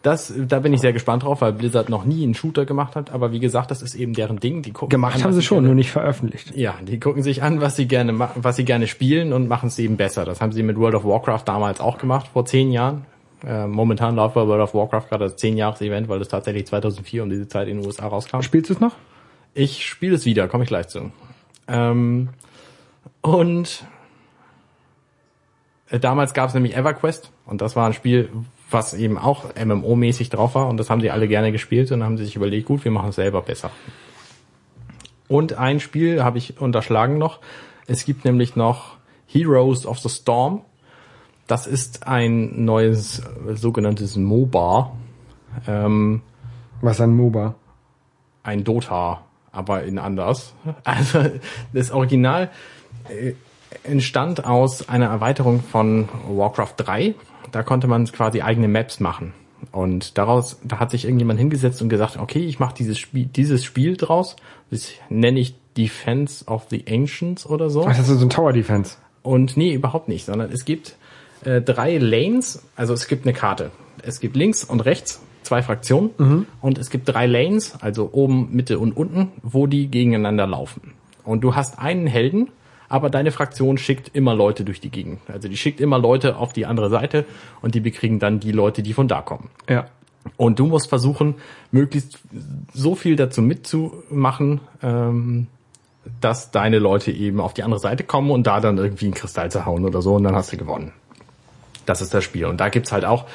das, 0.07 0.33
da 0.47 0.59
bin 0.59 0.73
ich 0.73 0.79
sehr 0.81 0.93
gespannt 0.93 1.23
drauf, 1.23 1.41
weil 1.41 1.51
Blizzard 1.53 1.89
noch 1.89 2.05
nie 2.05 2.23
einen 2.23 2.33
Shooter 2.33 2.65
gemacht 2.65 2.95
hat. 2.95 3.11
Aber 3.11 3.31
wie 3.33 3.39
gesagt, 3.39 3.69
das 3.71 3.81
ist 3.81 3.93
eben 3.93 4.13
deren 4.13 4.39
Ding. 4.39 4.61
Die 4.61 4.71
gucken 4.71 4.89
Gemacht 4.89 5.15
an, 5.17 5.23
haben 5.25 5.33
sie 5.33 5.41
schon, 5.41 5.57
gerne- 5.57 5.67
nur 5.67 5.75
nicht 5.75 5.91
veröffentlicht. 5.91 6.55
Ja, 6.55 6.75
die 6.81 6.99
gucken 6.99 7.23
sich 7.23 7.43
an, 7.43 7.59
was 7.61 7.75
sie 7.75 7.87
gerne 7.87 8.17
was 8.35 8.55
sie 8.55 8.65
gerne 8.65 8.87
spielen 8.87 9.33
und 9.33 9.47
machen 9.47 9.67
es 9.67 9.77
eben 9.79 9.97
besser. 9.97 10.23
Das 10.25 10.39
haben 10.41 10.51
sie 10.53 10.63
mit 10.63 10.77
World 10.77 10.95
of 10.95 11.03
Warcraft 11.03 11.43
damals 11.45 11.79
auch 11.81 11.97
gemacht, 11.97 12.27
vor 12.31 12.45
zehn 12.45 12.71
Jahren. 12.71 13.05
Äh, 13.45 13.67
momentan 13.67 14.15
läuft 14.15 14.33
bei 14.35 14.47
World 14.47 14.63
of 14.63 14.73
Warcraft 14.73 15.09
gerade 15.09 15.25
das 15.25 15.35
10 15.35 15.57
Jahres 15.57 15.79
Event, 15.81 16.09
weil 16.09 16.19
es 16.21 16.27
tatsächlich 16.27 16.65
2004 16.65 17.21
um 17.21 17.29
diese 17.29 17.47
Zeit 17.47 17.67
in 17.67 17.77
den 17.77 17.85
USA 17.85 18.07
rauskam. 18.07 18.41
Spielst 18.41 18.69
du 18.71 18.73
es 18.73 18.79
noch? 18.79 18.95
Ich 19.53 19.85
spiele 19.85 20.15
es 20.15 20.25
wieder, 20.25 20.47
komme 20.47 20.63
ich 20.63 20.69
gleich 20.69 20.87
zu. 20.87 21.11
Ähm, 21.67 22.29
und 23.21 23.85
äh, 25.89 25.99
damals 25.99 26.33
gab 26.33 26.47
es 26.49 26.53
nämlich 26.55 26.75
EverQuest 26.75 27.31
und 27.45 27.61
das 27.61 27.75
war 27.75 27.85
ein 27.87 27.93
Spiel, 27.93 28.29
was 28.69 28.93
eben 28.93 29.17
auch 29.17 29.53
MMO-mäßig 29.55 30.29
drauf 30.29 30.55
war 30.55 30.67
und 30.67 30.77
das 30.77 30.89
haben 30.89 31.01
sie 31.01 31.11
alle 31.11 31.27
gerne 31.27 31.51
gespielt 31.51 31.91
und 31.91 32.03
haben 32.03 32.17
sie 32.17 32.25
sich 32.25 32.35
überlegt, 32.35 32.67
gut, 32.67 32.83
wir 32.83 32.91
machen 32.91 33.09
es 33.09 33.15
selber 33.15 33.41
besser. 33.41 33.71
Und 35.27 35.53
ein 35.53 35.79
Spiel 35.79 36.23
habe 36.23 36.37
ich 36.37 36.59
unterschlagen 36.59 37.17
noch. 37.17 37.39
Es 37.85 38.05
gibt 38.05 38.25
nämlich 38.25 38.55
noch 38.55 38.97
Heroes 39.25 39.85
of 39.85 39.99
the 39.99 40.09
Storm. 40.09 40.61
Das 41.47 41.67
ist 41.67 42.07
ein 42.07 42.65
neues 42.65 43.21
sogenanntes 43.53 44.15
MOBA. 44.15 44.91
Ähm, 45.67 46.21
Was 46.81 47.01
ein 47.01 47.13
MOBA? 47.13 47.55
ein 48.47 48.63
Dota, 48.63 49.21
aber 49.51 49.83
in 49.83 49.99
anders. 49.99 50.53
Also 50.83 51.19
das 51.73 51.91
Original 51.91 52.49
äh, 53.09 53.33
entstand 53.83 54.45
aus 54.45 54.87
einer 54.87 55.07
Erweiterung 55.07 55.61
von 55.61 56.07
Warcraft 56.29 56.73
3. 56.77 57.15
Da 57.51 57.63
konnte 57.63 57.87
man 57.87 58.05
quasi 58.05 58.41
eigene 58.41 58.67
Maps 58.67 58.99
machen. 58.99 59.33
Und 59.71 60.17
daraus, 60.17 60.59
da 60.63 60.79
hat 60.79 60.91
sich 60.91 61.05
irgendjemand 61.05 61.39
hingesetzt 61.39 61.81
und 61.81 61.89
gesagt, 61.89 62.17
okay, 62.17 62.45
ich 62.45 62.59
mache 62.59 62.75
dieses 62.75 62.99
Spiel, 62.99 63.25
dieses 63.25 63.63
Spiel 63.65 63.97
draus. 63.97 64.35
Das 64.69 64.91
nenne 65.09 65.39
ich 65.39 65.55
Defense 65.75 66.45
of 66.45 66.67
the 66.69 66.85
Ancients 66.89 67.45
oder 67.45 67.69
so. 67.69 67.85
Ach, 67.85 67.95
das 67.95 68.09
ist 68.09 68.19
so 68.19 68.25
ein 68.25 68.29
Tower 68.29 68.53
Defense. 68.53 68.97
Und 69.23 69.57
nee, 69.57 69.73
überhaupt 69.73 70.07
nicht, 70.07 70.25
sondern 70.25 70.51
es 70.51 70.63
gibt 70.63 70.95
äh, 71.43 71.61
drei 71.61 71.97
Lanes, 71.97 72.63
also 72.75 72.93
es 72.93 73.07
gibt 73.07 73.25
eine 73.25 73.33
Karte. 73.33 73.71
Es 74.03 74.19
gibt 74.19 74.35
links 74.35 74.63
und 74.63 74.81
rechts 74.81 75.21
zwei 75.47 75.63
Fraktionen 75.63 76.45
und 76.61 76.77
es 76.77 76.89
gibt 76.89 77.07
drei 77.07 77.25
Lanes, 77.25 77.75
also 77.81 78.09
oben, 78.11 78.49
Mitte 78.51 78.79
und 78.79 78.95
unten, 78.95 79.31
wo 79.41 79.65
die 79.65 79.87
gegeneinander 79.87 80.45
laufen. 80.45 80.93
Und 81.23 81.41
du 81.41 81.55
hast 81.55 81.79
einen 81.79 82.05
Helden, 82.05 82.49
aber 82.89 83.09
deine 83.09 83.31
Fraktion 83.31 83.77
schickt 83.77 84.15
immer 84.15 84.33
Leute 84.33 84.63
durch 84.63 84.79
die 84.79 84.89
Gegend. 84.89 85.19
Also 85.27 85.47
die 85.47 85.57
schickt 85.57 85.81
immer 85.81 85.99
Leute 85.99 86.37
auf 86.37 86.53
die 86.53 86.65
andere 86.65 86.89
Seite 86.89 87.25
und 87.61 87.75
die 87.75 87.79
bekriegen 87.79 88.19
dann 88.19 88.39
die 88.39 88.51
Leute, 88.51 88.81
die 88.83 88.93
von 88.93 89.07
da 89.07 89.21
kommen. 89.21 89.49
Ja. 89.69 89.85
Und 90.35 90.59
du 90.59 90.67
musst 90.67 90.89
versuchen, 90.89 91.35
möglichst 91.71 92.19
so 92.73 92.95
viel 92.95 93.15
dazu 93.15 93.41
mitzumachen, 93.41 94.61
ähm, 94.81 95.47
dass 96.21 96.51
deine 96.51 96.79
Leute 96.79 97.11
eben 97.11 97.39
auf 97.39 97.53
die 97.53 97.63
andere 97.63 97.79
Seite 97.79 98.03
kommen 98.03 98.31
und 98.31 98.47
da 98.47 98.59
dann 98.59 98.77
irgendwie 98.77 99.05
einen 99.05 99.13
Kristall 99.13 99.51
zerhauen 99.51 99.85
oder 99.85 100.01
so 100.01 100.15
und 100.15 100.23
dann 100.23 100.35
hast 100.35 100.51
du 100.51 100.57
gewonnen. 100.57 100.91
Das 101.85 102.01
ist 102.01 102.13
das 102.13 102.23
Spiel. 102.23 102.45
Und 102.45 102.59
da 102.59 102.69
gibt's 102.69 102.91
halt 102.91 103.05
auch 103.05 103.25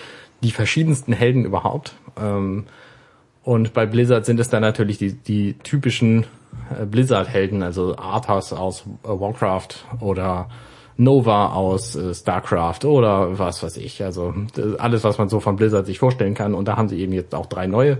die 0.42 0.50
verschiedensten 0.50 1.12
Helden 1.12 1.44
überhaupt. 1.44 1.94
Ähm, 2.20 2.64
und 3.44 3.72
bei 3.72 3.86
Blizzard 3.86 4.24
sind 4.24 4.38
es 4.40 4.48
dann 4.50 4.62
natürlich 4.62 4.98
die, 4.98 5.12
die 5.14 5.55
typischen 5.55 6.26
Blizzard-Helden, 6.90 7.62
also 7.62 7.96
Arthas 7.96 8.53
aus 8.53 8.84
äh, 9.05 9.09
Warcraft 9.09 9.84
oder 10.00 10.48
Nova 10.96 11.53
aus 11.53 11.96
äh, 11.96 12.14
StarCraft 12.14 12.84
oder 12.84 13.38
was 13.38 13.62
weiß 13.62 13.76
ich. 13.78 14.03
Also 14.03 14.34
äh, 14.57 14.76
alles, 14.78 15.05
was 15.05 15.18
man 15.18 15.28
so 15.28 15.40
von 15.40 15.57
Blizzard 15.57 15.86
sich 15.86 15.98
vorstellen 15.98 16.34
kann. 16.34 16.55
Und 16.55 16.68
da 16.68 16.76
haben 16.76 16.88
sie 16.88 16.98
eben 17.00 17.12
jetzt 17.12 17.34
auch 17.34 17.46
drei 17.46 17.66
neue 17.66 17.98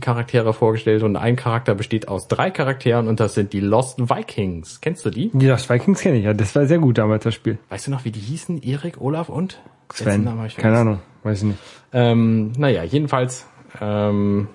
Charaktere 0.00 0.52
vorgestellt 0.52 1.02
und 1.02 1.16
ein 1.16 1.34
Charakter 1.34 1.74
besteht 1.74 2.06
aus 2.06 2.28
drei 2.28 2.52
Charakteren 2.52 3.08
und 3.08 3.18
das 3.18 3.34
sind 3.34 3.52
die 3.52 3.58
Lost 3.58 3.98
Vikings. 3.98 4.80
Kennst 4.80 5.04
du 5.04 5.10
die? 5.10 5.30
Die 5.34 5.48
Lost 5.48 5.68
Vikings 5.68 6.00
kenne 6.00 6.18
ich 6.18 6.24
ja. 6.24 6.32
Das 6.32 6.54
war 6.54 6.66
sehr 6.66 6.78
gut 6.78 6.98
damals, 6.98 7.24
das 7.24 7.34
Spiel. 7.34 7.58
Weißt 7.70 7.88
du 7.88 7.90
noch, 7.90 8.04
wie 8.04 8.12
die 8.12 8.20
hießen? 8.20 8.62
Erik, 8.62 9.00
Olaf 9.00 9.28
und? 9.28 9.60
Sven. 9.92 10.28
Keine. 10.56 10.78
Ahnung. 10.78 11.00
Weiß 11.24 11.38
ich 11.38 11.48
nicht. 11.48 11.58
Ähm, 11.92 12.52
naja, 12.56 12.84
jedenfalls, 12.84 13.46
ähm, 13.80 14.46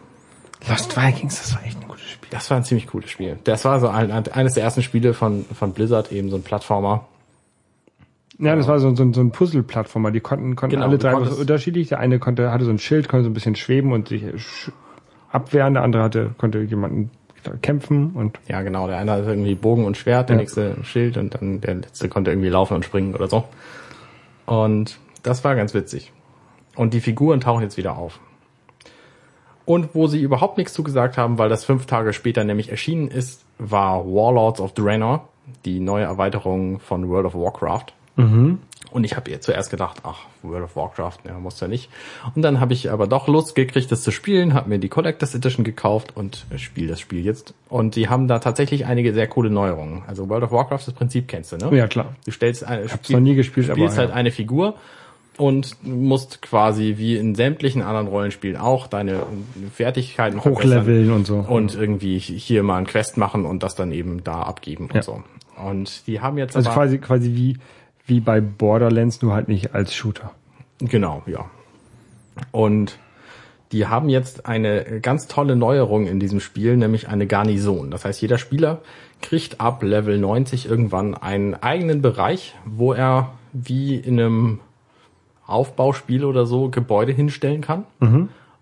Lost 0.69 0.95
Vikings, 0.97 1.37
das 1.41 1.53
war 1.55 1.63
echt 1.63 1.79
ein 1.81 1.87
gutes 1.87 2.09
Spiel. 2.09 2.29
das 2.31 2.49
war 2.49 2.57
ein 2.57 2.63
ziemlich 2.63 2.87
cooles 2.87 3.09
Spiel. 3.09 3.37
Das 3.43 3.65
war 3.65 3.79
so 3.79 3.87
ein, 3.87 4.11
eines 4.11 4.53
der 4.55 4.63
ersten 4.63 4.81
Spiele 4.81 5.13
von, 5.13 5.45
von 5.53 5.73
Blizzard, 5.73 6.11
eben 6.11 6.29
so 6.29 6.35
ein 6.37 6.43
Plattformer. 6.43 7.05
Ja, 8.39 8.55
das 8.55 8.67
war 8.67 8.79
so, 8.79 8.93
so, 8.95 9.13
so 9.13 9.21
ein 9.21 9.31
Puzzle-Plattformer. 9.31 10.11
Die 10.11 10.19
konnten, 10.19 10.55
konnten 10.55 10.75
Genau, 10.75 10.87
alle 10.87 10.97
drei 10.97 11.11
konntest- 11.13 11.39
unterschiedlich. 11.39 11.87
Der 11.89 11.99
eine 11.99 12.19
konnte, 12.19 12.51
hatte 12.51 12.65
so 12.65 12.71
ein 12.71 12.79
Schild, 12.79 13.07
konnte 13.07 13.23
so 13.23 13.29
ein 13.29 13.33
bisschen 13.33 13.55
schweben 13.55 13.93
und 13.93 14.09
sich 14.09 14.23
sch- 14.23 14.71
abwehren. 15.31 15.73
Der 15.75 15.83
andere 15.83 16.03
hatte, 16.03 16.31
konnte 16.37 16.59
jemanden 16.61 17.11
kämpfen 17.61 18.11
und 18.13 18.39
Ja, 18.47 18.61
genau. 18.63 18.87
Der 18.87 18.97
eine 18.97 19.11
hatte 19.11 19.29
irgendwie 19.29 19.55
Bogen 19.55 19.85
und 19.85 19.95
Schwert, 19.97 20.29
der 20.29 20.35
Ja. 20.35 20.41
nächste 20.41 20.83
Schild 20.83 21.15
und 21.17 21.35
dann 21.35 21.61
der 21.61 21.75
letzte 21.75 22.09
konnte 22.09 22.31
irgendwie 22.31 22.49
laufen 22.49 22.73
und 22.73 22.83
springen 22.83 23.13
oder 23.15 23.27
so. 23.27 23.43
Und 24.47 24.97
das 25.23 25.43
war 25.43 25.55
ganz 25.55 25.73
witzig. 25.73 26.11
Und 26.75 26.93
die 26.93 26.99
Figuren 27.01 27.39
tauchen 27.39 27.61
jetzt 27.61 27.77
wieder 27.77 27.95
auf. 27.97 28.19
Und 29.65 29.95
wo 29.95 30.07
sie 30.07 30.21
überhaupt 30.21 30.57
nichts 30.57 30.73
zugesagt 30.73 31.17
haben, 31.17 31.37
weil 31.37 31.49
das 31.49 31.65
fünf 31.65 31.85
Tage 31.85 32.13
später 32.13 32.43
nämlich 32.43 32.69
erschienen 32.69 33.07
ist, 33.07 33.43
war 33.57 34.05
Warlords 34.05 34.59
of 34.59 34.73
Draenor, 34.73 35.27
die 35.65 35.79
neue 35.79 36.03
Erweiterung 36.03 36.79
von 36.79 37.09
World 37.09 37.25
of 37.25 37.35
Warcraft. 37.35 37.87
Und 38.91 39.03
ich 39.03 39.17
habe 39.17 39.29
ihr 39.29 39.41
zuerst 39.41 39.71
gedacht, 39.71 39.97
ach, 40.03 40.19
World 40.41 40.63
of 40.63 40.75
Warcraft, 40.77 41.17
ja, 41.25 41.37
muss 41.37 41.59
ja 41.59 41.67
nicht. 41.67 41.89
Und 42.33 42.43
dann 42.43 42.61
habe 42.61 42.73
ich 42.73 42.91
aber 42.91 43.07
doch 43.07 43.27
Lust 43.27 43.53
gekriegt, 43.53 43.91
das 43.91 44.03
zu 44.03 44.11
spielen, 44.11 44.53
habe 44.53 44.69
mir 44.69 44.79
die 44.79 44.87
Collectors 44.87 45.35
Edition 45.35 45.65
gekauft 45.65 46.15
und 46.15 46.45
spiele 46.55 46.87
das 46.87 47.01
Spiel 47.01 47.25
jetzt. 47.25 47.53
Und 47.67 47.97
die 47.97 48.07
haben 48.07 48.29
da 48.29 48.39
tatsächlich 48.39 48.85
einige 48.85 49.13
sehr 49.13 49.27
coole 49.27 49.49
Neuerungen. 49.49 50.03
Also 50.07 50.29
World 50.29 50.45
of 50.45 50.51
Warcraft, 50.51 50.83
das 50.85 50.93
Prinzip 50.93 51.27
kennst 51.27 51.51
du, 51.51 51.57
ne? 51.57 51.75
Ja, 51.75 51.87
klar. 51.87 52.15
Du 52.23 52.31
stellst 52.31 52.63
eine, 52.63 52.87
hab's 52.87 53.09
noch 53.09 53.19
nie 53.19 53.35
gespielt, 53.35 53.69
aber, 53.69 53.79
spielst 53.79 53.97
halt 53.97 54.11
ja. 54.11 54.15
eine 54.15 54.31
Figur 54.31 54.75
und 55.37 55.75
musst 55.83 56.41
quasi 56.41 56.95
wie 56.97 57.17
in 57.17 57.35
sämtlichen 57.35 57.81
anderen 57.81 58.07
Rollenspielen 58.07 58.57
auch 58.57 58.87
deine 58.87 59.23
Fertigkeiten 59.73 60.43
Hochleveln 60.43 61.11
und 61.11 61.27
so. 61.27 61.37
und 61.37 61.75
irgendwie 61.75 62.17
hier 62.19 62.63
mal 62.63 62.77
ein 62.77 62.87
Quest 62.87 63.17
machen 63.17 63.45
und 63.45 63.63
das 63.63 63.75
dann 63.75 63.91
eben 63.91 64.23
da 64.23 64.41
abgeben 64.43 64.85
und 64.85 64.95
Ja. 64.95 65.01
so. 65.01 65.23
Und 65.57 66.07
die 66.07 66.19
haben 66.21 66.37
jetzt 66.37 66.55
Also 66.55 66.69
quasi, 66.69 66.97
quasi 66.97 67.33
wie, 67.35 67.57
wie 68.05 68.19
bei 68.19 68.41
Borderlands, 68.41 69.21
nur 69.21 69.33
halt 69.33 69.47
nicht 69.47 69.73
als 69.73 69.93
Shooter. 69.95 70.31
Genau, 70.79 71.23
ja. 71.27 71.45
Und 72.51 72.97
die 73.71 73.87
haben 73.87 74.09
jetzt 74.09 74.45
eine 74.45 74.99
ganz 75.01 75.27
tolle 75.27 75.55
Neuerung 75.55 76.07
in 76.07 76.19
diesem 76.19 76.39
Spiel, 76.39 76.77
nämlich 76.77 77.07
eine 77.07 77.25
Garnison. 77.27 77.91
Das 77.91 78.05
heißt, 78.05 78.21
jeder 78.21 78.37
Spieler 78.37 78.81
kriegt 79.21 79.59
ab 79.61 79.81
Level 79.83 80.17
90 80.17 80.69
irgendwann 80.69 81.15
einen 81.15 81.55
eigenen 81.55 82.01
Bereich, 82.01 82.55
wo 82.65 82.93
er 82.93 83.31
wie 83.53 83.95
in 83.95 84.19
einem 84.19 84.59
Aufbauspiel 85.47 86.25
oder 86.25 86.45
so 86.45 86.69
Gebäude 86.69 87.11
hinstellen 87.11 87.61
kann. 87.61 87.85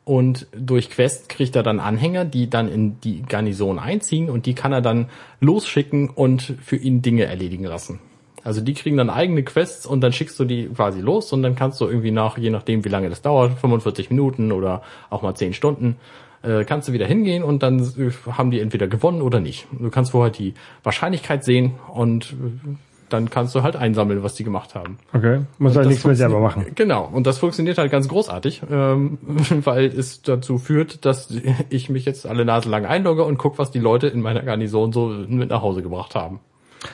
Und 0.06 0.48
durch 0.52 0.90
Quests 0.90 1.30
kriegt 1.30 1.56
er 1.56 1.64
dann 1.64 1.80
Anhänger, 1.80 2.26
die 2.26 2.50
dann 2.50 2.68
in 2.68 3.00
die 3.02 3.24
Garnison 3.24 3.80
einziehen 3.80 4.30
und 4.30 4.46
die 4.46 4.54
kann 4.54 4.74
er 4.74 4.82
dann 4.82 5.08
losschicken 5.40 6.10
und 6.10 6.42
für 6.42 6.76
ihn 6.76 7.02
Dinge 7.02 7.24
erledigen 7.24 7.64
lassen. 7.64 8.00
Also 8.44 8.60
die 8.60 8.74
kriegen 8.74 8.98
dann 8.98 9.10
eigene 9.10 9.44
Quests 9.44 9.86
und 9.86 10.02
dann 10.02 10.12
schickst 10.12 10.38
du 10.38 10.44
die 10.44 10.68
quasi 10.68 11.00
los 11.00 11.32
und 11.32 11.44
dann 11.44 11.56
kannst 11.56 11.80
du 11.80 11.88
irgendwie 11.88 12.12
nach, 12.12 12.38
je 12.38 12.50
nachdem 12.50 12.84
wie 12.84 12.90
lange 12.90 13.10
das 13.10 13.22
dauert, 13.22 13.58
45 13.60 14.10
Minuten 14.10 14.52
oder 14.52 14.82
auch 15.10 15.22
mal 15.22 15.34
10 15.34 15.54
Stunden, 15.54 15.96
äh, 16.42 16.66
kannst 16.66 16.90
du 16.90 16.94
wieder 16.94 17.08
hingehen 17.08 17.42
und 17.42 17.64
dann 17.64 17.80
äh, 17.80 18.12
haben 18.32 18.52
die 18.52 18.60
entweder 18.60 18.88
gewonnen 18.88 19.22
oder 19.22 19.40
nicht. 19.40 19.68
Du 19.72 19.90
kannst 19.90 20.12
vorher 20.12 20.32
die 20.32 20.54
Wahrscheinlichkeit 20.84 21.46
sehen 21.46 21.76
und 21.94 22.34
äh, 22.34 22.76
dann 23.14 23.30
kannst 23.30 23.54
du 23.56 23.64
halt 23.64 23.76
einsammeln, 23.76 24.24
was 24.24 24.36
die 24.36 24.44
gemacht 24.44 24.76
haben. 24.76 24.98
Okay. 25.14 25.42
Muss 25.60 25.76
halt 25.76 25.88
nichts 25.88 26.04
mehr 26.04 26.16
selber 26.16 26.40
machen. 26.40 26.66
Genau, 26.76 27.08
und 27.12 27.28
das 27.28 27.38
funktioniert 27.38 27.78
halt 27.78 27.92
ganz 27.92 28.08
großartig, 28.08 28.64
ähm, 28.70 29.18
weil 29.64 29.86
es 29.86 30.22
dazu 30.24 30.58
führt, 30.58 31.06
dass 31.06 31.34
ich 31.70 31.90
mich 31.90 32.06
jetzt 32.06 32.26
alle 32.26 32.44
Nase 32.46 32.70
lang 32.70 32.86
einlogge 32.86 33.24
und 33.24 33.38
guck, 33.38 33.60
was 33.60 33.72
die 33.72 33.80
Leute 33.80 34.08
in 34.08 34.22
meiner 34.22 34.42
Garnison 34.42 34.92
so 34.92 35.08
mit 35.08 35.50
nach 35.50 35.62
Hause 35.62 35.82
gebracht 35.84 36.16
haben. 36.16 36.40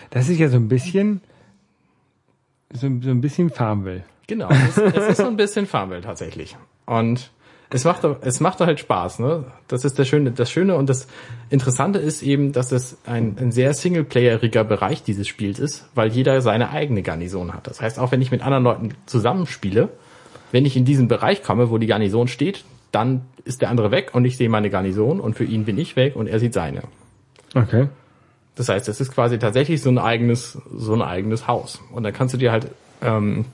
Das 0.09 0.30
ist 0.30 0.38
ja 0.38 0.49
so 0.49 0.57
ein 0.57 0.67
bisschen, 0.67 1.22
so, 2.72 2.88
so 3.01 3.09
ein 3.09 3.22
bisschen 3.22 3.49
Farmville. 3.49 4.03
Genau, 4.28 4.49
es 4.49 4.78
ist, 4.78 4.95
es 4.95 5.07
ist 5.09 5.17
so 5.17 5.26
ein 5.26 5.38
bisschen 5.38 5.65
Farmville 5.65 6.01
tatsächlich. 6.01 6.55
Und 6.86 7.32
es 7.72 7.84
macht, 7.84 8.03
es 8.22 8.39
macht 8.39 8.59
halt 8.61 8.80
Spaß, 8.80 9.20
ne? 9.20 9.45
Das 9.67 9.86
ist 9.86 9.99
das 9.99 10.07
Schöne, 10.07 10.32
das 10.32 10.49
Schöne 10.49 10.76
und 10.76 10.89
das 10.89 11.07
Interessante 11.51 11.99
ist 11.99 12.24
eben, 12.24 12.51
dass 12.51 12.72
es 12.72 12.97
ein, 13.05 13.38
ein 13.38 13.51
sehr 13.51 13.74
singleplayeriger 13.74 14.63
Bereich 14.63 15.03
dieses 15.03 15.28
Spiels 15.28 15.59
ist, 15.59 15.88
weil 15.93 16.09
jeder 16.09 16.41
seine 16.41 16.72
eigene 16.72 17.03
Garnison 17.03 17.53
hat. 17.53 17.67
Das 17.67 17.80
heißt, 17.80 17.99
auch 17.99 18.11
wenn 18.11 18.22
ich 18.22 18.32
mit 18.32 18.41
anderen 18.41 18.63
Leuten 18.63 18.89
zusammenspiele, 19.05 19.89
wenn 20.51 20.65
ich 20.65 20.76
in 20.76 20.86
diesen 20.86 21.07
Bereich 21.07 21.43
komme, 21.43 21.70
wo 21.70 21.78
die 21.78 21.86
Garnison 21.86 22.28
steht, 22.28 22.63
dann 22.91 23.22
ist 23.45 23.61
der 23.61 23.70
andere 23.70 23.91
weg 23.91 24.11
und 24.13 24.26
ich 24.26 24.36
sehe 24.36 24.49
meine 24.49 24.72
Garnison 24.72 25.20
und 25.20 25.36
für 25.36 25.43
ihn 25.43 25.65
bin 25.65 25.78
ich 25.78 25.95
weg 25.95 26.15
und 26.15 26.26
er 26.26 26.39
sieht 26.39 26.55
seine. 26.55 26.82
Okay. 27.53 27.88
Das 28.55 28.67
heißt, 28.67 28.89
es 28.89 28.99
ist 28.99 29.13
quasi 29.13 29.38
tatsächlich 29.38 29.82
so 29.82 29.89
ein 29.89 29.99
eigenes, 29.99 30.57
so 30.76 30.93
ein 30.93 31.03
eigenes 31.03 31.47
Haus. 31.47 31.82
Und 31.93 32.01
da 32.01 32.11
kannst 32.11 32.34
du 32.34 32.39
dir 32.39 32.51
halt 32.51 32.67
ähm, 33.01 33.45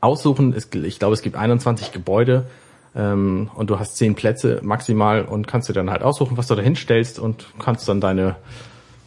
aussuchen. 0.00 0.54
Es, 0.56 0.68
ich 0.72 0.98
glaube, 1.00 1.14
es 1.14 1.22
gibt 1.22 1.36
21 1.36 1.90
Gebäude 1.90 2.46
ähm, 2.94 3.50
und 3.54 3.70
du 3.70 3.78
hast 3.78 3.96
10 3.96 4.14
Plätze 4.14 4.60
maximal 4.62 5.24
und 5.24 5.46
kannst 5.46 5.68
dir 5.68 5.72
dann 5.72 5.90
halt 5.90 6.02
aussuchen, 6.02 6.36
was 6.36 6.46
du 6.46 6.54
da 6.54 6.62
hinstellst 6.62 7.18
und 7.18 7.46
kannst 7.58 7.88
dann 7.88 8.00
deine 8.00 8.36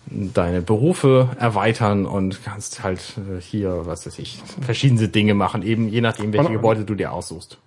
deine 0.07 0.61
Berufe 0.61 1.29
erweitern 1.39 2.05
und 2.05 2.43
kannst 2.43 2.83
halt 2.83 3.17
äh, 3.17 3.41
hier, 3.41 3.86
was 3.86 4.05
weiß 4.05 4.19
ich, 4.19 4.41
verschiedene 4.61 5.07
Dinge 5.07 5.33
machen, 5.33 5.63
eben 5.63 5.89
je 5.89 6.01
nachdem, 6.01 6.31
welche 6.31 6.51
Gebäude 6.51 6.86
du 6.86 6.95
dir 6.95 7.11
aussuchst. 7.11 7.57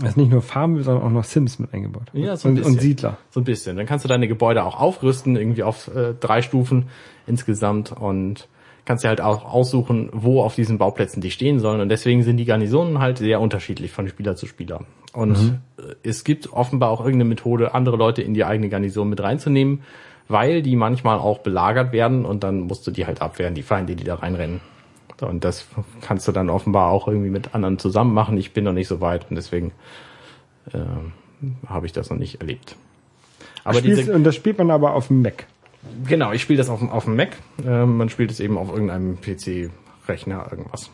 Das 0.00 0.10
ist 0.10 0.16
nicht 0.16 0.30
nur 0.30 0.42
Farmville, 0.42 0.84
sondern 0.84 1.02
auch 1.04 1.10
noch 1.10 1.24
Sims 1.24 1.58
mit 1.58 1.74
eingebaut. 1.74 2.04
Ja, 2.12 2.36
so 2.36 2.48
ein 2.48 2.54
bisschen. 2.54 2.74
und 2.74 2.80
Siedler. 2.80 3.18
So 3.30 3.40
ein 3.40 3.44
bisschen. 3.44 3.76
Dann 3.76 3.86
kannst 3.86 4.04
du 4.04 4.08
deine 4.08 4.28
Gebäude 4.28 4.62
auch 4.62 4.78
aufrüsten, 4.78 5.34
irgendwie 5.34 5.64
auf 5.64 5.92
äh, 5.92 6.14
drei 6.18 6.40
Stufen 6.40 6.88
insgesamt 7.26 7.90
und 7.90 8.46
kannst 8.88 9.04
dir 9.04 9.08
halt 9.08 9.20
auch 9.20 9.44
aussuchen, 9.44 10.08
wo 10.12 10.42
auf 10.42 10.54
diesen 10.54 10.78
Bauplätzen 10.78 11.20
die 11.20 11.30
stehen 11.30 11.60
sollen. 11.60 11.82
Und 11.82 11.90
deswegen 11.90 12.22
sind 12.22 12.38
die 12.38 12.46
Garnisonen 12.46 13.00
halt 13.00 13.18
sehr 13.18 13.38
unterschiedlich 13.38 13.92
von 13.92 14.08
Spieler 14.08 14.34
zu 14.34 14.46
Spieler. 14.46 14.80
Und 15.12 15.60
äh, 15.76 15.94
es 16.02 16.24
gibt 16.24 16.54
offenbar 16.54 16.88
auch 16.88 17.00
irgendeine 17.00 17.28
Methode, 17.28 17.74
andere 17.74 17.98
Leute 17.98 18.22
in 18.22 18.32
die 18.32 18.46
eigene 18.46 18.70
Garnison 18.70 19.06
mit 19.10 19.22
reinzunehmen, 19.22 19.82
weil 20.26 20.62
die 20.62 20.74
manchmal 20.74 21.18
auch 21.18 21.40
belagert 21.40 21.92
werden 21.92 22.24
und 22.24 22.42
dann 22.44 22.60
musst 22.60 22.86
du 22.86 22.90
die 22.90 23.04
halt 23.04 23.20
abwehren, 23.20 23.54
die 23.54 23.62
Feinde, 23.62 23.94
die 23.94 24.04
da 24.04 24.14
reinrennen. 24.14 24.62
Und 25.20 25.44
das 25.44 25.66
kannst 26.00 26.26
du 26.26 26.32
dann 26.32 26.48
offenbar 26.48 26.90
auch 26.90 27.08
irgendwie 27.08 27.30
mit 27.30 27.54
anderen 27.54 27.78
zusammen 27.78 28.14
machen. 28.14 28.38
Ich 28.38 28.54
bin 28.54 28.64
noch 28.64 28.72
nicht 28.72 28.88
so 28.88 29.02
weit 29.02 29.26
und 29.28 29.36
deswegen 29.36 29.72
äh, 30.72 30.78
habe 31.66 31.84
ich 31.84 31.92
das 31.92 32.08
noch 32.08 32.16
nicht 32.16 32.40
erlebt. 32.40 32.74
Aber 33.64 33.80
Spielst, 33.80 34.00
diese, 34.00 34.14
und 34.14 34.24
das 34.24 34.34
spielt 34.34 34.56
man 34.56 34.70
aber 34.70 34.94
auf 34.94 35.08
dem 35.08 35.20
Mac. 35.20 35.46
Genau, 36.06 36.32
ich 36.32 36.42
spiele 36.42 36.58
das 36.58 36.68
auf, 36.68 36.82
auf 36.90 37.04
dem 37.04 37.16
Mac. 37.16 37.36
Äh, 37.64 37.86
man 37.86 38.08
spielt 38.08 38.30
es 38.30 38.40
eben 38.40 38.58
auf 38.58 38.70
irgendeinem 38.70 39.18
PC-Rechner, 39.20 40.48
irgendwas. 40.50 40.90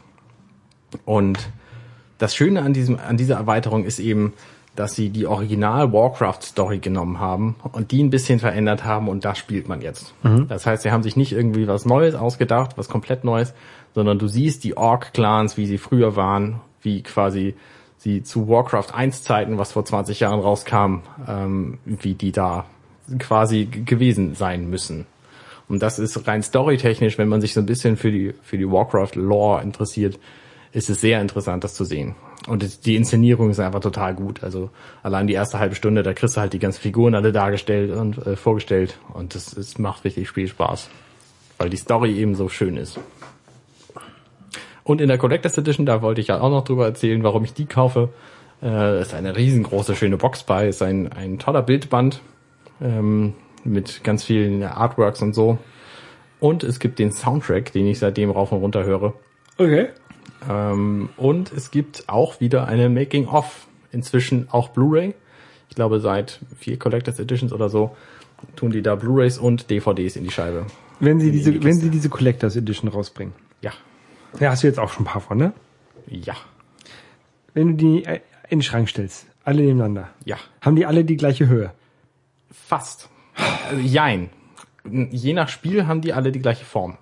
Und 1.05 1.39
das 2.19 2.35
Schöne 2.35 2.63
an 2.63 2.73
diesem, 2.73 2.99
an 2.99 3.17
dieser 3.17 3.37
Erweiterung 3.37 3.85
ist 3.85 3.99
eben, 3.99 4.35
dass 4.77 4.95
sie 4.95 5.11
die 5.11 5.27
Original 5.27 5.93
Warcraft 5.93 6.43
Story 6.43 6.79
genommen 6.79 7.21
haben 7.21 7.57
und 7.73 7.93
die 7.93 8.03
ein 8.03 8.11
bisschen 8.11 8.41
verändert 8.41 8.85
haben 8.85 9.09
und 9.09 9.25
das 9.25 9.39
spielt 9.39 9.69
man 9.69 9.81
jetzt. 9.81 10.15
Mhm. 10.25 10.49
Das 10.49 10.67
heißt, 10.67 10.83
sie 10.83 10.91
haben 10.91 11.03
sich 11.03 11.17
nicht 11.17 11.33
irgendwie 11.33 11.69
was 11.69 11.85
Neues 11.87 12.15
ausgedacht, 12.15 12.77
was 12.77 12.89
komplett 12.89 13.25
Neues, 13.25 13.55
sondern 13.95 14.19
du 14.19 14.27
siehst 14.27 14.65
die 14.65 14.77
Orc 14.77 15.13
Clans, 15.13 15.57
wie 15.57 15.67
sie 15.67 15.79
früher 15.79 16.17
waren, 16.17 16.61
wie 16.83 17.03
quasi 17.03 17.55
sie 17.99 18.23
zu 18.23 18.49
Warcraft 18.49 18.93
1 18.93 19.23
Zeiten, 19.23 19.59
was 19.59 19.73
vor 19.73 19.85
20 19.85 20.21
Jahren 20.21 20.41
rauskam, 20.41 21.03
ähm, 21.27 21.79
wie 21.85 22.15
die 22.15 22.33
da 22.33 22.67
quasi 23.19 23.67
gewesen 23.67 24.35
sein 24.35 24.69
müssen. 24.69 25.07
Und 25.69 25.83
das 25.83 25.99
ist 25.99 26.27
rein 26.27 26.43
storytechnisch, 26.43 27.19
wenn 27.19 27.29
man 27.29 27.41
sich 27.41 27.55
so 27.55 27.61
ein 27.61 27.67
bisschen 27.67 27.97
für 27.97 28.11
die, 28.11 28.35
für 28.43 28.59
die 28.59 28.71
Warcraft 28.71 29.15
Lore 29.15 29.63
interessiert, 29.63 30.19
ist 30.73 30.91
es 30.91 31.01
sehr 31.01 31.21
interessant, 31.21 31.65
das 31.65 31.75
zu 31.75 31.85
sehen. 31.85 32.15
Und 32.47 32.85
die 32.85 32.97
Inszenierung 32.97 33.49
ist 33.51 33.61
einfach 33.61 33.81
total 33.81 34.15
gut. 34.15 34.43
Also 34.43 34.71
allein 35.03 35.27
die 35.27 35.33
erste 35.33 35.59
halbe 35.59 35.75
Stunde, 35.75 36.03
da 36.03 36.13
kriegst 36.13 36.37
du 36.37 36.41
halt 36.41 36.53
die 36.53 36.59
ganzen 36.59 36.83
Figuren 36.83 37.15
alle 37.15 37.33
dargestellt 37.33 37.93
und 37.93 38.19
äh, 38.27 38.37
vorgestellt. 38.37 38.99
Und 39.15 39.35
das, 39.35 39.55
das 39.55 39.79
macht 39.79 40.05
richtig 40.05 40.31
viel 40.31 40.49
Spaß. 40.49 40.91
Weil 41.57 41.71
die 41.71 41.77
Story 41.77 42.15
eben 42.19 42.35
so 42.35 42.49
schön 42.49 42.77
ist. 42.77 42.99
Und 44.83 45.01
in 45.01 45.09
der 45.09 45.17
Collectors 45.17 45.57
Edition, 45.57 45.87
da 45.87 46.03
wollte 46.03 46.21
ich 46.21 46.27
ja 46.27 46.41
auch 46.41 46.51
noch 46.51 46.65
drüber 46.65 46.85
erzählen, 46.85 47.23
warum 47.23 47.45
ich 47.45 47.55
die 47.55 47.65
kaufe. 47.65 48.11
Äh, 48.63 49.01
ist 49.01 49.15
eine 49.15 49.37
riesengroße, 49.37 49.97
schöne 49.97 50.19
Box 50.19 50.43
bei, 50.43 50.69
ist 50.69 50.83
ein, 50.83 51.11
ein 51.13 51.39
toller 51.39 51.63
Bildband 51.63 52.21
ähm, 52.81 53.35
mit 53.65 54.05
ganz 54.05 54.25
vielen 54.25 54.63
Artworks 54.63 55.23
und 55.23 55.35
so. 55.35 55.59
Und 56.41 56.63
es 56.65 56.79
gibt 56.79 56.99
den 56.99 57.13
Soundtrack, 57.13 57.73
den 57.73 57.87
ich 57.87 57.99
seitdem 57.99 58.31
rauf 58.31 58.53
und 58.53 58.59
runter 58.59 58.85
höre. 58.85 59.15
Okay. 59.57 59.89
Ähm, 60.49 61.09
und 61.17 61.53
es 61.53 61.71
gibt 61.71 62.09
auch 62.09 62.41
wieder 62.41 62.67
eine 62.69 62.89
Making-of. 62.89 63.67
Inzwischen 63.93 64.49
auch 64.51 64.71
Blu-ray. 64.71 65.15
Ich 65.69 65.77
glaube, 65.77 66.01
seit 66.01 66.41
vier 66.59 66.79
Collectors 66.79 67.21
Editions 67.21 67.53
oder 67.53 67.69
so 67.69 67.97
tun 68.57 68.71
die 68.71 68.83
da 68.83 68.95
Blu-rays 68.95 69.39
und 69.39 69.71
DVDs 69.71 70.17
in 70.17 70.25
die 70.25 70.31
Scheibe. 70.31 70.67
Wenn 71.01 71.21
sie 71.21 71.31
diese, 71.31 71.53
die 71.53 71.65
wenn 71.65 71.75
sie 71.75 71.91
diese 71.91 72.09
Collectors 72.09 72.57
Edition 72.57 72.89
rausbringen. 72.91 73.35
Ja. 73.63 73.73
Ja, 74.41 74.51
hast 74.51 74.63
du 74.63 74.67
jetzt 74.67 74.79
auch 74.79 74.93
schon 74.93 75.05
ein 75.05 75.09
paar 75.09 75.21
von, 75.21 75.39
ne? 75.39 75.53
Ja. 76.07 76.35
Wenn 77.55 77.69
du 77.69 77.75
die 77.75 78.05
äh, 78.05 78.21
in 78.49 78.59
den 78.59 78.63
Schrank 78.63 78.89
stellst, 78.89 79.27
alle 79.45 79.63
nebeneinander. 79.63 80.11
Ja. 80.25 80.37
Haben 80.61 80.77
die 80.77 80.87
alle 80.87 81.05
die 81.05 81.17
gleiche 81.17 81.49
Höhe? 81.49 81.73
Fast. 82.55 83.11
Also, 83.69 83.83
jein. 83.83 84.31
Je 84.85 85.33
nach 85.33 85.49
Spiel 85.49 85.87
haben 85.87 86.01
die 86.01 86.13
alle 86.13 86.31
die 86.31 86.41
gleiche 86.41 86.65
Form. 86.65 86.99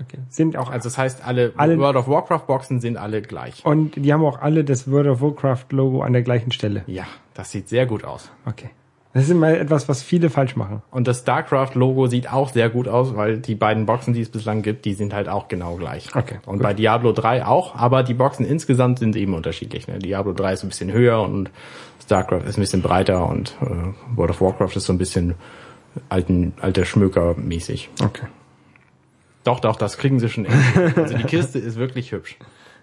Okay. 0.00 0.18
Sind 0.28 0.56
auch 0.56 0.70
also 0.70 0.88
das 0.88 0.98
heißt 0.98 1.26
alle, 1.26 1.52
alle 1.56 1.78
World 1.78 1.96
of 1.96 2.08
Warcraft 2.08 2.46
Boxen 2.46 2.80
sind 2.80 2.96
alle 2.96 3.22
gleich. 3.22 3.64
Und 3.64 3.94
die 3.96 4.12
haben 4.12 4.24
auch 4.24 4.40
alle 4.40 4.64
das 4.64 4.90
World 4.90 5.08
of 5.08 5.20
Warcraft 5.20 5.66
Logo 5.70 6.02
an 6.02 6.12
der 6.12 6.22
gleichen 6.22 6.50
Stelle. 6.50 6.82
Ja, 6.86 7.04
das 7.34 7.50
sieht 7.50 7.68
sehr 7.68 7.86
gut 7.86 8.04
aus. 8.04 8.30
Okay. 8.46 8.70
Das 9.14 9.24
ist 9.24 9.30
immer 9.30 9.50
etwas, 9.50 9.88
was 9.90 10.02
viele 10.02 10.30
falsch 10.30 10.56
machen. 10.56 10.82
Und 10.90 11.06
das 11.06 11.18
StarCraft 11.18 11.74
Logo 11.74 12.06
sieht 12.06 12.32
auch 12.32 12.48
sehr 12.48 12.70
gut 12.70 12.88
aus, 12.88 13.14
weil 13.14 13.38
die 13.38 13.54
beiden 13.54 13.84
Boxen, 13.84 14.14
die 14.14 14.22
es 14.22 14.30
bislang 14.30 14.62
gibt, 14.62 14.86
die 14.86 14.94
sind 14.94 15.12
halt 15.12 15.28
auch 15.28 15.48
genau 15.48 15.76
gleich. 15.76 16.14
Okay. 16.14 16.38
Und 16.46 16.58
gut. 16.58 16.62
bei 16.62 16.72
Diablo 16.72 17.12
3 17.12 17.44
auch, 17.44 17.74
aber 17.76 18.02
die 18.04 18.14
Boxen 18.14 18.46
insgesamt 18.46 19.00
sind 19.00 19.14
eben 19.16 19.34
unterschiedlich. 19.34 19.86
Ne? 19.86 19.98
Diablo 19.98 20.32
3 20.32 20.54
ist 20.54 20.62
ein 20.62 20.68
bisschen 20.68 20.92
höher 20.92 21.20
und 21.20 21.50
StarCraft 22.02 22.44
ist 22.46 22.56
ein 22.56 22.62
bisschen 22.62 22.80
breiter 22.80 23.28
und 23.28 23.54
äh, 23.60 24.16
World 24.16 24.30
of 24.30 24.40
Warcraft 24.40 24.76
ist 24.76 24.86
so 24.86 24.94
ein 24.94 24.98
bisschen 24.98 25.34
alten, 26.08 26.54
alter 26.60 26.86
Schmöker 26.86 27.34
mäßig. 27.36 27.90
Okay. 28.02 28.26
Doch, 29.44 29.60
doch, 29.60 29.76
das 29.76 29.98
kriegen 29.98 30.20
sie 30.20 30.28
schon. 30.28 30.46
Also 30.96 31.16
die 31.16 31.24
Kiste 31.24 31.58
ist 31.58 31.76
wirklich 31.76 32.12
hübsch. 32.12 32.38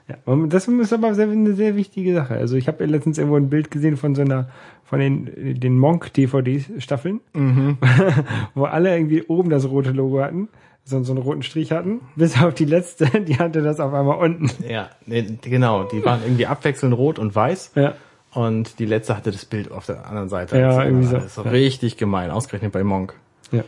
Ja, 0.10 0.36
das 0.48 0.68
ist 0.68 0.94
aber 0.94 1.14
sehr, 1.14 1.30
eine 1.30 1.54
sehr 1.54 1.76
wichtige 1.76 2.16
Sache. 2.16 2.34
Also 2.34 2.56
ich 2.56 2.68
habe 2.68 2.84
letztens 2.86 3.20
irgendwo 3.20 3.38
ein 3.38 3.50
Bild 3.50 3.70
gesehen 3.70 3.96
von 3.96 4.16
so 4.16 4.24
einer, 4.24 4.50
von 4.84 5.00
den, 5.00 5.60
den 5.60 5.78
Monk-DVD-Staffeln, 5.78 7.20
mhm. 7.34 7.78
wo 8.56 8.64
alle 8.64 8.96
irgendwie 8.96 9.24
oben 9.24 9.52
das 9.52 9.70
rote 9.70 9.92
Logo 9.92 10.22
hatten, 10.22 10.50
so, 10.84 11.04
so 11.04 11.14
einen 11.14 11.22
roten 11.22 11.44
Strich 11.44 11.72
hatten, 11.72 12.02
bis 12.16 12.42
auf 12.42 12.56
die 12.56 12.66
letzte, 12.66 13.06
die 13.22 13.38
hatte 13.38 13.62
das 13.62 13.80
auf 13.80 13.94
einmal 13.94 14.18
unten. 14.18 14.50
Ja, 14.68 14.90
genau, 15.06 15.84
die 15.84 16.04
waren 16.04 16.22
irgendwie 16.24 16.48
abwechselnd 16.48 16.98
rot 16.98 17.20
und 17.20 17.36
weiß. 17.36 17.74
Ja. 17.76 17.94
Und 18.34 18.80
die 18.80 18.86
letzte 18.86 19.16
hatte 19.16 19.32
das 19.32 19.46
Bild 19.46 19.72
auf 19.72 19.86
der 19.86 20.08
anderen 20.08 20.30
Seite. 20.30 20.58
Ja, 20.58 20.70
das 20.70 20.86
irgendwie 20.86 21.06
so. 21.06 21.16
Das 21.16 21.26
ist 21.26 21.36
so 21.36 21.42
richtig 21.44 21.98
gemein, 21.98 22.32
ausgerechnet 22.32 22.72
bei 22.72 22.84
Monk. 22.84 23.16
Ja. 23.52 23.64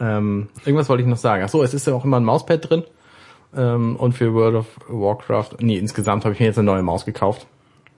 Ähm, 0.00 0.48
irgendwas 0.64 0.88
wollte 0.88 1.02
ich 1.02 1.08
noch 1.08 1.16
sagen. 1.16 1.44
Ach 1.44 1.48
so, 1.48 1.62
es 1.62 1.74
ist 1.74 1.86
ja 1.86 1.94
auch 1.94 2.04
immer 2.04 2.18
ein 2.18 2.24
Mauspad 2.24 2.68
drin. 2.68 2.84
Ähm, 3.56 3.96
und 3.96 4.12
für 4.12 4.32
World 4.34 4.56
of 4.56 4.66
Warcraft, 4.88 5.56
nee, 5.60 5.76
insgesamt 5.76 6.24
habe 6.24 6.34
ich 6.34 6.40
mir 6.40 6.46
jetzt 6.46 6.58
eine 6.58 6.66
neue 6.66 6.82
Maus 6.82 7.04
gekauft. 7.04 7.46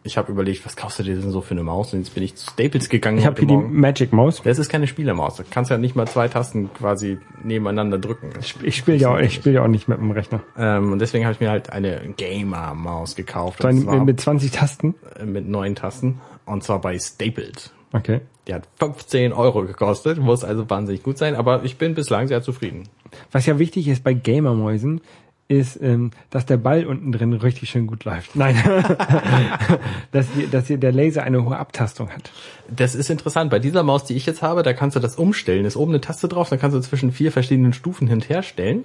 Ich 0.06 0.16
habe 0.16 0.30
überlegt, 0.30 0.64
was 0.64 0.76
kostet 0.76 1.06
dir 1.06 1.16
denn 1.16 1.32
so 1.32 1.40
für 1.40 1.50
eine 1.50 1.64
Maus? 1.64 1.92
Und 1.92 1.98
jetzt 1.98 2.14
bin 2.14 2.22
ich 2.22 2.36
zu 2.36 2.48
Staples 2.48 2.88
gegangen. 2.88 3.18
Ich 3.18 3.26
habe 3.26 3.40
hier 3.40 3.48
Morgen. 3.48 3.72
die 3.72 3.74
Magic 3.74 4.12
Maus. 4.12 4.40
Das 4.42 4.60
ist 4.60 4.68
keine 4.68 4.86
Spielermaus. 4.86 5.36
Du 5.36 5.42
kannst 5.50 5.68
ja 5.70 5.78
nicht 5.78 5.96
mal 5.96 6.06
zwei 6.06 6.28
Tasten 6.28 6.72
quasi 6.72 7.18
nebeneinander 7.42 7.98
drücken. 7.98 8.30
Ich, 8.40 8.54
ich 8.62 8.76
spiele 8.76 8.98
ja 8.98 9.10
auch, 9.10 9.18
ich 9.18 9.34
spiele 9.34 9.56
ja 9.56 9.64
auch 9.64 9.68
nicht 9.68 9.88
mit 9.88 9.98
dem 9.98 10.12
Rechner. 10.12 10.42
Ähm, 10.56 10.92
und 10.92 11.00
deswegen 11.00 11.24
habe 11.24 11.34
ich 11.34 11.40
mir 11.40 11.50
halt 11.50 11.70
eine 11.70 12.14
Gamer-Maus 12.16 13.16
gekauft. 13.16 13.62
So 13.62 13.68
eine, 13.68 14.04
mit 14.04 14.20
20 14.20 14.52
Tasten? 14.52 14.94
Äh, 15.18 15.26
mit 15.26 15.48
neun 15.48 15.74
Tasten. 15.74 16.20
Und 16.44 16.62
zwar 16.62 16.80
bei 16.80 16.96
Staples. 17.00 17.72
Okay. 17.92 18.20
Die 18.46 18.54
hat 18.54 18.68
15 18.78 19.32
Euro 19.32 19.64
gekostet, 19.64 20.18
muss 20.18 20.44
also 20.44 20.70
wahnsinnig 20.70 21.02
gut 21.02 21.18
sein, 21.18 21.34
aber 21.34 21.64
ich 21.64 21.78
bin 21.78 21.94
bislang 21.94 22.28
sehr 22.28 22.42
zufrieden. 22.42 22.84
Was 23.32 23.46
ja 23.46 23.58
wichtig 23.58 23.88
ist 23.88 24.04
bei 24.04 24.14
Gamermäusen, 24.14 25.00
ist, 25.48 25.80
ähm, 25.80 26.10
dass 26.30 26.46
der 26.46 26.56
Ball 26.56 26.86
unten 26.86 27.12
drin 27.12 27.32
richtig 27.32 27.70
schön 27.70 27.86
gut 27.86 28.04
läuft. 28.04 28.34
Nein, 28.34 28.56
dass, 30.12 30.26
die, 30.32 30.48
dass 30.48 30.66
hier 30.66 30.78
der 30.78 30.92
Laser 30.92 31.22
eine 31.22 31.44
hohe 31.44 31.56
Abtastung 31.56 32.10
hat. 32.10 32.30
Das 32.68 32.94
ist 32.94 33.10
interessant. 33.10 33.50
Bei 33.50 33.58
dieser 33.58 33.82
Maus, 33.82 34.04
die 34.04 34.14
ich 34.14 34.26
jetzt 34.26 34.42
habe, 34.42 34.62
da 34.62 34.72
kannst 34.72 34.96
du 34.96 35.00
das 35.00 35.16
umstellen. 35.16 35.64
Ist 35.64 35.76
oben 35.76 35.92
eine 35.92 36.00
Taste 36.00 36.28
drauf, 36.28 36.48
dann 36.48 36.58
kannst 36.58 36.76
du 36.76 36.80
zwischen 36.80 37.12
vier 37.12 37.30
verschiedenen 37.30 37.72
Stufen 37.72 38.08
hin 38.08 38.16
und 38.16 38.28
her 38.28 38.42
stellen. 38.42 38.84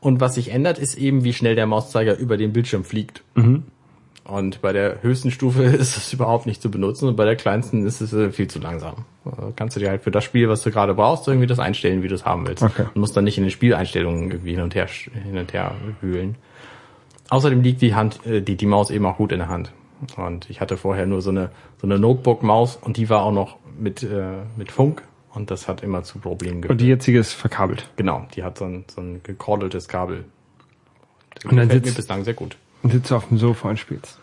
Und 0.00 0.20
was 0.20 0.36
sich 0.36 0.50
ändert, 0.50 0.78
ist 0.78 0.96
eben, 0.96 1.24
wie 1.24 1.32
schnell 1.32 1.56
der 1.56 1.66
Mauszeiger 1.66 2.16
über 2.16 2.36
den 2.36 2.52
Bildschirm 2.52 2.84
fliegt. 2.84 3.22
Mhm. 3.34 3.64
Und 4.28 4.60
bei 4.60 4.74
der 4.74 5.02
höchsten 5.02 5.30
Stufe 5.30 5.62
ist 5.64 5.96
es 5.96 6.12
überhaupt 6.12 6.46
nicht 6.46 6.60
zu 6.60 6.70
benutzen 6.70 7.08
und 7.08 7.16
bei 7.16 7.24
der 7.24 7.34
kleinsten 7.34 7.86
ist 7.86 8.02
es 8.02 8.12
äh, 8.12 8.30
viel 8.30 8.46
zu 8.46 8.58
langsam. 8.58 9.06
Äh, 9.24 9.52
kannst 9.56 9.74
du 9.74 9.80
dir 9.80 9.88
halt 9.88 10.02
für 10.02 10.10
das 10.10 10.22
Spiel, 10.22 10.48
was 10.48 10.62
du 10.62 10.70
gerade 10.70 10.94
brauchst, 10.94 11.26
irgendwie 11.26 11.46
das 11.46 11.58
einstellen, 11.58 12.02
wie 12.02 12.08
du 12.08 12.14
es 12.14 12.26
haben 12.26 12.46
willst. 12.46 12.62
Okay. 12.62 12.84
Und 12.94 13.00
musst 13.00 13.16
dann 13.16 13.24
nicht 13.24 13.38
in 13.38 13.44
den 13.44 13.50
Spieleinstellungen 13.50 14.30
irgendwie 14.30 14.50
hin 14.50 14.60
und 14.60 14.74
her 14.74 14.86
hin 14.86 15.38
und 15.38 15.52
her 15.54 15.74
wühlen. 16.02 16.36
Außerdem 17.30 17.62
liegt 17.62 17.80
die 17.80 17.94
Hand, 17.94 18.24
äh, 18.26 18.42
die, 18.42 18.56
die 18.56 18.66
Maus 18.66 18.90
eben 18.90 19.06
auch 19.06 19.16
gut 19.16 19.32
in 19.32 19.38
der 19.38 19.48
Hand. 19.48 19.72
Und 20.16 20.48
ich 20.50 20.60
hatte 20.60 20.76
vorher 20.76 21.06
nur 21.06 21.22
so 21.22 21.30
eine 21.30 21.50
so 21.80 21.86
eine 21.86 21.98
Notebook-Maus 21.98 22.76
und 22.76 22.98
die 22.98 23.08
war 23.08 23.22
auch 23.22 23.32
noch 23.32 23.56
mit 23.78 24.02
äh, 24.02 24.42
mit 24.56 24.70
Funk 24.70 25.02
und 25.32 25.50
das 25.50 25.68
hat 25.68 25.82
immer 25.82 26.02
zu 26.02 26.18
Problemen 26.18 26.60
geführt. 26.60 26.72
Und 26.72 26.80
die 26.80 26.88
jetzige 26.88 27.18
ist 27.18 27.32
verkabelt. 27.32 27.88
Genau, 27.96 28.26
die 28.34 28.44
hat 28.44 28.58
so 28.58 28.66
ein, 28.66 28.84
so 28.94 29.00
ein 29.00 29.22
gekordeltes 29.22 29.88
Kabel. 29.88 30.24
Das 31.34 31.44
und 31.44 31.56
dann 31.56 31.68
gefällt 31.68 31.86
mir 31.86 31.92
bislang 31.92 32.24
sehr 32.24 32.34
gut. 32.34 32.56
Und 32.82 32.92
sitzt 32.92 33.10
du 33.10 33.16
auf 33.16 33.28
dem 33.28 33.38
Sofa 33.38 33.70
und 33.70 33.78
spielst. 33.78 34.18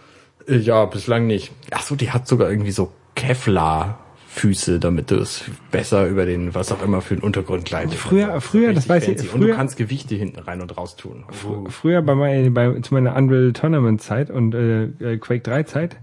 Äh, 0.47 0.57
ja, 0.57 0.85
bislang 0.85 1.27
nicht. 1.27 1.51
Ach 1.71 1.81
so, 1.81 1.95
die 1.95 2.11
hat 2.11 2.27
sogar 2.27 2.49
irgendwie 2.49 2.71
so 2.71 2.91
Kevlar 3.15 3.99
Füße, 4.35 4.79
damit 4.79 5.11
du 5.11 5.15
es 5.15 5.45
besser 5.71 6.07
über 6.07 6.25
den, 6.25 6.53
was 6.53 6.69
auch 6.71 6.83
immer 6.83 7.01
für 7.01 7.15
den 7.15 7.23
Untergrund 7.23 7.63
gleitest. 7.63 7.99
Früher, 7.99 8.41
früher, 8.41 8.73
das 8.73 8.89
weiß 8.89 9.07
ich, 9.07 9.21
früher, 9.21 9.33
und 9.33 9.41
du 9.41 9.55
kannst 9.55 9.77
Gewichte 9.77 10.15
hinten 10.15 10.39
rein 10.39 10.61
und 10.61 10.77
raus 10.77 10.97
tun. 10.97 11.23
Uh. 11.45 11.69
Früher 11.69 12.01
bei, 12.01 12.15
mein, 12.15 12.53
bei 12.53 12.81
zu 12.81 12.93
meiner 12.93 13.15
Unreal 13.15 13.53
Tournament 13.53 14.01
Zeit 14.01 14.29
und 14.29 14.53
äh, 14.53 14.83
äh 14.83 15.17
Quake 15.17 15.41
3 15.41 15.63
Zeit, 15.63 15.95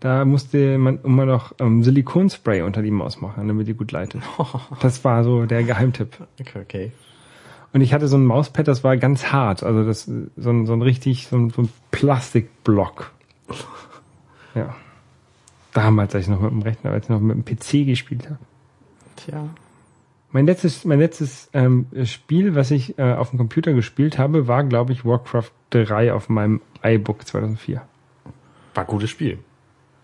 da 0.00 0.24
musste 0.24 0.78
man 0.78 0.98
immer 1.04 1.26
noch 1.26 1.54
ähm, 1.60 1.84
Silikonspray 1.84 2.62
unter 2.62 2.82
die 2.82 2.90
Maus 2.90 3.20
machen, 3.20 3.46
damit 3.46 3.68
die 3.68 3.74
gut 3.74 3.92
leitet. 3.92 4.20
Das 4.82 5.04
war 5.04 5.22
so 5.22 5.46
der 5.46 5.62
Geheimtipp. 5.62 6.16
Okay, 6.40 6.60
okay. 6.60 6.92
Und 7.76 7.82
ich 7.82 7.92
hatte 7.92 8.08
so 8.08 8.16
ein 8.16 8.24
Mauspad, 8.24 8.66
das 8.68 8.84
war 8.84 8.96
ganz 8.96 9.32
hart, 9.32 9.62
also 9.62 9.84
das 9.84 10.04
so 10.04 10.50
ein, 10.50 10.64
so 10.64 10.72
ein 10.72 10.80
richtig 10.80 11.26
so 11.26 11.36
ein, 11.36 11.50
so 11.50 11.60
ein 11.60 11.68
Plastikblock. 11.90 13.12
Ja. 14.54 14.74
Damals, 15.74 16.14
als 16.14 16.24
ich 16.24 16.30
noch 16.30 16.40
mit 16.40 16.52
dem 16.52 16.62
Rechner, 16.62 16.92
als 16.92 17.04
ich 17.04 17.10
noch 17.10 17.20
mit 17.20 17.36
dem 17.36 17.44
PC 17.44 17.86
gespielt 17.86 18.30
habe. 18.30 18.38
Tja. 19.16 19.50
Mein 20.32 20.46
letztes, 20.46 20.86
mein 20.86 21.00
letztes 21.00 21.50
ähm, 21.52 21.84
Spiel, 22.04 22.54
was 22.54 22.70
ich 22.70 22.98
äh, 22.98 23.12
auf 23.12 23.28
dem 23.28 23.38
Computer 23.38 23.74
gespielt 23.74 24.16
habe, 24.16 24.48
war, 24.48 24.64
glaube 24.64 24.94
ich, 24.94 25.04
Warcraft 25.04 25.50
3 25.68 26.14
auf 26.14 26.30
meinem 26.30 26.62
iBook 26.82 27.26
2004. 27.26 27.82
War 28.72 28.84
ein 28.84 28.86
gutes 28.86 29.10
Spiel. 29.10 29.38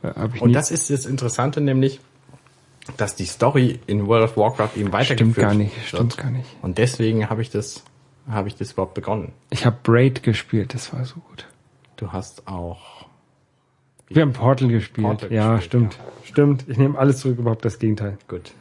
Äh, 0.03 0.13
Und 0.41 0.53
das 0.53 0.71
ist 0.71 0.91
das 0.91 1.07
Interessante, 1.07 1.63
nämlich, 1.63 2.01
dass 2.97 3.15
die 3.15 3.27
Story 3.27 3.79
in 3.87 4.07
World 4.07 4.25
of 4.25 4.37
Warcraft 4.37 4.71
eben 4.77 4.93
weitergeführt 4.93 5.35
Stimmt 5.35 5.37
gar 5.37 5.55
nicht, 5.55 5.87
stimmt 5.87 6.17
gar 6.17 6.31
nicht. 6.31 6.49
Und 6.63 6.79
deswegen 6.79 7.31
habe 7.31 7.43
ich 7.43 7.51
das 7.51 7.85
habe 8.29 8.49
ich 8.49 8.57
das 8.57 8.73
überhaupt 8.73 8.95
begonnen. 8.95 9.33
Ich 9.51 9.67
habe 9.67 9.77
Braid 9.83 10.23
gespielt, 10.23 10.75
das 10.75 10.93
war 10.93 11.05
so 11.05 11.17
gut. 11.17 11.47
Du 11.97 12.13
hast 12.13 12.47
auch. 12.47 13.07
Wir 14.09 14.23
haben 14.23 14.33
Portal 14.33 14.69
gespielt. 14.69 15.07
Portal 15.07 15.33
ja, 15.33 15.57
gespielt, 15.57 15.95
stimmt. 15.95 15.99
Stimmt. 16.25 16.65
Ich 16.69 16.77
nehme 16.79 16.99
alles 16.99 17.19
zurück, 17.21 17.39
überhaupt 17.39 17.65
das 17.65 17.79
Gegenteil. 17.79 18.19
Gut. 18.29 18.53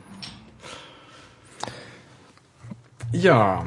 Ja. 3.12 3.66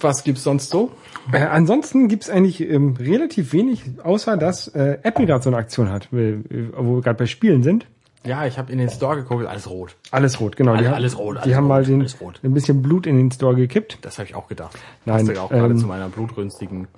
Was 0.00 0.22
gibt's 0.22 0.44
sonst 0.44 0.70
so? 0.70 0.92
Äh, 1.32 1.38
ansonsten 1.38 2.08
gibt's 2.08 2.30
eigentlich 2.30 2.60
ähm, 2.60 2.94
relativ 2.98 3.52
wenig, 3.52 3.82
außer 4.02 4.36
dass 4.36 4.68
äh, 4.68 4.98
Apple 5.02 5.26
gerade 5.26 5.42
so 5.42 5.50
eine 5.50 5.56
Aktion 5.56 5.90
hat, 5.90 6.12
äh, 6.12 6.38
wo 6.76 6.96
wir 6.96 7.02
gerade 7.02 7.18
bei 7.18 7.26
Spielen 7.26 7.62
sind. 7.62 7.86
Ja, 8.24 8.46
ich 8.46 8.58
habe 8.58 8.72
in 8.72 8.78
den 8.78 8.90
Store 8.90 9.16
geguckt, 9.16 9.46
alles 9.46 9.70
rot. 9.70 9.96
Alles 10.10 10.40
rot, 10.40 10.56
genau. 10.56 10.72
Alles- 10.72 10.82
die 10.82 10.88
haben, 10.88 10.94
alles 10.96 11.18
rot, 11.18 11.36
Die 11.36 11.40
alles 11.40 11.56
haben 11.56 11.66
mal 11.68 11.78
rot, 11.80 11.88
den, 11.88 12.00
alles 12.00 12.20
rot. 12.20 12.40
ein 12.42 12.52
bisschen 12.52 12.82
Blut 12.82 13.06
in 13.06 13.16
den 13.16 13.30
Store 13.30 13.54
gekippt. 13.54 13.98
Das 14.02 14.18
habe 14.18 14.28
ich 14.28 14.34
auch 14.34 14.48
gedacht. 14.48 14.76
Nein, 15.04 15.24
Passt 15.26 15.36
ja 15.36 15.42
auch 15.42 15.50
gerade 15.50 15.72
ähm, 15.74 15.78
zu 15.78 15.86
meiner 15.86 16.08
blutrünstigen. 16.08 16.88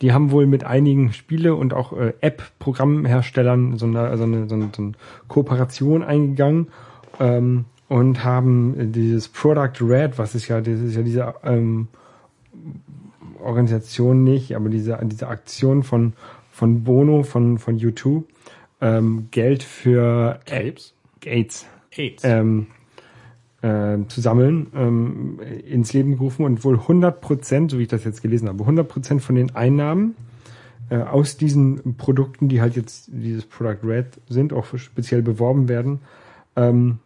Die 0.00 0.12
haben 0.12 0.30
wohl 0.30 0.46
mit 0.46 0.64
einigen 0.64 1.12
Spiele 1.12 1.54
und 1.54 1.72
auch 1.74 1.92
äh, 1.92 2.14
App-Programmherstellern 2.20 3.78
so 3.78 3.86
eine, 3.86 4.16
so, 4.16 4.24
eine, 4.24 4.48
so, 4.48 4.54
eine, 4.54 4.68
so 4.74 4.82
eine 4.82 4.92
Kooperation 5.28 6.02
eingegangen 6.02 6.68
ähm, 7.20 7.66
und 7.88 8.24
haben 8.24 8.92
dieses 8.92 9.28
Product 9.28 9.80
Red, 9.82 10.18
was 10.18 10.34
ist 10.34 10.48
ja, 10.48 10.60
das 10.60 10.80
ist 10.80 10.96
ja 10.96 11.02
diese 11.02 11.34
ähm, 11.44 11.88
Organisation 13.42 14.24
nicht, 14.24 14.56
aber 14.56 14.68
diese, 14.68 14.98
diese 15.04 15.28
Aktion 15.28 15.82
von, 15.82 16.14
von 16.50 16.82
Bono, 16.84 17.22
von, 17.22 17.58
von 17.58 17.78
U2, 17.78 18.24
ähm, 18.80 19.28
Geld 19.30 19.62
für 19.62 20.40
Capes? 20.44 20.94
AIDS 21.24 21.66
AIDS. 21.96 22.22
ähm, 22.24 22.68
äh, 23.62 23.98
zu 24.08 24.20
sammeln, 24.20 24.68
ähm, 24.74 25.40
ins 25.66 25.92
Leben 25.92 26.12
gerufen 26.12 26.44
und 26.44 26.62
wohl 26.64 26.78
100 26.78 27.20
Prozent, 27.20 27.70
so 27.70 27.78
wie 27.78 27.82
ich 27.82 27.88
das 27.88 28.04
jetzt 28.04 28.22
gelesen 28.22 28.48
habe, 28.48 28.60
100 28.60 28.86
Prozent 28.86 29.22
von 29.22 29.34
den 29.34 29.54
Einnahmen 29.54 30.14
äh, 30.90 30.98
aus 30.98 31.36
diesen 31.36 31.96
Produkten, 31.96 32.48
die 32.48 32.60
halt 32.60 32.76
jetzt 32.76 33.08
dieses 33.12 33.44
Product 33.44 33.78
Red 33.82 34.06
sind, 34.28 34.52
auch 34.52 34.66
speziell 34.76 35.22
beworben 35.22 35.68
werden, 35.68 36.00
ähm, 36.54 36.98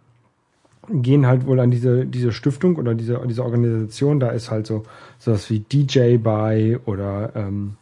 gehen 0.88 1.26
halt 1.26 1.46
wohl 1.46 1.60
an 1.60 1.70
diese, 1.70 2.04
diese 2.04 2.32
Stiftung 2.32 2.76
oder 2.76 2.94
diese, 2.94 3.20
diese 3.26 3.44
Organisation. 3.44 4.18
Da 4.18 4.30
ist 4.30 4.50
halt 4.50 4.66
so 4.66 4.84
sowas 5.18 5.48
wie 5.50 5.60
DJ 5.60 6.16
bei 6.16 6.78
oder 6.84 7.32
ähm, 7.36 7.76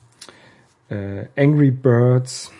äh, 0.91 1.25
Angry 1.37 1.71
Birds 1.71 2.53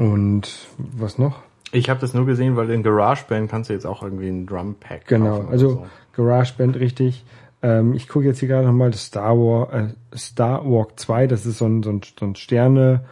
und 0.00 0.66
was 0.78 1.18
noch? 1.18 1.42
Ich 1.72 1.90
habe 1.90 2.00
das 2.00 2.14
nur 2.14 2.24
gesehen, 2.24 2.56
weil 2.56 2.70
in 2.70 2.82
GarageBand 2.82 3.50
kannst 3.50 3.68
du 3.68 3.74
jetzt 3.74 3.86
auch 3.86 4.02
irgendwie 4.02 4.28
ein 4.28 4.46
Drum 4.46 4.74
Pack 4.80 5.06
Genau, 5.06 5.42
also 5.42 5.68
so. 5.68 5.86
GarageBand 6.14 6.76
richtig. 6.80 7.24
Ähm, 7.62 7.92
ich 7.92 8.08
gucke 8.08 8.24
jetzt 8.24 8.38
hier 8.40 8.48
gerade 8.48 8.66
nochmal 8.66 8.90
das 8.90 9.04
Star 9.04 9.36
War, 9.36 9.72
äh, 9.72 9.88
Star 10.16 10.64
Walk 10.64 10.98
2, 10.98 11.26
das 11.26 11.44
ist 11.44 11.58
so 11.58 11.66
ein, 11.66 11.82
so 11.82 11.90
ein, 11.90 12.00
so 12.18 12.24
ein 12.24 12.34
Sterne 12.34 13.04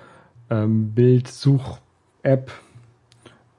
ähm, 0.49 0.93
Bild-Such-App, 0.95 2.51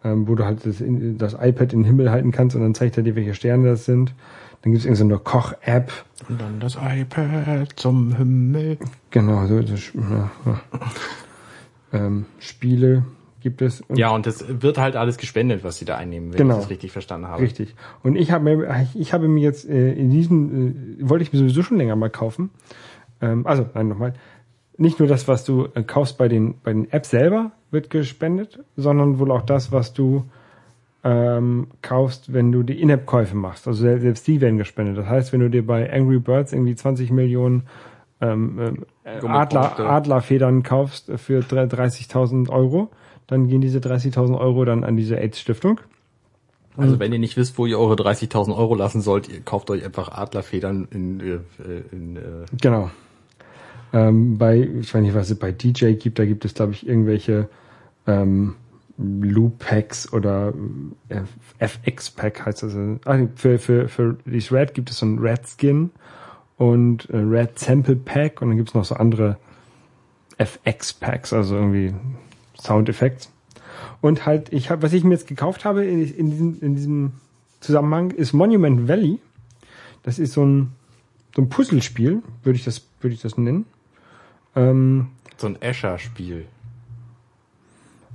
ähm, 0.03 0.27
wo 0.27 0.33
du 0.33 0.43
halt 0.43 0.65
das, 0.65 0.81
in, 0.81 1.19
das 1.19 1.33
iPad 1.33 1.73
in 1.73 1.81
den 1.81 1.85
Himmel 1.85 2.09
halten 2.09 2.31
kannst 2.31 2.55
und 2.55 2.63
dann 2.63 2.73
zeigt 2.73 2.97
er 2.97 3.03
dir, 3.03 3.15
welche 3.15 3.35
Sterne 3.35 3.69
das 3.69 3.85
sind. 3.85 4.15
Dann 4.63 4.71
gibt 4.71 4.79
es 4.79 4.85
irgendeine 4.85 5.09
so 5.09 5.15
eine 5.15 5.23
Koch-App. 5.23 5.91
Und 6.27 6.41
dann 6.41 6.59
das 6.59 6.77
iPad 6.81 7.69
zum 7.75 8.15
Himmel. 8.15 8.79
Genau, 9.11 9.45
so, 9.45 9.61
so 9.61 9.75
ja, 9.99 10.31
ja. 10.47 10.61
Ähm, 11.91 12.25
Spiele 12.37 13.03
gibt 13.41 13.61
es. 13.61 13.81
Und 13.81 13.97
Ja, 13.97 14.09
und 14.11 14.25
das 14.25 14.45
wird 14.61 14.77
halt 14.77 14.95
alles 14.95 15.17
gespendet, 15.17 15.63
was 15.63 15.77
sie 15.77 15.85
da 15.85 15.95
einnehmen, 15.97 16.31
wenn 16.31 16.37
Genau. 16.37 16.55
ich 16.55 16.61
das 16.61 16.69
richtig 16.69 16.91
verstanden 16.91 17.27
habe. 17.27 17.41
Richtig. 17.43 17.75
Und 18.03 18.15
ich 18.15 18.31
habe 18.31 18.43
mir, 18.43 18.87
ich 18.95 19.13
habe 19.13 19.27
mir 19.27 19.41
jetzt 19.41 19.67
äh, 19.69 19.93
in 19.93 20.09
diesem, 20.09 20.97
äh, 20.99 21.09
wollte 21.09 21.23
ich 21.23 21.31
mir 21.33 21.39
sowieso 21.39 21.63
schon 21.63 21.77
länger 21.77 21.95
mal 21.95 22.09
kaufen. 22.09 22.49
Ähm, 23.21 23.45
also, 23.47 23.65
nein, 23.73 23.87
nochmal. 23.87 24.13
Nicht 24.77 24.99
nur 24.99 25.07
das, 25.07 25.27
was 25.27 25.43
du 25.45 25.67
äh, 25.73 25.83
kaufst 25.83 26.17
bei 26.17 26.27
den, 26.27 26.55
bei 26.63 26.71
den 26.73 26.89
Apps 26.91 27.09
selber, 27.09 27.51
wird 27.71 27.89
gespendet, 27.89 28.59
sondern 28.77 29.19
wohl 29.19 29.31
auch 29.31 29.41
das, 29.41 29.71
was 29.71 29.93
du 29.93 30.23
ähm, 31.03 31.67
kaufst, 31.81 32.33
wenn 32.33 32.51
du 32.51 32.63
die 32.63 32.81
In-App-Käufe 32.81 33.35
machst. 33.35 33.67
Also 33.67 33.81
sel- 33.83 34.01
selbst 34.01 34.27
die 34.27 34.41
werden 34.41 34.57
gespendet. 34.57 34.97
Das 34.97 35.05
heißt, 35.05 35.31
wenn 35.31 35.39
du 35.39 35.49
dir 35.49 35.65
bei 35.65 35.91
Angry 35.91 36.19
Birds 36.19 36.51
irgendwie 36.51 36.75
20 36.75 37.11
Millionen 37.11 37.63
ähm, 38.21 38.83
ähm, 39.05 39.25
Adler. 39.27 39.79
Adlerfedern 39.79 40.61
kaufst 40.63 41.09
für 41.15 41.39
30.000 41.39 42.49
Euro, 42.49 42.89
dann 43.29 43.47
gehen 43.47 43.61
diese 43.61 43.77
30.000 43.77 44.37
Euro 44.39 44.65
dann 44.65 44.83
an 44.83 44.97
diese 44.97 45.17
AIDS-Stiftung. 45.19 45.79
Also 46.77 46.97
wenn 46.97 47.13
ihr 47.13 47.19
nicht 47.19 47.37
wisst, 47.37 47.57
wo 47.57 47.65
ihr 47.65 47.77
eure 47.77 47.95
30.000 47.95 48.55
Euro 48.55 48.73
lassen 48.73 49.01
sollt, 49.01 49.29
ihr 49.29 49.41
kauft 49.41 49.69
euch 49.69 49.83
einfach 49.83 50.09
Adlerfedern 50.09 50.87
in, 50.91 51.19
äh, 51.19 51.39
in 51.91 52.15
äh, 52.15 52.19
Genau. 52.59 52.89
Ähm, 53.91 54.37
bei, 54.37 54.57
ich 54.57 54.93
weiß 54.93 55.01
nicht, 55.01 55.13
was 55.13 55.29
es 55.29 55.37
bei 55.37 55.51
DJ 55.51 55.93
gibt, 55.93 56.19
da 56.19 56.25
gibt 56.25 56.45
es, 56.45 56.53
glaube 56.53 56.71
ich, 56.71 56.87
irgendwelche 56.87 57.49
ähm, 58.07 58.55
Loop 58.97 59.59
Packs 59.59 60.11
oder 60.11 60.53
äh, 61.09 61.21
FX 61.59 62.09
Pack 62.11 62.45
heißt 62.45 62.63
das. 62.63 62.75
Ah, 63.05 63.17
nee, 63.17 63.29
für, 63.35 63.59
für, 63.59 63.87
für 63.87 64.17
dieses 64.25 64.51
Red 64.51 64.73
gibt 64.73 64.89
es 64.89 64.99
so 64.99 65.05
ein 65.05 65.19
Red 65.19 65.41
Skin 65.45 65.91
und 66.57 67.07
Red 67.11 67.59
Sample 67.59 67.95
Pack 67.95 68.41
und 68.41 68.49
dann 68.49 68.57
gibt 68.57 68.69
es 68.69 68.75
noch 68.75 68.85
so 68.85 68.95
andere 68.95 69.37
FX 70.37 70.93
Packs, 70.93 71.33
also 71.33 71.55
irgendwie 71.55 71.93
Sound 72.61 72.89
Effects. 72.89 73.31
Und 74.01 74.25
halt, 74.25 74.53
ich 74.53 74.69
habe, 74.69 74.81
was 74.81 74.93
ich 74.93 75.03
mir 75.03 75.13
jetzt 75.13 75.27
gekauft 75.27 75.65
habe 75.65 75.85
in, 75.85 76.01
in, 76.01 76.31
diesem, 76.31 76.61
in 76.61 76.75
diesem 76.75 77.11
Zusammenhang 77.59 78.11
ist 78.11 78.33
Monument 78.33 78.87
Valley. 78.87 79.19
Das 80.03 80.19
ist 80.19 80.33
so 80.33 80.45
ein, 80.45 80.71
so 81.35 81.41
ein 81.41 81.49
Puzzlespiel, 81.49 82.21
würde 82.43 82.57
ich 82.57 82.63
das, 82.63 82.85
würde 83.01 83.13
ich 83.13 83.21
das 83.21 83.37
nennen. 83.37 83.65
Ähm, 84.55 85.09
so 85.37 85.47
ein 85.47 85.61
Escher-Spiel. 85.61 86.45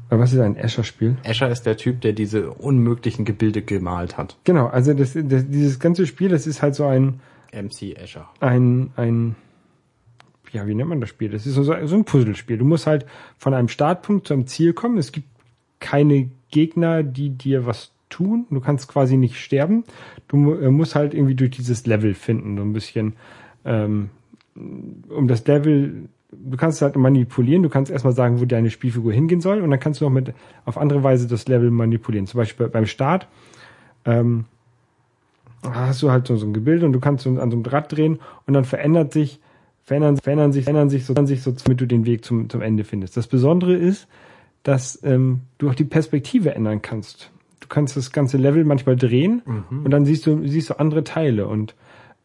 was 0.09 0.33
ist 0.33 0.41
ein 0.41 0.57
Escher-Spiel? 0.57 1.17
Escher 1.23 1.51
ist 1.51 1.65
der 1.65 1.77
Typ, 1.77 2.01
der 2.01 2.13
diese 2.13 2.51
unmöglichen 2.51 3.25
Gebilde 3.25 3.63
gemalt 3.63 4.17
hat. 4.17 4.37
Genau, 4.45 4.67
also 4.67 4.95
das, 4.95 5.13
das, 5.15 5.49
dieses 5.49 5.79
ganze 5.79 6.07
Spiel, 6.07 6.31
das 6.31 6.47
ist 6.47 6.63
halt 6.63 6.75
so 6.75 6.87
ein, 6.87 7.21
MC 7.53 7.97
Escher. 7.97 8.29
ein, 8.41 8.91
ein, 8.97 9.37
ja, 10.55 10.67
wie 10.67 10.75
nennt 10.75 10.89
man 10.89 11.01
das 11.01 11.11
Spiel? 11.11 11.31
Das 11.31 11.47
ist 11.47 11.55
so, 11.55 11.63
so 11.65 11.73
ein 11.75 12.05
Puzzlespiel. 12.05 12.57
Du 12.57 12.65
musst 12.65 12.87
halt 12.87 13.05
von 13.37 13.55
einem 13.55 13.69
Startpunkt 13.69 14.29
zu 14.29 14.35
einem 14.35 14.47
Ziel 14.47 14.73
kommen. 14.73 14.99
Es 14.99 15.13
gibt 15.13 15.29
keine 15.81 16.31
Gegner, 16.51 17.03
die 17.03 17.31
dir 17.31 17.67
was 17.67 17.91
tun. 18.09 18.47
Du 18.51 18.61
kannst 18.61 18.89
quasi 18.89 19.17
nicht 19.17 19.37
sterben. 19.37 19.85
Du 20.29 20.55
äh, 20.55 20.71
musst 20.71 20.95
halt 20.95 21.13
irgendwie 21.13 21.35
durch 21.35 21.51
dieses 21.51 21.87
Level 21.87 22.15
finden, 22.15 22.57
so 22.57 22.63
ein 22.63 22.73
bisschen, 22.73 23.15
ähm, 23.65 24.11
um 24.55 25.27
das 25.27 25.45
Level, 25.47 26.09
du 26.31 26.57
kannst 26.57 26.81
halt 26.81 26.95
manipulieren. 26.95 27.65
Du 27.65 27.69
kannst 27.69 27.91
erstmal 27.91 28.15
sagen, 28.15 28.41
wo 28.41 28.45
deine 28.45 28.71
Spielfigur 28.71 29.13
hingehen 29.13 29.41
soll 29.41 29.61
und 29.61 29.71
dann 29.71 29.81
kannst 29.81 30.01
du 30.01 30.05
noch 30.05 30.13
mit, 30.13 30.33
auf 30.65 30.79
andere 30.79 31.03
Weise 31.03 31.27
das 31.27 31.49
Level 31.49 31.73
manipulieren. 31.73 32.29
Zum 32.29 32.39
Beispiel 32.39 32.69
beim 32.69 32.87
Start, 32.87 33.27
ähm, 34.05 34.45
hast 35.65 36.03
du 36.03 36.13
halt 36.13 36.29
so, 36.29 36.35
ein 36.35 36.53
Gebilde 36.53 36.87
und 36.87 36.93
du 36.93 37.01
kannst 37.01 37.25
so 37.25 37.31
an 37.31 37.51
so 37.51 37.57
einem 37.57 37.67
Rad 37.67 37.91
drehen 37.91 38.21
und 38.47 38.55
dann 38.55 38.65
verändert 38.65 39.13
sich, 39.13 39.41
verändern, 39.85 40.17
verändern 40.17 40.53
sich, 40.53 40.65
verändern 40.65 40.91
sich 40.91 41.05
so, 41.05 41.15
verändern 41.15 41.27
sich 41.27 41.43
so, 41.43 41.53
damit 41.53 41.81
du 41.81 41.87
den 41.87 42.07
Weg 42.07 42.25
zum, 42.25 42.49
zum 42.49 42.63
Ende 42.63 42.85
findest. 42.85 43.17
Das 43.17 43.27
Besondere 43.27 43.75
ist, 43.75 44.09
dass 44.63 44.99
ähm, 45.05 45.43
du 45.59 45.69
auch 45.71 45.75
die 45.75 45.85
Perspektive 45.85 46.55
ändern 46.55 46.83
kannst. 46.83 47.31
Du 47.61 47.69
kannst 47.69 47.97
das 47.97 48.13
ganze 48.13 48.37
Level 48.37 48.65
manchmal 48.65 48.97
drehen 48.97 49.43
und 49.85 49.91
dann 49.91 50.05
siehst 50.05 50.27
du, 50.27 50.47
siehst 50.47 50.71
du 50.71 50.79
andere 50.79 51.05
Teile 51.05 51.47
und 51.47 51.75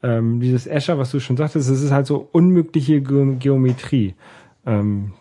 ähm, 0.04 0.40
dieses 0.40 0.68
Escher, 0.68 0.98
was 0.98 1.12
du 1.12 1.20
schon 1.20 1.38
sagtest, 1.38 1.70
das 1.70 1.82
ist 1.82 1.92
halt 1.92 2.08
so 2.08 2.28
unmögliche 2.32 3.02
Ge 3.02 3.36
Geometrie. 3.38 4.16
Ähm, 4.66 5.14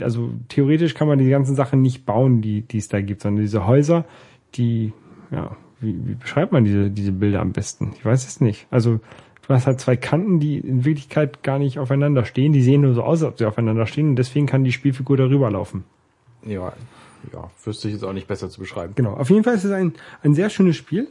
also 0.00 0.30
theoretisch 0.48 0.94
kann 0.94 1.08
man 1.08 1.18
die 1.18 1.28
ganzen 1.28 1.54
Sachen 1.54 1.82
nicht 1.82 2.06
bauen, 2.06 2.40
die, 2.40 2.62
die 2.62 2.78
es 2.78 2.88
da 2.88 3.00
gibt, 3.00 3.22
sondern 3.22 3.42
diese 3.42 3.66
Häuser, 3.66 4.06
die, 4.54 4.92
ja, 5.30 5.56
wie, 5.80 5.94
wie 6.06 6.14
beschreibt 6.14 6.52
man 6.52 6.64
diese, 6.64 6.90
diese 6.90 7.12
Bilder 7.12 7.40
am 7.40 7.52
besten? 7.52 7.92
Ich 7.96 8.04
weiß 8.04 8.26
es 8.26 8.40
nicht. 8.40 8.66
Also 8.70 9.00
du 9.46 9.54
hast 9.54 9.66
halt 9.66 9.80
zwei 9.80 9.96
Kanten, 9.96 10.40
die 10.40 10.58
in 10.58 10.84
Wirklichkeit 10.84 11.42
gar 11.42 11.58
nicht 11.58 11.78
aufeinander 11.78 12.24
stehen. 12.24 12.52
Die 12.52 12.62
sehen 12.62 12.82
nur 12.82 12.94
so 12.94 13.02
aus, 13.02 13.22
als 13.22 13.32
ob 13.32 13.38
sie 13.38 13.46
aufeinander 13.46 13.86
stehen 13.86 14.10
und 14.10 14.16
deswegen 14.16 14.46
kann 14.46 14.64
die 14.64 14.72
Spielfigur 14.72 15.16
darüber 15.16 15.50
laufen. 15.50 15.84
Ja, 16.44 16.72
ja, 17.32 17.50
wüsste 17.64 17.88
ich 17.88 17.94
jetzt 17.94 18.04
auch 18.04 18.12
nicht 18.12 18.28
besser 18.28 18.50
zu 18.50 18.60
beschreiben. 18.60 18.92
Genau. 18.94 19.14
Auf 19.14 19.30
jeden 19.30 19.44
Fall 19.44 19.54
ist 19.54 19.64
es 19.64 19.72
ein, 19.72 19.94
ein 20.22 20.34
sehr 20.34 20.50
schönes 20.50 20.76
Spiel. 20.76 21.08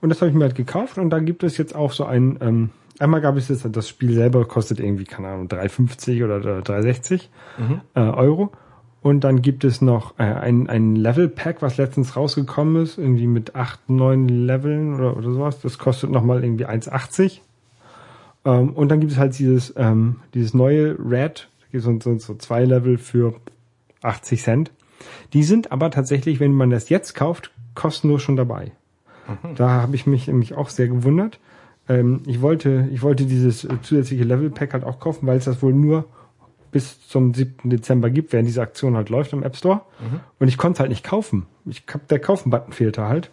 Und 0.00 0.10
das 0.10 0.20
habe 0.20 0.30
ich 0.30 0.36
mir 0.36 0.44
halt 0.44 0.54
gekauft. 0.54 0.98
Und 0.98 1.10
da 1.10 1.18
gibt 1.18 1.42
es 1.42 1.56
jetzt 1.56 1.74
auch 1.74 1.92
so 1.92 2.04
ein, 2.04 2.38
ähm, 2.42 2.70
einmal 2.98 3.20
gab 3.20 3.36
es 3.36 3.48
jetzt, 3.48 3.66
das 3.70 3.88
Spiel 3.88 4.12
selber 4.12 4.44
kostet 4.44 4.80
irgendwie, 4.80 5.04
keine 5.04 5.28
Ahnung, 5.28 5.48
3,50 5.48 6.24
oder 6.24 6.36
3,60 6.60 7.20
äh, 7.94 8.00
Euro. 8.00 8.52
Und 9.00 9.20
dann 9.20 9.42
gibt 9.42 9.64
es 9.64 9.80
noch 9.82 10.18
äh, 10.18 10.24
ein, 10.24 10.68
ein 10.68 10.96
Level-Pack, 10.96 11.60
was 11.60 11.76
letztens 11.76 12.16
rausgekommen 12.16 12.82
ist, 12.82 12.98
irgendwie 12.98 13.26
mit 13.26 13.54
8, 13.54 13.90
9 13.90 14.28
Leveln 14.28 14.94
oder, 14.94 15.16
oder 15.16 15.30
sowas. 15.30 15.60
Das 15.60 15.78
kostet 15.78 16.10
nochmal 16.10 16.42
irgendwie 16.42 16.66
1,80. 16.66 17.40
Ähm, 18.44 18.70
und 18.70 18.88
dann 18.90 19.00
gibt 19.00 19.12
es 19.12 19.18
halt 19.18 19.38
dieses, 19.38 19.72
ähm, 19.76 20.16
dieses 20.34 20.54
neue 20.54 20.96
Red, 20.98 21.48
so, 21.72 21.98
so, 22.00 22.18
so 22.18 22.34
zwei 22.34 22.64
Level 22.64 22.98
für 22.98 23.34
80 24.02 24.42
Cent. 24.42 24.72
Die 25.32 25.42
sind 25.42 25.72
aber 25.72 25.90
tatsächlich, 25.90 26.40
wenn 26.40 26.52
man 26.52 26.70
das 26.70 26.88
jetzt 26.88 27.14
kauft, 27.14 27.50
kostenlos 27.74 28.22
schon 28.22 28.36
dabei. 28.36 28.72
Da 29.56 29.68
habe 29.70 29.96
ich 29.96 30.06
mich 30.06 30.26
nämlich 30.26 30.54
auch 30.54 30.68
sehr 30.68 30.88
gewundert. 30.88 31.40
ähm, 31.88 32.22
ich 32.26 32.42
wollte, 32.42 32.88
ich 32.92 33.02
wollte 33.02 33.24
dieses 33.24 33.66
zusätzliche 33.82 34.24
Level 34.24 34.50
Pack 34.50 34.74
halt 34.74 34.84
auch 34.84 35.00
kaufen, 35.00 35.26
weil 35.26 35.38
es 35.38 35.44
das 35.46 35.62
wohl 35.62 35.72
nur 35.72 36.04
bis 36.70 37.06
zum 37.08 37.32
7. 37.32 37.70
Dezember 37.70 38.10
gibt, 38.10 38.32
während 38.32 38.48
diese 38.48 38.60
Aktion 38.60 38.96
halt 38.96 39.08
läuft 39.08 39.32
im 39.32 39.42
App 39.42 39.56
Store. 39.56 39.82
Und 40.40 40.48
ich 40.48 40.58
konnte 40.58 40.74
es 40.74 40.80
halt 40.80 40.90
nicht 40.90 41.04
kaufen. 41.04 41.46
Ich 41.66 41.84
der 42.10 42.18
Kaufen-Button 42.18 42.72
fehlte 42.72 43.08
halt. 43.08 43.30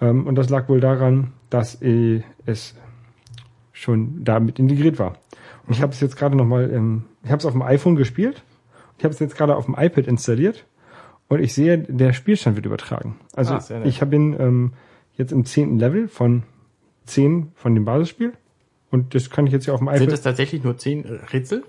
Ähm, 0.00 0.26
und 0.26 0.34
das 0.34 0.50
lag 0.50 0.68
wohl 0.68 0.80
daran, 0.80 1.32
dass 1.50 1.80
es 1.80 2.74
schon 3.74 4.24
damit 4.24 4.58
integriert 4.58 4.98
war. 4.98 5.18
Und 5.66 5.74
ich 5.74 5.82
habe 5.82 5.92
es 5.92 6.00
jetzt 6.00 6.16
gerade 6.16 6.36
nochmal, 6.36 6.70
ähm, 6.72 7.04
ich 7.22 7.30
habe 7.30 7.40
es 7.40 7.44
auf 7.44 7.52
dem 7.52 7.60
iPhone 7.60 7.96
gespielt. 7.96 8.42
Ich 8.96 9.04
habe 9.04 9.12
es 9.12 9.20
jetzt 9.20 9.36
gerade 9.36 9.56
auf 9.56 9.66
dem 9.66 9.74
iPad 9.76 10.06
installiert. 10.06 10.64
Und 11.28 11.42
ich 11.42 11.52
sehe, 11.52 11.76
der 11.78 12.12
Spielstand 12.14 12.56
wird 12.56 12.64
übertragen. 12.64 13.16
Also 13.34 13.54
Ah, 13.54 13.82
ich 13.84 14.00
bin 14.00 14.36
ähm, 14.38 14.72
jetzt 15.16 15.32
im 15.32 15.44
zehnten 15.44 15.78
Level 15.78 16.08
von 16.08 16.44
10 17.06 17.52
von 17.54 17.74
dem 17.74 17.84
Basisspiel. 17.84 18.32
Und 18.90 19.14
das 19.14 19.28
kann 19.28 19.46
ich 19.46 19.52
jetzt 19.52 19.66
ja 19.66 19.74
auf 19.74 19.80
dem 19.80 19.88
Sind 19.88 20.02
iPad. 20.02 20.14
es 20.14 20.22
tatsächlich 20.22 20.62
nur 20.62 20.76
zehn 20.76 21.04
Rätsel? 21.32 21.64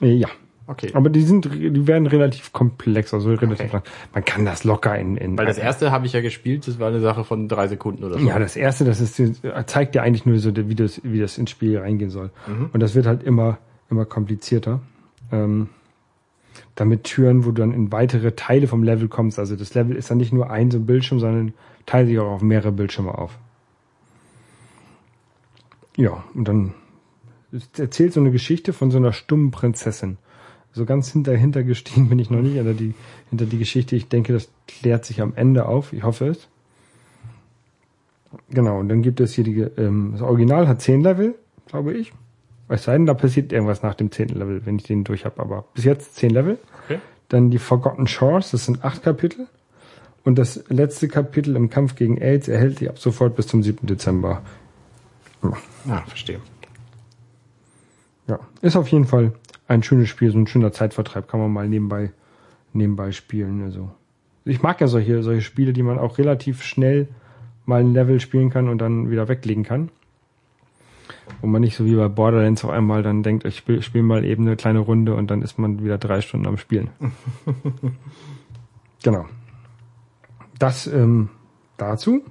Äh, 0.00 0.12
ja. 0.12 0.28
Okay. 0.70 0.90
Aber 0.94 1.10
die 1.10 1.22
sind, 1.22 1.46
die 1.52 1.88
werden 1.88 2.06
relativ 2.06 2.52
komplex, 2.52 3.12
also 3.12 3.30
relativ 3.30 3.66
Okay. 3.66 3.70
lang. 3.72 3.82
Man 4.14 4.24
kann 4.24 4.44
das 4.44 4.62
locker 4.62 4.96
in, 4.96 5.16
in 5.16 5.36
Weil 5.36 5.46
das 5.46 5.58
erste 5.58 5.90
habe 5.90 6.06
ich 6.06 6.12
ja 6.12 6.20
gespielt, 6.20 6.68
das 6.68 6.78
war 6.78 6.88
eine 6.88 7.00
Sache 7.00 7.24
von 7.24 7.48
drei 7.48 7.66
Sekunden 7.66 8.04
oder 8.04 8.20
so. 8.20 8.24
Ja, 8.24 8.38
das 8.38 8.54
erste, 8.54 8.84
das 8.84 9.00
ist, 9.00 9.20
zeigt 9.66 9.96
dir 9.96 10.02
eigentlich 10.02 10.26
nur 10.26 10.38
so, 10.38 10.54
wie 10.54 10.76
das, 10.76 11.00
wie 11.02 11.18
das 11.18 11.38
ins 11.38 11.50
Spiel 11.50 11.76
reingehen 11.76 12.10
soll. 12.10 12.30
Und 12.72 12.78
das 12.78 12.94
wird 12.94 13.06
halt 13.06 13.24
immer, 13.24 13.58
immer 13.90 14.04
komplizierter. 14.04 14.80
Ähm, 15.32 15.70
damit 16.76 17.02
Türen, 17.02 17.44
wo 17.44 17.50
du 17.50 17.62
dann 17.62 17.72
in 17.72 17.90
weitere 17.90 18.32
Teile 18.32 18.68
vom 18.68 18.84
Level 18.84 19.08
kommst. 19.08 19.40
Also 19.40 19.56
das 19.56 19.74
Level 19.74 19.96
ist 19.96 20.08
dann 20.10 20.18
nicht 20.18 20.32
nur 20.32 20.50
ein 20.50 20.70
so 20.70 20.78
ein 20.78 20.86
Bildschirm, 20.86 21.18
sondern 21.18 21.52
teilt 21.84 22.06
sich 22.06 22.18
auch 22.20 22.30
auf 22.30 22.42
mehrere 22.42 22.70
Bildschirme 22.70 23.16
auf. 23.18 23.38
Ja, 25.96 26.22
und 26.34 26.46
dann 26.46 26.74
erzählt 27.76 28.12
so 28.12 28.20
eine 28.20 28.30
Geschichte 28.30 28.72
von 28.72 28.92
so 28.92 28.98
einer 28.98 29.12
stummen 29.12 29.50
Prinzessin. 29.50 30.18
So 30.72 30.84
ganz 30.84 31.12
hinter, 31.12 31.36
hintergestiegen 31.36 32.08
bin 32.08 32.18
ich 32.18 32.30
noch 32.30 32.42
nicht, 32.42 32.58
aber 32.58 32.74
die, 32.74 32.94
hinter 33.28 33.46
die 33.46 33.58
Geschichte, 33.58 33.96
ich 33.96 34.08
denke, 34.08 34.32
das 34.32 34.48
klärt 34.68 35.04
sich 35.04 35.20
am 35.20 35.34
Ende 35.34 35.66
auf. 35.66 35.92
Ich 35.92 36.02
hoffe 36.02 36.28
es. 36.28 36.48
Genau, 38.50 38.78
und 38.78 38.88
dann 38.88 39.02
gibt 39.02 39.20
es 39.20 39.32
hier 39.32 39.44
die, 39.44 39.60
ähm, 39.60 40.10
das 40.12 40.22
Original 40.22 40.68
hat 40.68 40.80
zehn 40.80 41.00
Level, 41.00 41.34
glaube 41.66 41.94
ich. 41.94 42.12
Es 42.68 42.84
sei 42.84 42.92
denn, 42.92 43.06
da 43.06 43.14
passiert 43.14 43.52
irgendwas 43.52 43.82
nach 43.82 43.94
dem 43.94 44.12
zehnten 44.12 44.38
Level, 44.38 44.64
wenn 44.64 44.76
ich 44.76 44.84
den 44.84 45.02
durch 45.02 45.24
habe. 45.24 45.40
Aber 45.40 45.64
bis 45.74 45.84
jetzt 45.84 46.14
zehn 46.14 46.30
Level. 46.30 46.58
Okay. 46.84 47.00
Dann 47.28 47.50
die 47.50 47.58
Forgotten 47.58 48.06
Shores, 48.06 48.52
das 48.52 48.66
sind 48.66 48.84
acht 48.84 49.02
Kapitel. 49.02 49.48
Und 50.22 50.38
das 50.38 50.62
letzte 50.68 51.08
Kapitel 51.08 51.56
im 51.56 51.70
Kampf 51.70 51.96
gegen 51.96 52.18
AIDS 52.18 52.46
erhält 52.46 52.78
sich 52.78 52.88
ab 52.88 52.98
sofort 52.98 53.34
bis 53.34 53.48
zum 53.48 53.62
7. 53.62 53.86
Dezember. 53.86 54.42
Ah, 55.88 56.02
verstehe. 56.06 56.40
Ja, 58.28 58.38
ist 58.60 58.76
auf 58.76 58.88
jeden 58.88 59.06
Fall 59.06 59.32
ein 59.70 59.84
schönes 59.84 60.08
Spiel, 60.08 60.32
so 60.32 60.38
ein 60.38 60.48
schöner 60.48 60.72
Zeitvertreib, 60.72 61.28
kann 61.28 61.38
man 61.38 61.52
mal 61.52 61.68
nebenbei, 61.68 62.10
nebenbei 62.72 63.12
spielen. 63.12 63.62
Also 63.62 63.90
ich 64.44 64.62
mag 64.62 64.80
ja 64.80 64.88
solche, 64.88 65.22
solche 65.22 65.42
Spiele, 65.42 65.72
die 65.72 65.84
man 65.84 65.98
auch 65.98 66.18
relativ 66.18 66.64
schnell 66.64 67.06
mal 67.66 67.80
ein 67.80 67.94
Level 67.94 68.18
spielen 68.18 68.50
kann 68.50 68.68
und 68.68 68.78
dann 68.78 69.10
wieder 69.10 69.28
weglegen 69.28 69.62
kann. 69.62 69.90
Wo 71.40 71.46
man 71.46 71.60
nicht 71.60 71.76
so 71.76 71.84
wie 71.84 71.94
bei 71.94 72.08
Borderlands 72.08 72.64
auf 72.64 72.70
einmal 72.70 73.04
dann 73.04 73.22
denkt, 73.22 73.44
ich 73.44 73.58
spiele 73.58 73.82
spiel 73.82 74.02
mal 74.02 74.24
eben 74.24 74.44
eine 74.44 74.56
kleine 74.56 74.80
Runde 74.80 75.14
und 75.14 75.30
dann 75.30 75.40
ist 75.40 75.56
man 75.56 75.84
wieder 75.84 75.98
drei 75.98 76.20
Stunden 76.20 76.48
am 76.48 76.58
Spielen. 76.58 76.90
genau. 79.04 79.26
Das 80.58 80.88
ähm, 80.88 81.28
dazu. 81.76 82.24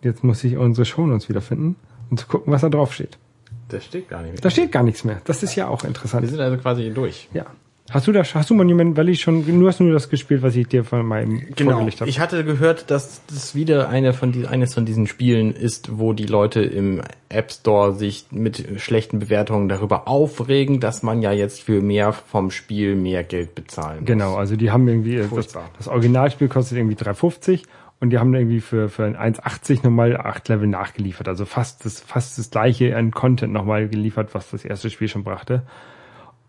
Jetzt 0.00 0.24
muss 0.24 0.42
ich 0.42 0.56
unsere 0.56 0.86
Shownotes 0.86 1.28
wiederfinden 1.28 1.76
und 2.10 2.18
zu 2.18 2.26
gucken, 2.26 2.50
was 2.50 2.62
da 2.62 2.70
drauf 2.70 2.94
steht. 2.94 3.18
Das 3.68 3.84
steht 3.84 4.08
gar 4.08 4.22
nicht 4.22 4.32
mehr. 4.32 4.40
Da 4.40 4.50
steht 4.50 4.72
gar 4.72 4.82
nichts 4.82 5.04
mehr. 5.04 5.20
Das 5.24 5.42
ist 5.42 5.54
ja 5.56 5.68
auch 5.68 5.84
interessant. 5.84 6.22
Wir 6.22 6.30
sind 6.30 6.40
also 6.40 6.56
quasi 6.56 6.90
durch. 6.90 7.28
Ja. 7.32 7.46
Hast 7.90 8.08
du 8.08 8.12
das, 8.12 8.34
hast 8.34 8.50
du 8.50 8.54
Monument 8.54 8.96
Valley 8.96 9.14
schon, 9.14 9.46
du 9.46 9.68
hast 9.68 9.78
nur 9.78 9.92
das 9.92 10.08
gespielt, 10.08 10.42
was 10.42 10.56
ich 10.56 10.66
dir 10.66 10.82
von 10.82 11.06
meinem 11.06 11.42
vorgelegt 11.56 12.00
habe. 12.00 12.10
Ich 12.10 12.18
hatte 12.18 12.44
gehört, 12.44 12.90
dass 12.90 13.24
das 13.26 13.54
wieder 13.54 13.88
eine 13.88 14.12
von 14.12 14.32
die, 14.32 14.46
eines 14.46 14.74
von 14.74 14.84
diesen 14.84 15.06
Spielen 15.06 15.52
ist, 15.52 15.96
wo 15.96 16.12
die 16.12 16.26
Leute 16.26 16.62
im 16.62 17.00
App 17.28 17.52
Store 17.52 17.94
sich 17.94 18.26
mit 18.30 18.80
schlechten 18.80 19.20
Bewertungen 19.20 19.68
darüber 19.68 20.08
aufregen, 20.08 20.80
dass 20.80 21.04
man 21.04 21.22
ja 21.22 21.30
jetzt 21.30 21.60
für 21.62 21.80
mehr 21.80 22.12
vom 22.12 22.50
Spiel 22.50 22.96
mehr 22.96 23.22
Geld 23.22 23.54
bezahlen 23.54 24.00
muss. 24.00 24.06
Genau, 24.06 24.34
also 24.34 24.56
die 24.56 24.72
haben 24.72 24.88
irgendwie, 24.88 25.18
das, 25.18 25.54
das 25.78 25.86
Originalspiel 25.86 26.48
kostet 26.48 26.78
irgendwie 26.78 26.96
3,50 26.96 27.62
und 27.98 28.10
die 28.10 28.18
haben 28.18 28.34
irgendwie 28.34 28.60
für, 28.60 28.88
für 28.88 29.04
ein 29.04 29.16
1,80 29.16 29.82
nochmal 29.84 30.16
8 30.16 30.48
Level 30.48 30.66
nachgeliefert. 30.66 31.28
Also 31.28 31.44
fast 31.44 31.84
das, 31.84 32.00
fast 32.00 32.38
das 32.38 32.50
gleiche 32.50 32.94
an 32.96 33.10
Content 33.10 33.52
nochmal 33.52 33.88
geliefert, 33.88 34.34
was 34.34 34.50
das 34.50 34.64
erste 34.64 34.90
Spiel 34.90 35.08
schon 35.08 35.24
brachte. 35.24 35.62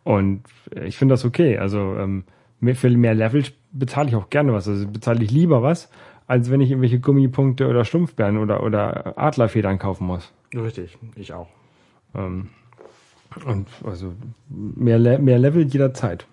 Und 0.03 0.43
ich 0.83 0.97
finde 0.97 1.13
das 1.13 1.25
okay. 1.25 1.57
Also 1.57 1.95
ähm, 1.97 2.25
für 2.73 2.89
mehr 2.89 3.13
Level 3.13 3.43
bezahle 3.71 4.09
ich 4.09 4.15
auch 4.15 4.29
gerne 4.29 4.53
was. 4.53 4.67
Also 4.67 4.87
bezahle 4.87 5.23
ich 5.23 5.31
lieber 5.31 5.61
was, 5.61 5.89
als 6.27 6.51
wenn 6.51 6.59
ich 6.59 6.69
irgendwelche 6.69 6.99
Gummipunkte 6.99 7.67
oder 7.67 7.85
Stumpfbeeren 7.85 8.37
oder, 8.37 8.63
oder 8.63 9.17
Adlerfedern 9.17 9.79
kaufen 9.79 10.07
muss. 10.07 10.33
Richtig, 10.53 10.97
ich 11.15 11.33
auch. 11.33 11.47
Ähm, 12.13 12.49
und 13.45 13.67
also 13.85 14.13
mehr, 14.49 14.99
Le 14.99 15.19
mehr 15.19 15.39
Level 15.39 15.63
jederzeit. 15.63 16.25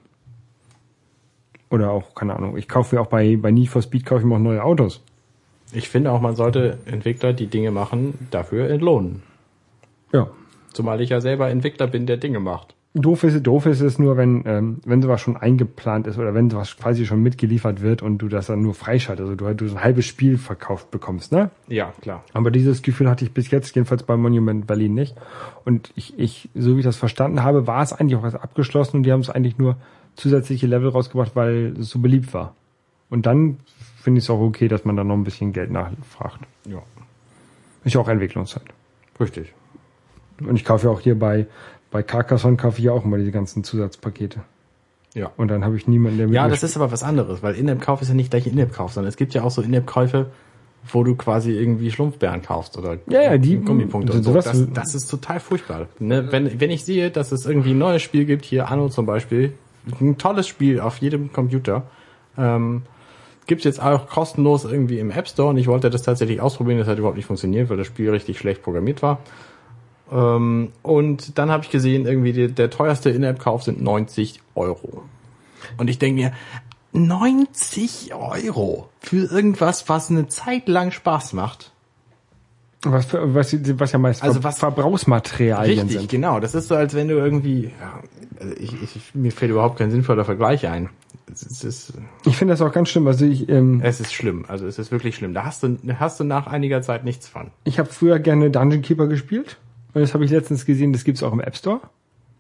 Oder 1.75 1.91
auch, 1.91 2.15
keine 2.15 2.37
Ahnung, 2.37 2.57
ich 2.57 2.69
kaufe 2.69 2.95
mir 2.95 3.03
auch 3.03 3.09
bei, 3.09 3.37
bei 3.37 3.51
Need 3.51 3.69
for 3.69 3.83
Speed 3.83 4.07
kaufe 4.07 4.21
ich 4.21 4.27
mir 4.27 4.37
auch 4.37 4.39
neue 4.39 4.63
Autos. 4.63 5.03
Ich 5.73 5.89
finde 5.89 6.13
auch, 6.13 6.21
man 6.21 6.37
sollte 6.37 6.79
Entwickler, 6.87 7.33
die 7.33 7.49
Dinge 7.49 7.73
machen, 7.73 8.29
dafür 8.31 8.71
entlohnen. 8.71 9.25
Ja. 10.13 10.29
Zumal 10.73 11.01
ich 11.01 11.11
ja 11.11 11.21
selber 11.21 11.51
Entwickler 11.51 11.89
bin, 11.89 12.07
der 12.07 12.17
Dinge 12.17 12.39
macht. 12.39 12.77
Doof 12.97 13.25
ist, 13.25 13.45
doof 13.45 13.67
ist 13.67 13.81
es 13.81 13.99
nur, 13.99 14.17
wenn, 14.17 14.45
ähm, 14.47 14.79
wenn 14.85 15.03
sowas 15.03 15.21
schon 15.21 15.37
eingeplant 15.37 16.07
ist 16.07 16.17
oder 16.17 16.33
wenn 16.33 16.49
sowas 16.49 16.77
quasi 16.77 17.07
schon 17.07 17.21
mitgeliefert 17.21 17.83
wird 17.83 18.03
und 18.03 18.19
du 18.19 18.29
das 18.29 18.47
dann 18.47 18.63
nur 18.63 18.75
freischaltest, 18.75 19.29
also 19.29 19.35
du, 19.35 19.53
du 19.53 19.67
so 19.67 19.75
ein 19.75 19.83
halbes 19.83 20.07
Spiel 20.07 20.39
verkauft 20.39 20.93
bekommst, 20.93 21.33
ne? 21.33 21.51
Ja, 21.67 21.93
klar. 22.03 22.23
Aber 22.35 22.53
dieses 22.53 22.83
Gefühl 22.83 23.11
hatte 23.11 23.25
ich 23.25 23.33
bis 23.33 23.51
jetzt, 23.51 23.75
jedenfalls 23.75 24.05
bei 24.05 24.17
Monument 24.17 24.69
Berlin 24.69 24.95
nicht. 24.95 25.17
Und 25.65 25.91
ich, 25.97 26.17
ich, 26.21 26.49
so 26.55 26.77
wie 26.77 26.81
ich 26.81 26.87
das 26.87 26.97
verstanden 26.97 27.43
habe, 27.43 27.67
war 27.67 27.83
es 27.83 27.93
eigentlich 27.93 28.17
auch 28.17 28.23
was 28.23 28.37
abgeschlossen 28.37 28.99
und 28.99 29.03
die 29.03 29.11
haben 29.11 29.23
es 29.23 29.31
eigentlich 29.31 29.59
nur 29.59 29.75
zusätzliche 30.17 30.67
Level 30.67 30.89
rausgebracht, 30.89 31.33
weil 31.35 31.75
es 31.79 31.89
so 31.91 31.99
beliebt 31.99 32.33
war. 32.35 32.55
Und 33.11 33.27
dann 33.27 33.59
finde 34.01 34.19
ich 34.19 34.25
es 34.25 34.31
auch 34.31 34.41
okay, 34.41 34.69
dass 34.69 34.85
man 34.85 34.97
da 34.97 35.05
noch 35.05 35.15
ein 35.15 35.25
bisschen 35.25 35.53
Geld 35.53 35.71
nachfragt. 35.71 36.41
Ja. 36.69 36.83
Ist 37.85 37.95
ja 37.95 38.01
auch 38.01 38.09
Entwicklungszeit. 38.09 38.65
Richtig. 39.21 39.53
Und 40.41 40.57
ich 40.57 40.65
kaufe 40.65 40.87
ja 40.87 40.93
auch 40.93 41.01
hier 41.01 41.19
bei, 41.19 41.47
bei 41.91 42.03
Carcassonne 42.03 42.57
kaufe 42.57 42.79
ich 42.79 42.85
ja 42.85 42.93
auch 42.93 43.05
immer 43.05 43.19
diese 43.19 43.31
ganzen 43.31 43.63
Zusatzpakete. 43.65 44.41
Ja. 45.15 45.31
Und 45.37 45.49
dann 45.49 45.65
habe 45.65 45.77
ich 45.77 45.87
niemanden, 45.87 46.19
der 46.19 46.27
mit 46.27 46.35
Ja, 46.35 46.49
das 46.49 46.63
ist 46.65 46.77
aber 46.77 46.91
was 46.91 47.03
anderes, 47.05 47.43
weil 47.43 47.55
In-App-Kauf 47.55 48.03
ist 48.03 48.09
ja 48.09 48.15
nicht 48.15 48.31
gleich 48.31 48.47
In-App-Kauf, 48.49 48.93
sondern 48.93 49.09
es 49.09 49.17
gibt 49.17 49.33
ja 49.35 49.43
auch 49.43 49.51
so 49.53 49.63
In-App-Käufe, 49.63 50.31
wo 50.93 51.05
du 51.05 51.15
quasi 51.15 51.53
irgendwie 51.53 51.91
Schlumpfbären 51.93 52.43
kaufst 52.43 52.77
oder 52.77 52.99
Ja, 53.09 53.23
ja, 53.23 53.39
die- 53.39 53.57
Gummipunkte 53.59 54.13
und 54.13 54.23
so. 54.25 54.35
Das, 54.35 54.67
das 54.73 54.95
ist 54.95 55.07
total 55.09 55.39
furchtbar. 55.41 55.87
Ne? 56.01 56.31
Wenn, 56.33 56.61
wenn 56.61 56.71
ich 56.71 56.85
sehe, 56.85 57.11
dass 57.11 57.31
es 57.33 57.47
irgendwie 57.47 57.71
ein 57.71 57.79
neues 57.79 58.03
Spiel 58.03 58.25
gibt, 58.25 58.45
hier 58.45 58.69
Anno 58.69 58.89
zum 58.89 59.07
Beispiel, 59.07 59.53
ein 60.01 60.19
tolles 60.19 60.49
Spiel 60.49 60.81
auf 60.81 60.99
jedem 60.99 61.33
Computer, 61.33 61.85
ähm, 62.37 62.83
gibt's 63.47 63.65
jetzt 63.65 63.83
auch 63.83 64.09
kostenlos 64.09 64.65
irgendwie 64.65 64.99
im 64.99 65.11
App 65.11 65.29
Store 65.29 65.51
und 65.51 65.59
ich 65.59 65.67
wollte 65.67 65.91
das 65.91 66.03
tatsächlich 66.03 66.41
ausprobieren, 66.41 66.79
das 66.79 66.89
hat 66.89 66.99
überhaupt 66.99 67.17
nicht 67.17 67.27
funktioniert, 67.27 67.69
weil 67.69 67.77
das 67.77 67.87
Spiel 67.87 68.11
richtig 68.11 68.39
schlecht 68.39 68.63
programmiert 68.63 69.03
war. 69.03 69.19
Ähm, 70.11 70.73
und 70.83 71.39
dann 71.39 71.51
habe 71.51 71.65
ich 71.65 71.71
gesehen, 71.71 72.07
irgendwie 72.07 72.33
der, 72.33 72.49
der 72.49 72.71
teuerste 72.71 73.11
In-App-Kauf 73.11 73.63
sind 73.63 73.83
90 73.83 74.41
Euro. 74.55 75.03
Und 75.77 75.89
ich 75.89 75.99
denke 75.99 76.21
mir, 76.21 76.33
90 76.93 78.15
Euro 78.15 78.89
für 79.01 79.31
irgendwas, 79.31 79.89
was 79.89 80.11
eine 80.11 80.29
Zeit 80.29 80.69
lang 80.69 80.93
Spaß 80.93 81.33
macht. 81.33 81.73
Was, 82.93 83.07
für, 83.07 83.35
was, 83.35 83.57
was 83.79 83.93
ja 83.93 83.99
meist 83.99 84.23
Also 84.23 84.43
was- 84.45 84.59
Verbrauchsmaterialien 84.59 85.81
Richtig, 85.81 85.99
sind. 86.01 86.11
genau. 86.11 86.41
Das 86.41 86.55
ist 86.55 86.69
so, 86.69 86.75
als 86.75 86.95
wenn 86.95 87.09
du 87.09 87.15
irgendwie, 87.15 87.71
ja, 87.81 88.01
also 88.41 88.55
ich, 88.57 88.73
ich, 88.83 89.15
mir 89.15 89.33
fällt 89.33 89.51
überhaupt 89.51 89.79
kein 89.79 89.91
sinnvoller 89.91 90.25
Vergleich 90.25 90.67
ein. 90.69 90.91
Es 91.33 91.43
es 91.43 91.65
ist, 91.65 91.93
Ich 92.27 92.37
finde 92.37 92.53
das 92.53 92.61
auch 92.61 92.73
ganz 92.73 92.91
schlimm. 92.91 93.07
Also 93.07 93.25
ich, 93.25 93.49
ähm, 93.49 93.81
es 93.83 94.01
ist 94.01 94.13
schlimm. 94.13 94.45
Also 94.49 94.67
es 94.67 94.79
ist 94.79 94.93
wirklich 94.93 95.17
schlimm. 95.17 95.33
Da 95.35 95.45
hast 95.45 95.63
du, 95.63 95.79
hast 95.99 96.21
du 96.21 96.25
nach 96.25 96.47
einiger 96.47 96.83
Zeit 96.83 97.05
nichts 97.05 97.29
von. 97.29 97.51
ich 97.65 97.79
habe 97.79 97.89
früher 97.89 98.19
gerne 98.19 98.51
Dungeon 98.51 98.83
Keeper 98.83 99.07
gespielt. 99.07 99.57
Und 99.95 100.01
das 100.03 100.13
habe 100.13 100.25
ich 100.25 100.31
letztens 100.31 100.67
gesehen, 100.67 100.93
das 100.93 101.05
gibt's 101.05 101.23
auch 101.23 101.33
im 101.33 101.41
App 101.41 101.57
Store. 101.57 101.81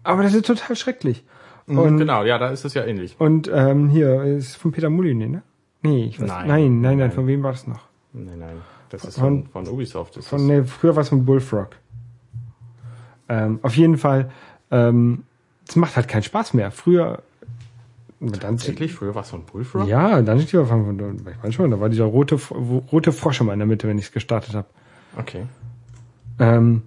Aber 0.02 0.22
das 0.22 0.34
ist 0.34 0.44
total 0.46 0.76
schrecklich. 0.76 1.24
Und, 1.66 1.96
genau, 1.96 2.24
ja, 2.24 2.36
da 2.36 2.50
ist 2.50 2.64
es 2.66 2.74
ja 2.74 2.84
ähnlich. 2.84 3.16
und 3.18 3.50
ähm, 3.52 3.88
hier, 3.88 4.22
ist 4.24 4.56
von 4.56 4.70
Peter 4.72 4.90
Molyneux, 4.90 5.30
ne? 5.30 5.42
Nee, 5.80 6.04
ich 6.06 6.20
weiß 6.20 6.28
Nein. 6.28 6.46
nein, 6.48 6.62
nein, 6.62 6.80
nein, 6.82 6.98
Nein. 6.98 7.12
von 7.12 7.26
wem 7.26 7.42
war 7.42 7.52
das 7.52 7.66
noch? 7.66 7.80
Nein, 8.12 8.38
nein. 8.38 8.56
Das 9.02 9.04
ist 9.04 9.18
Von- 9.18 9.46
von, 9.46 9.66
Ubisoft. 9.68 10.16
Das 10.16 10.26
Von, 10.28 10.40
ist, 10.40 10.46
nee, 10.46 10.62
früher 10.64 10.94
war 10.96 11.02
es 11.02 11.08
von 11.08 11.24
Bullfrog. 11.24 11.70
Ähm, 13.28 13.58
auf 13.62 13.76
jeden 13.76 13.96
Fall, 13.98 14.30
ähm, 14.70 15.24
es 15.68 15.76
macht 15.76 15.96
halt 15.96 16.08
keinen 16.08 16.22
Spaß 16.22 16.54
mehr. 16.54 16.70
Früher, 16.70 17.22
dann, 18.20 18.32
tatsächlich, 18.40 18.92
früher 18.92 19.14
war 19.14 19.22
es 19.22 19.30
von 19.30 19.44
Bullfrog? 19.44 19.86
ja, 19.88 20.20
Dungeon 20.22 20.46
Keeper 20.46 20.66
von, 20.66 20.98
von 20.98 21.16
ich 21.28 21.36
meine 21.42 21.52
schon, 21.52 21.70
da 21.70 21.80
war 21.80 21.88
dieser 21.88 22.04
rote, 22.04 22.36
rote 22.92 23.12
Frosch 23.12 23.40
immer 23.40 23.52
in 23.52 23.58
der 23.60 23.66
Mitte, 23.66 23.88
wenn 23.88 23.98
ich 23.98 24.06
es 24.06 24.12
gestartet 24.12 24.54
habe. 24.54 24.66
Okay. 25.16 25.44
Ähm, 26.38 26.82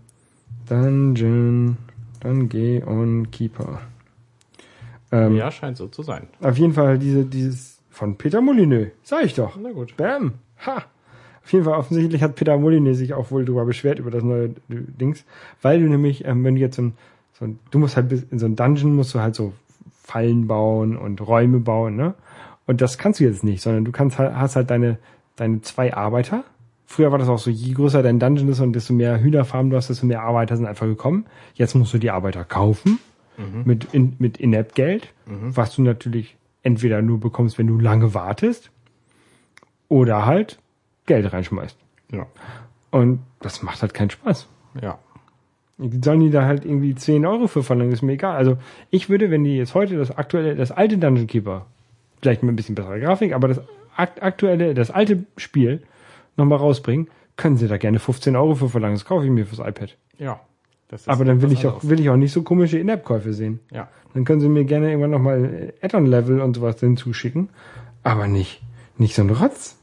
Dungeon, 0.69 1.77
dann 2.19 2.49
geh 2.49 2.83
on 2.83 3.31
Keeper. 3.31 3.81
Ähm, 5.11 5.35
Ja, 5.35 5.49
scheint 5.51 5.77
so 5.77 5.87
zu 5.87 6.03
sein. 6.03 6.27
Auf 6.41 6.57
jeden 6.57 6.73
Fall 6.73 6.99
diese, 6.99 7.23
dieses 7.25 7.79
von 7.89 8.17
Peter 8.17 8.41
Molyneux. 8.41 8.91
Sag 9.03 9.23
ich 9.25 9.33
doch. 9.33 9.57
Na 9.61 9.71
gut. 9.71 9.95
Bam. 9.97 10.33
Ha. 10.65 10.83
Auf 11.47 11.53
jeden 11.53 11.63
Fall 11.63 11.79
offensichtlich 11.79 12.21
hat 12.21 12.35
Peter 12.35 12.57
Molyneux 12.57 12.97
sich 12.97 13.13
auch 13.13 13.31
wohl 13.31 13.45
darüber 13.45 13.63
beschwert 13.63 13.99
über 13.99 14.11
das 14.11 14.21
neue 14.21 14.49
Dings, 14.67 15.23
weil 15.61 15.79
du 15.79 15.87
nämlich, 15.87 16.25
ähm, 16.25 16.43
wenn 16.43 16.55
du 16.55 16.59
jetzt 16.59 16.75
so 16.75 16.81
ein, 16.81 16.93
so 17.39 17.45
ein, 17.45 17.59
du 17.71 17.79
musst 17.79 17.95
halt 17.95 18.11
in 18.11 18.37
so 18.37 18.45
ein 18.45 18.57
Dungeon 18.57 18.93
musst 18.93 19.15
du 19.15 19.21
halt 19.21 19.33
so 19.33 19.53
Fallen 20.03 20.47
bauen 20.47 20.97
und 20.97 21.25
Räume 21.25 21.59
bauen, 21.59 21.95
ne? 21.95 22.15
Und 22.65 22.81
das 22.81 22.97
kannst 22.97 23.21
du 23.21 23.23
jetzt 23.23 23.45
nicht, 23.45 23.61
sondern 23.61 23.85
du 23.85 23.93
kannst 23.93 24.19
halt, 24.19 24.35
hast 24.35 24.57
halt 24.57 24.69
deine, 24.69 24.97
deine 25.37 25.61
zwei 25.61 25.93
Arbeiter. 25.93 26.43
Früher 26.85 27.13
war 27.13 27.17
das 27.17 27.29
auch 27.29 27.39
so, 27.39 27.49
je 27.49 27.71
größer 27.71 28.03
dein 28.03 28.19
Dungeon 28.19 28.49
ist 28.49 28.59
und 28.59 28.73
desto 28.73 28.91
mehr 28.91 29.21
Hühnerfarmen 29.21 29.69
du 29.69 29.77
hast, 29.77 29.89
desto 29.89 30.05
mehr 30.05 30.23
Arbeiter 30.23 30.57
sind 30.57 30.65
einfach 30.65 30.85
gekommen. 30.85 31.27
Jetzt 31.53 31.75
musst 31.75 31.93
du 31.93 31.97
die 31.97 32.11
Arbeiter 32.11 32.43
kaufen 32.43 32.99
mit, 33.63 33.93
in, 33.93 34.17
mit 34.19 34.37
In-App-Geld, 34.37 35.13
was 35.55 35.73
du 35.73 35.81
natürlich 35.81 36.35
entweder 36.61 37.01
nur 37.01 37.21
bekommst, 37.21 37.57
wenn 37.57 37.67
du 37.67 37.79
lange 37.79 38.13
wartest, 38.13 38.69
oder 39.87 40.25
halt 40.25 40.59
Geld 41.07 41.33
reinschmeißt. 41.33 41.77
Ja. 42.11 42.27
Und 42.91 43.19
das 43.39 43.63
macht 43.63 43.81
halt 43.81 43.93
keinen 43.93 44.11
Spaß. 44.11 44.47
Ja. 44.81 44.99
Sollen 45.79 46.19
die 46.19 46.31
da 46.31 46.45
halt 46.45 46.65
irgendwie 46.65 46.95
10 46.95 47.25
Euro 47.25 47.47
für 47.47 47.63
verlangen, 47.63 47.91
ist 47.91 48.01
mir 48.01 48.13
egal. 48.13 48.35
Also 48.35 48.57
ich 48.89 49.09
würde, 49.09 49.29
wenn 49.31 49.43
die 49.43 49.57
jetzt 49.57 49.75
heute 49.75 49.97
das 49.97 50.15
aktuelle, 50.15 50.55
das 50.55 50.71
alte 50.71 50.97
Dungeon 50.97 51.27
Keeper, 51.27 51.65
vielleicht 52.21 52.43
mit 52.43 52.53
ein 52.53 52.55
bisschen 52.55 52.75
besserer 52.75 52.99
Grafik, 52.99 53.33
aber 53.33 53.47
das 53.47 53.61
akt 53.95 54.21
aktuelle, 54.21 54.73
das 54.73 54.91
alte 54.91 55.25
Spiel 55.37 55.81
nochmal 56.35 56.59
rausbringen, 56.59 57.07
können 57.35 57.57
sie 57.57 57.67
da 57.67 57.77
gerne 57.77 57.99
15 57.99 58.35
Euro 58.35 58.55
für 58.55 58.69
verlangen. 58.69 58.95
Das 58.95 59.05
kaufe 59.05 59.25
ich 59.25 59.31
mir 59.31 59.45
fürs 59.45 59.59
iPad. 59.59 59.95
Ja. 60.17 60.39
Aber 61.05 61.25
dann 61.25 61.41
will 61.41 61.51
ich 61.51 61.67
auch, 61.67 61.83
will 61.83 61.99
ich 61.99 62.09
auch 62.09 62.15
nicht 62.15 62.31
so 62.31 62.43
komische 62.43 62.79
In-App-Käufe 62.79 63.33
sehen. 63.33 63.59
Ja. 63.71 63.89
Dann 64.13 64.25
können 64.25 64.39
sie 64.39 64.49
mir 64.49 64.63
gerne 64.63 64.87
irgendwann 64.87 65.11
nochmal 65.11 65.73
Add-on-Level 65.81 66.41
und 66.41 66.55
sowas 66.55 66.79
hinzuschicken. 66.79 67.49
Aber 68.03 68.27
nicht, 68.27 68.61
nicht 68.97 69.13
so 69.13 69.21
ein 69.21 69.29
Rotz. 69.29 69.76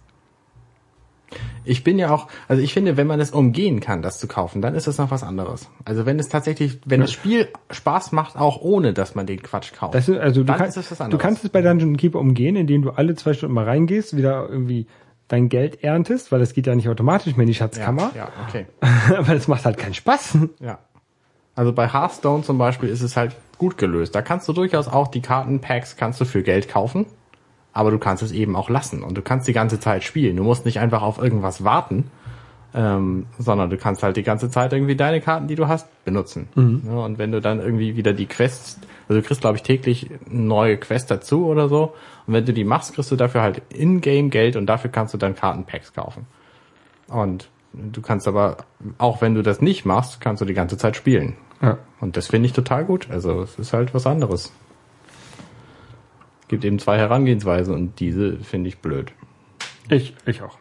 Ich 1.64 1.84
bin 1.84 1.98
ja 1.98 2.10
auch, 2.10 2.28
also 2.48 2.62
ich 2.62 2.72
finde, 2.74 2.96
wenn 2.96 3.06
man 3.06 3.20
es 3.20 3.30
umgehen 3.30 3.80
kann, 3.80 4.02
das 4.02 4.18
zu 4.18 4.26
kaufen, 4.26 4.62
dann 4.62 4.74
ist 4.74 4.86
das 4.86 4.98
noch 4.98 5.10
was 5.10 5.22
anderes. 5.22 5.68
Also 5.84 6.06
wenn 6.06 6.18
es 6.18 6.28
tatsächlich, 6.28 6.78
wenn 6.84 7.00
das 7.00 7.12
Spiel 7.12 7.48
Spaß 7.70 8.12
macht, 8.12 8.36
auch 8.36 8.60
ohne, 8.60 8.92
dass 8.92 9.14
man 9.14 9.26
den 9.26 9.42
Quatsch 9.42 9.72
kauft. 9.72 9.94
Das 9.94 10.08
ist, 10.08 10.18
also 10.18 10.40
du, 10.40 10.46
Dann 10.46 10.58
kann, 10.58 10.68
ist 10.68 11.00
du 11.00 11.18
kannst 11.18 11.44
es 11.44 11.50
bei 11.50 11.62
Dungeon 11.62 11.96
Keeper 11.96 12.18
umgehen, 12.18 12.56
indem 12.56 12.82
du 12.82 12.90
alle 12.90 13.14
zwei 13.14 13.32
Stunden 13.32 13.54
mal 13.54 13.64
reingehst, 13.64 14.16
wieder 14.16 14.48
irgendwie 14.48 14.86
dein 15.28 15.48
Geld 15.48 15.82
erntest, 15.82 16.32
weil 16.32 16.40
das 16.40 16.52
geht 16.52 16.66
ja 16.66 16.74
nicht 16.74 16.88
automatisch 16.88 17.36
mehr 17.36 17.44
in 17.44 17.48
die 17.48 17.54
ja, 17.54 17.58
Schatzkammer. 17.58 18.10
ja, 18.14 18.28
okay. 18.46 18.66
Aber 19.16 19.34
das 19.34 19.48
macht 19.48 19.64
halt 19.64 19.78
keinen 19.78 19.94
Spaß. 19.94 20.38
Ja. 20.60 20.78
Also 21.54 21.72
bei 21.72 21.88
Hearthstone 21.88 22.42
zum 22.42 22.58
Beispiel 22.58 22.88
ist 22.88 23.02
es 23.02 23.16
halt 23.16 23.36
gut 23.58 23.78
gelöst. 23.78 24.14
Da 24.14 24.22
kannst 24.22 24.48
du 24.48 24.52
durchaus 24.52 24.88
auch 24.88 25.08
die 25.08 25.22
Kartenpacks 25.22 25.96
kannst 25.96 26.20
du 26.20 26.24
für 26.24 26.42
Geld 26.42 26.68
kaufen, 26.68 27.06
aber 27.74 27.90
du 27.90 27.98
kannst 27.98 28.22
es 28.22 28.32
eben 28.32 28.56
auch 28.56 28.70
lassen 28.70 29.02
und 29.02 29.18
du 29.18 29.22
kannst 29.22 29.46
die 29.46 29.52
ganze 29.52 29.78
Zeit 29.80 30.04
spielen. 30.04 30.36
Du 30.36 30.44
musst 30.44 30.64
nicht 30.64 30.78
einfach 30.78 31.02
auf 31.02 31.18
irgendwas 31.18 31.64
warten, 31.64 32.10
ähm, 32.72 33.26
sondern 33.38 33.68
du 33.68 33.76
kannst 33.76 34.02
halt 34.02 34.16
die 34.16 34.22
ganze 34.22 34.48
Zeit 34.48 34.72
irgendwie 34.72 34.96
deine 34.96 35.20
Karten, 35.20 35.48
die 35.48 35.56
du 35.56 35.68
hast, 35.68 35.88
benutzen. 36.04 36.48
Ja, 36.86 37.04
und 37.04 37.18
wenn 37.18 37.32
du 37.32 37.40
dann 37.40 37.60
irgendwie 37.60 37.96
wieder 37.96 38.12
die 38.12 38.26
Quests, 38.26 38.78
also 39.08 39.20
du 39.20 39.26
kriegst 39.26 39.40
glaube 39.40 39.56
ich 39.56 39.62
täglich 39.62 40.08
neue 40.30 40.78
Quest 40.78 41.10
dazu 41.10 41.46
oder 41.46 41.68
so, 41.68 41.94
und 42.26 42.34
wenn 42.34 42.46
du 42.46 42.52
die 42.52 42.64
machst, 42.64 42.94
kriegst 42.94 43.10
du 43.10 43.16
dafür 43.16 43.42
halt 43.42 43.62
in-game 43.70 44.30
Geld 44.30 44.56
und 44.56 44.66
dafür 44.66 44.90
kannst 44.90 45.12
du 45.12 45.18
dann 45.18 45.34
Kartenpacks 45.34 45.92
kaufen. 45.92 46.26
Und 47.08 47.48
du 47.72 48.00
kannst 48.00 48.28
aber, 48.28 48.58
auch 48.98 49.20
wenn 49.20 49.34
du 49.34 49.42
das 49.42 49.60
nicht 49.60 49.84
machst, 49.84 50.20
kannst 50.20 50.40
du 50.40 50.46
die 50.46 50.54
ganze 50.54 50.78
Zeit 50.78 50.96
spielen. 50.96 51.36
Ja. 51.60 51.78
Und 52.00 52.16
das 52.16 52.28
finde 52.28 52.46
ich 52.46 52.52
total 52.52 52.84
gut. 52.84 53.08
Also 53.10 53.42
es 53.42 53.58
ist 53.58 53.72
halt 53.72 53.94
was 53.94 54.06
anderes. 54.06 54.52
Es 56.54 56.60
gibt 56.60 56.64
eben 56.64 56.78
zwei 56.78 56.98
Herangehensweisen 56.98 57.74
und 57.74 57.98
diese 58.00 58.36
finde 58.38 58.68
ich 58.68 58.78
blöd. 58.78 59.12
Ich, 59.88 60.14
ich 60.26 60.42
auch. 60.42 60.58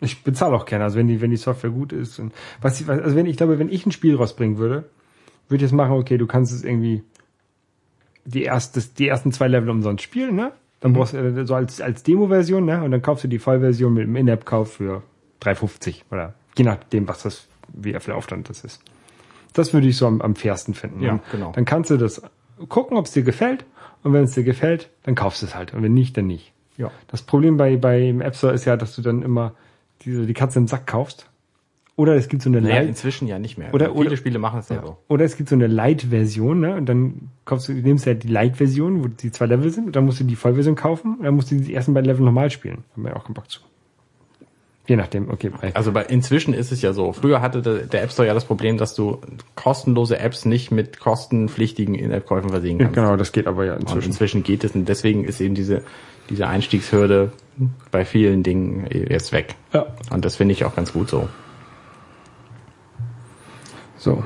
Ich 0.00 0.22
bezahle 0.22 0.54
auch 0.54 0.66
gerne, 0.66 0.84
also 0.84 0.98
wenn 0.98 1.08
die, 1.08 1.20
wenn 1.20 1.30
die 1.30 1.36
Software 1.36 1.70
gut 1.70 1.92
ist. 1.92 2.18
Und 2.18 2.32
was 2.60 2.80
ich, 2.80 2.88
also 2.88 3.16
wenn 3.16 3.26
ich 3.26 3.36
glaube, 3.36 3.58
wenn 3.58 3.70
ich 3.70 3.86
ein 3.86 3.92
Spiel 3.92 4.16
rausbringen 4.16 4.58
würde, 4.58 4.84
würde 5.48 5.56
ich 5.56 5.70
jetzt 5.70 5.72
machen, 5.72 5.92
okay, 5.92 6.18
du 6.18 6.26
kannst 6.26 6.52
es 6.52 6.64
irgendwie 6.64 7.02
die 8.24 8.42
erste, 8.42 8.82
die 8.98 9.08
ersten 9.08 9.32
zwei 9.32 9.48
Level 9.48 9.70
umsonst 9.70 10.02
spielen, 10.02 10.34
ne? 10.34 10.52
Dann 10.80 10.92
brauchst 10.92 11.14
du 11.14 11.18
äh, 11.18 11.46
so 11.46 11.54
als, 11.54 11.80
als 11.80 12.02
Demo-Version, 12.02 12.64
ne? 12.64 12.82
Und 12.82 12.90
dann 12.90 13.02
kaufst 13.02 13.24
du 13.24 13.28
die 13.28 13.38
Vollversion 13.38 13.94
mit 13.94 14.04
dem 14.04 14.16
In-App-Kauf 14.16 14.74
für 14.74 15.02
3,50 15.42 16.02
oder 16.10 16.34
je 16.56 16.64
nachdem, 16.64 17.08
was 17.08 17.22
das, 17.22 17.46
wie 17.72 17.98
viel 17.98 18.14
Aufstand 18.14 18.48
das 18.48 18.64
ist. 18.64 18.82
Das 19.52 19.72
würde 19.72 19.86
ich 19.86 19.96
so 19.96 20.06
am, 20.06 20.20
am 20.20 20.34
fairsten 20.34 20.74
finden. 20.74 21.02
Ja, 21.02 21.20
genau. 21.32 21.52
Dann 21.52 21.64
kannst 21.64 21.90
du 21.90 21.96
das 21.96 22.22
gucken, 22.68 22.96
ob 22.96 23.06
es 23.06 23.12
dir 23.12 23.22
gefällt. 23.22 23.64
Und 24.06 24.12
wenn 24.12 24.22
es 24.22 24.32
dir 24.34 24.44
gefällt, 24.44 24.88
dann 25.02 25.16
kaufst 25.16 25.42
du 25.42 25.46
es 25.46 25.56
halt. 25.56 25.74
Und 25.74 25.82
wenn 25.82 25.92
nicht, 25.92 26.16
dann 26.16 26.28
nicht. 26.28 26.52
Ja. 26.76 26.92
Das 27.08 27.22
Problem 27.22 27.56
bei, 27.56 27.76
beim 27.76 28.20
App 28.20 28.36
Store 28.36 28.52
ist 28.52 28.64
ja, 28.64 28.76
dass 28.76 28.94
du 28.94 29.02
dann 29.02 29.22
immer 29.22 29.54
diese, 30.02 30.26
die 30.26 30.32
Katze 30.32 30.60
im 30.60 30.68
Sack 30.68 30.86
kaufst. 30.86 31.28
Oder 31.96 32.14
es 32.14 32.28
gibt 32.28 32.42
so 32.42 32.48
eine 32.48 32.60
Naja, 32.60 32.76
Light, 32.76 32.88
inzwischen 32.88 33.26
ja 33.26 33.40
nicht 33.40 33.58
mehr. 33.58 33.74
Oder- 33.74 33.86
Viele 33.92 34.06
oder- 34.06 34.16
Spiele 34.16 34.38
machen 34.38 34.60
es 34.60 34.68
ja, 34.68 34.80
so. 34.80 34.96
oder 35.08 35.24
es 35.24 35.36
gibt 35.36 35.48
so 35.48 35.56
eine 35.56 35.66
Light-Version, 35.66 36.60
ne? 36.60 36.76
Und 36.76 36.86
dann 36.88 37.30
kaufst 37.46 37.68
du, 37.68 37.72
du 37.74 37.80
nimmst 37.80 38.06
ja 38.06 38.14
die 38.14 38.28
Light-Version, 38.28 39.02
wo 39.02 39.08
die 39.08 39.32
zwei 39.32 39.46
Level 39.46 39.70
sind, 39.70 39.86
und 39.86 39.96
dann 39.96 40.04
musst 40.04 40.20
du 40.20 40.24
die 40.24 40.36
Vollversion 40.36 40.76
kaufen, 40.76 41.16
und 41.16 41.24
dann 41.24 41.34
musst 41.34 41.50
du 41.50 41.56
die 41.56 41.74
ersten 41.74 41.92
beiden 41.92 42.06
Level 42.08 42.24
nochmal 42.24 42.50
spielen. 42.52 42.84
Haben 42.92 43.02
wir 43.02 43.10
ja 43.10 43.16
auch 43.16 43.24
keinen 43.24 43.34
Bock 43.34 43.50
zu. 43.50 43.58
Je 44.86 44.94
nachdem, 44.96 45.30
okay. 45.30 45.50
Bei, 45.60 45.74
Also 45.74 45.92
bei, 45.92 46.04
inzwischen 46.04 46.54
ist 46.54 46.70
es 46.70 46.80
ja 46.82 46.92
so. 46.92 47.12
Früher 47.12 47.40
hatte 47.40 47.60
der, 47.62 48.02
App 48.02 48.12
Store 48.12 48.26
ja 48.28 48.34
das 48.34 48.44
Problem, 48.44 48.78
dass 48.78 48.94
du 48.94 49.20
kostenlose 49.56 50.18
Apps 50.18 50.44
nicht 50.44 50.70
mit 50.70 51.00
kostenpflichtigen 51.00 51.94
In-App-Käufen 51.94 52.50
versehen 52.50 52.78
kannst. 52.78 52.94
genau, 52.94 53.16
das 53.16 53.32
geht 53.32 53.46
aber 53.48 53.64
ja 53.64 53.74
Und 53.74 53.82
inzwischen. 53.82 54.08
inzwischen 54.08 54.42
geht 54.44 54.62
es 54.62 54.74
und 54.76 54.88
deswegen 54.88 55.24
ist 55.24 55.40
eben 55.40 55.54
diese, 55.56 55.82
diese 56.30 56.46
Einstiegshürde 56.46 57.32
bei 57.90 58.04
vielen 58.04 58.42
Dingen 58.42 58.86
jetzt 58.90 59.32
weg. 59.32 59.54
Ja. 59.72 59.86
Und 60.10 60.24
das 60.24 60.36
finde 60.36 60.52
ich 60.52 60.64
auch 60.64 60.76
ganz 60.76 60.92
gut 60.92 61.08
so. 61.08 61.28
So. 63.96 64.24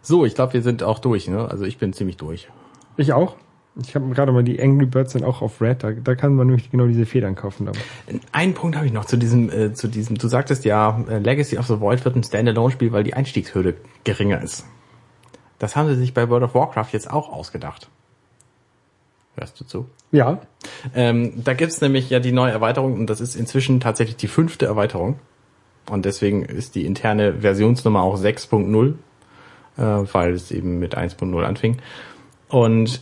So, 0.00 0.24
ich 0.24 0.34
glaube, 0.34 0.54
wir 0.54 0.62
sind 0.62 0.82
auch 0.82 1.00
durch. 1.00 1.28
Ne? 1.28 1.48
Also 1.50 1.64
ich 1.64 1.78
bin 1.78 1.92
ziemlich 1.92 2.16
durch. 2.16 2.48
Ich 2.96 3.12
auch. 3.12 3.36
Ich 3.82 3.94
habe 3.94 4.08
gerade 4.14 4.32
mal 4.32 4.42
die 4.42 4.60
Angry 4.60 4.86
Birds 4.86 5.12
sind 5.12 5.24
auch 5.24 5.42
auf 5.42 5.60
Red, 5.60 5.82
da, 5.82 5.92
da 5.92 6.14
kann 6.14 6.34
man 6.34 6.46
nämlich 6.46 6.70
genau 6.70 6.86
diese 6.86 7.04
Federn 7.04 7.34
kaufen. 7.34 7.66
Damit. 7.66 7.80
Einen 8.32 8.54
Punkt 8.54 8.76
habe 8.76 8.86
ich 8.86 8.92
noch 8.92 9.04
zu 9.04 9.18
diesem, 9.18 9.50
äh, 9.50 9.74
zu 9.74 9.88
diesem. 9.88 10.16
Du 10.16 10.28
sagtest 10.28 10.64
ja, 10.64 11.04
äh, 11.08 11.18
Legacy 11.18 11.58
of 11.58 11.66
the 11.66 11.78
Void 11.78 12.04
wird 12.04 12.16
ein 12.16 12.24
Standalone-Spiel, 12.24 12.92
weil 12.92 13.04
die 13.04 13.12
Einstiegshürde 13.12 13.74
geringer 14.04 14.40
ist. 14.40 14.64
Das 15.58 15.76
haben 15.76 15.88
sie 15.88 15.96
sich 15.96 16.14
bei 16.14 16.28
World 16.28 16.44
of 16.44 16.54
Warcraft 16.54 16.88
jetzt 16.92 17.10
auch 17.10 17.30
ausgedacht. 17.30 17.88
Hörst 19.36 19.60
du 19.60 19.64
zu? 19.66 19.86
Ja, 20.12 20.40
Ähm, 20.94 21.44
da 21.44 21.52
gibt's 21.52 21.80
nämlich 21.82 22.08
ja 22.08 22.20
die 22.20 22.32
neue 22.32 22.52
Erweiterung 22.52 22.94
und 22.94 23.10
das 23.10 23.20
ist 23.20 23.34
inzwischen 23.34 23.80
tatsächlich 23.80 24.16
die 24.16 24.28
fünfte 24.28 24.64
Erweiterung. 24.66 25.18
Und 25.90 26.04
deswegen 26.04 26.44
ist 26.44 26.74
die 26.74 26.86
interne 26.86 27.40
Versionsnummer 27.40 28.02
auch 28.02 28.18
6.0, 28.18 28.94
äh, 29.76 29.82
weil 30.12 30.32
es 30.32 30.50
eben 30.50 30.78
mit 30.78 30.96
1.0 30.96 31.44
anfing. 31.44 31.78
Und 32.48 33.00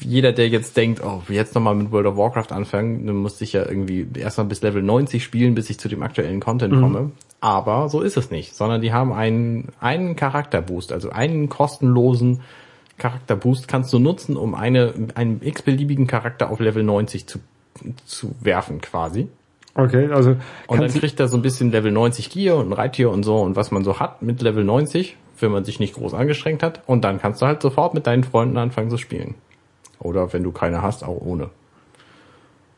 jeder, 0.00 0.32
der 0.32 0.48
jetzt 0.48 0.76
denkt, 0.76 1.02
oh, 1.04 1.22
jetzt 1.28 1.54
nochmal 1.54 1.74
mit 1.74 1.90
World 1.90 2.06
of 2.06 2.16
Warcraft 2.16 2.52
anfangen, 2.52 3.06
dann 3.06 3.16
muss 3.16 3.40
ich 3.40 3.52
ja 3.52 3.68
irgendwie 3.68 4.06
erstmal 4.14 4.46
bis 4.46 4.62
Level 4.62 4.82
90 4.82 5.24
spielen, 5.24 5.56
bis 5.56 5.68
ich 5.68 5.80
zu 5.80 5.88
dem 5.88 6.02
aktuellen 6.02 6.38
Content 6.38 6.74
komme. 6.80 7.10
Aber 7.40 7.88
so 7.88 8.00
ist 8.00 8.16
es 8.16 8.30
nicht, 8.30 8.54
sondern 8.54 8.80
die 8.80 8.92
haben 8.92 9.12
einen, 9.12 9.68
einen 9.80 10.14
Charakterboost, 10.14 10.92
also 10.92 11.10
einen 11.10 11.48
kostenlosen 11.48 12.40
Charakterboost 12.98 13.68
kannst 13.68 13.92
du 13.92 13.98
nutzen, 13.98 14.36
um 14.36 14.54
eine, 14.54 14.92
einen 15.14 15.40
x-beliebigen 15.42 16.06
Charakter 16.06 16.50
auf 16.50 16.60
Level 16.60 16.82
90 16.82 17.26
zu, 17.26 17.38
zu 18.04 18.34
werfen 18.40 18.80
quasi. 18.80 19.28
okay, 19.74 20.08
also 20.12 20.36
Und 20.66 20.80
dann 20.80 20.90
kriegt 20.92 21.18
er 21.20 21.28
so 21.28 21.36
ein 21.36 21.42
bisschen 21.42 21.70
Level 21.70 21.92
90 21.92 22.30
Gear 22.30 22.56
und 22.56 22.72
Reittier 22.72 23.10
und 23.10 23.22
so 23.22 23.40
und 23.40 23.54
was 23.56 23.70
man 23.70 23.84
so 23.84 24.00
hat 24.00 24.20
mit 24.20 24.42
Level 24.42 24.64
90, 24.64 25.16
wenn 25.40 25.52
man 25.52 25.64
sich 25.64 25.80
nicht 25.80 25.94
groß 25.94 26.14
angestrengt 26.14 26.62
hat. 26.62 26.82
Und 26.86 27.02
dann 27.02 27.20
kannst 27.20 27.42
du 27.42 27.46
halt 27.46 27.62
sofort 27.62 27.94
mit 27.94 28.06
deinen 28.06 28.24
Freunden 28.24 28.56
anfangen 28.56 28.90
zu 28.90 28.98
spielen. 28.98 29.34
Oder 29.98 30.32
wenn 30.32 30.42
du 30.42 30.52
keine 30.52 30.82
hast, 30.82 31.04
auch 31.04 31.20
ohne. 31.20 31.50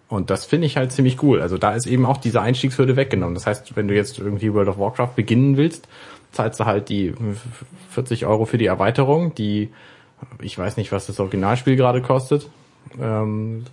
Und 0.09 0.31
das 0.31 0.45
finde 0.45 0.67
ich 0.67 0.77
halt 0.77 0.91
ziemlich 0.91 1.23
cool. 1.23 1.41
Also 1.41 1.57
da 1.57 1.73
ist 1.73 1.87
eben 1.87 2.05
auch 2.05 2.17
diese 2.17 2.41
Einstiegshürde 2.41 2.97
weggenommen. 2.97 3.35
Das 3.35 3.47
heißt, 3.47 3.77
wenn 3.77 3.87
du 3.87 3.95
jetzt 3.95 4.19
irgendwie 4.19 4.53
World 4.53 4.69
of 4.69 4.79
Warcraft 4.79 5.15
beginnen 5.15 5.57
willst, 5.57 5.87
zahlst 6.33 6.59
du 6.59 6.65
halt 6.65 6.89
die 6.89 7.15
40 7.91 8.27
Euro 8.27 8.45
für 8.45 8.59
die 8.59 8.67
Erweiterung, 8.67 9.35
die, 9.35 9.71
ich 10.41 10.59
weiß 10.59 10.77
nicht, 10.77 10.91
was 10.91 11.07
das 11.07 11.21
Originalspiel 11.21 11.77
gerade 11.77 12.03
kostet, 12.03 12.49
ähm, 13.01 13.65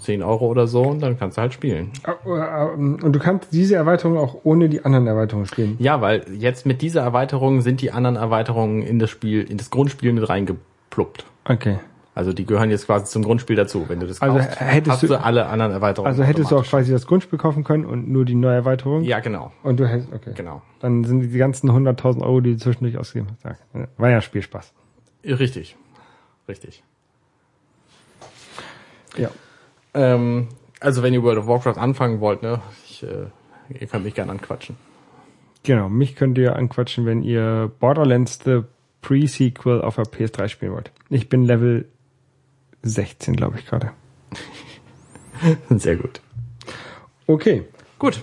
10 0.00 0.22
Euro 0.22 0.46
oder 0.46 0.66
so, 0.66 0.82
und 0.82 1.00
dann 1.00 1.18
kannst 1.18 1.36
du 1.38 1.42
halt 1.42 1.52
spielen. 1.54 1.90
Äh, 2.06 2.28
äh, 2.28 2.70
und 2.74 3.12
du 3.12 3.18
kannst 3.18 3.52
diese 3.52 3.76
Erweiterung 3.76 4.16
auch 4.18 4.38
ohne 4.44 4.68
die 4.68 4.84
anderen 4.84 5.06
Erweiterungen 5.06 5.46
spielen. 5.46 5.76
Ja, 5.78 6.00
weil 6.00 6.24
jetzt 6.32 6.66
mit 6.66 6.82
dieser 6.82 7.02
Erweiterung 7.02 7.60
sind 7.60 7.80
die 7.80 7.92
anderen 7.92 8.16
Erweiterungen 8.16 8.82
in 8.82 8.98
das 8.98 9.10
Spiel, 9.10 9.42
in 9.42 9.56
das 9.58 9.70
Grundspiel 9.70 10.12
mit 10.12 10.28
reingepluppt. 10.28 11.24
Okay. 11.44 11.78
Also 12.14 12.32
die 12.32 12.44
gehören 12.46 12.68
jetzt 12.70 12.86
quasi 12.86 13.04
zum 13.04 13.22
Grundspiel 13.22 13.54
dazu. 13.54 13.84
Wenn 13.88 14.00
du 14.00 14.08
das 14.08 14.20
Also 14.20 14.38
kaufst, 14.38 14.58
hättest 14.60 14.90
hast 14.92 15.02
du- 15.04 15.06
du 15.06 15.22
alle 15.22 15.46
anderen 15.46 15.70
Erweiterungen. 15.70 16.08
Also 16.10 16.24
hättest 16.24 16.50
du 16.50 16.56
auch 16.56 16.64
quasi 16.64 16.90
das 16.90 17.06
Grundspiel 17.06 17.38
kaufen 17.38 17.62
können 17.62 17.84
und 17.86 18.08
nur 18.08 18.24
die 18.24 18.34
neue 18.34 18.56
Erweiterung? 18.56 19.02
Ja, 19.04 19.20
genau. 19.20 19.52
Und 19.62 19.78
du 19.78 19.86
hättest, 19.86 20.12
okay. 20.12 20.32
Genau. 20.34 20.60
Dann 20.80 21.04
sind 21.04 21.20
die 21.20 21.38
ganzen 21.38 21.70
100.000 21.70 22.22
Euro, 22.22 22.40
die 22.40 22.54
du 22.54 22.58
zwischendurch 22.58 22.98
ausgegeben 22.98 23.36
hast. 23.44 23.56
War 23.98 24.10
ja 24.10 24.20
Spielspaß. 24.20 24.72
Richtig. 25.24 25.76
Richtig. 26.48 26.82
Ja. 29.16 29.30
Ähm, 29.94 30.48
also 30.80 31.02
wenn 31.02 31.14
ihr 31.14 31.22
World 31.22 31.38
of 31.38 31.46
Warcraft 31.46 31.78
anfangen 31.80 32.20
wollt, 32.20 32.42
ne, 32.42 32.60
ich, 32.86 33.02
äh, 33.02 33.26
ihr 33.78 33.86
könnt 33.86 34.04
mich 34.04 34.14
gerne 34.14 34.32
anquatschen. 34.32 34.76
Genau. 35.64 35.88
Mich 35.88 36.16
könnt 36.16 36.38
ihr 36.38 36.56
anquatschen, 36.56 37.04
wenn 37.06 37.22
ihr 37.22 37.70
Borderlands 37.80 38.38
The 38.44 38.62
Pre-Sequel 39.02 39.80
auf 39.82 39.96
der 39.96 40.04
PS3 40.04 40.48
spielen 40.48 40.72
wollt. 40.72 40.92
Ich 41.08 41.28
bin 41.28 41.44
Level 41.44 41.86
16, 42.82 43.34
glaube 43.34 43.58
ich 43.58 43.66
gerade. 43.66 43.92
Sehr 45.70 45.96
gut. 45.96 46.20
Okay. 47.26 47.64
Gut. 47.98 48.20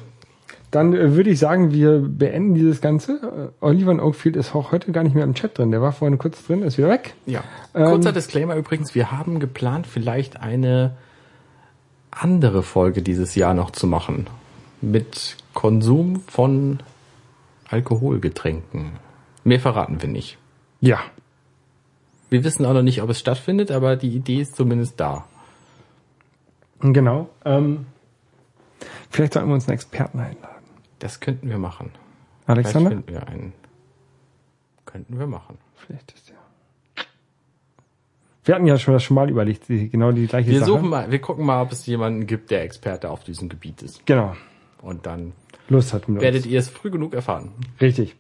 Dann 0.76 0.94
äh, 0.94 1.16
würde 1.16 1.30
ich 1.30 1.40
sagen, 1.40 1.72
wir 1.72 2.00
beenden 2.00 2.54
dieses 2.54 2.82
Ganze. 2.82 3.54
Äh, 3.62 3.66
Oliver 3.66 3.94
Oakfield 4.04 4.36
ist 4.36 4.54
auch 4.54 4.74
heute 4.74 4.92
gar 4.92 5.04
nicht 5.04 5.16
mehr 5.16 5.24
im 5.24 5.34
Chat 5.34 5.58
drin. 5.58 5.72
Der 5.72 5.82
war 5.82 5.94
vorhin 5.94 6.18
kurz 6.18 6.46
drin, 6.46 6.64
ist 6.64 6.78
wieder 6.78 6.90
weg. 6.90 7.14
Ja. 7.26 7.46
Ähm, 7.74 7.86
Kurzer 7.86 8.12
Disclaimer 8.12 8.58
übrigens, 8.58 8.94
wir 8.94 9.10
haben 9.10 9.40
geplant, 9.40 9.88
vielleicht 9.88 10.42
eine 10.42 10.98
andere 12.12 12.62
Folge 12.62 13.02
dieses 13.02 13.36
Jahr 13.36 13.54
noch 13.54 13.72
zu 13.72 13.88
machen. 13.88 14.28
Mit 14.82 15.38
Konsum 15.54 16.20
von 16.28 16.80
Alkoholgetränken. 17.70 18.92
Mehr 19.46 19.62
verraten 19.62 20.02
wir 20.02 20.10
nicht. 20.10 20.38
Ja. 20.82 21.00
Wir 22.30 22.44
wissen 22.44 22.66
auch 22.66 22.74
noch 22.74 22.84
nicht, 22.84 23.02
ob 23.02 23.10
es 23.10 23.20
stattfindet, 23.22 23.72
aber 23.72 23.96
die 23.96 24.10
Idee 24.10 24.42
ist 24.42 24.58
zumindest 24.58 25.00
da. 25.00 25.24
Genau. 26.82 27.30
Ähm, 27.46 27.86
vielleicht 29.10 29.36
sollten 29.36 29.48
wir 29.48 29.56
uns 29.56 29.70
einen 29.70 29.76
Experten 29.76 30.20
einladen. 30.20 30.55
Das 31.00 31.20
könnten 31.20 31.50
wir 31.50 31.58
machen. 31.58 31.92
Vielleicht 32.46 32.60
Alexander? 32.60 32.90
finden 32.92 33.08
wir 33.12 33.28
einen. 33.28 33.54
Könnten 34.86 35.20
wir 35.20 35.28
machen. 35.28 35.58
Vielleicht 35.76 36.12
ist 36.14 36.30
der. 36.30 36.36
Wir 38.44 38.54
hatten 38.56 38.68
ja 38.68 38.78
schon 38.78 38.94
das 38.94 39.04
schon 39.04 39.16
mal 39.16 39.30
überlegt, 39.30 39.68
die, 39.70 39.90
genau 39.90 40.12
die 40.12 40.28
gleiche 40.28 40.52
Wir 40.52 40.60
Sache. 40.60 40.70
suchen 40.70 40.90
mal, 40.90 41.10
wir 41.12 41.20
gucken 41.20 41.46
mal, 41.46 41.62
ob 41.64 41.72
es 41.72 41.86
jemanden 41.88 42.28
gibt, 42.28 42.52
der 42.52 42.62
Experte 42.64 43.10
auf 43.10 43.24
diesem 43.24 43.50
Gebiet 43.50 43.82
ist. 43.82 44.06
Genau. 44.06 44.36
Und 44.82 45.08
dann 45.08 45.34
Lust 45.68 45.94
hat 45.94 46.08
mit 46.08 46.22
werdet 46.22 46.44
uns. 46.44 46.52
ihr 46.54 46.60
es 46.60 46.70
früh 46.70 46.92
genug 46.92 47.16
erfahren. 47.16 47.54
Richtig. 47.82 48.16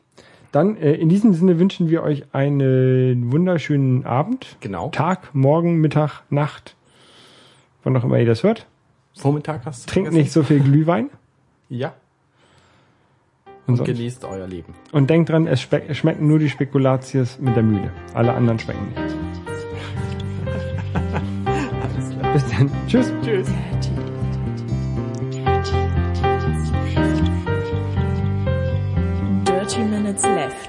Dann 0.51 0.77
äh, 0.77 0.93
in 0.93 1.09
diesem 1.09 1.33
Sinne 1.35 1.59
wünschen 1.59 1.89
wir 1.89 2.01
euch 2.01 2.23
einen 2.33 3.31
wunderschönen 3.31 4.03
Abend, 4.05 4.57
Genau. 4.61 4.89
Tag, 4.89 5.35
Morgen, 5.35 5.75
Mittag, 5.77 6.23
Nacht, 6.31 6.75
wann 7.83 7.95
auch 7.95 8.03
immer 8.03 8.17
ihr 8.17 8.25
das 8.25 8.41
hört. 8.41 8.65
Vormittag 9.15 9.63
hast 9.65 9.85
du 9.85 9.91
Trinkt 9.93 10.07
vergessen? 10.07 10.23
nicht 10.23 10.31
so 10.31 10.41
viel 10.43 10.59
Glühwein 10.59 11.09
Ja. 11.69 11.93
Und, 13.67 13.79
Und 13.79 13.85
genießt 13.85 14.25
euer 14.25 14.47
Leben. 14.47 14.73
und 14.91 15.09
denkt 15.09 15.29
dran, 15.29 15.47
es, 15.47 15.67
es 15.87 15.97
schmecken 15.97 16.27
nur 16.27 16.39
die 16.39 16.49
Spekulatius 16.49 17.39
mit 17.39 17.55
der 17.55 17.63
Mühle. 17.63 17.91
Alle 18.13 18.33
anderen 18.33 18.59
schmecken 18.59 18.87
nicht. 18.89 19.15
Alles 21.81 22.09
klar. 22.19 22.33
Bis 22.33 22.45
dann. 22.51 22.71
Tschüss. 22.87 23.13
Tschüss. 23.23 23.47
Dirty 29.45 29.81
Minutes 29.83 30.23
Left. 30.23 30.64